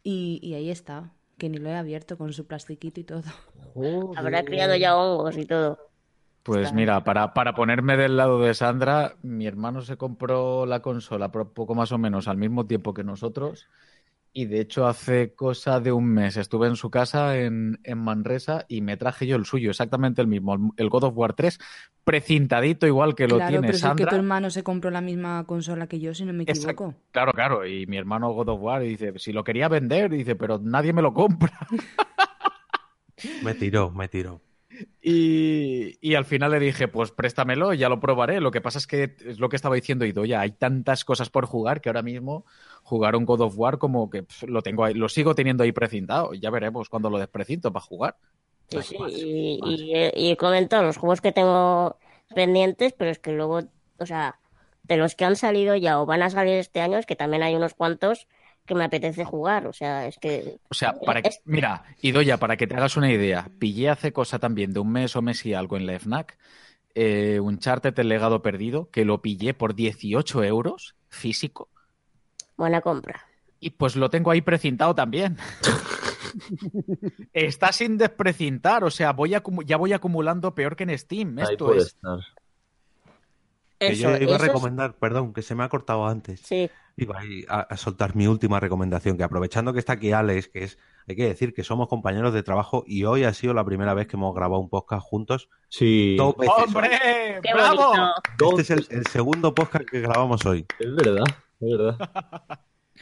y, 0.03 0.39
y 0.41 0.53
ahí 0.53 0.69
está. 0.69 1.11
Que 1.37 1.49
ni 1.49 1.57
lo 1.57 1.69
he 1.69 1.75
abierto 1.75 2.17
con 2.17 2.31
su 2.31 2.45
plastiquito 2.45 2.99
y 2.99 3.03
todo. 3.03 3.23
Habrá 4.15 4.43
criado 4.45 4.75
ya 4.75 4.95
hongos 4.95 5.37
y 5.37 5.45
todo. 5.45 5.77
Pues 6.43 6.65
Está. 6.65 6.75
mira, 6.75 7.03
para, 7.05 7.33
para 7.33 7.55
ponerme 7.55 7.95
del 7.95 8.17
lado 8.17 8.39
de 8.41 8.53
Sandra, 8.53 9.15
mi 9.21 9.47
hermano 9.47 9.81
se 9.81 9.95
compró 9.95 10.65
la 10.65 10.81
consola 10.81 11.31
poco 11.31 11.73
más 11.73 11.91
o 11.93 11.97
menos 11.97 12.27
al 12.27 12.37
mismo 12.37 12.65
tiempo 12.65 12.93
que 12.93 13.03
nosotros. 13.03 13.67
Y 14.33 14.45
de 14.45 14.59
hecho, 14.61 14.87
hace 14.87 15.33
cosa 15.35 15.79
de 15.79 15.91
un 15.91 16.05
mes 16.07 16.37
estuve 16.37 16.67
en 16.67 16.75
su 16.75 16.89
casa 16.89 17.37
en, 17.37 17.79
en 17.83 17.97
Manresa 17.99 18.65
y 18.67 18.81
me 18.81 18.97
traje 18.97 19.27
yo 19.27 19.35
el 19.35 19.45
suyo, 19.45 19.69
exactamente 19.69 20.21
el 20.21 20.27
mismo, 20.27 20.73
el 20.75 20.89
God 20.89 21.03
of 21.05 21.17
War 21.17 21.33
3, 21.33 21.59
precintadito 22.03 22.87
igual 22.87 23.15
que 23.15 23.27
lo 23.27 23.35
claro, 23.35 23.49
tiene 23.49 23.67
pero 23.67 23.77
si 23.77 23.87
es 23.87 23.93
que 23.95 24.03
Sandra. 24.03 24.09
tu 24.09 24.15
hermano 24.15 24.49
se 24.49 24.63
compró 24.63 24.89
la 24.91 25.01
misma 25.01 25.45
consola 25.45 25.87
que 25.87 25.99
yo, 25.99 26.13
si 26.15 26.25
no 26.25 26.33
me 26.33 26.43
Exacto. 26.43 26.83
equivoco. 26.83 26.95
Claro, 27.11 27.31
claro. 27.33 27.65
Y 27.67 27.85
mi 27.85 27.97
hermano 27.97 28.31
God 28.33 28.49
of 28.49 28.61
War 28.61 28.81
dice, 28.81 29.13
si 29.17 29.31
lo 29.33 29.43
quería 29.43 29.67
vender, 29.69 30.09
dice, 30.11 30.35
pero 30.35 30.57
nadie 30.59 30.93
me 30.93 31.01
lo 31.03 31.13
compra. 31.13 31.51
Me 33.41 33.53
tiró, 33.55 33.91
me 33.91 34.07
tiró. 34.07 34.41
Y, 35.01 35.97
y 36.01 36.15
al 36.15 36.25
final 36.25 36.51
le 36.51 36.59
dije, 36.59 36.87
pues 36.87 37.11
préstamelo, 37.11 37.73
ya 37.73 37.89
lo 37.89 37.99
probaré. 37.99 38.39
Lo 38.39 38.51
que 38.51 38.61
pasa 38.61 38.77
es 38.79 38.87
que 38.87 39.15
es 39.25 39.39
lo 39.39 39.49
que 39.49 39.55
estaba 39.55 39.75
diciendo 39.75 40.05
Idoya, 40.05 40.41
hay 40.41 40.51
tantas 40.51 41.05
cosas 41.05 41.29
por 41.29 41.45
jugar 41.45 41.81
que 41.81 41.89
ahora 41.89 42.01
mismo 42.01 42.45
jugar 42.83 43.15
un 43.15 43.25
God 43.25 43.41
of 43.41 43.53
War 43.57 43.77
como 43.77 44.09
que 44.09 44.25
lo 44.47 44.61
tengo 44.61 44.83
ahí, 44.85 44.93
lo 44.93 45.09
sigo 45.09 45.35
teniendo 45.35 45.63
ahí 45.63 45.71
precintado. 45.71 46.33
Ya 46.33 46.49
veremos 46.49 46.89
cuando 46.89 47.09
lo 47.09 47.17
desprecinto 47.19 47.71
para 47.71 47.85
jugar. 47.85 48.17
Sí, 48.69 48.81
sí, 48.81 48.95
y, 49.09 49.59
y 49.63 49.95
he- 49.95 50.13
y 50.15 50.31
he 50.31 50.37
comentado 50.37 50.83
los 50.83 50.97
juegos 50.97 51.21
que 51.21 51.31
tengo 51.31 51.97
pendientes, 52.33 52.93
pero 52.93 53.11
es 53.11 53.19
que 53.19 53.31
luego, 53.31 53.61
o 53.99 54.05
sea, 54.05 54.39
de 54.83 54.97
los 54.97 55.15
que 55.15 55.25
han 55.25 55.35
salido 55.35 55.75
ya 55.75 56.01
o 56.01 56.05
van 56.05 56.23
a 56.23 56.29
salir 56.29 56.55
este 56.55 56.81
año, 56.81 56.97
es 56.97 57.05
que 57.05 57.15
también 57.15 57.43
hay 57.43 57.55
unos 57.55 57.73
cuantos 57.75 58.27
que 58.65 58.75
me 58.75 58.83
apetece 58.85 59.25
jugar. 59.25 59.67
O 59.67 59.73
sea, 59.73 60.07
es 60.07 60.17
que 60.17 60.57
O 60.69 60.73
sea, 60.73 60.93
para 60.99 61.21
que, 61.21 61.31
mira, 61.45 61.83
Idoya, 62.01 62.37
para 62.37 62.55
que 62.57 62.67
te 62.67 62.75
hagas 62.75 62.95
una 62.97 63.11
idea, 63.11 63.49
pillé 63.59 63.89
hace 63.89 64.13
cosa 64.13 64.39
también 64.39 64.73
de 64.73 64.79
un 64.79 64.91
mes 64.91 65.15
o 65.15 65.21
mes 65.21 65.45
y 65.45 65.53
algo 65.53 65.77
en 65.77 65.85
la 65.85 65.93
FNAC, 65.99 66.37
eh, 66.95 67.39
un 67.39 67.59
charter 67.59 67.93
el 67.97 68.09
legado 68.09 68.41
perdido, 68.41 68.89
que 68.91 69.03
lo 69.05 69.21
pillé 69.21 69.53
por 69.53 69.73
18 69.75 70.43
euros 70.43 70.95
físico, 71.09 71.69
buena 72.55 72.81
compra. 72.81 73.25
y 73.59 73.71
pues 73.71 73.95
lo 73.95 74.09
tengo 74.09 74.31
ahí 74.31 74.41
precintado 74.41 74.93
también. 74.95 75.37
Está 77.33 77.71
sin 77.71 77.97
desprecintar, 77.97 78.83
o 78.83 78.91
sea, 78.91 79.11
voy 79.13 79.35
ya 79.65 79.77
voy 79.77 79.93
acumulando 79.93 80.53
peor 80.55 80.75
que 80.75 80.83
en 80.83 80.97
Steam. 80.97 81.37
Ahí 81.39 81.45
Esto 81.51 81.65
puede 81.65 81.79
es. 81.79 81.85
estar. 81.87 82.19
Que 83.79 83.87
Eso, 83.89 84.11
yo 84.11 84.17
iba 84.17 84.33
a 84.33 84.35
es- 84.37 84.41
recomendar, 84.41 84.93
perdón, 84.95 85.33
que 85.33 85.41
se 85.41 85.55
me 85.55 85.63
ha 85.63 85.69
cortado 85.69 86.07
antes. 86.07 86.39
Sí, 86.41 86.69
Iba 86.95 87.19
a, 87.49 87.61
a 87.61 87.77
soltar 87.77 88.15
mi 88.15 88.27
última 88.27 88.59
recomendación, 88.59 89.17
que 89.17 89.23
aprovechando 89.23 89.73
que 89.73 89.79
está 89.79 89.93
aquí 89.93 90.11
Alex, 90.11 90.47
que 90.49 90.63
es, 90.65 90.77
hay 91.07 91.15
que 91.15 91.25
decir 91.25 91.53
que 91.53 91.63
somos 91.63 91.87
compañeros 91.87 92.33
de 92.35 92.43
trabajo 92.43 92.83
y 92.85 93.03
hoy 93.05 93.23
ha 93.23 93.33
sido 93.33 93.55
la 93.55 93.65
primera 93.65 93.95
vez 93.95 94.07
que 94.07 94.15
hemos 94.15 94.35
grabado 94.35 94.61
un 94.61 94.69
podcast 94.69 95.01
juntos. 95.03 95.49
Sí. 95.69 96.15
Dos 96.17 96.35
veces 96.37 96.53
hoy. 96.57 96.63
¡Hombre! 96.67 96.89
Qué 97.41 97.53
¡Bravo! 97.53 97.87
bonito. 97.87 98.59
Este 98.59 98.61
es 98.61 98.69
el, 98.69 98.87
el 98.99 99.07
segundo 99.07 99.55
podcast 99.55 99.85
que 99.89 100.01
grabamos 100.01 100.45
hoy. 100.45 100.65
Es 100.79 100.95
verdad, 100.95 101.25
es 101.59 101.77
verdad. 101.77 102.59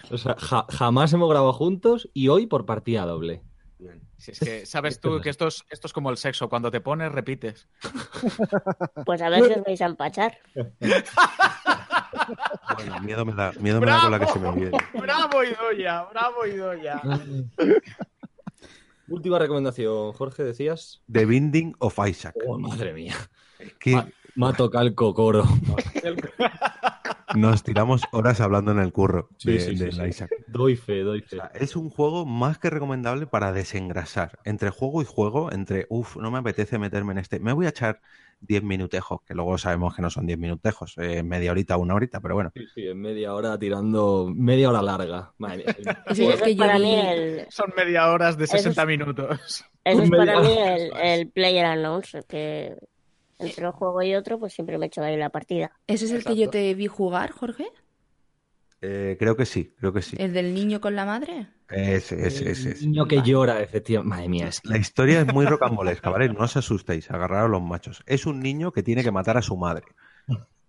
O 0.10 0.18
sea, 0.18 0.36
ja- 0.40 0.66
jamás 0.70 1.12
hemos 1.12 1.30
grabado 1.30 1.52
juntos 1.52 2.10
y 2.14 2.30
hoy 2.30 2.48
por 2.48 2.66
partida 2.66 3.06
doble. 3.06 3.44
Si 4.18 4.32
es 4.32 4.40
que 4.40 4.66
sabes 4.68 5.00
tú 5.02 5.20
que 5.20 5.30
esto 5.30 5.48
es, 5.48 5.66
esto 5.70 5.88
es 5.88 5.94
como 5.94 6.12
el 6.12 6.18
sexo, 6.18 6.48
cuando 6.48 6.72
te 6.72 6.80
pones, 6.80 7.12
repites. 7.12 7.68
Pues 9.06 9.22
a 9.22 9.30
ver 9.30 9.44
si 9.48 9.54
os 9.60 9.64
vais 9.66 9.82
a 9.82 9.86
empachar. 9.88 10.38
Bueno, 12.76 13.00
miedo 13.02 13.26
me 13.26 13.34
da, 13.34 13.52
miedo 13.60 13.80
me 13.80 13.88
da 13.88 14.02
con 14.02 14.12
la 14.12 14.20
que 14.20 14.28
se 14.28 14.40
me 14.40 14.52
viene. 14.54 14.78
¡Bravo, 14.94 15.44
Idoya! 15.44 16.04
¡Bravo, 16.12 16.46
Idoya! 16.46 17.02
Última 19.08 19.40
recomendación, 19.40 20.14
Jorge, 20.14 20.44
decías. 20.44 21.02
The 21.12 21.26
Binding 21.26 21.76
of 21.80 21.98
Isaac. 22.08 22.36
Oh, 22.48 22.58
madre 22.58 22.94
mía. 22.94 23.16
Que 23.80 23.96
Ma- 23.96 24.08
Mato 24.36 24.70
calco 24.70 25.14
coro. 25.14 25.44
nos 27.36 27.64
tiramos 27.64 28.02
horas 28.12 28.42
hablando 28.42 28.72
en 28.72 28.80
el 28.80 28.92
curro 28.92 29.30
Sí, 29.38 29.52
de, 29.54 29.60
sí, 29.60 29.78
sí, 29.78 29.84
del 29.84 29.94
sí. 29.94 30.04
Isaac. 30.04 30.32
Doy 30.48 30.76
fe, 30.76 31.00
doy 31.02 31.20
O 31.20 31.24
fe. 31.24 31.36
sea, 31.38 31.52
es 31.56 31.76
un 31.76 31.90
juego 31.90 32.26
más 32.26 32.58
que 32.60 32.70
recomendable 32.70 33.28
para 33.28 33.52
desengrasar. 33.52 34.40
Entre 34.44 34.70
juego 34.70 35.02
y 35.02 35.06
juego, 35.06 35.52
entre, 35.52 35.86
uff, 35.90 36.18
no 36.18 36.32
me 36.32 36.40
apetece 36.40 36.78
meterme 36.80 37.14
en 37.14 37.20
este. 37.20 37.40
Me 37.40 37.54
voy 37.54 37.66
a 37.66 37.70
echar 37.70 38.02
10 38.42 38.64
minutejos, 38.64 39.22
que 39.24 39.36
luego 39.36 39.58
sabemos 39.60 39.96
que 39.96 40.02
no 40.02 40.10
son 40.10 40.26
10 40.26 40.40
minutejos, 40.40 40.96
eh, 40.98 41.22
media 41.24 41.52
horita, 41.52 41.78
una 41.78 41.94
horita, 41.94 42.20
pero 42.22 42.34
bueno. 42.36 42.52
Sí, 42.56 42.66
sí, 42.74 42.88
en 42.88 43.00
media 43.00 43.34
hora 43.36 43.58
tirando 43.60 44.32
media 44.36 44.70
hora 44.70 44.82
larga. 44.82 45.34
Madre 45.38 45.66
mía. 45.78 46.04
Eso 46.08 46.24
Eso 46.24 46.32
es 46.34 46.42
que 46.42 46.50
es 46.52 46.56
yo 46.56 46.60
para 46.60 46.78
vi- 46.78 46.84
mí 46.84 46.96
el, 46.96 47.46
Son 47.50 47.72
media 47.78 48.10
horas 48.12 48.38
de 48.38 48.46
Eso 48.46 48.56
es- 48.56 48.64
60 48.64 48.86
minutos. 48.86 49.64
eso 49.84 50.04
es 50.04 50.10
para 50.10 50.40
mí 50.42 50.58
el, 50.58 50.92
el 51.02 51.30
player 51.32 51.68
unknowns, 51.78 52.18
que 52.28 52.76
entre 53.42 53.66
un 53.66 53.72
juego 53.72 54.02
y 54.02 54.16
otro, 54.16 54.40
pues 54.40 54.54
siempre 54.54 54.78
me 54.78 54.88
echo 54.88 55.02
ahí 55.02 55.18
la 55.18 55.30
partida. 55.30 55.72
¿Ese 55.88 56.06
es 56.06 56.12
el 56.12 56.24
que 56.24 56.36
yo 56.36 56.50
te 56.50 56.74
vi 56.74 56.88
jugar, 56.88 57.32
Jorge? 57.32 57.68
Eh, 58.82 59.16
creo 59.20 59.36
que 59.36 59.46
sí, 59.46 59.76
creo 59.78 59.94
que 59.94 60.02
sí. 60.02 60.18
¿El 60.20 60.34
del 60.34 60.54
niño 60.54 60.82
con 60.82 60.96
la 60.96 61.06
madre? 61.06 61.48
Ese, 61.70 62.26
ese, 62.26 62.52
ese, 62.52 62.72
El 62.72 62.82
niño 62.82 63.08
que 63.08 63.22
llora, 63.22 63.62
efectivamente. 63.62 64.16
Madre 64.16 64.30
mía, 64.30 64.48
es 64.48 64.60
que... 64.60 64.70
La 64.70 64.78
historia 64.78 65.22
es 65.22 65.32
muy 65.32 65.46
rocambolesca, 65.46 66.10
¿vale? 66.10 66.30
No 66.30 66.44
os 66.44 66.58
asustéis, 66.58 67.12
agarraros 67.12 67.52
los 67.52 67.62
machos. 67.62 68.04
Es 68.08 68.26
un 68.26 68.40
niño 68.40 68.72
que 68.72 68.82
tiene 68.82 69.04
que 69.04 69.12
matar 69.12 69.38
a 69.38 69.42
su 69.42 69.56
madre. 69.56 69.86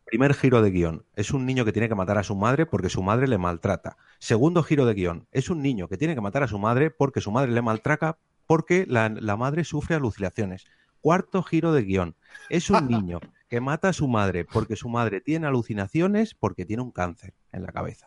Primer 0.05 0.35
giro 0.35 0.61
de 0.61 0.71
guion. 0.71 1.07
Es 1.17 1.31
un 1.31 1.47
niño 1.47 1.65
que 1.65 1.73
tiene 1.73 1.89
que 1.89 1.95
matar 1.95 2.19
a 2.19 2.23
su 2.23 2.37
madre 2.37 2.67
porque 2.67 2.91
su 2.91 3.03
madre 3.03 3.27
le 3.27 3.39
maltrata. 3.39 3.97
Segundo 4.19 4.63
giro 4.63 4.85
de 4.85 4.93
guion. 4.93 5.27
Es 5.33 5.49
un 5.49 5.63
niño 5.63 5.89
que 5.89 5.97
tiene 5.97 6.15
que 6.15 6.21
matar 6.21 6.43
a 6.43 6.49
su 6.49 6.59
madre 6.59 6.91
porque 6.91 7.23
su 7.23 7.33
madre 7.33 7.51
le 7.51 7.63
maltrata 7.63 8.19
porque 8.47 8.85
la, 8.87 9.09
la 9.09 9.39
madre 9.39 9.65
sufre 9.65 9.97
alucinaciones. 9.97 10.67
Cuarto 11.03 11.43
giro 11.43 11.73
de 11.73 11.83
guion. 11.83 12.17
Es 12.49 12.71
un 12.71 12.89
niño 12.89 13.21
que 13.51 13.61
mata 13.61 13.91
a 13.91 13.93
su 13.93 14.09
madre 14.09 14.47
porque 14.47 14.77
su 14.77 14.89
madre 14.89 15.21
tiene 15.21 15.47
alucinaciones 15.47 16.35
porque 16.35 16.65
tiene 16.65 16.83
un 16.83 16.91
cáncer 16.93 17.35
en 17.53 17.63
la 17.65 17.73
cabeza. 17.73 18.07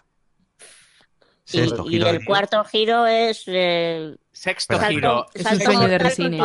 Y, 1.48 1.60
Sexto 1.60 1.86
y 1.86 1.90
giro 1.92 2.08
el 2.08 2.14
guion. 2.18 2.26
cuarto 2.26 2.64
giro 2.64 3.06
es 3.06 3.44
eh, 3.46 4.16
Sexto 4.32 4.80
giro. 4.80 5.28
Es 5.36 5.46
un 5.46 5.60
sueño 5.60 5.88
de 5.88 5.98
resine. 6.00 6.40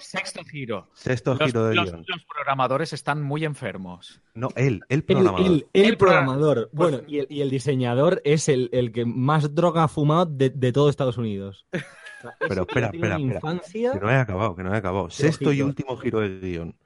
Sexto 0.00 0.42
giro. 0.44 0.90
Sexto 0.94 1.34
Los, 1.36 1.46
giro 1.46 1.64
de 1.66 1.74
los- 1.76 1.84
guion. 1.92 2.04
los 2.08 2.24
programadores 2.24 2.92
están 2.92 3.22
muy 3.22 3.44
enfermos. 3.44 4.20
No, 4.34 4.48
él, 4.56 4.80
el 4.88 5.04
programador. 5.04 5.46
el- 5.46 5.66
el 5.72 5.84
El 5.84 5.96
programa- 5.96 6.32
programador. 6.32 6.70
Bueno, 6.72 7.02
y 7.06 7.20
el, 7.20 7.26
y 7.30 7.40
el 7.42 7.50
diseñador 7.50 8.20
es 8.24 8.48
el, 8.48 8.68
el 8.72 8.90
que 8.90 9.04
más 9.04 9.54
droga 9.54 9.84
ha 9.84 9.88
fumado 9.88 10.26
de, 10.26 10.50
de 10.50 10.72
todo 10.72 10.88
Estados 10.90 11.18
Unidos. 11.18 11.66
Pero 12.40 12.62
espera, 12.62 12.86
espera, 12.86 13.16
espera. 13.16 13.34
infancia- 13.36 13.92
Que 13.92 14.00
no 14.00 14.10
he 14.10 14.16
acabado, 14.16 14.56
que 14.56 14.62
no 14.62 14.74
he 14.74 14.76
acabado. 14.76 15.10
Sexto 15.10 15.52
y 15.52 15.62
último 15.62 15.96
giro 15.96 16.20
del 16.20 16.40
guion. 16.40 16.76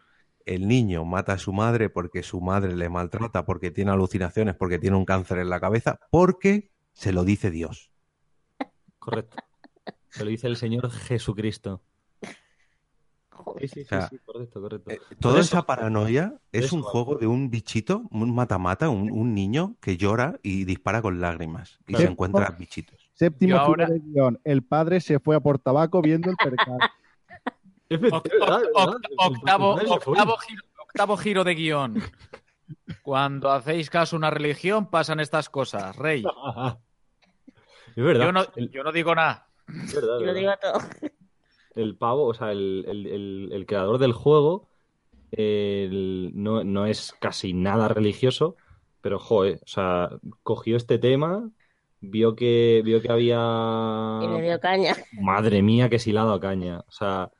El 0.46 0.66
niño 0.66 1.04
mata 1.04 1.34
a 1.34 1.38
su 1.38 1.52
madre 1.52 1.90
porque 1.90 2.22
su 2.22 2.40
madre 2.40 2.74
le 2.74 2.88
maltrata, 2.88 3.44
porque 3.44 3.70
tiene 3.70 3.90
alucinaciones, 3.92 4.56
porque 4.56 4.78
tiene 4.78 4.96
un 4.96 5.04
cáncer 5.04 5.38
en 5.38 5.50
la 5.50 5.60
cabeza, 5.60 6.00
porque 6.10 6.70
se 6.92 7.12
lo 7.12 7.24
dice 7.24 7.50
Dios. 7.50 7.90
Correcto. 8.98 9.36
Se 10.10 10.24
lo 10.24 10.30
dice 10.30 10.48
el 10.48 10.56
Señor 10.56 10.90
Jesucristo. 10.90 11.82
Sí, 13.60 13.68
sí, 13.68 13.68
sí, 13.68 13.80
O 13.82 13.84
sea, 13.86 14.08
sí, 14.08 14.18
correcto, 14.18 14.60
correcto. 14.60 14.90
Eh, 14.90 14.98
Toda 15.20 15.40
esa 15.40 15.62
paranoia 15.62 16.34
es 16.52 16.66
eso 16.66 16.76
un 16.76 16.82
juego 16.82 17.14
de 17.16 17.26
un 17.26 17.48
bichito, 17.48 18.02
un 18.10 18.34
mata-mata, 18.34 18.88
un, 18.90 19.10
un 19.10 19.34
niño 19.34 19.76
que 19.80 19.96
llora 19.96 20.38
y 20.42 20.64
dispara 20.64 21.00
con 21.00 21.20
lágrimas 21.20 21.78
y 21.86 21.94
se 21.94 22.04
encuentra 22.04 22.50
bichitos. 22.50 22.99
Séptimo 23.20 23.50
Yo 23.50 23.58
giro 23.58 23.66
ahora- 23.66 23.86
de 23.88 23.98
guion. 24.00 24.40
El 24.44 24.62
padre 24.62 24.98
se 25.00 25.20
fue 25.20 25.36
a 25.36 25.40
por 25.40 25.58
tabaco 25.58 26.00
viendo 26.00 26.30
el 26.30 26.36
percal. 26.36 26.78
Octavo, 29.18 30.36
giro, 30.38 30.62
octavo 30.78 31.16
giro 31.18 31.44
de 31.44 31.54
guion. 31.54 32.02
Cuando 33.02 33.50
hacéis 33.50 33.90
caso 33.90 34.16
a 34.16 34.18
una 34.18 34.30
religión, 34.30 34.86
pasan 34.88 35.20
estas 35.20 35.48
cosas, 35.50 35.96
rey. 35.96 36.22
Es 37.96 38.04
verdad. 38.04 38.24
Yo 38.26 38.32
no, 38.32 38.44
yo 38.56 38.92
digo 38.92 39.14
nada. 39.14 39.48
es 39.68 39.94
verdad, 39.94 40.16
es 40.16 40.26
Lo 40.26 40.32
verdad. 40.32 40.34
digo 40.34 40.52
todo. 40.62 41.10
el 41.74 41.96
pavo, 41.96 42.24
o 42.26 42.32
sea, 42.34 42.52
el, 42.52 42.84
el- 42.88 43.06
el- 43.06 43.48
el 43.52 43.66
creador 43.66 43.98
del 43.98 44.12
juego 44.12 44.68
el- 45.32 46.30
no, 46.34 46.62
no 46.64 46.86
es 46.86 47.14
casi 47.20 47.52
nada 47.52 47.88
religioso, 47.88 48.56
pero 49.02 49.18
joder, 49.18 49.60
o 49.64 49.66
sea, 49.66 50.08
cogió 50.44 50.76
este 50.76 50.98
tema, 50.98 51.50
vio 52.00 52.34
que, 52.34 52.82
vio 52.84 53.00
que 53.02 53.10
había... 53.12 54.20
Y 54.22 54.28
le 54.28 54.42
dio 54.42 54.60
caña. 54.60 54.94
Madre 55.12 55.62
mía, 55.62 55.88
que 55.88 55.98
si 55.98 56.12
le 56.12 56.18
ha 56.20 56.24
dado 56.24 56.40
caña. 56.40 56.80
O 56.80 56.90
sea, 56.92 57.30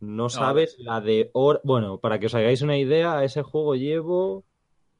no 0.00 0.28
sabes 0.28 0.76
la 0.78 1.00
de 1.00 1.30
hor- 1.34 1.60
Bueno, 1.64 1.98
para 1.98 2.18
que 2.18 2.26
os 2.26 2.34
hagáis 2.34 2.62
una 2.62 2.76
idea, 2.78 3.18
a 3.18 3.24
ese 3.24 3.42
juego 3.42 3.74
llevo 3.74 4.44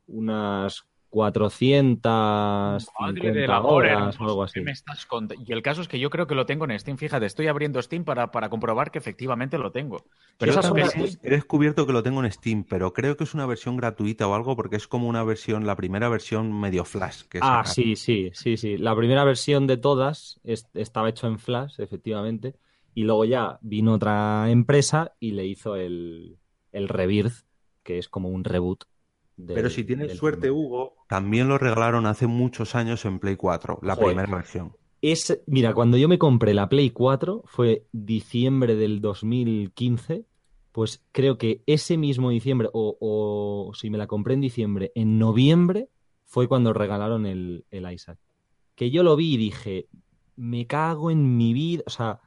unas 0.07 0.85
450 1.11 2.79
Madre 3.01 3.33
del 3.33 3.51
amor, 3.51 3.85
horas 3.85 4.21
o 4.21 4.25
algo 4.25 4.43
así. 4.43 4.55
¿qué 4.55 4.61
me 4.63 4.71
estás 4.73 5.09
cont- 5.09 5.35
Y 5.47 5.53
el 5.53 5.63
caso 5.63 5.81
es 5.83 5.89
que 5.89 5.99
yo 5.99 6.11
creo 6.11 6.27
que 6.27 6.35
lo 6.35 6.47
tengo 6.47 6.65
en 6.65 6.79
Steam. 6.79 6.99
Fíjate, 6.99 7.27
estoy 7.27 7.47
abriendo 7.47 7.81
Steam 7.83 8.05
para, 8.05 8.31
para 8.31 8.49
comprobar 8.49 8.91
que 8.91 8.99
efectivamente 8.99 9.59
lo 9.59 9.73
tengo. 9.73 10.05
Pero 10.39 10.53
Yo 10.53 10.61
eso 10.61 10.75
que 10.75 10.85
sí, 10.87 11.19
he 11.23 11.31
descubierto 11.31 11.87
que 11.87 11.93
lo 11.93 12.03
tengo 12.03 12.25
en 12.25 12.31
Steam, 12.31 12.65
pero 12.65 12.93
creo 12.93 13.17
que 13.17 13.25
es 13.25 13.35
una 13.35 13.47
versión 13.47 13.77
gratuita 13.77 14.29
o 14.29 14.35
algo 14.35 14.57
porque 14.57 14.77
es 14.77 14.87
como 14.87 15.09
una 15.09 15.25
versión, 15.25 15.67
la 15.67 15.77
primera 15.77 16.09
versión 16.09 16.59
medio 16.59 16.85
flash. 16.85 17.23
Que 17.25 17.39
Ah, 17.43 17.65
sí, 17.65 17.97
sí, 17.97 18.31
sí, 18.35 18.57
sí. 18.57 18.77
La 18.79 18.95
primera 18.97 19.25
versión 19.25 19.67
de 19.67 19.77
todas 19.77 20.41
es- 20.45 20.69
estaba 20.75 21.09
hecho 21.09 21.27
en 21.27 21.39
Flash, 21.39 21.75
efectivamente, 21.79 22.55
y 22.95 23.03
luego 23.05 23.25
ya 23.25 23.59
vino 23.63 23.95
otra 23.95 24.51
empresa 24.51 25.13
y 25.21 25.33
le 25.33 25.47
hizo 25.47 25.77
el, 25.77 26.37
el 26.73 26.89
Rebirth, 26.89 27.45
que 27.83 27.99
es 27.99 28.09
como 28.09 28.29
un 28.29 28.45
reboot. 28.45 28.85
Del- 29.39 29.55
Pero 29.55 29.71
si 29.71 29.85
tienes 29.85 30.15
suerte. 30.19 30.51
Hugo, 30.51 30.95
también 31.09 31.49
lo 31.49 31.57
regalaron 31.57 32.05
hace 32.05 32.27
muchos 32.27 32.75
años 32.75 33.07
en 33.07 33.19
Play 33.19 33.37
4, 33.37 33.79
la 33.83 33.95
Joder. 33.95 34.09
primera 34.15 34.37
versión. 34.37 34.73
Es, 35.01 35.41
mira, 35.47 35.73
cuando 35.75 35.97
yo 35.97 36.09
me 36.09 36.19
compré 36.19 36.53
la 36.53 36.69
Play 36.69 36.91
4, 36.91 37.43
fue 37.47 37.87
diciembre 37.93 38.75
del 38.75 39.01
2015, 39.01 40.25
pues 40.73 41.05
creo 41.13 41.39
que 41.39 41.63
ese 41.67 41.97
mismo 41.97 42.31
diciembre, 42.31 42.69
o, 42.73 42.97
o 43.01 43.73
si 43.75 43.91
me 43.91 43.99
la 43.99 44.07
compré 44.07 44.35
en 44.35 44.41
diciembre, 44.41 44.93
en 44.95 45.19
noviembre 45.19 45.89
fue 46.25 46.47
cuando 46.49 46.73
regalaron 46.73 47.25
el, 47.27 47.65
el 47.71 47.91
Isaac. 47.93 48.19
Que 48.75 48.91
yo 48.91 49.03
lo 49.03 49.17
vi 49.17 49.35
y 49.35 49.39
dije, 49.39 49.87
me 50.37 50.67
cago 50.67 51.11
en 51.11 51.37
mi 51.37 51.53
vida, 51.53 51.83
o 51.87 51.91
sea, 51.91 52.21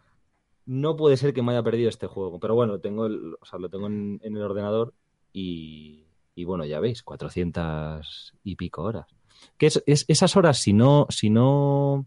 no 0.65 0.95
puede 0.95 1.17
ser 1.17 1.33
que 1.33 1.41
me 1.41 1.51
haya 1.51 1.63
perdido 1.63 1.89
este 1.89 2.07
juego. 2.07 2.39
Pero 2.39 2.55
bueno, 2.55 2.79
tengo 2.79 3.05
el, 3.05 3.35
o 3.39 3.45
sea, 3.45 3.59
lo 3.59 3.69
tengo 3.69 3.88
en, 3.88 4.19
en 4.23 4.35
el 4.38 4.41
ordenador 4.43 4.93
y, 5.33 6.05
y 6.41 6.43
bueno, 6.45 6.65
ya 6.65 6.80
veis, 6.80 7.03
400 7.03 8.34
y 8.43 8.55
pico 8.55 8.84
horas. 8.84 9.05
Que 9.57 9.68
es, 9.68 9.81
es- 9.85 10.05
esas 10.07 10.35
horas, 10.35 10.57
si 10.57 10.73
no, 10.73 11.07
si 11.09 11.30
no 11.30 12.05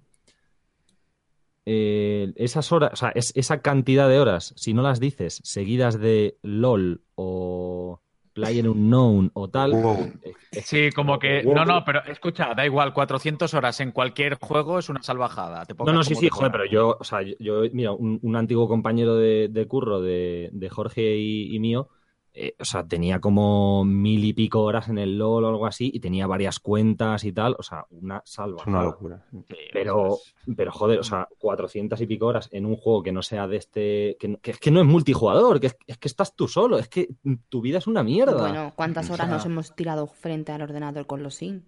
eh, 1.67 2.33
esas 2.37 2.71
horas, 2.73 2.91
o 2.93 2.97
sea, 2.97 3.09
es- 3.15 3.33
esa 3.37 3.61
cantidad 3.63 4.09
de 4.09 4.21
horas, 4.21 4.53
si 4.57 4.75
no 4.75 4.83
las 4.83 5.01
dices 5.01 5.41
seguidas 5.45 5.99
de 5.99 6.37
LOL 6.43 7.01
o 7.15 8.01
Player 8.35 8.69
Unknown 8.69 9.31
o 9.35 9.49
tal, 9.49 9.71
Wow. 9.73 10.13
es- 10.23 10.35
es- 10.51 10.67
sí, 10.67 10.91
como 10.91 11.19
que. 11.19 11.43
Wow. 11.45 11.55
No, 11.55 11.65
no, 11.65 11.85
pero 11.85 12.05
escucha, 12.05 12.53
da 12.55 12.67
igual, 12.67 12.93
400 12.93 13.55
horas 13.55 13.81
en 13.81 13.93
cualquier 13.93 14.35
juego 14.41 14.79
es 14.79 14.89
una 14.89 15.03
salvajada. 15.03 15.65
Te 15.65 15.75
No, 15.75 15.93
no, 15.93 16.03
sí, 16.05 16.15
sí, 16.17 16.29
joder, 16.29 16.51
pero 16.53 16.67
yo, 16.67 16.97
o 17.01 17.05
sea, 17.05 17.23
yo, 17.23 17.35
yo- 17.39 17.63
mira, 17.73 17.93
un, 17.93 18.19
un 18.23 18.37
antiguo 18.37 18.69
compañero 18.69 19.15
de, 19.17 19.49
de 19.49 19.67
curro 19.67 20.01
de, 20.03 20.51
de 20.53 20.69
Jorge 20.69 21.17
y, 21.17 21.55
y 21.55 21.61
mío, 21.61 21.89
eh, 22.37 22.57
o 22.59 22.65
sea, 22.65 22.85
tenía 22.85 23.21
como 23.21 23.85
mil 23.85 24.25
y 24.25 24.33
pico 24.33 24.61
horas 24.63 24.89
en 24.89 24.99
el 24.99 25.17
LOL 25.17 25.45
o 25.45 25.49
algo 25.49 25.67
así 25.67 25.91
y 25.95 26.01
tenía 26.01 26.27
varias 26.27 26.59
cuentas 26.59 27.23
y 27.23 27.33
tal, 27.33 27.55
o 27.59 27.63
sea, 27.63 27.87
una 27.91 28.23
Es 28.25 28.33
salvajada. 28.33 28.77
una 28.77 28.83
locura. 28.83 29.25
Pero, 29.73 30.19
pero 30.57 30.73
joder, 30.73 30.99
o 30.99 31.05
sea, 31.05 31.29
400 31.39 32.01
y 32.01 32.07
pico 32.07 32.27
horas 32.27 32.49
en 32.51 32.67
un 32.67 32.77
juego 32.77 33.05
que 33.05 33.13
no 33.13 33.23
sea 33.23 33.47
de 33.47 33.57
este. 33.57 34.17
que, 34.19 34.39
es 34.43 34.59
que 34.59 34.71
no 34.73 34.81
es 34.81 34.87
multijugador, 34.87 35.61
que 35.61 35.69
es, 35.69 35.77
es 35.87 35.97
que 35.99 36.09
estás 36.09 36.35
tú 36.35 36.49
solo, 36.49 36.79
es 36.79 36.89
que 36.89 37.09
tu 37.49 37.61
vida 37.61 37.79
es 37.79 37.87
una 37.87 38.03
mierda. 38.03 38.41
Bueno, 38.41 38.73
¿cuántas 38.75 39.11
O 39.11 39.13
horas 39.15 39.27
sea, 39.29 39.37
nos 39.37 39.47
hemos 39.47 39.77
tirado 39.77 40.09
frente 40.09 40.51
al 40.51 40.63
ordenador 40.63 41.07
con 41.07 41.23
los 41.23 41.37
Sims? 41.37 41.63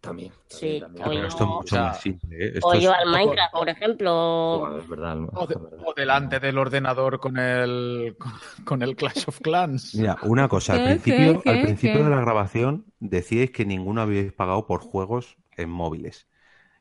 También. 0.00 0.32
Sí, 0.48 0.80
Pero 0.94 1.10
o 1.10 1.12
yo, 1.12 1.26
esto 1.26 1.44
es 1.44 1.50
mucho 1.50 1.76
más 1.76 2.00
simple. 2.00 2.36
¿eh? 2.36 2.52
Esto 2.54 2.68
o 2.68 2.74
yo 2.74 2.90
es- 2.90 2.96
al 2.96 3.10
Minecraft, 3.10 3.52
por 3.52 3.68
ejemplo. 3.68 4.78
Es 4.78 4.88
verdad. 4.88 5.18
O, 5.34 5.46
de- 5.46 5.56
o 5.84 5.94
delante 5.94 6.40
del 6.40 6.58
ordenador 6.58 7.18
con 7.20 7.36
el, 7.38 8.16
con, 8.64 8.82
el 8.82 8.96
Clash 8.96 9.24
of 9.26 9.40
Clans. 9.40 9.94
Mira, 9.94 10.18
una 10.22 10.48
cosa, 10.48 10.74
al 10.74 10.78
¿Qué, 10.80 10.84
principio, 10.84 11.42
qué, 11.42 11.50
al 11.50 11.60
principio 11.60 11.98
qué? 11.98 12.04
de 12.04 12.10
la 12.10 12.20
grabación 12.20 12.86
decíais 13.00 13.50
que 13.50 13.64
ninguno 13.64 14.02
habíais 14.02 14.32
pagado 14.32 14.66
por 14.66 14.80
juegos 14.80 15.36
en 15.56 15.70
móviles. 15.70 16.28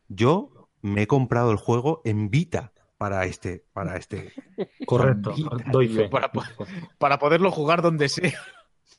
Yo 0.09 0.69
me 0.81 1.03
he 1.03 1.07
comprado 1.07 1.51
el 1.51 1.57
juego 1.57 2.01
en 2.05 2.29
Vita 2.31 2.73
para 2.97 3.25
este, 3.25 3.65
para 3.73 3.97
este. 3.97 4.33
Correcto, 4.85 5.33
Vita, 5.35 5.57
doy 5.71 5.87
fe. 5.89 6.09
Para, 6.09 6.31
para 6.97 7.19
poderlo 7.19 7.51
jugar 7.51 7.81
donde 7.81 8.09
sea. 8.09 8.39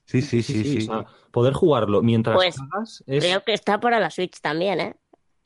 Sí, 0.08 0.22
sí, 0.22 0.42
sí, 0.42 0.64
sí. 0.64 0.78
o 0.78 0.80
sea, 0.80 1.06
poder 1.30 1.52
jugarlo 1.52 2.02
mientras 2.02 2.34
Pues 2.34 2.56
juegas 2.58 3.04
es... 3.06 3.22
creo 3.22 3.44
que 3.44 3.52
está 3.52 3.78
para 3.78 4.00
la 4.00 4.10
Switch 4.10 4.40
también, 4.40 4.80
¿eh? 4.80 4.96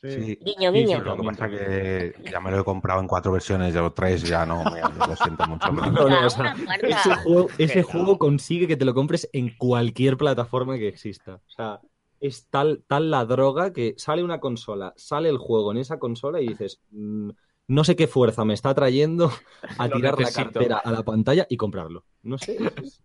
Sí. 0.01 0.37
Guiño, 0.41 0.73
guiño. 0.73 1.01
lo 1.01 1.17
que 1.17 1.23
pasa 1.25 1.49
que 1.49 2.15
ya 2.31 2.41
me 2.41 2.51
lo 2.51 2.61
he 2.61 2.65
comprado 2.65 3.01
en 3.01 3.07
cuatro 3.07 3.31
versiones 3.33 3.75
o 3.77 3.93
tres, 3.93 4.23
ya 4.23 4.45
no, 4.47 4.65
me- 4.65 4.81
lo 4.81 5.17
siento 5.17 5.47
mucho. 5.47 5.69
No, 5.73 6.09
no, 6.09 6.27
o 6.27 6.31
sea, 6.31 6.55
una 6.55 6.65
cuarta. 6.65 6.87
ese 6.89 7.15
juego, 7.17 7.49
ese 7.59 7.83
juego 7.83 8.19
consigue 8.19 8.67
que 8.69 8.77
te 8.77 8.85
lo 8.85 8.95
compres 8.95 9.29
en 9.33 9.57
cualquier 9.57 10.17
plataforma 10.17 10.77
que 10.77 10.89
exista. 10.89 11.35
O 11.35 11.51
sea, 11.51 11.81
es 12.21 12.47
tal, 12.49 12.85
tal 12.89 13.11
la 13.11 13.25
droga 13.25 13.73
que 13.73 13.95
sale 13.97 14.23
una 14.25 14.39
consola, 14.41 14.93
sale 14.97 15.29
el 15.29 15.39
juego 15.39 15.71
en 15.73 15.79
esa 15.79 15.99
consola 15.99 16.41
y 16.41 16.49
dices, 16.49 16.81
"Mm, 16.91 17.31
no 17.69 17.85
sé 17.85 17.95
qué 17.97 18.07
fuerza 18.09 18.45
me 18.45 18.55
está 18.55 18.75
trayendo 18.75 19.31
a 19.79 19.89
tirar 20.17 20.19
la 20.21 20.31
cartera 20.33 20.79
a 20.79 20.91
la 20.93 21.03
pantalla 21.05 21.47
y 21.49 21.57
comprarlo. 21.57 22.05
No 22.23 22.39
sé. 22.39 22.59
es- 22.83 23.03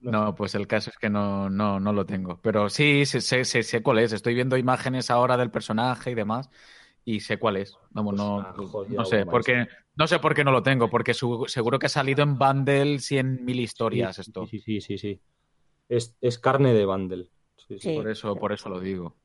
No, 0.00 0.34
pues 0.34 0.54
el 0.54 0.66
caso 0.66 0.90
es 0.90 0.96
que 0.96 1.10
no, 1.10 1.50
no, 1.50 1.78
no 1.78 1.92
lo 1.92 2.06
tengo. 2.06 2.40
Pero 2.42 2.70
sí, 2.70 3.04
sé, 3.04 3.20
sé, 3.20 3.44
sé, 3.44 3.62
sé 3.62 3.82
cuál 3.82 3.98
es. 3.98 4.12
Estoy 4.12 4.34
viendo 4.34 4.56
imágenes 4.56 5.10
ahora 5.10 5.36
del 5.36 5.50
personaje 5.50 6.10
y 6.10 6.14
demás. 6.14 6.48
Y 7.04 7.20
sé 7.20 7.38
cuál 7.38 7.56
es. 7.58 7.76
Vamos, 7.90 8.12
Pues 8.12 8.18
no, 8.18 8.42
no 8.88 9.04
sé 9.04 9.16
obra 9.18 9.30
por 9.30 9.44
qué, 9.44 9.66
no 9.96 10.06
sé 10.06 10.18
por 10.18 10.34
qué 10.34 10.44
no 10.44 10.52
lo 10.52 10.62
tengo, 10.62 10.88
porque 10.90 11.14
su- 11.14 11.44
seguro 11.48 11.78
que 11.78 11.86
ha 11.86 11.88
salido 11.90 12.22
en 12.22 12.38
bundles 12.38 13.10
y 13.12 13.18
en 13.18 13.44
mil 13.44 13.60
historias 13.60 14.16
Sí, 14.16 14.22
esto. 14.22 14.46
Sí, 14.46 14.60
sí, 14.60 14.80
sí, 14.80 14.98
sí. 14.98 15.20
Es, 15.88 16.16
es 16.20 16.38
carne 16.38 16.72
de 16.74 16.86
bundle. 16.86 17.28
Sí, 17.56 17.78
sí. 17.78 17.94
Por 17.94 18.08
eso, 18.08 18.36
por 18.36 18.52
eso 18.52 18.68
lo 18.70 18.80
digo. 18.80 19.16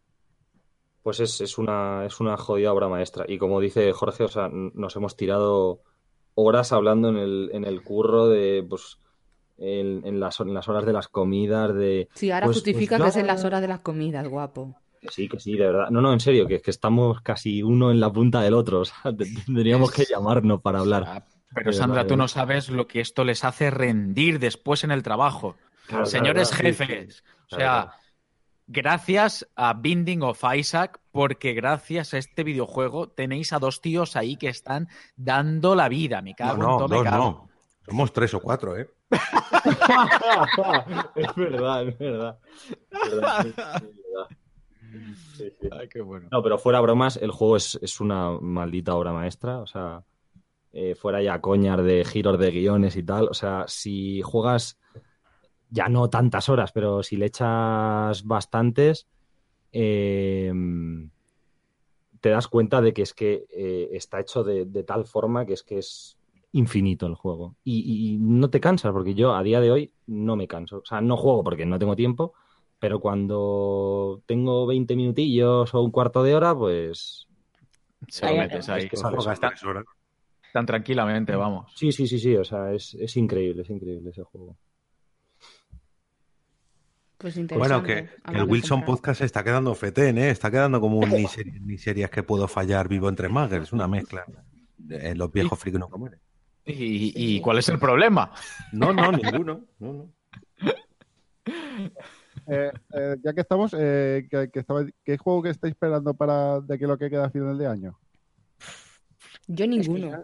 Pues 1.04 1.20
es, 1.20 1.40
es 1.42 1.58
una, 1.58 2.06
es 2.06 2.20
una 2.20 2.36
jodida 2.38 2.74
obra 2.74 2.88
maestra. 2.90 3.26
Y 3.28 3.38
como 3.38 3.60
dice 3.60 3.92
Jorge, 3.94 4.24
o 4.24 4.28
sea, 4.28 4.50
nos 4.52 4.96
hemos 4.96 5.16
tirado 5.16 5.82
horas 6.34 6.72
hablando 6.72 7.10
en 7.10 7.18
el, 7.18 7.50
en 7.54 7.64
el 7.66 7.84
curro 7.84 8.28
de, 8.28 8.66
pues, 8.68 8.98
en, 9.58 10.06
en 10.06 10.20
las, 10.20 10.40
en 10.40 10.54
las 10.54 10.68
horas 10.68 10.86
de 10.86 10.94
las 10.94 11.08
comidas, 11.08 11.74
de... 11.76 12.08
Sí, 12.14 12.32
ahora 12.32 12.46
pues- 12.48 12.58
justifica 12.58 12.98
pues 12.98 13.14
que 13.14 13.20
es 13.20 13.22
en 13.24 13.28
las 13.28 13.44
horas 13.44 13.62
de 13.62 13.68
las 13.68 13.80
comidas, 13.80 14.28
guapo. 14.28 14.76
Que 15.02 15.10
sí, 15.12 15.28
que 15.30 15.40
sí, 15.40 15.54
de 15.56 15.66
verdad. 15.68 15.90
No, 15.92 16.02
no, 16.02 16.12
en 16.14 16.20
serio, 16.20 16.48
que, 16.48 16.62
que 16.62 16.72
estamos 16.72 17.22
casi 17.22 17.62
uno 17.62 17.92
en 17.92 18.00
la 18.00 18.12
punta 18.12 18.42
del 18.42 18.54
otro. 18.56 18.80
O 18.82 18.86
sea, 18.86 18.98
te- 19.18 19.26
tendríamos 19.46 19.92
que 19.92 20.06
llamarnos 20.06 20.62
para 20.62 20.80
hablar. 20.80 21.04
Ah, 21.08 21.26
Pero 21.54 21.72
Sandra, 21.74 22.08
tú 22.08 22.18
no 22.18 22.28
sabes 22.28 22.70
lo 22.70 22.88
que 22.88 23.02
esto 23.02 23.24
les 23.24 23.44
hace 23.44 23.70
rendir 23.70 24.40
después 24.40 24.84
en 24.84 24.92
el 24.92 25.04
trabajo. 25.04 25.56
Claro, 25.88 26.06
Señores 26.08 26.50
claro, 26.50 26.62
claro, 26.62 26.76
sí, 26.76 26.84
jefes, 26.86 27.16
sí. 27.18 27.56
o 27.56 27.58
sea, 27.60 27.92
gracias 28.68 29.48
a 29.56 29.74
Binding 29.74 30.24
of 30.24 30.44
Isaac, 30.56 31.00
porque 31.12 31.54
gracias 31.54 32.14
a 32.14 32.18
este 32.18 32.44
videojuego 32.44 33.10
tenéis 33.10 33.54
a 33.54 33.60
dos 33.60 33.82
tíos 33.82 34.16
ahí 34.16 34.38
que 34.38 34.48
están 34.50 34.88
dando 35.16 35.76
la 35.76 35.88
vida. 35.90 36.22
Me 36.22 36.32
No, 36.32 36.36
cago 36.36 36.54
en 36.56 36.60
no, 36.62 36.78
todo, 36.78 36.88
me 36.90 36.96
dos 36.98 37.04
cago. 37.06 37.18
no. 37.18 37.50
Somos 37.88 38.12
tres 38.14 38.34
o 38.34 38.40
cuatro, 38.42 38.76
¿eh? 38.78 38.90
es 41.16 41.36
verdad, 41.36 41.88
es 41.88 41.98
verdad. 41.98 42.40
Es 42.92 43.12
verdad, 43.12 43.44
sí, 43.44 43.54
sí, 43.56 43.62
es 43.62 43.82
verdad. 43.82 44.28
Sí, 45.36 45.52
sí. 45.62 45.70
Ay, 45.72 45.88
qué 45.90 46.02
bueno. 46.02 46.28
No, 46.32 46.42
pero 46.42 46.58
fuera 46.58 46.80
bromas, 46.80 47.18
el 47.18 47.32
juego 47.32 47.58
es, 47.58 47.78
es 47.82 48.00
una 48.00 48.32
maldita 48.40 48.96
obra 48.96 49.14
maestra. 49.14 49.60
O 49.60 49.68
sea, 49.68 50.04
eh, 50.72 50.96
fuera 50.96 51.22
ya 51.22 51.42
coñar 51.42 51.84
de 51.84 52.06
giros 52.06 52.40
de 52.40 52.52
guiones 52.52 52.96
y 52.96 53.04
tal. 53.04 53.28
O 53.30 53.34
sea, 53.34 53.66
si 53.68 54.22
juegas 54.22 54.80
ya 55.70 55.90
no 55.90 56.10
tantas 56.10 56.50
horas, 56.50 56.72
pero 56.72 57.04
si 57.04 57.18
le 57.18 57.28
echas 57.28 58.24
bastantes, 58.24 59.08
eh, 59.72 60.52
te 62.22 62.30
das 62.30 62.48
cuenta 62.48 62.82
de 62.82 62.94
que 62.94 63.04
es 63.04 63.14
que 63.14 63.46
eh, 63.52 63.90
está 63.92 64.20
hecho 64.20 64.44
de, 64.44 64.66
de 64.66 64.84
tal 64.84 65.06
forma 65.06 65.46
que 65.46 65.54
es 65.54 65.64
que 65.64 65.78
es 65.78 66.15
infinito 66.56 67.06
el 67.06 67.16
juego. 67.16 67.56
Y, 67.64 68.14
y 68.14 68.18
no 68.18 68.50
te 68.50 68.62
cansas, 68.62 68.92
porque 68.94 69.14
yo 69.14 69.36
a 69.36 69.44
día 69.44 69.60
de 69.60 69.72
hoy 69.72 69.94
no 70.08 70.36
me 70.36 70.48
canso. 70.48 70.78
O 70.78 70.86
sea, 70.86 71.02
no 71.02 71.18
juego 71.18 71.44
porque 71.44 71.66
no 71.66 71.78
tengo 71.78 71.96
tiempo, 71.96 72.34
pero 72.80 73.00
cuando 73.00 74.24
tengo 74.26 74.66
20 74.66 74.96
minutillos 74.96 75.74
o 75.74 75.82
un 75.82 75.92
cuarto 75.92 76.24
de 76.24 76.34
hora, 76.34 76.56
pues... 76.56 77.28
Se 78.08 78.26
lo 78.26 78.38
metes 78.38 78.70
ahí. 78.70 78.84
Es 78.84 78.90
que 78.90 78.98
Juegas 78.98 79.40
Tan, 80.54 80.66
tranquilamente, 80.66 81.36
vamos. 81.36 81.74
Sí, 81.76 81.92
sí, 81.92 82.08
sí, 82.08 82.18
sí, 82.18 82.38
o 82.38 82.46
sea, 82.46 82.72
es, 82.72 82.94
es 82.94 83.18
increíble, 83.18 83.64
es 83.64 83.70
increíble 83.70 84.12
ese 84.12 84.24
juego. 84.24 84.58
Pues 87.18 87.36
Bueno, 87.36 87.80
interesante. 87.80 88.22
que, 88.24 88.38
el 88.38 88.44
Wilson 88.44 88.78
comprar. 88.78 88.96
Podcast 88.98 89.22
está 89.22 89.44
quedando 89.44 89.76
fetén, 89.76 90.18
¿eh? 90.18 90.30
Está 90.30 90.50
quedando 90.50 90.80
como 90.80 91.00
un 91.00 91.10
ni 91.10 91.28
series, 91.28 91.62
ni 91.62 91.78
series 91.78 92.10
que 92.10 92.24
puedo 92.24 92.48
fallar 92.48 92.88
vivo 92.88 93.10
entre 93.10 93.28
magers, 93.28 93.74
una 93.74 93.90
mezcla. 93.90 94.26
Eh, 94.90 95.14
los 95.16 95.30
viejos 95.30 95.60
frikis 95.60 95.80
nunca 95.80 95.98
mueren. 95.98 96.20
¿Y, 96.66 97.36
y 97.36 97.42
cuál 97.42 97.60
es 97.60 97.70
el 97.70 97.78
problema? 97.80 98.32
No, 98.72 98.92
no, 98.94 99.12
ninguno. 99.12 99.66
No, 99.80 99.94
no. 99.94 100.10
Eh, 102.48 102.72
eh, 102.94 103.16
ya 103.24 103.34
que 103.34 103.42
estamos, 103.42 103.74
eh, 103.78 104.28
que, 104.30 104.52
que 104.52 104.60
estaba- 104.60 104.86
¿qué 105.04 105.18
juego 105.18 105.42
que 105.42 105.50
estáis 105.50 105.72
esperando 105.72 106.14
para 106.14 106.60
de 106.62 106.78
que 106.78 106.86
lo 106.86 106.96
que 106.98 107.10
queda 107.10 107.26
a 107.26 107.30
final 107.32 107.58
de 107.58 107.66
año? 107.66 108.00
Yo 109.48 109.66
ninguno. 109.66 110.12
Yo, 110.12 110.18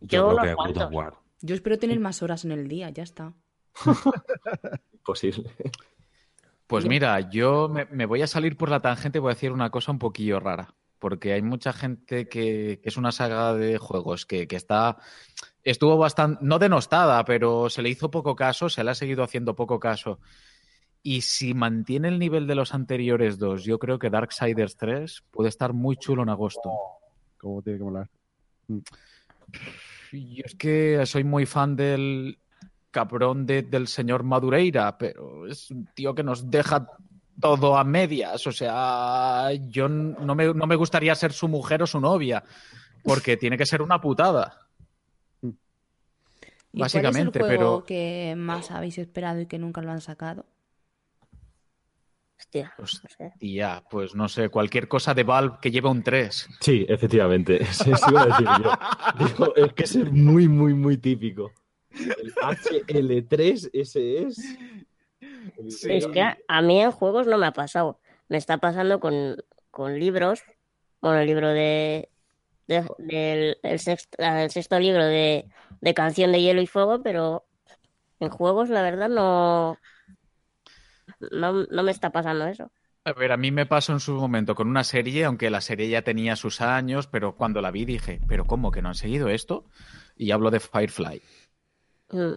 Yo 0.00 0.36
creo 0.36 0.56
que 0.56 0.94
War. 0.94 1.14
Yo 1.40 1.54
espero 1.54 1.78
tener 1.78 2.00
más 2.00 2.22
horas 2.22 2.44
en 2.44 2.50
el 2.52 2.66
día, 2.66 2.90
ya 2.90 3.02
está. 3.04 3.32
Posible. 5.04 5.50
Pues 6.66 6.86
mira, 6.86 7.20
yo 7.30 7.68
me, 7.68 7.84
me 7.86 8.06
voy 8.06 8.22
a 8.22 8.26
salir 8.26 8.56
por 8.56 8.68
la 8.70 8.80
tangente 8.80 9.18
y 9.18 9.20
voy 9.20 9.30
a 9.30 9.34
decir 9.34 9.52
una 9.52 9.70
cosa 9.70 9.92
un 9.92 9.98
poquillo 9.98 10.40
rara. 10.40 10.74
Porque 11.04 11.34
hay 11.34 11.42
mucha 11.42 11.74
gente 11.74 12.30
que, 12.30 12.80
que 12.82 12.88
es 12.88 12.96
una 12.96 13.12
saga 13.12 13.52
de 13.52 13.76
juegos 13.76 14.24
que, 14.24 14.48
que 14.48 14.56
está. 14.56 14.96
Estuvo 15.62 15.98
bastante. 15.98 16.38
No 16.42 16.58
denostada, 16.58 17.22
pero 17.26 17.68
se 17.68 17.82
le 17.82 17.90
hizo 17.90 18.10
poco 18.10 18.34
caso, 18.34 18.70
se 18.70 18.82
le 18.82 18.90
ha 18.90 18.94
seguido 18.94 19.22
haciendo 19.22 19.54
poco 19.54 19.78
caso. 19.78 20.18
Y 21.02 21.20
si 21.20 21.52
mantiene 21.52 22.08
el 22.08 22.18
nivel 22.18 22.46
de 22.46 22.54
los 22.54 22.72
anteriores 22.72 23.38
dos, 23.38 23.64
yo 23.64 23.78
creo 23.78 23.98
que 23.98 24.08
Darksiders 24.08 24.78
3 24.78 25.24
puede 25.30 25.50
estar 25.50 25.74
muy 25.74 25.98
chulo 25.98 26.22
en 26.22 26.30
agosto. 26.30 26.70
¿Cómo 27.36 27.60
tiene 27.60 27.80
que 27.80 27.84
molar? 27.84 28.08
Yo 28.66 30.42
es 30.42 30.54
que 30.54 31.04
soy 31.04 31.22
muy 31.22 31.44
fan 31.44 31.76
del 31.76 32.38
cabrón 32.90 33.44
de- 33.44 33.60
del 33.60 33.88
señor 33.88 34.22
Madureira, 34.22 34.96
pero 34.96 35.46
es 35.46 35.70
un 35.70 35.86
tío 35.94 36.14
que 36.14 36.22
nos 36.22 36.50
deja 36.50 36.86
todo 37.40 37.76
a 37.76 37.84
medias. 37.84 38.46
O 38.46 38.52
sea, 38.52 39.50
yo 39.68 39.88
no 39.88 40.34
me, 40.34 40.52
no 40.54 40.66
me 40.66 40.76
gustaría 40.76 41.14
ser 41.14 41.32
su 41.32 41.48
mujer 41.48 41.82
o 41.82 41.86
su 41.86 42.00
novia, 42.00 42.42
porque 43.02 43.36
tiene 43.36 43.56
que 43.58 43.66
ser 43.66 43.82
una 43.82 44.00
putada. 44.00 44.60
¿Y 46.72 46.80
Básicamente, 46.80 47.38
¿cuál 47.38 47.50
es 47.52 47.54
el 47.54 47.58
juego 47.58 47.76
pero- 47.80 47.86
que 47.86 48.34
más 48.36 48.70
habéis 48.72 48.98
esperado 48.98 49.40
y 49.40 49.46
que 49.46 49.58
nunca 49.58 49.80
lo 49.80 49.92
han 49.92 50.00
sacado? 50.00 50.44
Hostia, 52.36 52.74
Pues, 52.76 53.00
no 53.02 53.08
sé. 53.16 53.32
tía, 53.38 53.84
pues 53.88 54.14
no 54.14 54.28
sé, 54.28 54.48
cualquier 54.48 54.88
cosa 54.88 55.14
de 55.14 55.22
Valve 55.22 55.56
que 55.62 55.70
lleve 55.70 55.88
un 55.88 56.02
3. 56.02 56.48
Sí, 56.60 56.84
efectivamente. 56.88 57.62
Eso 57.62 58.10
iba 58.10 58.22
a 58.22 58.26
decir 58.26 58.48
yo. 58.62 59.24
Digo, 59.26 59.54
es 59.56 59.72
que 59.72 59.84
es 59.84 60.12
muy, 60.12 60.48
muy, 60.48 60.74
muy 60.74 60.96
típico. 60.98 61.52
El 61.90 62.34
HL3, 62.42 63.70
ese 63.72 64.22
es. 64.24 64.56
Es 65.88 66.06
que 66.06 66.22
a, 66.22 66.38
a 66.48 66.62
mí 66.62 66.80
en 66.80 66.90
juegos 66.90 67.26
no 67.26 67.38
me 67.38 67.46
ha 67.46 67.52
pasado. 67.52 68.00
Me 68.28 68.36
está 68.36 68.58
pasando 68.58 69.00
con, 69.00 69.36
con 69.70 69.98
libros. 69.98 70.42
Bueno, 71.00 71.18
el 71.18 71.26
libro 71.26 71.48
de, 71.48 72.10
el 72.66 73.78
sexto, 73.78 74.16
el 74.22 74.50
sexto 74.50 74.78
libro 74.78 75.04
de, 75.04 75.46
de 75.80 75.94
Canción 75.94 76.32
de 76.32 76.40
Hielo 76.40 76.62
y 76.62 76.66
Fuego, 76.66 77.02
pero 77.02 77.44
en 78.20 78.30
juegos 78.30 78.70
la 78.70 78.82
verdad 78.82 79.08
no, 79.08 79.78
no, 81.32 81.64
no 81.64 81.82
me 81.82 81.90
está 81.90 82.10
pasando 82.10 82.46
eso. 82.46 82.70
A 83.04 83.12
ver, 83.12 83.32
a 83.32 83.36
mí 83.36 83.50
me 83.50 83.66
pasó 83.66 83.92
en 83.92 84.00
su 84.00 84.14
momento 84.14 84.54
con 84.54 84.66
una 84.68 84.82
serie, 84.82 85.24
aunque 85.24 85.50
la 85.50 85.60
serie 85.60 85.90
ya 85.90 86.02
tenía 86.02 86.36
sus 86.36 86.62
años, 86.62 87.06
pero 87.06 87.36
cuando 87.36 87.60
la 87.60 87.70
vi 87.70 87.84
dije, 87.84 88.20
¿pero 88.26 88.46
cómo 88.46 88.70
que 88.70 88.80
no 88.80 88.88
han 88.88 88.94
seguido 88.94 89.28
esto? 89.28 89.66
Y 90.16 90.30
hablo 90.30 90.50
de 90.50 90.60
Firefly. 90.60 91.22
Mm, 92.08 92.36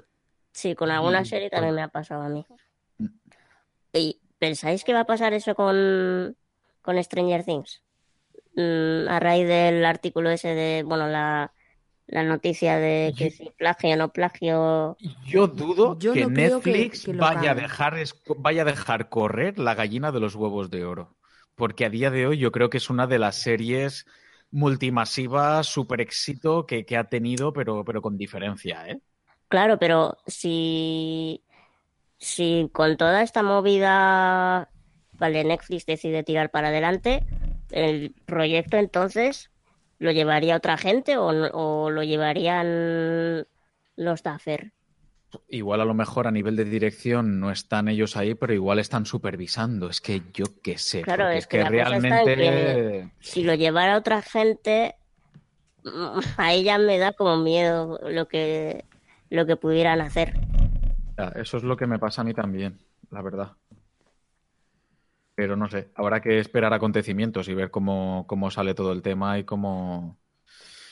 Sí, 0.51 0.73
con 0.73 0.89
alguna 0.89 1.23
serie 1.23 1.51
también 1.51 1.75
me 1.75 1.83
ha 1.83 1.87
pasado 1.87 2.23
a 2.23 2.29
mí. 2.29 2.43
¿Y 3.93 4.19
pensáis 4.39 4.83
que 4.83 4.93
va 4.93 5.01
a 5.01 5.05
pasar 5.05 5.33
eso 5.33 5.55
con, 5.55 6.37
con 6.81 7.03
Stranger 7.03 7.43
Things? 7.43 7.83
Mm, 8.55 9.07
a 9.09 9.19
raíz 9.19 9.47
del 9.47 9.85
artículo 9.85 10.29
ese 10.31 10.49
de, 10.55 10.83
bueno, 10.83 11.07
la, 11.07 11.53
la 12.07 12.23
noticia 12.23 12.77
de 12.77 13.13
que 13.17 13.31
si 13.31 13.51
plagio 13.51 13.93
o 13.93 13.97
no 13.97 14.11
plagio. 14.13 14.97
Yo 15.27 15.47
dudo 15.47 15.97
Yo 15.99 16.13
que 16.13 16.21
no 16.21 16.33
creo 16.33 16.61
que- 16.61 16.71
Netflix 16.71 17.05
que 17.05 17.13
vaya, 17.13 17.51
a 17.51 17.55
dejar, 17.55 17.95
vaya 18.37 18.61
a 18.63 18.65
dejar 18.65 19.09
correr 19.09 19.59
la 19.59 19.75
gallina 19.75 20.11
de 20.11 20.19
los 20.19 20.35
huevos 20.35 20.69
de 20.69 20.85
oro. 20.85 21.15
porque 21.55 21.85
a 21.85 21.89
día 21.89 22.11
de 22.11 22.27
hoy 22.27 22.37
yo 22.37 22.51
creo 22.51 22.69
que 22.69 22.77
es 22.77 22.89
una 22.91 23.07
de 23.07 23.17
las 23.19 23.35
series 23.41 24.05
multimasivas, 24.51 25.65
super 25.67 26.01
éxito 26.01 26.65
que, 26.67 26.85
que 26.85 26.97
ha 26.97 27.05
tenido, 27.09 27.51
pero, 27.51 27.83
pero 27.83 28.01
con 28.01 28.15
diferencia, 28.17 28.87
¿eh? 28.87 29.01
Claro, 29.49 29.79
pero 29.79 30.17
si, 30.27 31.41
si 32.17 32.69
con 32.73 32.97
toda 32.97 33.21
esta 33.21 33.43
movida, 33.43 34.69
vale, 35.13 35.43
Netflix 35.43 35.85
decide 35.85 36.23
tirar 36.23 36.49
para 36.49 36.69
adelante, 36.69 37.25
el 37.71 38.15
proyecto 38.25 38.77
entonces 38.77 39.51
lo 39.99 40.11
llevaría 40.11 40.55
otra 40.55 40.77
gente 40.77 41.17
o, 41.17 41.27
o 41.27 41.89
lo 41.89 42.03
llevarían 42.03 43.47
los 43.95 44.23
Duffer. 44.23 44.73
Igual 45.49 45.81
a 45.81 45.85
lo 45.85 45.93
mejor 45.93 46.27
a 46.27 46.31
nivel 46.31 46.55
de 46.55 46.63
dirección 46.63 47.39
no 47.39 47.51
están 47.51 47.89
ellos 47.89 48.15
ahí, 48.15 48.33
pero 48.33 48.53
igual 48.53 48.79
están 48.79 49.05
supervisando. 49.05 49.89
Es 49.89 49.99
que 49.99 50.21
yo 50.33 50.45
qué 50.63 50.77
sé, 50.77 51.01
Claro, 51.01 51.25
porque 51.25 51.37
es 51.37 51.47
que 51.47 51.63
realmente... 51.63 52.35
que 52.35 53.09
si 53.19 53.43
lo 53.43 53.53
llevara 53.53 53.97
otra 53.97 54.21
gente, 54.21 54.95
a 56.37 56.53
ella 56.53 56.77
me 56.77 56.97
da 56.97 57.11
como 57.11 57.37
miedo 57.37 57.99
lo 58.09 58.27
que, 58.27 58.85
lo 59.29 59.45
que 59.45 59.57
pudieran 59.57 59.99
hacer. 59.99 60.33
Ya, 61.17 61.29
Eso 61.35 61.57
es 61.57 61.63
lo 61.63 61.75
que 61.77 61.87
me 61.87 61.99
pasa 61.99 62.21
a 62.21 62.23
mí 62.25 62.33
también, 62.33 62.77
la 63.09 63.21
verdad. 63.21 63.53
Pero 65.35 65.55
no 65.55 65.67
sé, 65.69 65.89
habrá 65.95 66.19
que 66.21 66.39
esperar 66.39 66.73
acontecimientos 66.73 67.47
y 67.47 67.53
ver 67.53 67.69
cómo, 67.69 68.25
cómo 68.27 68.49
sale 68.49 68.73
todo 68.73 68.91
el 68.91 69.01
tema 69.03 69.37
y 69.37 69.43
cómo, 69.43 70.17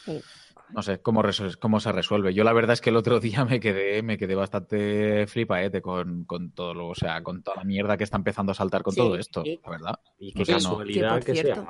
Sí. 0.05 0.21
no 0.69 0.83
sé, 0.83 1.01
cómo, 1.01 1.23
cómo 1.59 1.79
se 1.79 1.91
resuelve. 1.91 2.33
Yo 2.33 2.43
la 2.43 2.53
verdad 2.53 2.73
es 2.73 2.81
que 2.81 2.91
el 2.91 2.95
otro 2.95 3.19
día 3.21 3.43
me 3.45 3.59
quedé, 3.59 4.03
me 4.03 4.17
quedé 4.17 4.35
bastante 4.35 5.25
flipaete 5.27 5.81
con, 5.81 6.25
con 6.25 6.51
todo 6.51 6.75
lo, 6.75 6.87
o 6.89 6.95
sea, 6.95 7.23
con 7.23 7.41
toda 7.41 7.57
la 7.57 7.63
mierda 7.63 7.97
que 7.97 8.03
está 8.03 8.17
empezando 8.17 8.51
a 8.51 8.55
saltar 8.55 8.83
con 8.83 8.93
Sí, 8.93 8.99
todo 9.01 9.15
esto, 9.17 9.43
la 9.43 9.69
verdad. 9.69 9.99
Y 10.19 10.39
O 10.39 10.45
sea, 10.45 10.59
no- 10.59 10.83
que 10.83 11.03
por 11.03 11.23
cierto, 11.23 11.67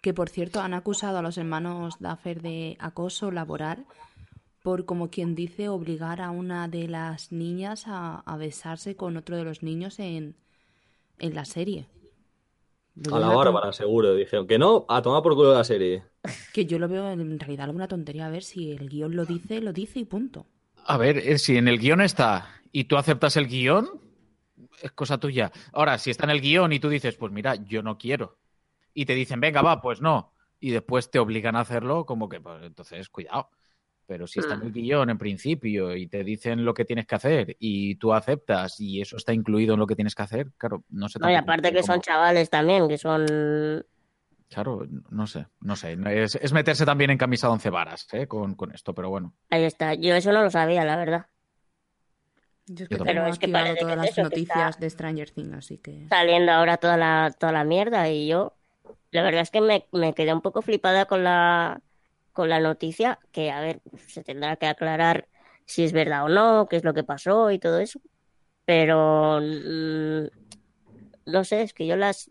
que 0.00 0.14
por 0.14 0.28
cierto 0.28 0.60
han 0.60 0.74
acusado 0.74 1.18
a 1.18 1.22
los 1.22 1.38
hermanos 1.38 1.98
Duffer 2.00 2.42
de 2.42 2.76
acoso 2.80 3.30
laboral 3.30 3.84
por, 4.68 4.84
como 4.84 5.08
quien 5.08 5.34
dice, 5.34 5.70
obligar 5.70 6.20
a 6.20 6.30
una 6.30 6.68
de 6.68 6.88
las 6.88 7.32
niñas 7.32 7.84
a, 7.86 8.20
a 8.26 8.36
besarse 8.36 8.96
con 8.96 9.16
otro 9.16 9.34
de 9.34 9.42
los 9.42 9.62
niños 9.62 9.98
en, 9.98 10.36
en 11.18 11.34
la 11.34 11.46
serie. 11.46 11.86
Lo 12.94 13.16
A 13.16 13.18
la 13.18 13.28
Bárbara, 13.28 13.72
seguro. 13.72 14.14
Dijeron 14.14 14.46
que 14.46 14.58
no, 14.58 14.84
a 14.90 15.00
tomar 15.00 15.22
por 15.22 15.34
culo 15.36 15.54
la 15.54 15.64
serie. 15.64 16.04
Que 16.52 16.66
yo 16.66 16.78
lo 16.78 16.86
veo 16.86 17.10
en 17.10 17.40
realidad 17.40 17.64
alguna 17.64 17.88
tontería. 17.88 18.26
A 18.26 18.28
ver 18.28 18.42
si 18.42 18.72
el 18.72 18.90
guion 18.90 19.16
lo 19.16 19.24
dice, 19.24 19.62
lo 19.62 19.72
dice 19.72 20.00
y 20.00 20.04
punto. 20.04 20.44
A 20.84 20.98
ver, 20.98 21.16
eh, 21.16 21.38
si 21.38 21.56
en 21.56 21.66
el 21.66 21.78
guion 21.78 22.02
está 22.02 22.60
y 22.70 22.84
tú 22.84 22.98
aceptas 22.98 23.38
el 23.38 23.46
guion, 23.46 23.88
es 24.82 24.92
cosa 24.92 25.16
tuya. 25.16 25.50
Ahora, 25.72 25.96
si 25.96 26.10
está 26.10 26.24
en 26.24 26.30
el 26.30 26.42
guion 26.42 26.74
y 26.74 26.78
tú 26.78 26.90
dices, 26.90 27.16
pues 27.16 27.32
mira, 27.32 27.54
yo 27.54 27.82
no 27.82 27.96
quiero, 27.96 28.36
y 28.92 29.06
te 29.06 29.14
dicen, 29.14 29.40
venga, 29.40 29.62
va, 29.62 29.80
pues 29.80 30.02
no, 30.02 30.34
y 30.60 30.72
después 30.72 31.10
te 31.10 31.18
obligan 31.18 31.56
a 31.56 31.60
hacerlo, 31.60 32.04
como 32.04 32.28
que, 32.28 32.38
pues 32.38 32.62
entonces, 32.64 33.08
cuidado. 33.08 33.48
Pero 34.08 34.26
si 34.26 34.40
está 34.40 34.54
en 34.54 34.62
el 34.62 34.72
guion 34.72 35.10
en 35.10 35.18
principio 35.18 35.94
y 35.94 36.06
te 36.06 36.24
dicen 36.24 36.64
lo 36.64 36.72
que 36.72 36.86
tienes 36.86 37.06
que 37.06 37.14
hacer 37.14 37.56
y 37.60 37.96
tú 37.96 38.14
aceptas 38.14 38.80
y 38.80 39.02
eso 39.02 39.18
está 39.18 39.34
incluido 39.34 39.74
en 39.74 39.80
lo 39.80 39.86
que 39.86 39.94
tienes 39.94 40.14
que 40.14 40.22
hacer, 40.22 40.48
claro, 40.56 40.82
no 40.88 41.10
sé 41.10 41.18
No, 41.18 41.30
y 41.30 41.34
aparte 41.34 41.70
que 41.70 41.82
cómo- 41.82 41.92
son 41.92 42.00
chavales 42.00 42.48
también, 42.48 42.88
que 42.88 42.96
son... 42.96 43.84
Claro, 44.48 44.86
no 45.10 45.26
sé, 45.26 45.46
no 45.60 45.76
sé. 45.76 45.98
Es, 46.06 46.36
es 46.36 46.54
meterse 46.54 46.86
también 46.86 47.10
en 47.10 47.18
camisa 47.18 47.48
de 47.48 47.52
once 47.52 47.68
varas 47.68 48.08
¿eh? 48.12 48.26
con, 48.26 48.54
con 48.54 48.72
esto, 48.72 48.94
pero 48.94 49.10
bueno. 49.10 49.34
Ahí 49.50 49.64
está. 49.64 49.92
Yo 49.92 50.14
eso 50.14 50.32
no 50.32 50.42
lo 50.42 50.50
sabía, 50.50 50.86
la 50.86 50.96
verdad. 50.96 51.26
Yo 52.64 52.84
es 52.84 52.88
que 52.88 52.96
Pero 52.96 53.26
es 53.26 53.38
que 53.38 53.48
parece 53.48 53.80
todas 53.82 53.96
las 53.98 54.08
eso, 54.08 54.22
noticias 54.22 54.80
de 54.80 54.88
Stranger 54.88 55.30
Things, 55.30 55.52
así 55.52 55.76
que... 55.76 56.06
saliendo 56.08 56.52
ahora 56.52 56.78
toda 56.78 56.96
la, 56.96 57.30
toda 57.38 57.52
la 57.52 57.64
mierda 57.64 58.08
y 58.08 58.26
yo, 58.26 58.54
la 59.10 59.22
verdad 59.22 59.42
es 59.42 59.50
que 59.50 59.60
me, 59.60 59.86
me 59.92 60.14
quedé 60.14 60.32
un 60.32 60.40
poco 60.40 60.62
flipada 60.62 61.04
con 61.04 61.24
la, 61.24 61.82
con 62.38 62.48
la 62.50 62.60
noticia, 62.60 63.18
que 63.32 63.50
a 63.50 63.60
ver, 63.60 63.82
se 64.06 64.22
tendrá 64.22 64.54
que 64.56 64.66
aclarar 64.68 65.28
si 65.66 65.82
es 65.84 65.92
verdad 65.92 66.24
o 66.24 66.28
no, 66.28 66.68
qué 66.70 66.76
es 66.76 66.84
lo 66.84 66.94
que 66.94 67.02
pasó 67.04 67.50
y 67.50 67.58
todo 67.58 67.80
eso, 67.80 68.00
pero 68.66 69.40
mm, 69.42 70.26
no 71.26 71.44
sé, 71.44 71.62
es 71.62 71.74
que 71.74 71.86
yo 71.86 71.96
las, 71.96 72.28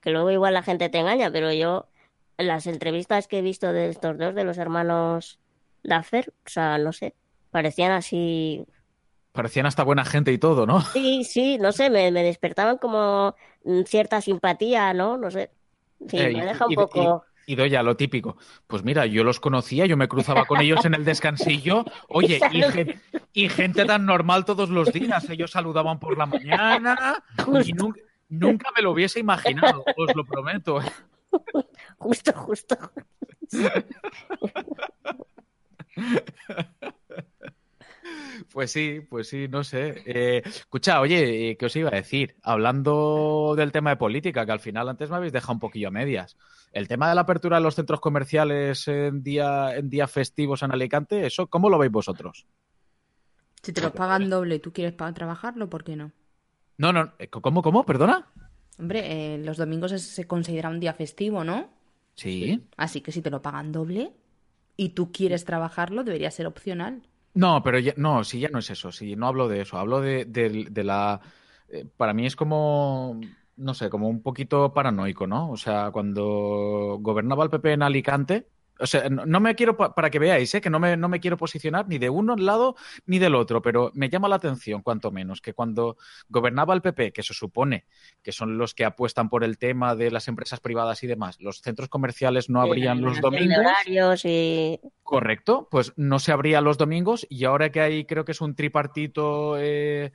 que 0.00 0.10
luego 0.10 0.30
igual 0.30 0.54
la 0.54 0.62
gente 0.62 0.88
te 0.88 0.98
engaña, 0.98 1.30
pero 1.30 1.52
yo 1.52 1.88
las 2.36 2.66
entrevistas 2.66 3.28
que 3.28 3.38
he 3.38 3.42
visto 3.42 3.72
de 3.72 3.88
estos 3.88 4.18
dos, 4.18 4.34
de 4.34 4.44
los 4.44 4.58
hermanos 4.58 5.40
Duffer, 5.82 6.32
o 6.46 6.48
sea, 6.48 6.78
no 6.78 6.92
sé, 6.92 7.14
parecían 7.50 7.92
así 7.92 8.66
Parecían 9.32 9.66
hasta 9.66 9.82
buena 9.82 10.04
gente 10.04 10.32
y 10.32 10.38
todo, 10.38 10.64
¿no? 10.66 10.80
Sí, 10.92 11.24
sí, 11.24 11.58
no 11.58 11.72
sé, 11.72 11.90
me, 11.90 12.10
me 12.12 12.22
despertaban 12.22 12.78
como 12.78 13.34
mm, 13.64 13.82
cierta 13.84 14.20
simpatía, 14.20 14.94
¿no? 14.94 15.16
No 15.16 15.30
sé. 15.30 15.50
Sí, 16.08 16.18
Eh, 16.18 16.30
me 16.30 16.44
deja 16.44 16.66
un 16.66 16.70
y- 16.70 16.74
poco. 16.74 17.24
Y, 17.26 17.33
y 17.46 17.54
Doya, 17.56 17.82
lo 17.82 17.96
típico. 17.96 18.36
Pues 18.66 18.82
mira, 18.84 19.06
yo 19.06 19.24
los 19.24 19.40
conocía, 19.40 19.86
yo 19.86 19.96
me 19.96 20.08
cruzaba 20.08 20.44
con 20.46 20.60
ellos 20.60 20.84
en 20.84 20.94
el 20.94 21.04
descansillo. 21.04 21.84
Oye, 22.08 22.40
y, 22.52 22.62
gen- 22.62 23.00
y 23.32 23.48
gente 23.48 23.84
tan 23.84 24.06
normal 24.06 24.44
todos 24.44 24.70
los 24.70 24.92
días. 24.92 25.28
Ellos 25.30 25.50
saludaban 25.50 25.98
por 26.00 26.16
la 26.18 26.26
mañana 26.26 27.22
y 27.64 27.72
nu- 27.72 27.94
nunca 28.28 28.70
me 28.76 28.82
lo 28.82 28.92
hubiese 28.92 29.20
imaginado, 29.20 29.84
os 29.96 30.14
lo 30.14 30.24
prometo. 30.24 30.80
Justo, 31.98 32.32
justo. 32.32 32.76
Pues 38.52 38.70
sí, 38.72 39.00
pues 39.08 39.28
sí, 39.28 39.48
no 39.48 39.64
sé. 39.64 40.02
Eh, 40.06 40.42
escucha, 40.44 41.00
oye, 41.00 41.50
eh, 41.50 41.56
¿qué 41.56 41.66
os 41.66 41.76
iba 41.76 41.88
a 41.88 41.94
decir? 41.96 42.36
Hablando 42.42 43.54
del 43.56 43.72
tema 43.72 43.90
de 43.90 43.96
política, 43.96 44.46
que 44.46 44.52
al 44.52 44.60
final 44.60 44.88
antes 44.88 45.10
me 45.10 45.16
habéis 45.16 45.32
dejado 45.32 45.54
un 45.54 45.58
poquillo 45.60 45.88
a 45.88 45.90
medias. 45.90 46.36
El 46.72 46.88
tema 46.88 47.08
de 47.08 47.14
la 47.14 47.22
apertura 47.22 47.56
de 47.58 47.62
los 47.62 47.74
centros 47.74 48.00
comerciales 48.00 48.88
en 48.88 49.22
día, 49.22 49.76
en 49.76 49.88
días 49.90 50.10
festivos 50.10 50.62
en 50.62 50.72
Alicante, 50.72 51.26
¿eso 51.26 51.46
cómo 51.46 51.70
lo 51.70 51.78
veis 51.78 51.92
vosotros? 51.92 52.46
Si 53.62 53.72
te 53.72 53.80
lo 53.80 53.92
pagan 53.92 54.28
doble 54.28 54.56
y 54.56 54.58
tú 54.58 54.72
quieres 54.72 54.96
trabajarlo, 54.96 55.70
¿por 55.70 55.84
qué 55.84 55.96
no? 55.96 56.12
No, 56.76 56.92
no, 56.92 57.12
eh, 57.18 57.28
¿cómo, 57.28 57.62
cómo? 57.62 57.84
¿Perdona? 57.84 58.26
Hombre, 58.78 59.34
eh, 59.34 59.38
los 59.38 59.56
domingos 59.56 59.92
es- 59.92 60.02
se 60.02 60.26
considera 60.26 60.68
un 60.68 60.80
día 60.80 60.92
festivo, 60.92 61.44
¿no? 61.44 61.70
Sí. 62.16 62.60
Así 62.76 63.00
que 63.00 63.12
si 63.12 63.22
te 63.22 63.30
lo 63.30 63.42
pagan 63.42 63.72
doble 63.72 64.12
y 64.76 64.90
tú 64.90 65.12
quieres 65.12 65.44
trabajarlo, 65.44 66.04
debería 66.04 66.30
ser 66.30 66.46
opcional. 66.46 67.02
No, 67.34 67.62
pero 67.64 67.78
ya, 67.80 67.94
no, 67.96 68.22
sí, 68.22 68.38
ya 68.40 68.48
no 68.48 68.60
es 68.60 68.70
eso, 68.70 68.92
sí, 68.92 69.16
no 69.16 69.26
hablo 69.26 69.48
de 69.48 69.62
eso, 69.62 69.76
hablo 69.78 70.00
de, 70.00 70.24
de- 70.24 70.66
de 70.70 70.84
la... 70.84 71.20
eh, 71.68 71.84
para 71.96 72.14
mí 72.14 72.26
es 72.26 72.36
como, 72.36 73.20
no 73.56 73.74
sé, 73.74 73.90
como 73.90 74.08
un 74.08 74.22
poquito 74.22 74.72
paranoico, 74.72 75.26
¿no? 75.26 75.50
O 75.50 75.56
sea, 75.56 75.90
cuando 75.90 76.98
gobernaba 77.00 77.42
el 77.44 77.50
PP 77.50 77.72
en 77.72 77.82
Alicante, 77.82 78.48
o 78.78 78.86
sea, 78.86 79.08
no, 79.08 79.40
me 79.40 79.54
quiero, 79.54 79.76
pa- 79.76 79.94
para 79.94 80.10
que 80.10 80.18
veáis, 80.18 80.54
¿eh? 80.54 80.60
que 80.60 80.70
no 80.70 80.80
me, 80.80 80.96
no 80.96 81.08
me 81.08 81.20
quiero 81.20 81.36
posicionar 81.36 81.86
ni 81.88 81.98
de 81.98 82.10
uno 82.10 82.36
lado 82.36 82.74
ni 83.06 83.18
del 83.18 83.34
otro, 83.34 83.62
pero 83.62 83.90
me 83.94 84.08
llama 84.08 84.28
la 84.28 84.36
atención, 84.36 84.82
cuanto 84.82 85.10
menos, 85.10 85.40
que 85.40 85.54
cuando 85.54 85.96
gobernaba 86.28 86.74
el 86.74 86.82
PP, 86.82 87.12
que 87.12 87.22
se 87.22 87.34
supone 87.34 87.86
que 88.22 88.32
son 88.32 88.58
los 88.58 88.74
que 88.74 88.84
apuestan 88.84 89.28
por 89.28 89.44
el 89.44 89.58
tema 89.58 89.94
de 89.94 90.10
las 90.10 90.28
empresas 90.28 90.60
privadas 90.60 91.02
y 91.02 91.06
demás, 91.06 91.40
los 91.40 91.60
centros 91.60 91.88
comerciales 91.88 92.50
no 92.50 92.60
abrían 92.60 93.00
los 93.00 93.20
domingos. 93.20 93.58
horarios 93.58 94.24
y... 94.24 94.80
Correcto, 95.02 95.68
pues 95.70 95.92
no 95.96 96.18
se 96.18 96.32
abría 96.32 96.60
los 96.60 96.78
domingos 96.78 97.26
y 97.28 97.44
ahora 97.44 97.70
que 97.70 97.80
hay, 97.80 98.04
creo 98.06 98.24
que 98.24 98.32
es 98.32 98.40
un 98.40 98.54
tripartito 98.54 99.56
eh, 99.58 100.12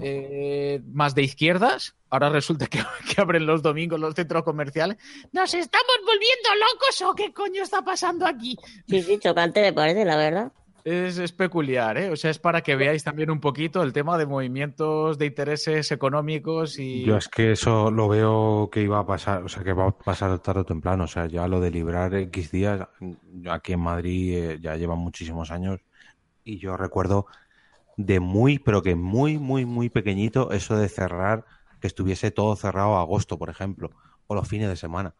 eh, 0.00 0.80
más 0.92 1.14
de 1.14 1.22
izquierdas, 1.22 1.94
ahora 2.10 2.28
resulta 2.28 2.66
que, 2.66 2.78
que 3.14 3.20
abren 3.20 3.46
los 3.46 3.62
domingos 3.62 4.00
los 4.00 4.14
centros 4.14 4.42
comerciales. 4.42 4.96
¿Nos 5.32 5.54
estamos 5.54 5.96
volviendo 6.04 6.48
locos 6.54 7.02
o 7.02 7.14
qué 7.14 7.32
coño 7.32 7.62
está 7.62 7.82
pasando 7.82 8.26
aquí? 8.26 8.56
Sí, 8.88 9.02
sí, 9.02 9.18
chocante 9.18 9.60
me 9.60 9.72
parece, 9.72 10.04
la 10.04 10.16
verdad. 10.16 10.52
Es, 10.84 11.18
es 11.18 11.32
peculiar, 11.32 11.98
¿eh? 11.98 12.10
O 12.10 12.16
sea, 12.16 12.30
es 12.30 12.38
para 12.38 12.60
que 12.60 12.76
veáis 12.76 13.02
también 13.02 13.28
un 13.32 13.40
poquito 13.40 13.82
el 13.82 13.92
tema 13.92 14.16
de 14.16 14.24
movimientos 14.24 15.18
de 15.18 15.26
intereses 15.26 15.90
económicos 15.90 16.78
y... 16.78 17.02
Yo 17.02 17.16
es 17.16 17.26
que 17.26 17.50
eso 17.50 17.90
lo 17.90 18.06
veo 18.06 18.70
que 18.70 18.82
iba 18.82 19.00
a 19.00 19.04
pasar, 19.04 19.42
o 19.42 19.48
sea, 19.48 19.64
que 19.64 19.72
va 19.72 19.88
a 19.88 19.90
pasar 19.90 20.38
tarde 20.38 20.60
o 20.60 20.64
temprano. 20.64 21.02
O 21.02 21.08
sea, 21.08 21.26
ya 21.26 21.48
lo 21.48 21.58
de 21.58 21.72
librar 21.72 22.14
X 22.14 22.52
días, 22.52 22.86
aquí 23.50 23.72
en 23.72 23.80
Madrid 23.80 24.38
eh, 24.38 24.58
ya 24.60 24.76
llevan 24.76 24.98
muchísimos 24.98 25.50
años 25.50 25.80
y 26.44 26.58
yo 26.58 26.76
recuerdo 26.76 27.26
de 27.96 28.20
muy, 28.20 28.58
pero 28.58 28.82
que 28.82 28.94
muy, 28.94 29.38
muy, 29.38 29.64
muy 29.64 29.88
pequeñito 29.88 30.52
eso 30.52 30.76
de 30.76 30.88
cerrar, 30.88 31.44
que 31.80 31.86
estuviese 31.86 32.30
todo 32.30 32.54
cerrado 32.56 32.96
a 32.96 33.00
agosto, 33.00 33.38
por 33.38 33.50
ejemplo, 33.50 33.90
o 34.26 34.34
los 34.34 34.46
fines 34.48 34.68
de 34.68 34.76
semana. 34.76 35.14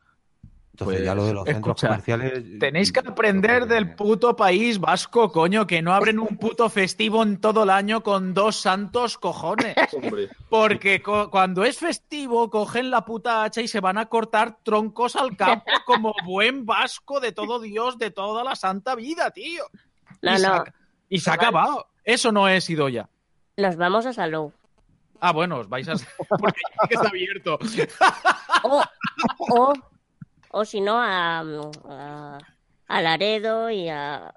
Entonces 0.73 1.05
ya 1.07 1.15
lo 1.15 1.25
de 1.25 1.33
los 1.33 1.45
Pues, 1.45 1.55
centros 1.55 1.77
escucha, 1.77 1.89
comerciales... 1.89 2.59
Tenéis 2.61 2.93
que 2.93 3.01
aprender 3.01 3.67
del 3.67 3.95
puto 3.95 4.37
país 4.37 4.79
vasco, 4.79 5.33
coño, 5.33 5.67
que 5.67 5.81
no 5.81 5.95
abren 5.95 6.19
un 6.19 6.37
puto 6.37 6.69
festivo 6.69 7.23
en 7.23 7.41
todo 7.41 7.63
el 7.63 7.71
año 7.71 8.03
con 8.03 8.35
dos 8.35 8.57
santos 8.57 9.17
cojones. 9.17 9.75
Porque 10.51 11.01
co- 11.01 11.31
cuando 11.31 11.65
es 11.65 11.79
festivo, 11.79 12.51
cogen 12.51 12.91
la 12.91 13.07
puta 13.07 13.43
hacha 13.45 13.63
y 13.63 13.69
se 13.69 13.81
van 13.81 13.97
a 13.97 14.07
cortar 14.07 14.59
troncos 14.63 15.17
al 15.17 15.35
campo 15.35 15.65
como 15.87 16.13
buen 16.27 16.67
vasco 16.67 17.21
de 17.21 17.33
todo 17.33 17.59
Dios, 17.59 17.97
de 17.97 18.11
toda 18.11 18.45
la 18.45 18.55
santa 18.55 18.95
vida, 18.95 19.31
tío. 19.31 19.65
No, 20.21 20.35
y, 20.35 20.39
se 20.39 20.47
ha, 20.47 20.65
y 21.09 21.19
se 21.21 21.31
ha 21.31 21.35
acabado. 21.35 21.87
Eso 22.07 22.31
no 22.33 22.49
es 22.49 22.71
Idoya. 22.71 23.11
Nos 23.57 23.77
vamos 23.77 24.07
a 24.07 24.13
Salou. 24.13 24.53
Ah, 25.21 25.33
bueno, 25.33 25.59
os 25.59 25.69
vais 25.69 25.89
a... 25.89 25.95
Porque 26.29 26.61
ya 26.83 26.89
que 26.89 26.95
está 26.95 27.09
abierto. 27.09 27.59
Oh, 28.63 28.83
o, 29.51 29.73
o 30.51 30.65
si 30.65 30.81
no, 30.81 31.01
a, 31.01 31.41
a, 31.41 32.39
a 32.87 33.03
Laredo 33.03 33.71
y 33.71 33.89
a... 33.89 34.35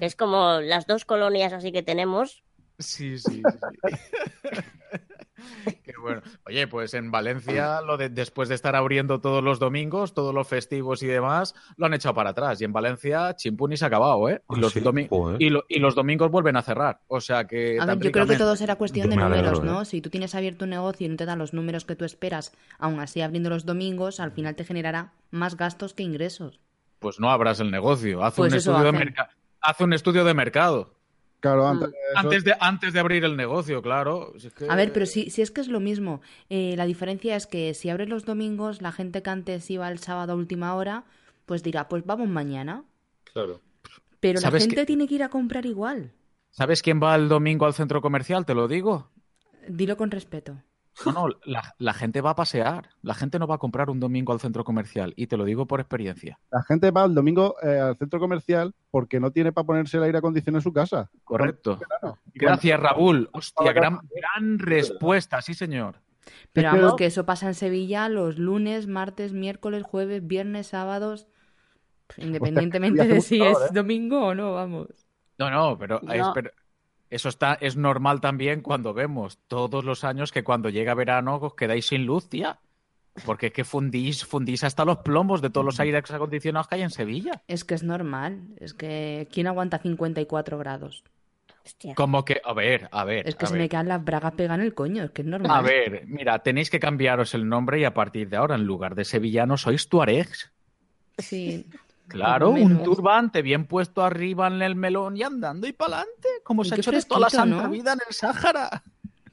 Es 0.00 0.16
como 0.16 0.60
las 0.60 0.86
dos 0.86 1.04
colonias 1.04 1.52
así 1.52 1.70
que 1.72 1.82
tenemos. 1.82 2.42
Sí, 2.78 3.18
sí, 3.18 3.40
sí. 3.40 3.42
Qué 5.84 5.92
bueno. 6.00 6.22
Oye, 6.46 6.66
pues 6.66 6.94
en 6.94 7.10
Valencia, 7.10 7.80
lo 7.82 7.96
de, 7.96 8.08
después 8.08 8.48
de 8.48 8.54
estar 8.54 8.76
abriendo 8.76 9.20
todos 9.20 9.42
los 9.42 9.58
domingos, 9.58 10.14
todos 10.14 10.34
los 10.34 10.46
festivos 10.48 11.02
y 11.02 11.06
demás, 11.06 11.54
lo 11.76 11.86
han 11.86 11.94
echado 11.94 12.14
para 12.14 12.30
atrás. 12.30 12.60
Y 12.60 12.64
en 12.64 12.72
Valencia, 12.72 13.34
chimpuni 13.36 13.76
se 13.76 13.84
ha 13.84 13.88
acabado, 13.88 14.28
¿eh? 14.28 14.42
Y, 14.50 14.54
Ah, 14.54 14.58
los, 14.58 14.72
sí, 14.72 14.80
domi- 14.80 15.08
joder. 15.08 15.40
y, 15.42 15.50
lo- 15.50 15.64
y 15.68 15.78
los 15.78 15.94
domingos 15.94 16.30
vuelven 16.30 16.56
a 16.56 16.62
cerrar. 16.62 17.00
O 17.08 17.20
sea 17.20 17.46
que. 17.46 17.78
A 17.80 17.86
ver, 17.86 17.98
yo 17.98 18.12
creo 18.12 18.26
que 18.26 18.36
todo 18.36 18.56
será 18.56 18.76
cuestión 18.76 19.10
de 19.10 19.16
números, 19.16 19.38
alegro, 19.48 19.64
¿no? 19.64 19.82
¿eh? 19.82 19.84
Si 19.84 20.00
tú 20.00 20.10
tienes 20.10 20.34
abierto 20.34 20.64
un 20.64 20.70
negocio 20.70 21.06
y 21.06 21.08
no 21.10 21.16
te 21.16 21.26
dan 21.26 21.38
los 21.38 21.52
números 21.52 21.84
que 21.84 21.96
tú 21.96 22.04
esperas, 22.04 22.52
aún 22.78 23.00
así 23.00 23.20
abriendo 23.20 23.50
los 23.50 23.64
domingos, 23.66 24.20
al 24.20 24.32
final 24.32 24.54
te 24.54 24.64
generará 24.64 25.12
más 25.30 25.56
gastos 25.56 25.94
que 25.94 26.02
ingresos. 26.02 26.60
Pues 26.98 27.20
no 27.20 27.30
abras 27.30 27.60
el 27.60 27.70
negocio. 27.70 28.24
Haz, 28.24 28.34
Pues 28.36 28.52
un, 28.52 28.58
estudio 28.58 28.78
de 28.92 29.14
haz 29.60 29.80
un 29.80 29.92
estudio 29.92 30.24
de 30.24 30.34
mercado. 30.34 30.94
Claro, 31.40 31.66
antes, 31.68 31.88
eso- 31.90 32.18
Antes 32.18 32.44
de, 32.44 32.54
antes 32.60 32.92
de 32.92 33.00
abrir 33.00 33.24
el 33.24 33.36
negocio, 33.36 33.82
claro. 33.82 34.32
Si 34.38 34.46
es 34.48 34.54
que- 34.54 34.68
A 34.68 34.74
ver, 34.76 34.92
pero 34.92 35.06
si, 35.06 35.30
si 35.30 35.42
es 35.42 35.50
que 35.50 35.60
es 35.60 35.68
lo 35.68 35.80
mismo. 35.80 36.20
Eh, 36.48 36.74
la 36.76 36.86
diferencia 36.86 37.36
es 37.36 37.46
que 37.46 37.74
si 37.74 37.90
abres 37.90 38.08
los 38.08 38.24
domingos, 38.24 38.80
la 38.82 38.90
gente 38.92 39.22
que 39.22 39.30
antes 39.30 39.70
iba 39.70 39.88
el 39.90 39.98
sábado 39.98 40.32
a 40.32 40.36
última 40.36 40.74
hora, 40.74 41.04
pues 41.44 41.62
dirá, 41.62 41.88
pues 41.88 42.04
vamos 42.04 42.28
mañana. 42.28 42.84
Claro. 43.32 43.60
Pero 44.18 44.36
la 44.40 44.48
¿Sabes 44.48 44.64
gente 44.64 44.86
tiene 44.86 45.06
que 45.06 45.14
ir 45.16 45.22
a 45.22 45.28
comprar 45.28 45.66
igual. 45.66 46.12
¿Sabes 46.50 46.80
quién 46.82 47.00
va 47.02 47.14
el 47.14 47.28
domingo 47.28 47.66
al 47.66 47.74
centro 47.74 48.00
comercial? 48.00 48.46
Te 48.46 48.54
lo 48.54 48.66
digo. 48.66 49.10
Dilo 49.68 49.96
con 49.96 50.10
respeto. 50.10 50.62
No, 51.04 51.12
no, 51.12 51.28
la, 51.44 51.74
la 51.78 51.92
gente 51.92 52.20
va 52.22 52.30
a 52.30 52.34
pasear. 52.34 52.88
La 53.02 53.14
gente 53.14 53.38
no 53.38 53.46
va 53.46 53.56
a 53.56 53.58
comprar 53.58 53.90
un 53.90 54.00
domingo 54.00 54.32
al 54.32 54.40
centro 54.40 54.64
comercial. 54.64 55.12
Y 55.16 55.26
te 55.26 55.36
lo 55.36 55.44
digo 55.44 55.66
por 55.66 55.80
experiencia. 55.80 56.38
la 56.50 56.62
gente 56.62 56.90
va 56.90 57.04
el 57.04 57.14
domingo 57.14 57.56
eh, 57.62 57.78
al 57.78 57.96
centro 57.96 58.18
comercial 58.18 58.74
porque 58.90 59.20
no 59.20 59.30
tiene 59.30 59.52
para 59.52 59.66
ponerse 59.66 59.98
el 59.98 60.04
aire 60.04 60.18
acondicionado 60.18 60.58
en 60.58 60.62
su 60.62 60.72
casa. 60.72 61.10
Correcto. 61.24 61.78
Gracias, 62.34 62.80
Raúl. 62.80 63.28
Hostia, 63.32 63.72
gran, 63.72 64.00
gran 64.14 64.58
respuesta, 64.58 65.42
sí, 65.42 65.52
señor. 65.52 65.96
Pero 66.52 66.72
vamos, 66.72 66.96
que 66.96 67.06
eso 67.06 67.26
pasa 67.26 67.46
en 67.46 67.54
Sevilla 67.54 68.08
los 68.08 68.38
lunes, 68.38 68.86
martes, 68.86 69.32
miércoles, 69.32 69.82
jueves, 69.84 70.26
viernes, 70.26 70.68
sábados. 70.68 71.28
Independientemente 72.16 73.06
de 73.06 73.20
si 73.20 73.42
es 73.42 73.58
¿eh? 73.58 73.68
domingo 73.72 74.26
o 74.28 74.34
no, 74.34 74.54
vamos. 74.54 74.88
No, 75.38 75.50
no, 75.50 75.76
pero, 75.78 76.00
No. 76.02 76.12
es- 76.12 76.26
pero 76.34 76.50
eso 77.10 77.28
está, 77.28 77.54
es 77.60 77.76
normal 77.76 78.20
también 78.20 78.62
cuando 78.62 78.92
vemos 78.92 79.38
todos 79.46 79.84
los 79.84 80.04
años 80.04 80.32
que 80.32 80.44
cuando 80.44 80.70
llega 80.70 80.94
verano 80.94 81.36
os 81.36 81.54
quedáis 81.54 81.86
sin 81.86 82.06
luz, 82.06 82.28
tía. 82.28 82.58
Porque 83.24 83.46
es 83.46 83.52
que 83.52 83.64
fundís, 83.64 84.26
fundís 84.26 84.62
hasta 84.62 84.84
los 84.84 84.98
plomos 84.98 85.40
de 85.40 85.48
todos 85.48 85.64
los 85.64 85.80
aires 85.80 86.10
acondicionados 86.10 86.68
que 86.68 86.74
hay 86.74 86.82
en 86.82 86.90
Sevilla. 86.90 87.42
Es 87.48 87.64
que 87.64 87.74
es 87.74 87.82
normal. 87.82 88.42
Es 88.58 88.74
que 88.74 89.26
¿quién 89.32 89.46
aguanta 89.46 89.78
54 89.78 90.58
grados? 90.58 91.02
Hostia. 91.64 91.94
Como 91.94 92.24
que, 92.24 92.42
a 92.44 92.52
ver, 92.52 92.88
a 92.92 93.04
ver. 93.04 93.26
Es 93.26 93.34
que 93.34 93.46
se 93.46 93.54
ver. 93.54 93.62
me 93.62 93.68
quedan 93.68 93.88
las 93.88 94.04
bragas 94.04 94.34
pegan 94.34 94.60
el 94.60 94.74
coño, 94.74 95.04
es 95.04 95.10
que 95.12 95.22
es 95.22 95.28
normal. 95.28 95.50
A 95.50 95.62
ver, 95.62 96.06
mira, 96.06 96.38
tenéis 96.40 96.68
que 96.68 96.78
cambiaros 96.78 97.34
el 97.34 97.48
nombre 97.48 97.80
y 97.80 97.84
a 97.84 97.94
partir 97.94 98.28
de 98.28 98.36
ahora, 98.36 98.54
en 98.54 98.64
lugar 98.64 98.94
de 98.94 99.04
sevillano, 99.04 99.56
sois 99.56 99.88
tuaregs. 99.88 100.52
Sí. 101.18 101.66
Claro, 102.08 102.50
un 102.50 102.82
turbante 102.82 103.42
bien 103.42 103.66
puesto 103.66 104.02
arriba 104.04 104.46
en 104.46 104.62
el 104.62 104.76
melón 104.76 105.16
y 105.16 105.22
andando 105.22 105.66
y 105.66 105.72
para 105.72 105.98
adelante, 105.98 106.28
como 106.44 106.62
Y 106.62 106.68
se 106.68 106.74
ha 106.74 106.78
hecho 106.78 106.92
de 106.92 107.02
toda 107.02 107.20
la 107.20 107.30
santa 107.30 107.64
¿no? 107.64 107.70
vida 107.70 107.92
en 107.92 107.98
el 108.06 108.14
Sáhara. 108.14 108.82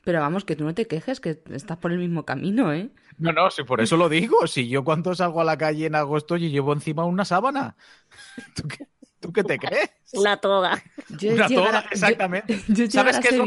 Pero 0.03 0.19
vamos, 0.19 0.43
que 0.43 0.55
tú 0.55 0.65
no 0.65 0.73
te 0.73 0.85
quejes, 0.85 1.19
que 1.19 1.41
estás 1.51 1.77
por 1.77 1.91
el 1.91 1.99
mismo 1.99 2.25
camino, 2.25 2.73
¿eh? 2.73 2.89
No, 3.19 3.31
no, 3.31 3.49
si 3.51 3.63
por 3.63 3.79
eso 3.79 3.95
lo 3.95 4.09
digo. 4.09 4.47
Si 4.47 4.67
yo 4.67 4.83
cuando 4.83 5.15
salgo 5.15 5.39
a 5.39 5.43
la 5.45 5.57
calle 5.57 5.85
en 5.85 5.95
agosto 5.95 6.35
yo 6.35 6.47
llevo 6.49 6.73
encima 6.73 7.05
una 7.05 7.23
sábana. 7.25 7.75
¿Tú 8.55 8.67
qué, 8.67 8.87
tú 9.19 9.31
qué 9.31 9.43
te 9.43 9.57
crees? 9.57 9.91
Una 10.13 10.37
toga. 10.37 10.83
Yo 11.09 11.33
Una 11.33 11.47
llegar 11.47 11.65
toga, 11.65 11.81
yo- 11.83 11.87
exactamente. 11.91 12.53
Yo, 12.67 12.85
llegar 12.85 12.89
¿Sabes 12.91 13.19
qué 13.19 13.27
es 13.29 13.37
lo 13.37 13.45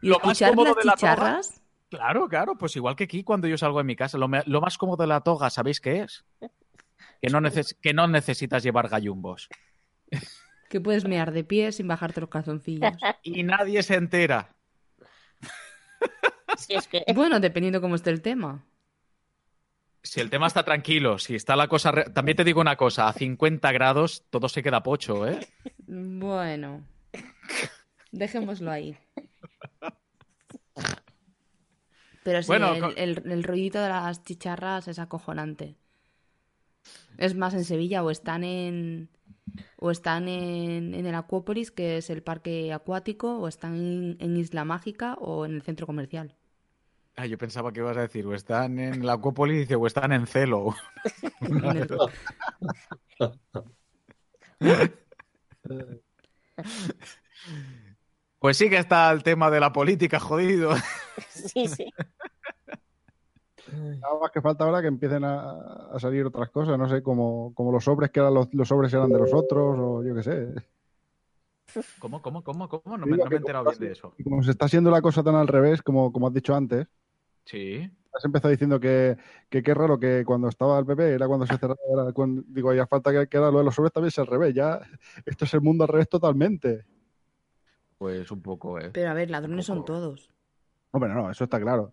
y 0.00 0.08
lo 0.08 0.18
más 0.20 0.40
cómodo 0.40 0.64
las 0.68 0.76
de 0.76 0.84
la 0.84 0.92
toga? 0.92 0.92
chicharras, 0.94 1.58
Claro, 1.90 2.26
claro, 2.26 2.56
pues 2.56 2.74
igual 2.76 2.96
que 2.96 3.04
aquí 3.04 3.22
cuando 3.22 3.46
yo 3.48 3.58
salgo 3.58 3.76
de 3.76 3.84
mi 3.84 3.94
casa. 3.96 4.16
Lo, 4.16 4.26
me- 4.26 4.42
lo 4.46 4.62
más 4.62 4.78
cómodo 4.78 5.02
de 5.02 5.08
la 5.08 5.20
toga, 5.20 5.50
¿sabéis 5.50 5.78
qué 5.78 6.00
es? 6.00 6.24
Que 7.20 7.28
no, 7.30 7.40
neces- 7.40 7.76
que 7.80 7.92
no 7.94 8.06
necesitas 8.08 8.62
llevar 8.62 8.88
gallumbos. 8.88 9.48
que 10.68 10.80
puedes 10.80 11.04
mear 11.06 11.32
de 11.32 11.44
pie 11.44 11.70
sin 11.72 11.86
bajarte 11.88 12.20
los 12.20 12.30
calzoncillos. 12.30 12.92
Y 13.22 13.42
nadie 13.42 13.82
se 13.82 13.94
entera. 13.94 14.54
Si 16.58 16.74
es 16.74 16.86
que 16.88 17.04
Bueno, 17.14 17.40
dependiendo 17.40 17.80
cómo 17.80 17.94
esté 17.94 18.10
el 18.10 18.20
tema. 18.22 18.64
Si 20.02 20.20
el 20.20 20.30
tema 20.30 20.48
está 20.48 20.64
tranquilo, 20.64 21.18
si 21.18 21.36
está 21.36 21.54
la 21.54 21.68
cosa... 21.68 21.92
re- 21.92 22.10
También 22.10 22.36
te 22.36 22.42
digo 22.44 22.60
una 22.60 22.76
cosa, 22.76 23.06
a 23.08 23.12
50 23.12 23.70
grados 23.72 24.24
todo 24.30 24.48
se 24.48 24.62
queda 24.62 24.82
pocho, 24.82 25.28
¿eh? 25.28 25.38
Bueno, 25.86 26.84
dejémoslo 28.10 28.70
ahí. 28.72 28.96
Pero 32.24 32.42
sí, 32.42 32.46
Bueno, 32.48 32.72
el, 32.74 32.80
con- 32.80 32.94
el- 32.96 33.22
el 33.32 33.42
rollito 33.44 33.80
de 33.80 33.88
las 33.88 34.22
chicharras 34.24 34.88
es 34.88 34.98
acojonante. 34.98 35.76
Es 37.18 37.34
más, 37.34 37.54
en 37.54 37.64
Sevilla 37.64 38.02
o 38.02 38.10
están 38.10 38.44
en 38.44 39.08
o 39.76 39.90
están 39.90 40.28
en, 40.28 40.94
en 40.94 41.06
el 41.06 41.14
Acuópolis, 41.14 41.70
que 41.70 41.98
es 41.98 42.08
el 42.10 42.22
parque 42.22 42.72
acuático, 42.72 43.38
o 43.38 43.48
están 43.48 43.74
en, 43.76 44.16
en 44.20 44.36
Isla 44.36 44.64
Mágica 44.64 45.14
o 45.14 45.44
en 45.44 45.54
el 45.54 45.62
centro 45.62 45.86
comercial. 45.86 46.34
Ah, 47.16 47.26
yo 47.26 47.36
pensaba 47.36 47.72
que 47.72 47.80
ibas 47.80 47.96
a 47.96 48.02
decir, 48.02 48.26
o 48.26 48.34
están 48.34 48.78
en 48.78 49.04
la 49.04 49.14
Acuópolis 49.14 49.58
dice, 49.58 49.74
o 49.74 49.86
están 49.86 50.12
en 50.12 50.26
celo. 50.26 50.74
En 51.40 51.76
el- 51.76 51.88
Pues 58.38 58.56
sí 58.56 58.68
que 58.70 58.78
está 58.78 59.10
el 59.12 59.22
tema 59.22 59.50
de 59.50 59.60
la 59.60 59.72
política, 59.72 60.18
jodido. 60.18 60.74
sí, 61.28 61.66
sí. 61.68 61.86
Nada 63.76 64.18
más 64.20 64.30
que 64.30 64.40
falta 64.40 64.64
ahora 64.64 64.80
que 64.82 64.88
empiecen 64.88 65.24
a, 65.24 65.88
a 65.92 65.98
salir 65.98 66.26
otras 66.26 66.50
cosas, 66.50 66.78
no 66.78 66.88
sé, 66.88 67.02
como, 67.02 67.52
como 67.54 67.72
los 67.72 67.84
sobres 67.84 68.10
que 68.10 68.20
eran 68.20 68.34
los, 68.34 68.52
los 68.52 68.68
sobres 68.68 68.92
eran 68.92 69.10
de 69.10 69.18
los 69.18 69.32
otros, 69.32 69.76
o 69.78 70.02
yo 70.04 70.14
qué 70.14 70.22
sé. 70.22 70.54
¿Cómo, 71.98 72.20
cómo, 72.20 72.42
cómo, 72.44 72.68
cómo? 72.68 72.98
No 72.98 73.06
me, 73.06 73.16
no 73.16 73.26
me 73.26 73.36
he 73.36 73.38
enterado 73.38 73.64
bien 73.64 73.78
de 73.78 73.92
eso. 73.92 74.14
Como 74.22 74.42
se 74.42 74.50
está 74.50 74.66
haciendo 74.66 74.90
la 74.90 75.00
cosa 75.00 75.22
tan 75.22 75.36
al 75.36 75.48
revés, 75.48 75.82
como, 75.82 76.12
como 76.12 76.26
has 76.28 76.34
dicho 76.34 76.54
antes, 76.54 76.86
Sí. 77.44 77.90
has 78.14 78.24
empezado 78.24 78.50
diciendo 78.50 78.78
que 78.78 79.16
que 79.48 79.62
qué 79.62 79.74
raro 79.74 79.98
que 79.98 80.22
cuando 80.24 80.48
estaba 80.48 80.78
el 80.78 80.84
PP 80.86 81.14
era 81.14 81.26
cuando 81.26 81.46
se 81.46 81.56
cerraba, 81.56 81.80
era 81.92 82.12
cuando- 82.12 82.42
digo, 82.46 82.72
ya 82.74 82.86
falta 82.86 83.10
que, 83.10 83.26
que 83.26 83.36
ahora 83.38 83.50
lo 83.50 83.58
de 83.58 83.64
los 83.64 83.74
sobres 83.74 83.92
también 83.92 84.10
sea 84.10 84.22
al 84.22 84.28
revés, 84.28 84.54
ya 84.54 84.80
esto 85.24 85.44
es 85.44 85.54
el 85.54 85.60
mundo 85.62 85.84
al 85.84 85.88
revés 85.88 86.08
totalmente. 86.08 86.84
Pues 87.98 88.30
un 88.30 88.42
poco, 88.42 88.78
¿eh? 88.78 88.90
Pero 88.92 89.10
a 89.10 89.14
ver, 89.14 89.30
ladrones 89.30 89.64
son 89.66 89.84
todos. 89.84 90.30
Hombre, 90.90 91.14
no, 91.14 91.30
eso 91.30 91.44
está 91.44 91.58
claro. 91.60 91.92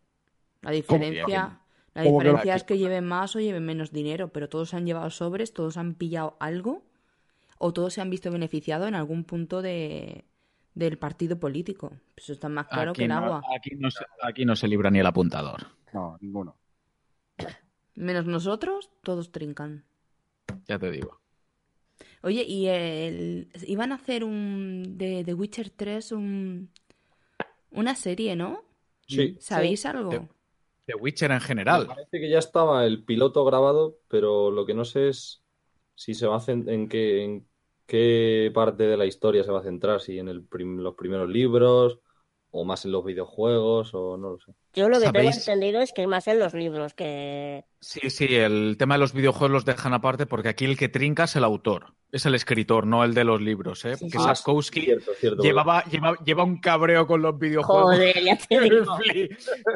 La 0.62 0.72
diferencia, 0.72 1.60
la 2.00 2.04
¿Cómo 2.10 2.20
que 2.20 2.24
diferencia 2.26 2.52
la- 2.54 2.58
es 2.58 2.64
que 2.64 2.78
lleven 2.78 3.06
más 3.06 3.36
o 3.36 3.40
lleven 3.40 3.66
menos 3.66 3.92
dinero, 3.92 4.30
pero 4.34 4.50
todos 4.50 4.74
han 4.74 4.86
llevado 4.86 5.10
sobres, 5.10 5.54
todos 5.54 5.78
han 5.78 5.96
pillado 5.96 6.38
algo 6.40 6.84
o 7.58 7.74
todos 7.74 7.94
se 7.94 8.02
han 8.02 8.10
visto 8.10 8.32
beneficiados 8.32 8.88
en 8.88 8.96
algún 8.96 9.24
punto 9.26 9.62
de, 9.62 10.26
del 10.76 10.98
partido 10.98 11.40
político. 11.40 11.92
Eso 12.16 12.34
está 12.34 12.50
más 12.50 12.68
claro 12.68 12.94
que 12.94 13.04
Aquí 13.04 13.04
el 13.04 13.10
no, 13.10 13.16
agua. 13.18 13.42
aquí, 13.56 13.72
no 13.78 13.92
se, 13.92 14.06
aquí 14.24 14.46
no 14.46 14.56
se 14.56 14.68
libra 14.68 14.90
ni 14.92 15.00
el 15.00 15.06
apuntador. 15.06 15.68
No, 15.94 16.18
ninguno. 16.22 16.56
Menos 17.96 18.26
nosotros, 18.26 18.90
todos 19.04 19.32
trincan. 19.32 19.84
Ya 20.68 20.80
te 20.80 20.90
digo. 20.92 21.20
Oye, 22.22 22.44
y 22.44 22.68
el, 22.68 23.50
iban 23.68 23.92
a 23.92 23.96
hacer 23.96 24.24
un 24.24 24.98
de 24.98 25.24
The 25.26 25.34
Witcher 25.34 25.70
3 25.70 26.12
un, 26.12 26.70
una 27.72 27.96
serie, 27.96 28.36
¿no? 28.36 28.64
Sí. 29.08 29.36
¿Sabéis 29.40 29.86
algo? 29.86 30.30
The 30.90 30.96
Witcher 30.96 31.32
en 31.32 31.40
Me 31.40 31.46
general. 31.46 31.88
parece 31.88 32.20
que 32.20 32.30
ya 32.30 32.40
estaba 32.40 32.86
el 32.86 33.04
piloto 33.04 33.46
grabado, 33.46 33.98
pero 34.08 34.50
lo 34.52 34.66
que 34.66 34.74
no 34.74 34.86
sé 34.86 35.10
es 35.10 35.44
si 35.96 36.14
se 36.16 36.26
va 36.28 36.38
a 36.38 36.40
en 36.68 36.90
qué, 36.90 37.24
en 37.24 37.48
qué 37.86 38.52
parte 38.54 38.84
de 38.86 38.98
la 38.98 39.06
historia 39.06 39.44
se 39.44 39.52
va 39.52 39.60
a 39.60 39.64
centrar, 39.64 40.02
si 40.02 40.18
en 40.20 40.30
el 40.30 40.44
prim- 40.46 40.80
los 40.80 40.96
primeros 40.96 41.30
libros 41.30 42.00
o 42.52 42.66
más 42.66 42.84
en 42.86 42.92
los 42.92 43.06
videojuegos 43.06 43.94
o 43.94 44.18
no 44.18 44.32
lo 44.32 44.40
sé. 44.40 44.54
Yo 44.74 44.90
lo 44.90 44.98
que 45.00 45.06
tengo 45.12 45.20
¿Sabéis? 45.20 45.48
entendido 45.48 45.82
es 45.82 45.94
que 45.94 46.08
más 46.08 46.28
en 46.28 46.40
los 46.40 46.54
libros 46.54 46.94
que... 46.94 47.64
Sí, 47.80 48.10
sí, 48.10 48.36
el 48.36 48.76
tema 48.78 48.96
de 48.96 49.00
los 49.00 49.14
videojuegos 49.14 49.52
los 49.52 49.66
dejan 49.66 49.94
aparte 49.94 50.26
porque 50.26 50.50
aquí 50.50 50.66
el 50.66 50.78
que 50.78 50.90
trinca 50.90 51.26
es 51.26 51.36
el 51.36 51.44
autor, 51.44 51.94
es 52.12 52.26
el 52.26 52.34
escritor, 52.34 52.88
no 52.88 53.04
el 53.04 53.14
de 53.14 53.24
los 53.24 53.40
libros, 53.40 53.86
¿eh? 53.86 53.96
Porque 54.00 54.18
Ah, 54.18 54.34
Sapkowski 54.36 54.82
cierto, 54.82 55.12
cierto, 55.20 55.44
llevaba, 55.44 55.84
lleva, 55.86 56.16
lleva 56.26 56.44
un 56.44 56.60
cabreo 56.60 57.06
con 57.06 57.22
los 57.22 57.38
videojuegos. 57.38 57.96
Joder, 57.96 58.24
ya 58.24 58.38
te 58.38 58.60
digo. 58.62 58.98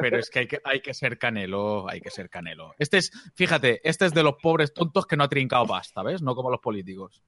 Pero 0.00 0.18
es 0.18 0.30
que 0.30 0.40
hay, 0.40 0.46
que 0.48 0.60
hay 0.64 0.80
que 0.80 0.94
ser 0.94 1.16
canelo, 1.16 1.88
hay 1.88 2.00
que 2.00 2.10
ser 2.10 2.28
canelo. 2.28 2.74
Este 2.78 2.98
es, 2.98 3.12
fíjate, 3.36 3.80
este 3.88 4.06
es 4.06 4.14
de 4.14 4.22
los 4.24 4.34
pobres 4.42 4.74
tontos 4.74 5.06
que 5.06 5.16
no 5.16 5.24
ha 5.24 5.28
trincado 5.28 5.66
pasta, 5.66 6.02
¿ves? 6.02 6.22
No 6.22 6.34
como 6.34 6.50
los 6.50 6.60
políticos. 6.60 7.22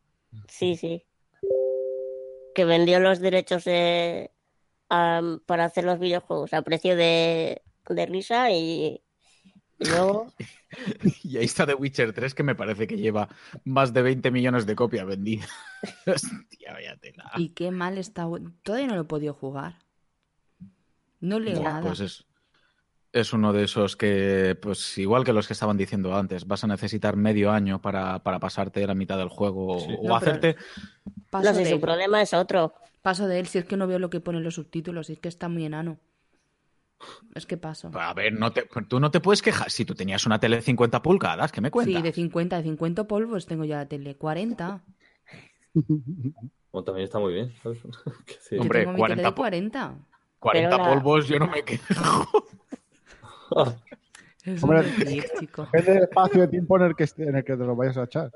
Sí, 0.48 0.74
sí. 0.76 1.04
Que 2.54 2.64
vendió 2.64 2.98
los 3.00 3.20
derechos 3.20 3.64
de, 3.64 4.30
am, 4.88 5.40
para 5.46 5.64
hacer 5.64 5.84
los 5.84 5.98
videojuegos 5.98 6.52
a 6.54 6.62
precio 6.62 6.96
de, 6.96 7.62
de 7.88 8.06
risa 8.06 8.50
y, 8.50 9.02
Y 9.78 9.88
luego, 9.88 10.32
Y 11.22 11.36
ahí 11.38 11.44
está 11.44 11.66
The 11.66 11.74
Witcher 11.74 12.12
3, 12.12 12.34
que 12.34 12.42
me 12.42 12.54
parece 12.54 12.86
que 12.86 12.96
lleva 12.96 13.28
más 13.64 13.92
de 13.92 14.02
20 14.02 14.30
millones 14.30 14.66
de 14.66 14.76
copias 14.76 15.06
vendidas. 15.06 15.48
Hostia, 16.06 16.72
vaya 16.72 16.96
tela. 16.96 17.30
Y 17.36 17.50
qué 17.50 17.70
mal 17.70 17.98
está. 17.98 18.26
Todavía 18.62 18.88
no 18.88 18.96
lo 18.96 19.02
he 19.02 19.04
podido 19.04 19.34
jugar. 19.34 19.78
No 21.20 21.40
leo 21.40 21.60
Buah, 21.60 21.70
nada. 21.70 21.82
Pues 21.82 22.00
es, 22.00 22.25
es 23.20 23.32
uno 23.32 23.52
de 23.52 23.64
esos 23.64 23.96
que, 23.96 24.56
pues 24.60 24.96
igual 24.98 25.24
que 25.24 25.32
los 25.32 25.46
que 25.46 25.52
estaban 25.52 25.76
diciendo 25.76 26.14
antes, 26.16 26.46
vas 26.46 26.64
a 26.64 26.66
necesitar 26.66 27.16
medio 27.16 27.50
año 27.50 27.80
para, 27.80 28.18
para 28.22 28.38
pasarte 28.38 28.86
la 28.86 28.94
mitad 28.94 29.18
del 29.18 29.28
juego 29.28 29.80
Sí. 29.80 29.94
o 29.98 30.06
No, 30.08 30.16
hacerte... 30.16 30.56
Paso 31.30 31.48
no 31.48 31.54
sé, 31.54 31.60
de 31.60 31.68
su 31.70 31.74
él. 31.76 31.80
problema 31.80 32.20
es 32.22 32.32
otro. 32.34 32.74
Paso 33.02 33.26
de 33.26 33.38
él 33.38 33.46
si 33.46 33.58
es 33.58 33.64
que 33.64 33.76
no 33.76 33.86
veo 33.86 33.98
lo 33.98 34.10
que 34.10 34.20
ponen 34.20 34.42
los 34.42 34.54
subtítulos, 34.56 35.06
si 35.06 35.14
es 35.14 35.18
que 35.18 35.28
está 35.28 35.48
muy 35.48 35.64
enano. 35.64 35.98
Es 37.34 37.44
que 37.46 37.56
paso. 37.56 37.90
A 37.94 38.14
ver, 38.14 38.32
no 38.32 38.52
te, 38.52 38.62
tú 38.88 38.98
no 39.00 39.10
te 39.10 39.20
puedes 39.20 39.42
quejar. 39.42 39.70
Si 39.70 39.84
tú 39.84 39.94
tenías 39.94 40.24
una 40.26 40.40
tele 40.40 40.56
de 40.56 40.62
50 40.62 41.02
pulgadas, 41.02 41.52
¿qué 41.52 41.60
me 41.60 41.70
cuentas? 41.70 41.94
Sí, 41.96 42.02
de 42.02 42.12
50, 42.12 42.56
de 42.56 42.62
50 42.62 43.04
polvos 43.04 43.46
tengo 43.46 43.64
ya 43.64 43.76
la 43.76 43.86
tele. 43.86 44.16
40. 44.16 44.82
Bueno, 46.72 46.84
también 46.84 47.04
está 47.04 47.18
muy 47.18 47.34
bien. 47.34 47.52
sí. 48.40 48.56
Yo 48.56 48.62
Hombre, 48.62 48.80
tengo 48.80 48.92
mi 48.92 48.98
40 48.98 49.16
tele 49.16 49.28
de 49.28 49.32
po- 49.32 49.36
40. 49.42 49.94
40 50.38 50.70
Pero 50.70 50.82
la- 50.82 50.94
polvos, 50.94 51.28
yo 51.28 51.38
no 51.38 51.46
me 51.48 51.62
quejo. 51.64 52.44
Es 54.44 54.62
Hombre. 54.62 54.82
Depende 54.82 55.92
del 55.92 56.02
espacio 56.04 56.42
de 56.42 56.48
tiempo 56.48 56.76
en 56.76 56.82
el 56.84 56.94
que, 56.96 57.04
esté- 57.04 57.28
en 57.28 57.36
el 57.36 57.44
que 57.44 57.56
te 57.56 57.64
lo 57.64 57.74
vayas 57.74 57.96
a 57.96 58.04
echar. 58.04 58.30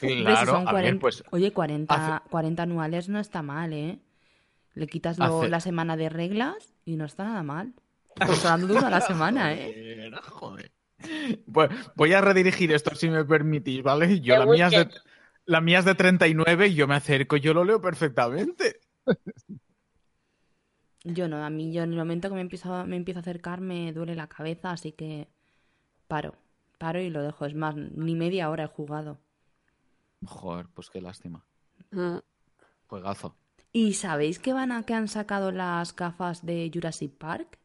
Si 0.00 0.22
Claro, 0.22 0.52
son 0.52 0.68
a 0.68 0.72
ver, 0.72 0.82
40 0.84 1.00
pues 1.00 1.24
Oye, 1.30 1.52
40, 1.52 1.94
hace- 2.18 2.28
40 2.30 2.62
anuales 2.62 3.08
no 3.08 3.18
está 3.18 3.42
mal, 3.42 3.72
¿eh? 3.72 3.98
Le 4.74 4.86
quitas 4.86 5.18
lo- 5.18 5.40
Hace- 5.40 5.48
la 5.48 5.60
semana 5.60 5.96
de 5.96 6.08
reglas 6.10 6.54
y 6.84 6.96
no 6.96 7.04
está 7.06 7.24
nada 7.24 7.42
mal. 7.42 7.72
Pues 8.14 8.44
hablando 8.44 8.72
de 8.72 8.78
una 8.78 8.86
a 8.86 8.90
la 8.90 9.00
semana, 9.00 9.52
¿eh? 9.52 10.10
Joder, 10.12 10.20
joder. 10.30 10.72
Pues 11.52 11.70
voy 11.96 12.12
a 12.12 12.20
redirigir 12.20 12.72
esto 12.72 12.94
si 12.94 13.08
me 13.10 13.24
permitís, 13.24 13.82
¿vale? 13.82 14.20
Yo 14.20 14.38
la 14.38 14.46
mía, 14.46 14.66
es 14.68 14.72
de, 14.72 14.88
la 15.46 15.60
mía 15.60 15.80
es 15.80 15.84
de 15.84 15.94
39 15.96 16.68
y 16.68 16.74
yo 16.74 16.86
me 16.86 16.94
acerco 16.94 17.36
y 17.36 17.40
yo 17.40 17.52
lo 17.52 17.64
leo 17.64 17.80
perfectamente. 17.80 18.78
Yo 21.04 21.28
no, 21.28 21.44
a 21.44 21.50
mí 21.50 21.72
yo 21.72 21.82
en 21.82 21.92
el 21.92 21.98
momento 21.98 22.28
que 22.30 22.34
me 22.34 22.40
empiezo, 22.40 22.86
me 22.86 22.96
empiezo 22.96 23.18
a 23.18 23.22
acercar 23.22 23.60
me 23.60 23.92
duele 23.92 24.14
la 24.14 24.26
cabeza, 24.26 24.70
así 24.70 24.92
que 24.92 25.28
paro. 26.08 26.34
Paro 26.78 27.00
y 27.00 27.10
lo 27.10 27.22
dejo. 27.22 27.44
Es 27.46 27.54
más, 27.54 27.76
ni 27.76 28.14
media 28.14 28.50
hora 28.50 28.64
he 28.64 28.68
jugado. 28.68 29.18
Joder, 30.24 30.66
pues 30.72 30.90
qué 30.90 31.00
lástima. 31.00 31.44
Mm. 31.90 32.16
Juegazo. 32.86 33.36
¿Y 33.72 33.94
sabéis 33.94 34.38
que 34.38 34.52
van 34.52 34.72
a 34.72 34.84
que 34.84 34.94
han 34.94 35.08
sacado 35.08 35.50
las 35.52 35.94
gafas 35.94 36.44
de 36.46 36.70
Jurassic 36.72 37.12
Park? 37.16 37.58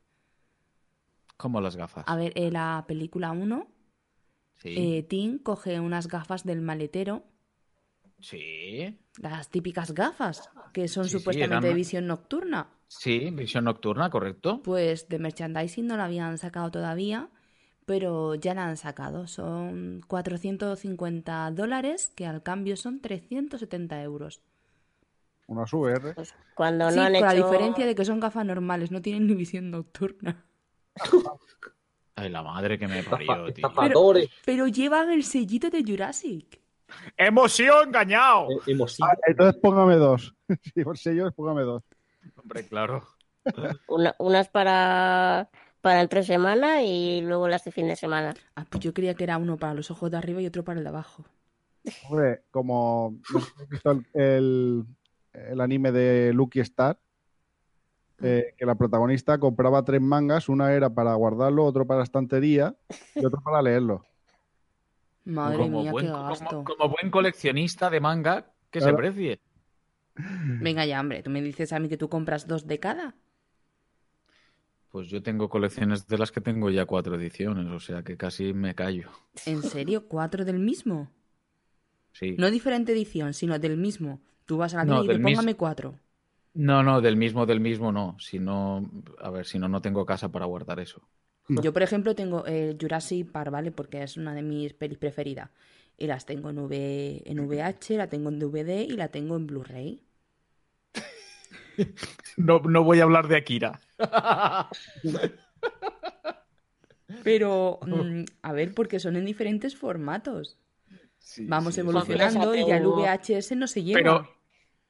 Como 1.38 1.62
las 1.62 1.76
gafas. 1.76 2.04
A 2.08 2.16
ver, 2.16 2.34
en 2.36 2.54
la 2.54 2.84
película 2.88 3.32
1, 3.32 3.68
Sí. 4.56 4.76
eh, 4.78 5.04
Tim 5.04 5.40
coge 5.40 5.80
unas 5.80 6.08
gafas 6.08 6.44
del 6.44 6.60
maletero, 6.62 7.24
Sí. 8.22 8.98
las 9.22 9.50
típicas 9.50 9.94
gafas, 9.94 10.50
que 10.74 10.88
son 10.88 11.06
Sí, 11.06 11.12
sí, 11.12 11.18
supuestamente 11.20 11.56
eran- 11.56 11.64
de 11.64 11.74
visión 11.74 12.08
nocturna. 12.08 12.70
Sí, 12.88 13.30
visión 13.32 13.66
nocturna, 13.66 14.10
correcto. 14.10 14.62
Pues 14.64 15.08
de 15.10 15.20
merchandising 15.20 15.88
no 15.88 15.96
la 15.98 16.06
habían 16.06 16.38
sacado 16.38 16.72
todavía, 16.72 17.30
pero 17.86 18.36
ya 18.36 18.54
la 18.54 18.66
han 18.68 18.78
sacado. 18.78 19.28
Son 19.28 20.02
450 20.08 21.52
dólares, 21.52 22.12
que 22.16 22.26
al 22.26 22.42
cambio 22.44 22.76
son 22.78 23.00
370 23.00 24.02
euros. 24.04 24.42
Unas 25.48 25.72
VR. 25.74 26.14
Pues 26.14 26.34
cuando 26.56 26.90
Sí, 26.90 26.96
no 26.98 27.02
han 27.04 27.08
con 27.14 27.16
hecho... 27.18 27.26
la 27.26 27.34
diferencia 27.34 27.86
de 27.86 27.96
que 27.96 28.06
son 28.06 28.20
gafas 28.20 28.46
normales, 28.46 28.92
no 28.92 29.02
tienen 29.02 29.28
ni 29.28 29.34
visión 29.36 29.72
nocturna. 29.72 30.46
Ay, 32.16 32.30
la 32.30 32.44
madre 32.44 32.78
que 32.78 32.88
me 32.88 33.02
parió, 33.04 33.52
tío. 33.54 33.68
Zapatore. 33.70 34.30
Pero 34.46 34.68
llevan 34.68 35.10
el 35.12 35.24
sellito 35.24 35.70
de 35.70 35.84
Jurassic. 35.84 36.60
¡Hemos 37.18 37.52
sido 37.54 37.84
engañados! 37.84 38.50
Eh, 38.68 38.72
Hemos 38.72 38.94
sido. 38.96 39.08
Ah, 39.10 39.18
entonces 39.28 39.60
póngame 39.62 39.96
dos. 39.96 40.36
Si 40.74 40.84
por 40.84 40.98
sellos, 40.98 41.34
póngame 41.34 41.62
dos. 41.62 41.84
Hombre, 42.36 42.68
claro. 42.68 43.04
Una- 43.88 44.16
unas 44.20 44.50
para, 44.50 45.50
para 45.82 46.02
entre 46.02 46.24
semana 46.24 46.82
y 46.84 47.22
luego 47.22 47.48
las 47.48 47.64
de 47.64 47.72
fin 47.72 47.88
de 47.88 47.96
semana. 47.96 48.34
Ah, 48.56 48.66
pues 48.70 48.84
yo 48.84 48.94
creía 48.94 49.14
que 49.14 49.24
era 49.24 49.38
uno 49.38 49.58
para 49.58 49.74
los 49.74 49.90
ojos 49.92 50.12
de 50.12 50.18
arriba 50.18 50.42
y 50.42 50.48
otro 50.48 50.64
para 50.64 50.78
el 50.80 50.84
de 50.84 50.90
abajo. 50.90 51.24
Hombre, 52.10 52.44
como 52.52 53.16
el, 53.84 54.06
el- 54.14 54.86
el 55.34 55.62
anime 55.62 55.92
de 55.92 56.34
Lucky 56.34 56.60
Star, 56.62 57.00
eh, 58.22 58.54
que 58.58 58.66
la 58.66 58.76
protagonista 58.76 59.38
compraba 59.38 59.84
tres 59.86 60.02
mangas, 60.02 60.50
una 60.50 60.74
era 60.74 60.90
para 60.90 61.14
guardarlo, 61.14 61.64
otro 61.66 61.86
para 61.88 62.00
la 62.00 62.04
estantería 62.04 62.76
y 63.16 63.24
otro 63.26 63.40
para 63.42 63.62
leerlo. 63.62 64.04
Madre 65.26 65.58
como, 65.58 65.82
mía, 65.84 65.92
buen, 65.92 66.06
qué 66.08 66.12
como- 66.12 66.28
gasto. 66.30 66.64
como 66.64 66.90
buen 66.90 67.12
coleccionista 67.12 67.90
de 67.90 68.00
manga, 68.00 68.52
que 68.72 68.80
Claro. 68.80 68.94
se 68.96 68.98
precie. 68.98 69.40
Venga 70.16 70.86
ya, 70.86 71.00
hombre, 71.00 71.24
tú 71.24 71.30
me 71.30 71.42
dices 71.42 71.72
a 71.72 71.80
mí 71.80 71.88
que 71.88 71.98
tú 71.98 72.10
compras 72.10 72.48
dos 72.48 72.68
de 72.68 72.80
cada. 72.80 73.16
Pues 74.92 75.08
yo 75.10 75.22
tengo 75.22 75.50
colecciones 75.50 76.08
de 76.08 76.18
las 76.18 76.32
que 76.32 76.42
tengo 76.42 76.70
ya 76.72 76.86
cuatro 76.86 77.16
ediciones, 77.16 77.68
o 77.68 77.80
sea 77.80 78.02
que 78.04 78.18
casi 78.18 78.54
me 78.54 78.74
callo. 78.74 79.10
¿En 79.46 79.62
serio? 79.62 80.08
¿Cuatro 80.08 80.44
del 80.46 80.60
mismo? 80.60 81.12
Sí. 82.12 82.36
No 82.40 82.50
diferente 82.50 82.92
edición, 82.94 83.34
sino 83.34 83.60
del 83.60 83.78
mismo. 83.78 84.20
Tú 84.46 84.58
vas 84.58 84.74
a 84.74 84.78
la 84.78 84.86
No, 84.86 84.94
tienda 84.96 85.04
y 85.04 85.08
del 85.10 85.18
dices, 85.18 85.26
mis- 85.26 85.36
póngame 85.38 85.56
cuatro. 85.56 86.00
No, 86.56 86.82
no, 86.82 87.02
del 87.02 87.18
mismo, 87.18 87.46
del 87.46 87.60
mismo 87.60 87.92
no. 87.92 88.18
Si 88.20 88.40
no, 88.40 88.90
a 89.22 89.30
ver, 89.30 89.46
si 89.46 89.60
no, 89.60 89.68
no 89.68 89.80
tengo 89.82 90.06
casa 90.08 90.30
para 90.32 90.48
guardar 90.48 90.80
eso. 90.80 91.08
Yo, 91.50 91.74
por 91.74 91.82
ejemplo, 91.82 92.16
tengo 92.16 92.46
el 92.46 92.78
Jurassic 92.80 93.32
Park, 93.32 93.52
¿vale? 93.52 93.72
Porque 93.72 94.04
es 94.04 94.18
una 94.18 94.34
de 94.34 94.44
mis 94.44 94.74
pelis 94.74 94.98
preferidas. 94.98 95.50
Y 95.98 96.08
las 96.08 96.26
tengo 96.26 96.50
en, 96.50 96.60
v, 96.60 97.24
en 97.26 97.40
VH, 97.40 97.98
la 97.98 98.08
tengo 98.08 98.30
en 98.30 98.40
DVD 98.40 98.82
y 98.82 98.92
la 98.92 99.10
tengo 99.10 99.36
en 99.36 99.48
Blu-ray. 99.48 100.02
No, 102.38 102.60
no 102.60 102.84
voy 102.84 103.00
a 103.00 103.04
hablar 103.04 103.30
de 103.30 103.38
Akira. 103.38 103.80
Pero, 107.24 107.80
mm, 107.86 108.24
a 108.42 108.54
ver, 108.54 108.74
porque 108.74 109.00
son 109.00 109.16
en 109.16 109.26
diferentes 109.26 109.76
formatos. 109.76 110.58
Vamos 111.38 111.76
sí, 111.76 111.82
evolucionando 111.82 112.56
y 112.56 112.66
ya 112.66 112.78
el 112.78 112.88
VHS 112.88 113.56
no 113.56 113.68
se 113.68 113.84
lleva. 113.84 114.00
Pero, 114.00 114.30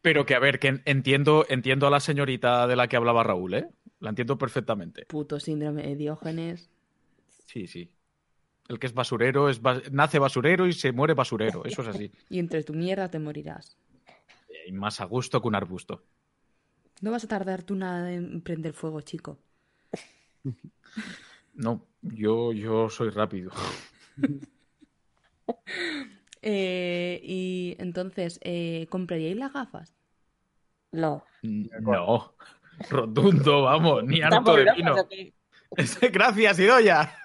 pero 0.02 0.26
que 0.26 0.36
a 0.36 0.40
ver, 0.40 0.60
que 0.60 0.82
entiendo, 0.86 1.46
entiendo 1.50 1.88
a 1.88 1.90
la 1.90 2.00
señorita 2.00 2.68
de 2.68 2.76
la 2.76 2.88
que 2.88 2.98
hablaba 2.98 3.24
Raúl, 3.24 3.54
¿eh? 3.56 3.68
La 4.00 4.10
entiendo 4.10 4.38
perfectamente. 4.38 5.06
Puto 5.06 5.40
síndrome 5.40 5.84
de 5.84 5.96
Diógenes. 5.96 6.70
Sí, 7.46 7.68
sí. 7.68 7.92
El 8.68 8.80
que 8.80 8.88
es 8.88 8.94
basurero 8.94 9.50
es 9.50 9.62
bas- 9.62 9.90
nace 9.92 10.20
basurero 10.20 10.68
y 10.68 10.74
se 10.74 10.92
muere 10.92 11.14
basurero. 11.14 11.66
Eso 11.66 11.82
es 11.82 11.88
así. 11.90 12.12
Y 12.30 12.40
entre 12.40 12.64
tu 12.64 12.74
mierda 12.74 13.10
te 13.10 13.20
morirás. 13.20 13.78
Y 14.68 14.72
más 14.72 15.02
a 15.02 15.06
gusto 15.06 15.42
que 15.42 15.48
un 15.48 15.56
arbusto. 15.56 16.04
No 17.02 17.12
vas 17.12 17.24
a 17.24 17.28
tardar 17.28 17.64
tú 17.64 17.76
nada 17.76 18.14
en 18.14 18.42
prender 18.42 18.74
fuego, 18.74 19.02
chico. 19.02 19.38
No, 21.54 21.86
yo, 22.02 22.54
yo 22.54 22.90
soy 22.90 23.10
rápido. 23.10 23.52
Eh, 26.42 27.20
y 27.22 27.76
entonces, 27.80 28.40
eh, 28.44 28.88
¿compraríais 28.90 29.36
las 29.36 29.52
gafas? 29.52 29.94
No. 30.92 31.26
No. 31.42 32.34
Rotundo, 32.90 33.64
vamos, 33.64 34.04
ni 34.04 34.22
harto 34.22 34.58
¿Estamos 34.58 34.58
de 34.58 34.74
vino. 34.76 34.96
Gracias, 36.12 36.60
Idoya. 36.60 37.16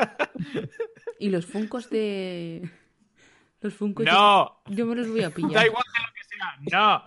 ¿Y 1.18 1.30
los 1.30 1.46
funcos 1.46 1.90
de...? 1.90 2.68
Los 3.60 3.74
funcos 3.74 4.04
No. 4.04 4.62
Yo, 4.66 4.74
yo 4.74 4.86
me 4.86 4.94
los 4.96 5.08
voy 5.08 5.22
a 5.22 5.30
pillar. 5.30 5.52
Da 5.52 5.66
igual 5.66 5.84
de 5.92 6.00
lo 6.02 6.12
que 6.14 6.24
sea. 6.28 7.04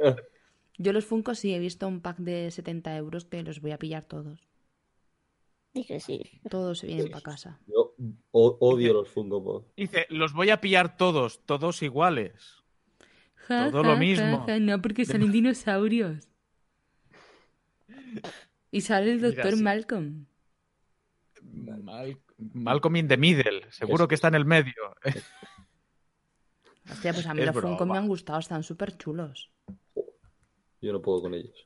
No. 0.00 0.16
Yo 0.80 0.92
los 0.92 1.04
funcos 1.04 1.40
sí 1.40 1.52
he 1.52 1.58
visto 1.58 1.88
un 1.88 2.00
pack 2.00 2.18
de 2.18 2.52
70 2.52 2.96
euros 2.96 3.24
que 3.24 3.42
los 3.42 3.60
voy 3.60 3.72
a 3.72 3.78
pillar 3.78 4.04
todos. 4.04 4.48
Dije 5.74 5.98
sí. 5.98 6.40
Todos 6.48 6.78
se 6.78 6.86
vienen 6.86 7.10
para 7.10 7.22
casa. 7.22 7.58
Yo 7.66 7.94
odio 8.30 8.92
los 8.92 9.08
Funko 9.08 9.42
Pop. 9.42 9.66
Dice, 9.76 10.06
los 10.08 10.32
voy 10.32 10.50
a 10.50 10.60
pillar 10.60 10.96
todos, 10.96 11.44
todos 11.44 11.82
iguales. 11.82 12.62
Ja, 13.34 13.70
Todo 13.70 13.82
ja, 13.82 13.88
lo 13.88 13.94
ja, 13.94 14.00
mismo. 14.00 14.46
ja, 14.46 14.58
no, 14.60 14.80
porque 14.80 15.04
salen 15.04 15.32
dinosaurios. 15.32 16.28
Y 18.70 18.80
sale 18.82 19.12
el 19.12 19.16
Mira, 19.16 19.28
doctor 19.30 19.54
sí. 19.54 19.62
Malcolm. 19.62 20.26
Mal- 21.42 22.18
Malcolm 22.54 22.96
in 22.96 23.08
the 23.08 23.16
middle, 23.16 23.62
seguro 23.70 24.06
que 24.06 24.14
está 24.14 24.28
en 24.28 24.34
el 24.36 24.44
medio. 24.44 24.74
Hostia, 26.90 27.12
pues 27.12 27.26
a 27.26 27.34
mí 27.34 27.40
Es 27.40 27.46
los 27.46 27.60
Funko 27.62 27.84
me 27.86 27.98
han 27.98 28.08
gustado, 28.08 28.38
están 28.38 28.62
súper 28.62 28.96
chulos. 28.96 29.50
Yo 30.80 30.92
no 30.92 31.02
puedo 31.02 31.22
con 31.22 31.34
ellos. 31.34 31.64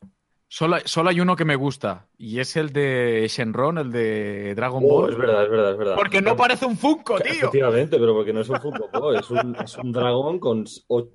Solo, 0.48 0.76
solo 0.84 1.08
hay 1.10 1.20
uno 1.20 1.34
que 1.34 1.44
me 1.46 1.56
gusta, 1.56 2.08
y 2.18 2.38
es 2.38 2.56
el 2.56 2.72
de 2.74 3.26
Shenron, 3.30 3.78
el 3.78 3.90
de 3.90 4.54
Dragon 4.54 4.82
Oh, 4.84 4.88
Ball. 5.02 5.12
es 5.12 5.18
verdad, 5.18 5.44
es 5.44 5.50
verdad, 5.50 5.70
es 5.72 5.78
verdad. 5.78 5.94
Porque 5.96 6.20
no 6.20 6.36
parece 6.36 6.66
un 6.66 6.76
Funko, 6.76 7.18
tío. 7.20 7.32
Efectivamente, 7.32 7.98
pero 7.98 8.12
porque 8.14 8.34
no 8.34 8.40
es 8.40 8.48
un 8.50 8.60
Funko 8.60 9.14
es 9.14 9.30
un, 9.30 9.56
es 9.56 9.78
un 9.78 9.92
dragón 9.92 10.38
con 10.38 10.64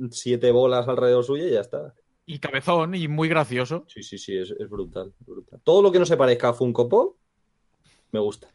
siete 0.10 0.52
bolas 0.52 0.88
alrededor 0.88 1.24
suyo 1.24 1.48
y 1.48 1.52
ya 1.52 1.62
está. 1.62 1.94
Y 2.30 2.40
cabezón, 2.40 2.94
y 2.94 3.08
muy 3.08 3.30
gracioso. 3.30 3.86
Sí, 3.88 4.04
sí, 4.04 4.18
sí, 4.18 4.38
es, 4.38 4.52
es 4.52 4.70
brutal, 4.70 5.14
brutal. 5.26 5.62
Todo 5.64 5.82
lo 5.82 5.92
que 5.94 5.98
no 5.98 6.06
se 6.06 6.18
parezca 6.18 6.50
a 6.50 6.54
Funko 6.54 6.90
Pop, 6.90 7.16
me 8.12 8.20
gusta. 8.20 8.48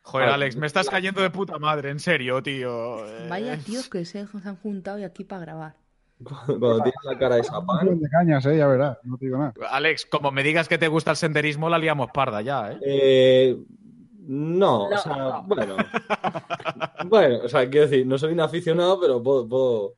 Joder, 0.00 0.30
Alex, 0.30 0.56
me 0.56 0.66
estás 0.66 0.88
cayendo 0.88 1.20
de 1.20 1.28
puta 1.28 1.58
madre, 1.58 1.90
en 1.90 2.00
serio, 2.00 2.42
tío. 2.42 3.06
Eh, 3.06 3.26
Vaya 3.28 3.58
tíos 3.58 3.90
que 3.90 4.06
se 4.06 4.20
han 4.20 4.56
juntado 4.56 4.98
y 4.98 5.04
aquí 5.04 5.24
para 5.24 5.42
grabar. 5.42 5.76
Cuando 6.24 6.76
tienes 6.82 7.04
la 7.04 7.18
cara 7.18 7.36
de 7.36 7.44
sapán. 7.44 8.00
de 8.00 8.08
cañas, 8.08 8.46
eh, 8.46 8.56
ya 8.56 8.66
verás, 8.66 8.96
no 9.04 9.18
te 9.18 9.26
digo 9.26 9.36
nada. 9.36 9.52
Alex, 9.70 10.06
como 10.06 10.30
me 10.30 10.42
digas 10.42 10.66
que 10.66 10.78
te 10.78 10.88
gusta 10.88 11.10
el 11.10 11.18
senderismo, 11.18 11.68
la 11.68 11.78
liamos 11.78 12.10
parda 12.12 12.40
ya, 12.40 12.72
¿eh? 12.72 12.78
Eh, 12.82 13.56
no, 14.20 14.88
No. 14.88 14.96
o 14.96 14.98
sea, 14.98 15.42
bueno. 15.44 15.76
bueno, 17.06 17.40
o 17.44 17.48
sea, 17.48 17.68
quiero 17.68 17.88
decir, 17.88 18.06
no 18.06 18.16
soy 18.16 18.32
un 18.32 18.40
aficionado, 18.40 18.98
pero 18.98 19.22
puedo. 19.22 19.46
puedo 19.46 19.97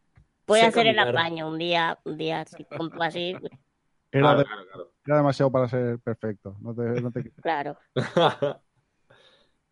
Puede 0.50 0.62
sé 0.62 0.68
hacer 0.68 0.86
el 0.86 0.96
caminar. 0.96 1.16
apaño 1.16 1.48
un 1.48 1.58
día, 1.58 1.98
un 2.04 2.16
día 2.18 2.44
tú 2.44 2.90
así, 3.00 3.30
Era, 4.12 4.20
Claro, 4.20 4.38
de- 4.38 4.44
claro, 4.44 4.62
claro. 4.72 4.92
era 5.06 5.16
demasiado 5.16 5.50
para 5.52 5.68
ser 5.68 5.98
perfecto. 6.00 6.56
No 6.60 6.74
te, 6.74 6.82
no 7.00 7.10
te- 7.10 7.30
claro. 7.42 7.76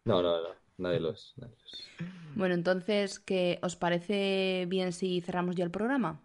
no, 0.05 0.23
no, 0.23 0.43
no. 0.43 0.49
Nadie 0.79 1.01
lo 1.01 1.11
es. 1.11 1.35
nadie 1.37 1.55
lo 1.57 1.65
es. 1.67 1.91
Bueno, 2.37 2.55
entonces, 2.55 3.19
¿qué 3.19 3.59
os 3.63 3.75
parece 3.77 4.67
bien 4.69 4.93
si 4.93 5.21
cerramos 5.21 5.57
ya 5.57 5.65
el 5.65 5.71
programa? 5.73 6.21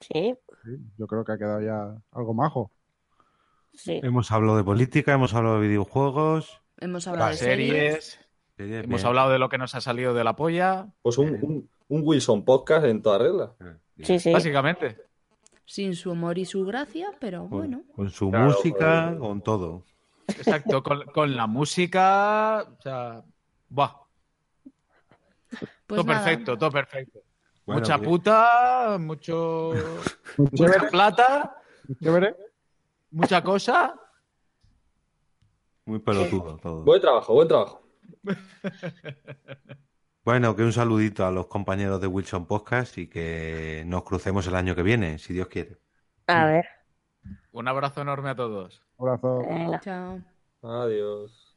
Sí, 0.00 0.34
sí, 0.64 0.70
yo 0.96 1.06
creo 1.06 1.24
que 1.24 1.32
ha 1.32 1.38
quedado 1.38 1.60
ya 1.60 2.00
algo 2.12 2.32
majo. 2.32 2.70
sí. 3.74 4.00
Hemos 4.02 4.30
hablado 4.30 4.56
de 4.56 4.64
política, 4.64 5.12
hemos 5.12 5.34
hablado 5.34 5.60
de 5.60 5.66
videojuegos. 5.68 6.62
Hemos 6.78 7.06
hablado 7.08 7.30
de 7.32 7.36
series. 7.36 7.68
series. 7.68 8.20
series, 8.56 8.84
Hemos 8.84 9.00
bien. 9.00 9.06
hablado 9.08 9.30
de 9.30 9.38
lo 9.38 9.48
que 9.48 9.58
nos 9.58 9.74
ha 9.74 9.80
salido 9.80 10.14
de 10.14 10.24
la 10.24 10.36
polla. 10.36 10.86
Pues 11.02 11.18
un, 11.18 11.30
un, 11.42 11.70
un 11.90 12.02
Wilson 12.04 12.44
podcast 12.44 12.86
en 12.86 13.02
toda 13.02 13.18
regla. 13.18 13.52
Sí, 14.02 14.18
sí. 14.18 14.32
Básicamente. 14.32 14.96
Sin 15.66 15.94
su 15.94 16.12
humor 16.12 16.38
y 16.38 16.44
su 16.46 16.64
gracia, 16.64 17.08
pero 17.20 17.46
bueno. 17.46 17.82
con 17.94 18.10
su 18.10 18.30
Claro, 18.30 18.46
música, 18.52 19.16
con 19.18 19.40
todo. 19.42 19.84
Exacto, 20.26 20.82
con, 20.82 21.02
con 21.12 21.36
la 21.36 21.46
música. 21.46 22.62
O 22.62 22.80
sea. 22.82 23.22
Buah, 23.68 23.92
Pues 25.48 25.70
todo 25.86 26.04
nada, 26.04 26.24
perfecto, 26.24 26.56
todo 26.58 26.70
perfecto. 26.70 27.20
Bueno, 27.66 27.80
Mucha 27.80 27.96
bien. 27.98 28.10
puta, 28.10 28.96
mucho. 28.98 29.72
Mucha 30.38 30.88
plata, 30.90 31.56
mucha 33.10 33.42
cosa. 33.42 33.94
Muy 35.84 35.98
pelotudo 35.98 36.56
todo. 36.56 36.82
Buen 36.84 37.00
trabajo, 37.00 37.34
buen 37.34 37.48
trabajo. 37.48 37.82
Bueno, 40.24 40.54
que 40.54 40.62
un 40.62 40.72
saludito 40.72 41.24
a 41.24 41.30
los 41.30 41.46
compañeros 41.46 42.00
de 42.00 42.06
Wilson 42.06 42.46
Podcast 42.46 42.98
y 42.98 43.08
que 43.08 43.82
nos 43.86 44.02
crucemos 44.02 44.46
el 44.46 44.54
año 44.54 44.74
que 44.74 44.82
viene, 44.82 45.18
si 45.18 45.32
Dios 45.32 45.48
quiere. 45.48 45.78
A 46.26 46.44
ver. 46.44 46.66
Un 47.52 47.68
abrazo 47.68 48.02
enorme 48.02 48.30
a 48.30 48.36
todos. 48.36 48.82
Un 48.98 49.08
abrazo. 49.08 49.38
Venga. 49.48 49.80
Chao. 49.80 50.20
Adiós. 50.62 51.49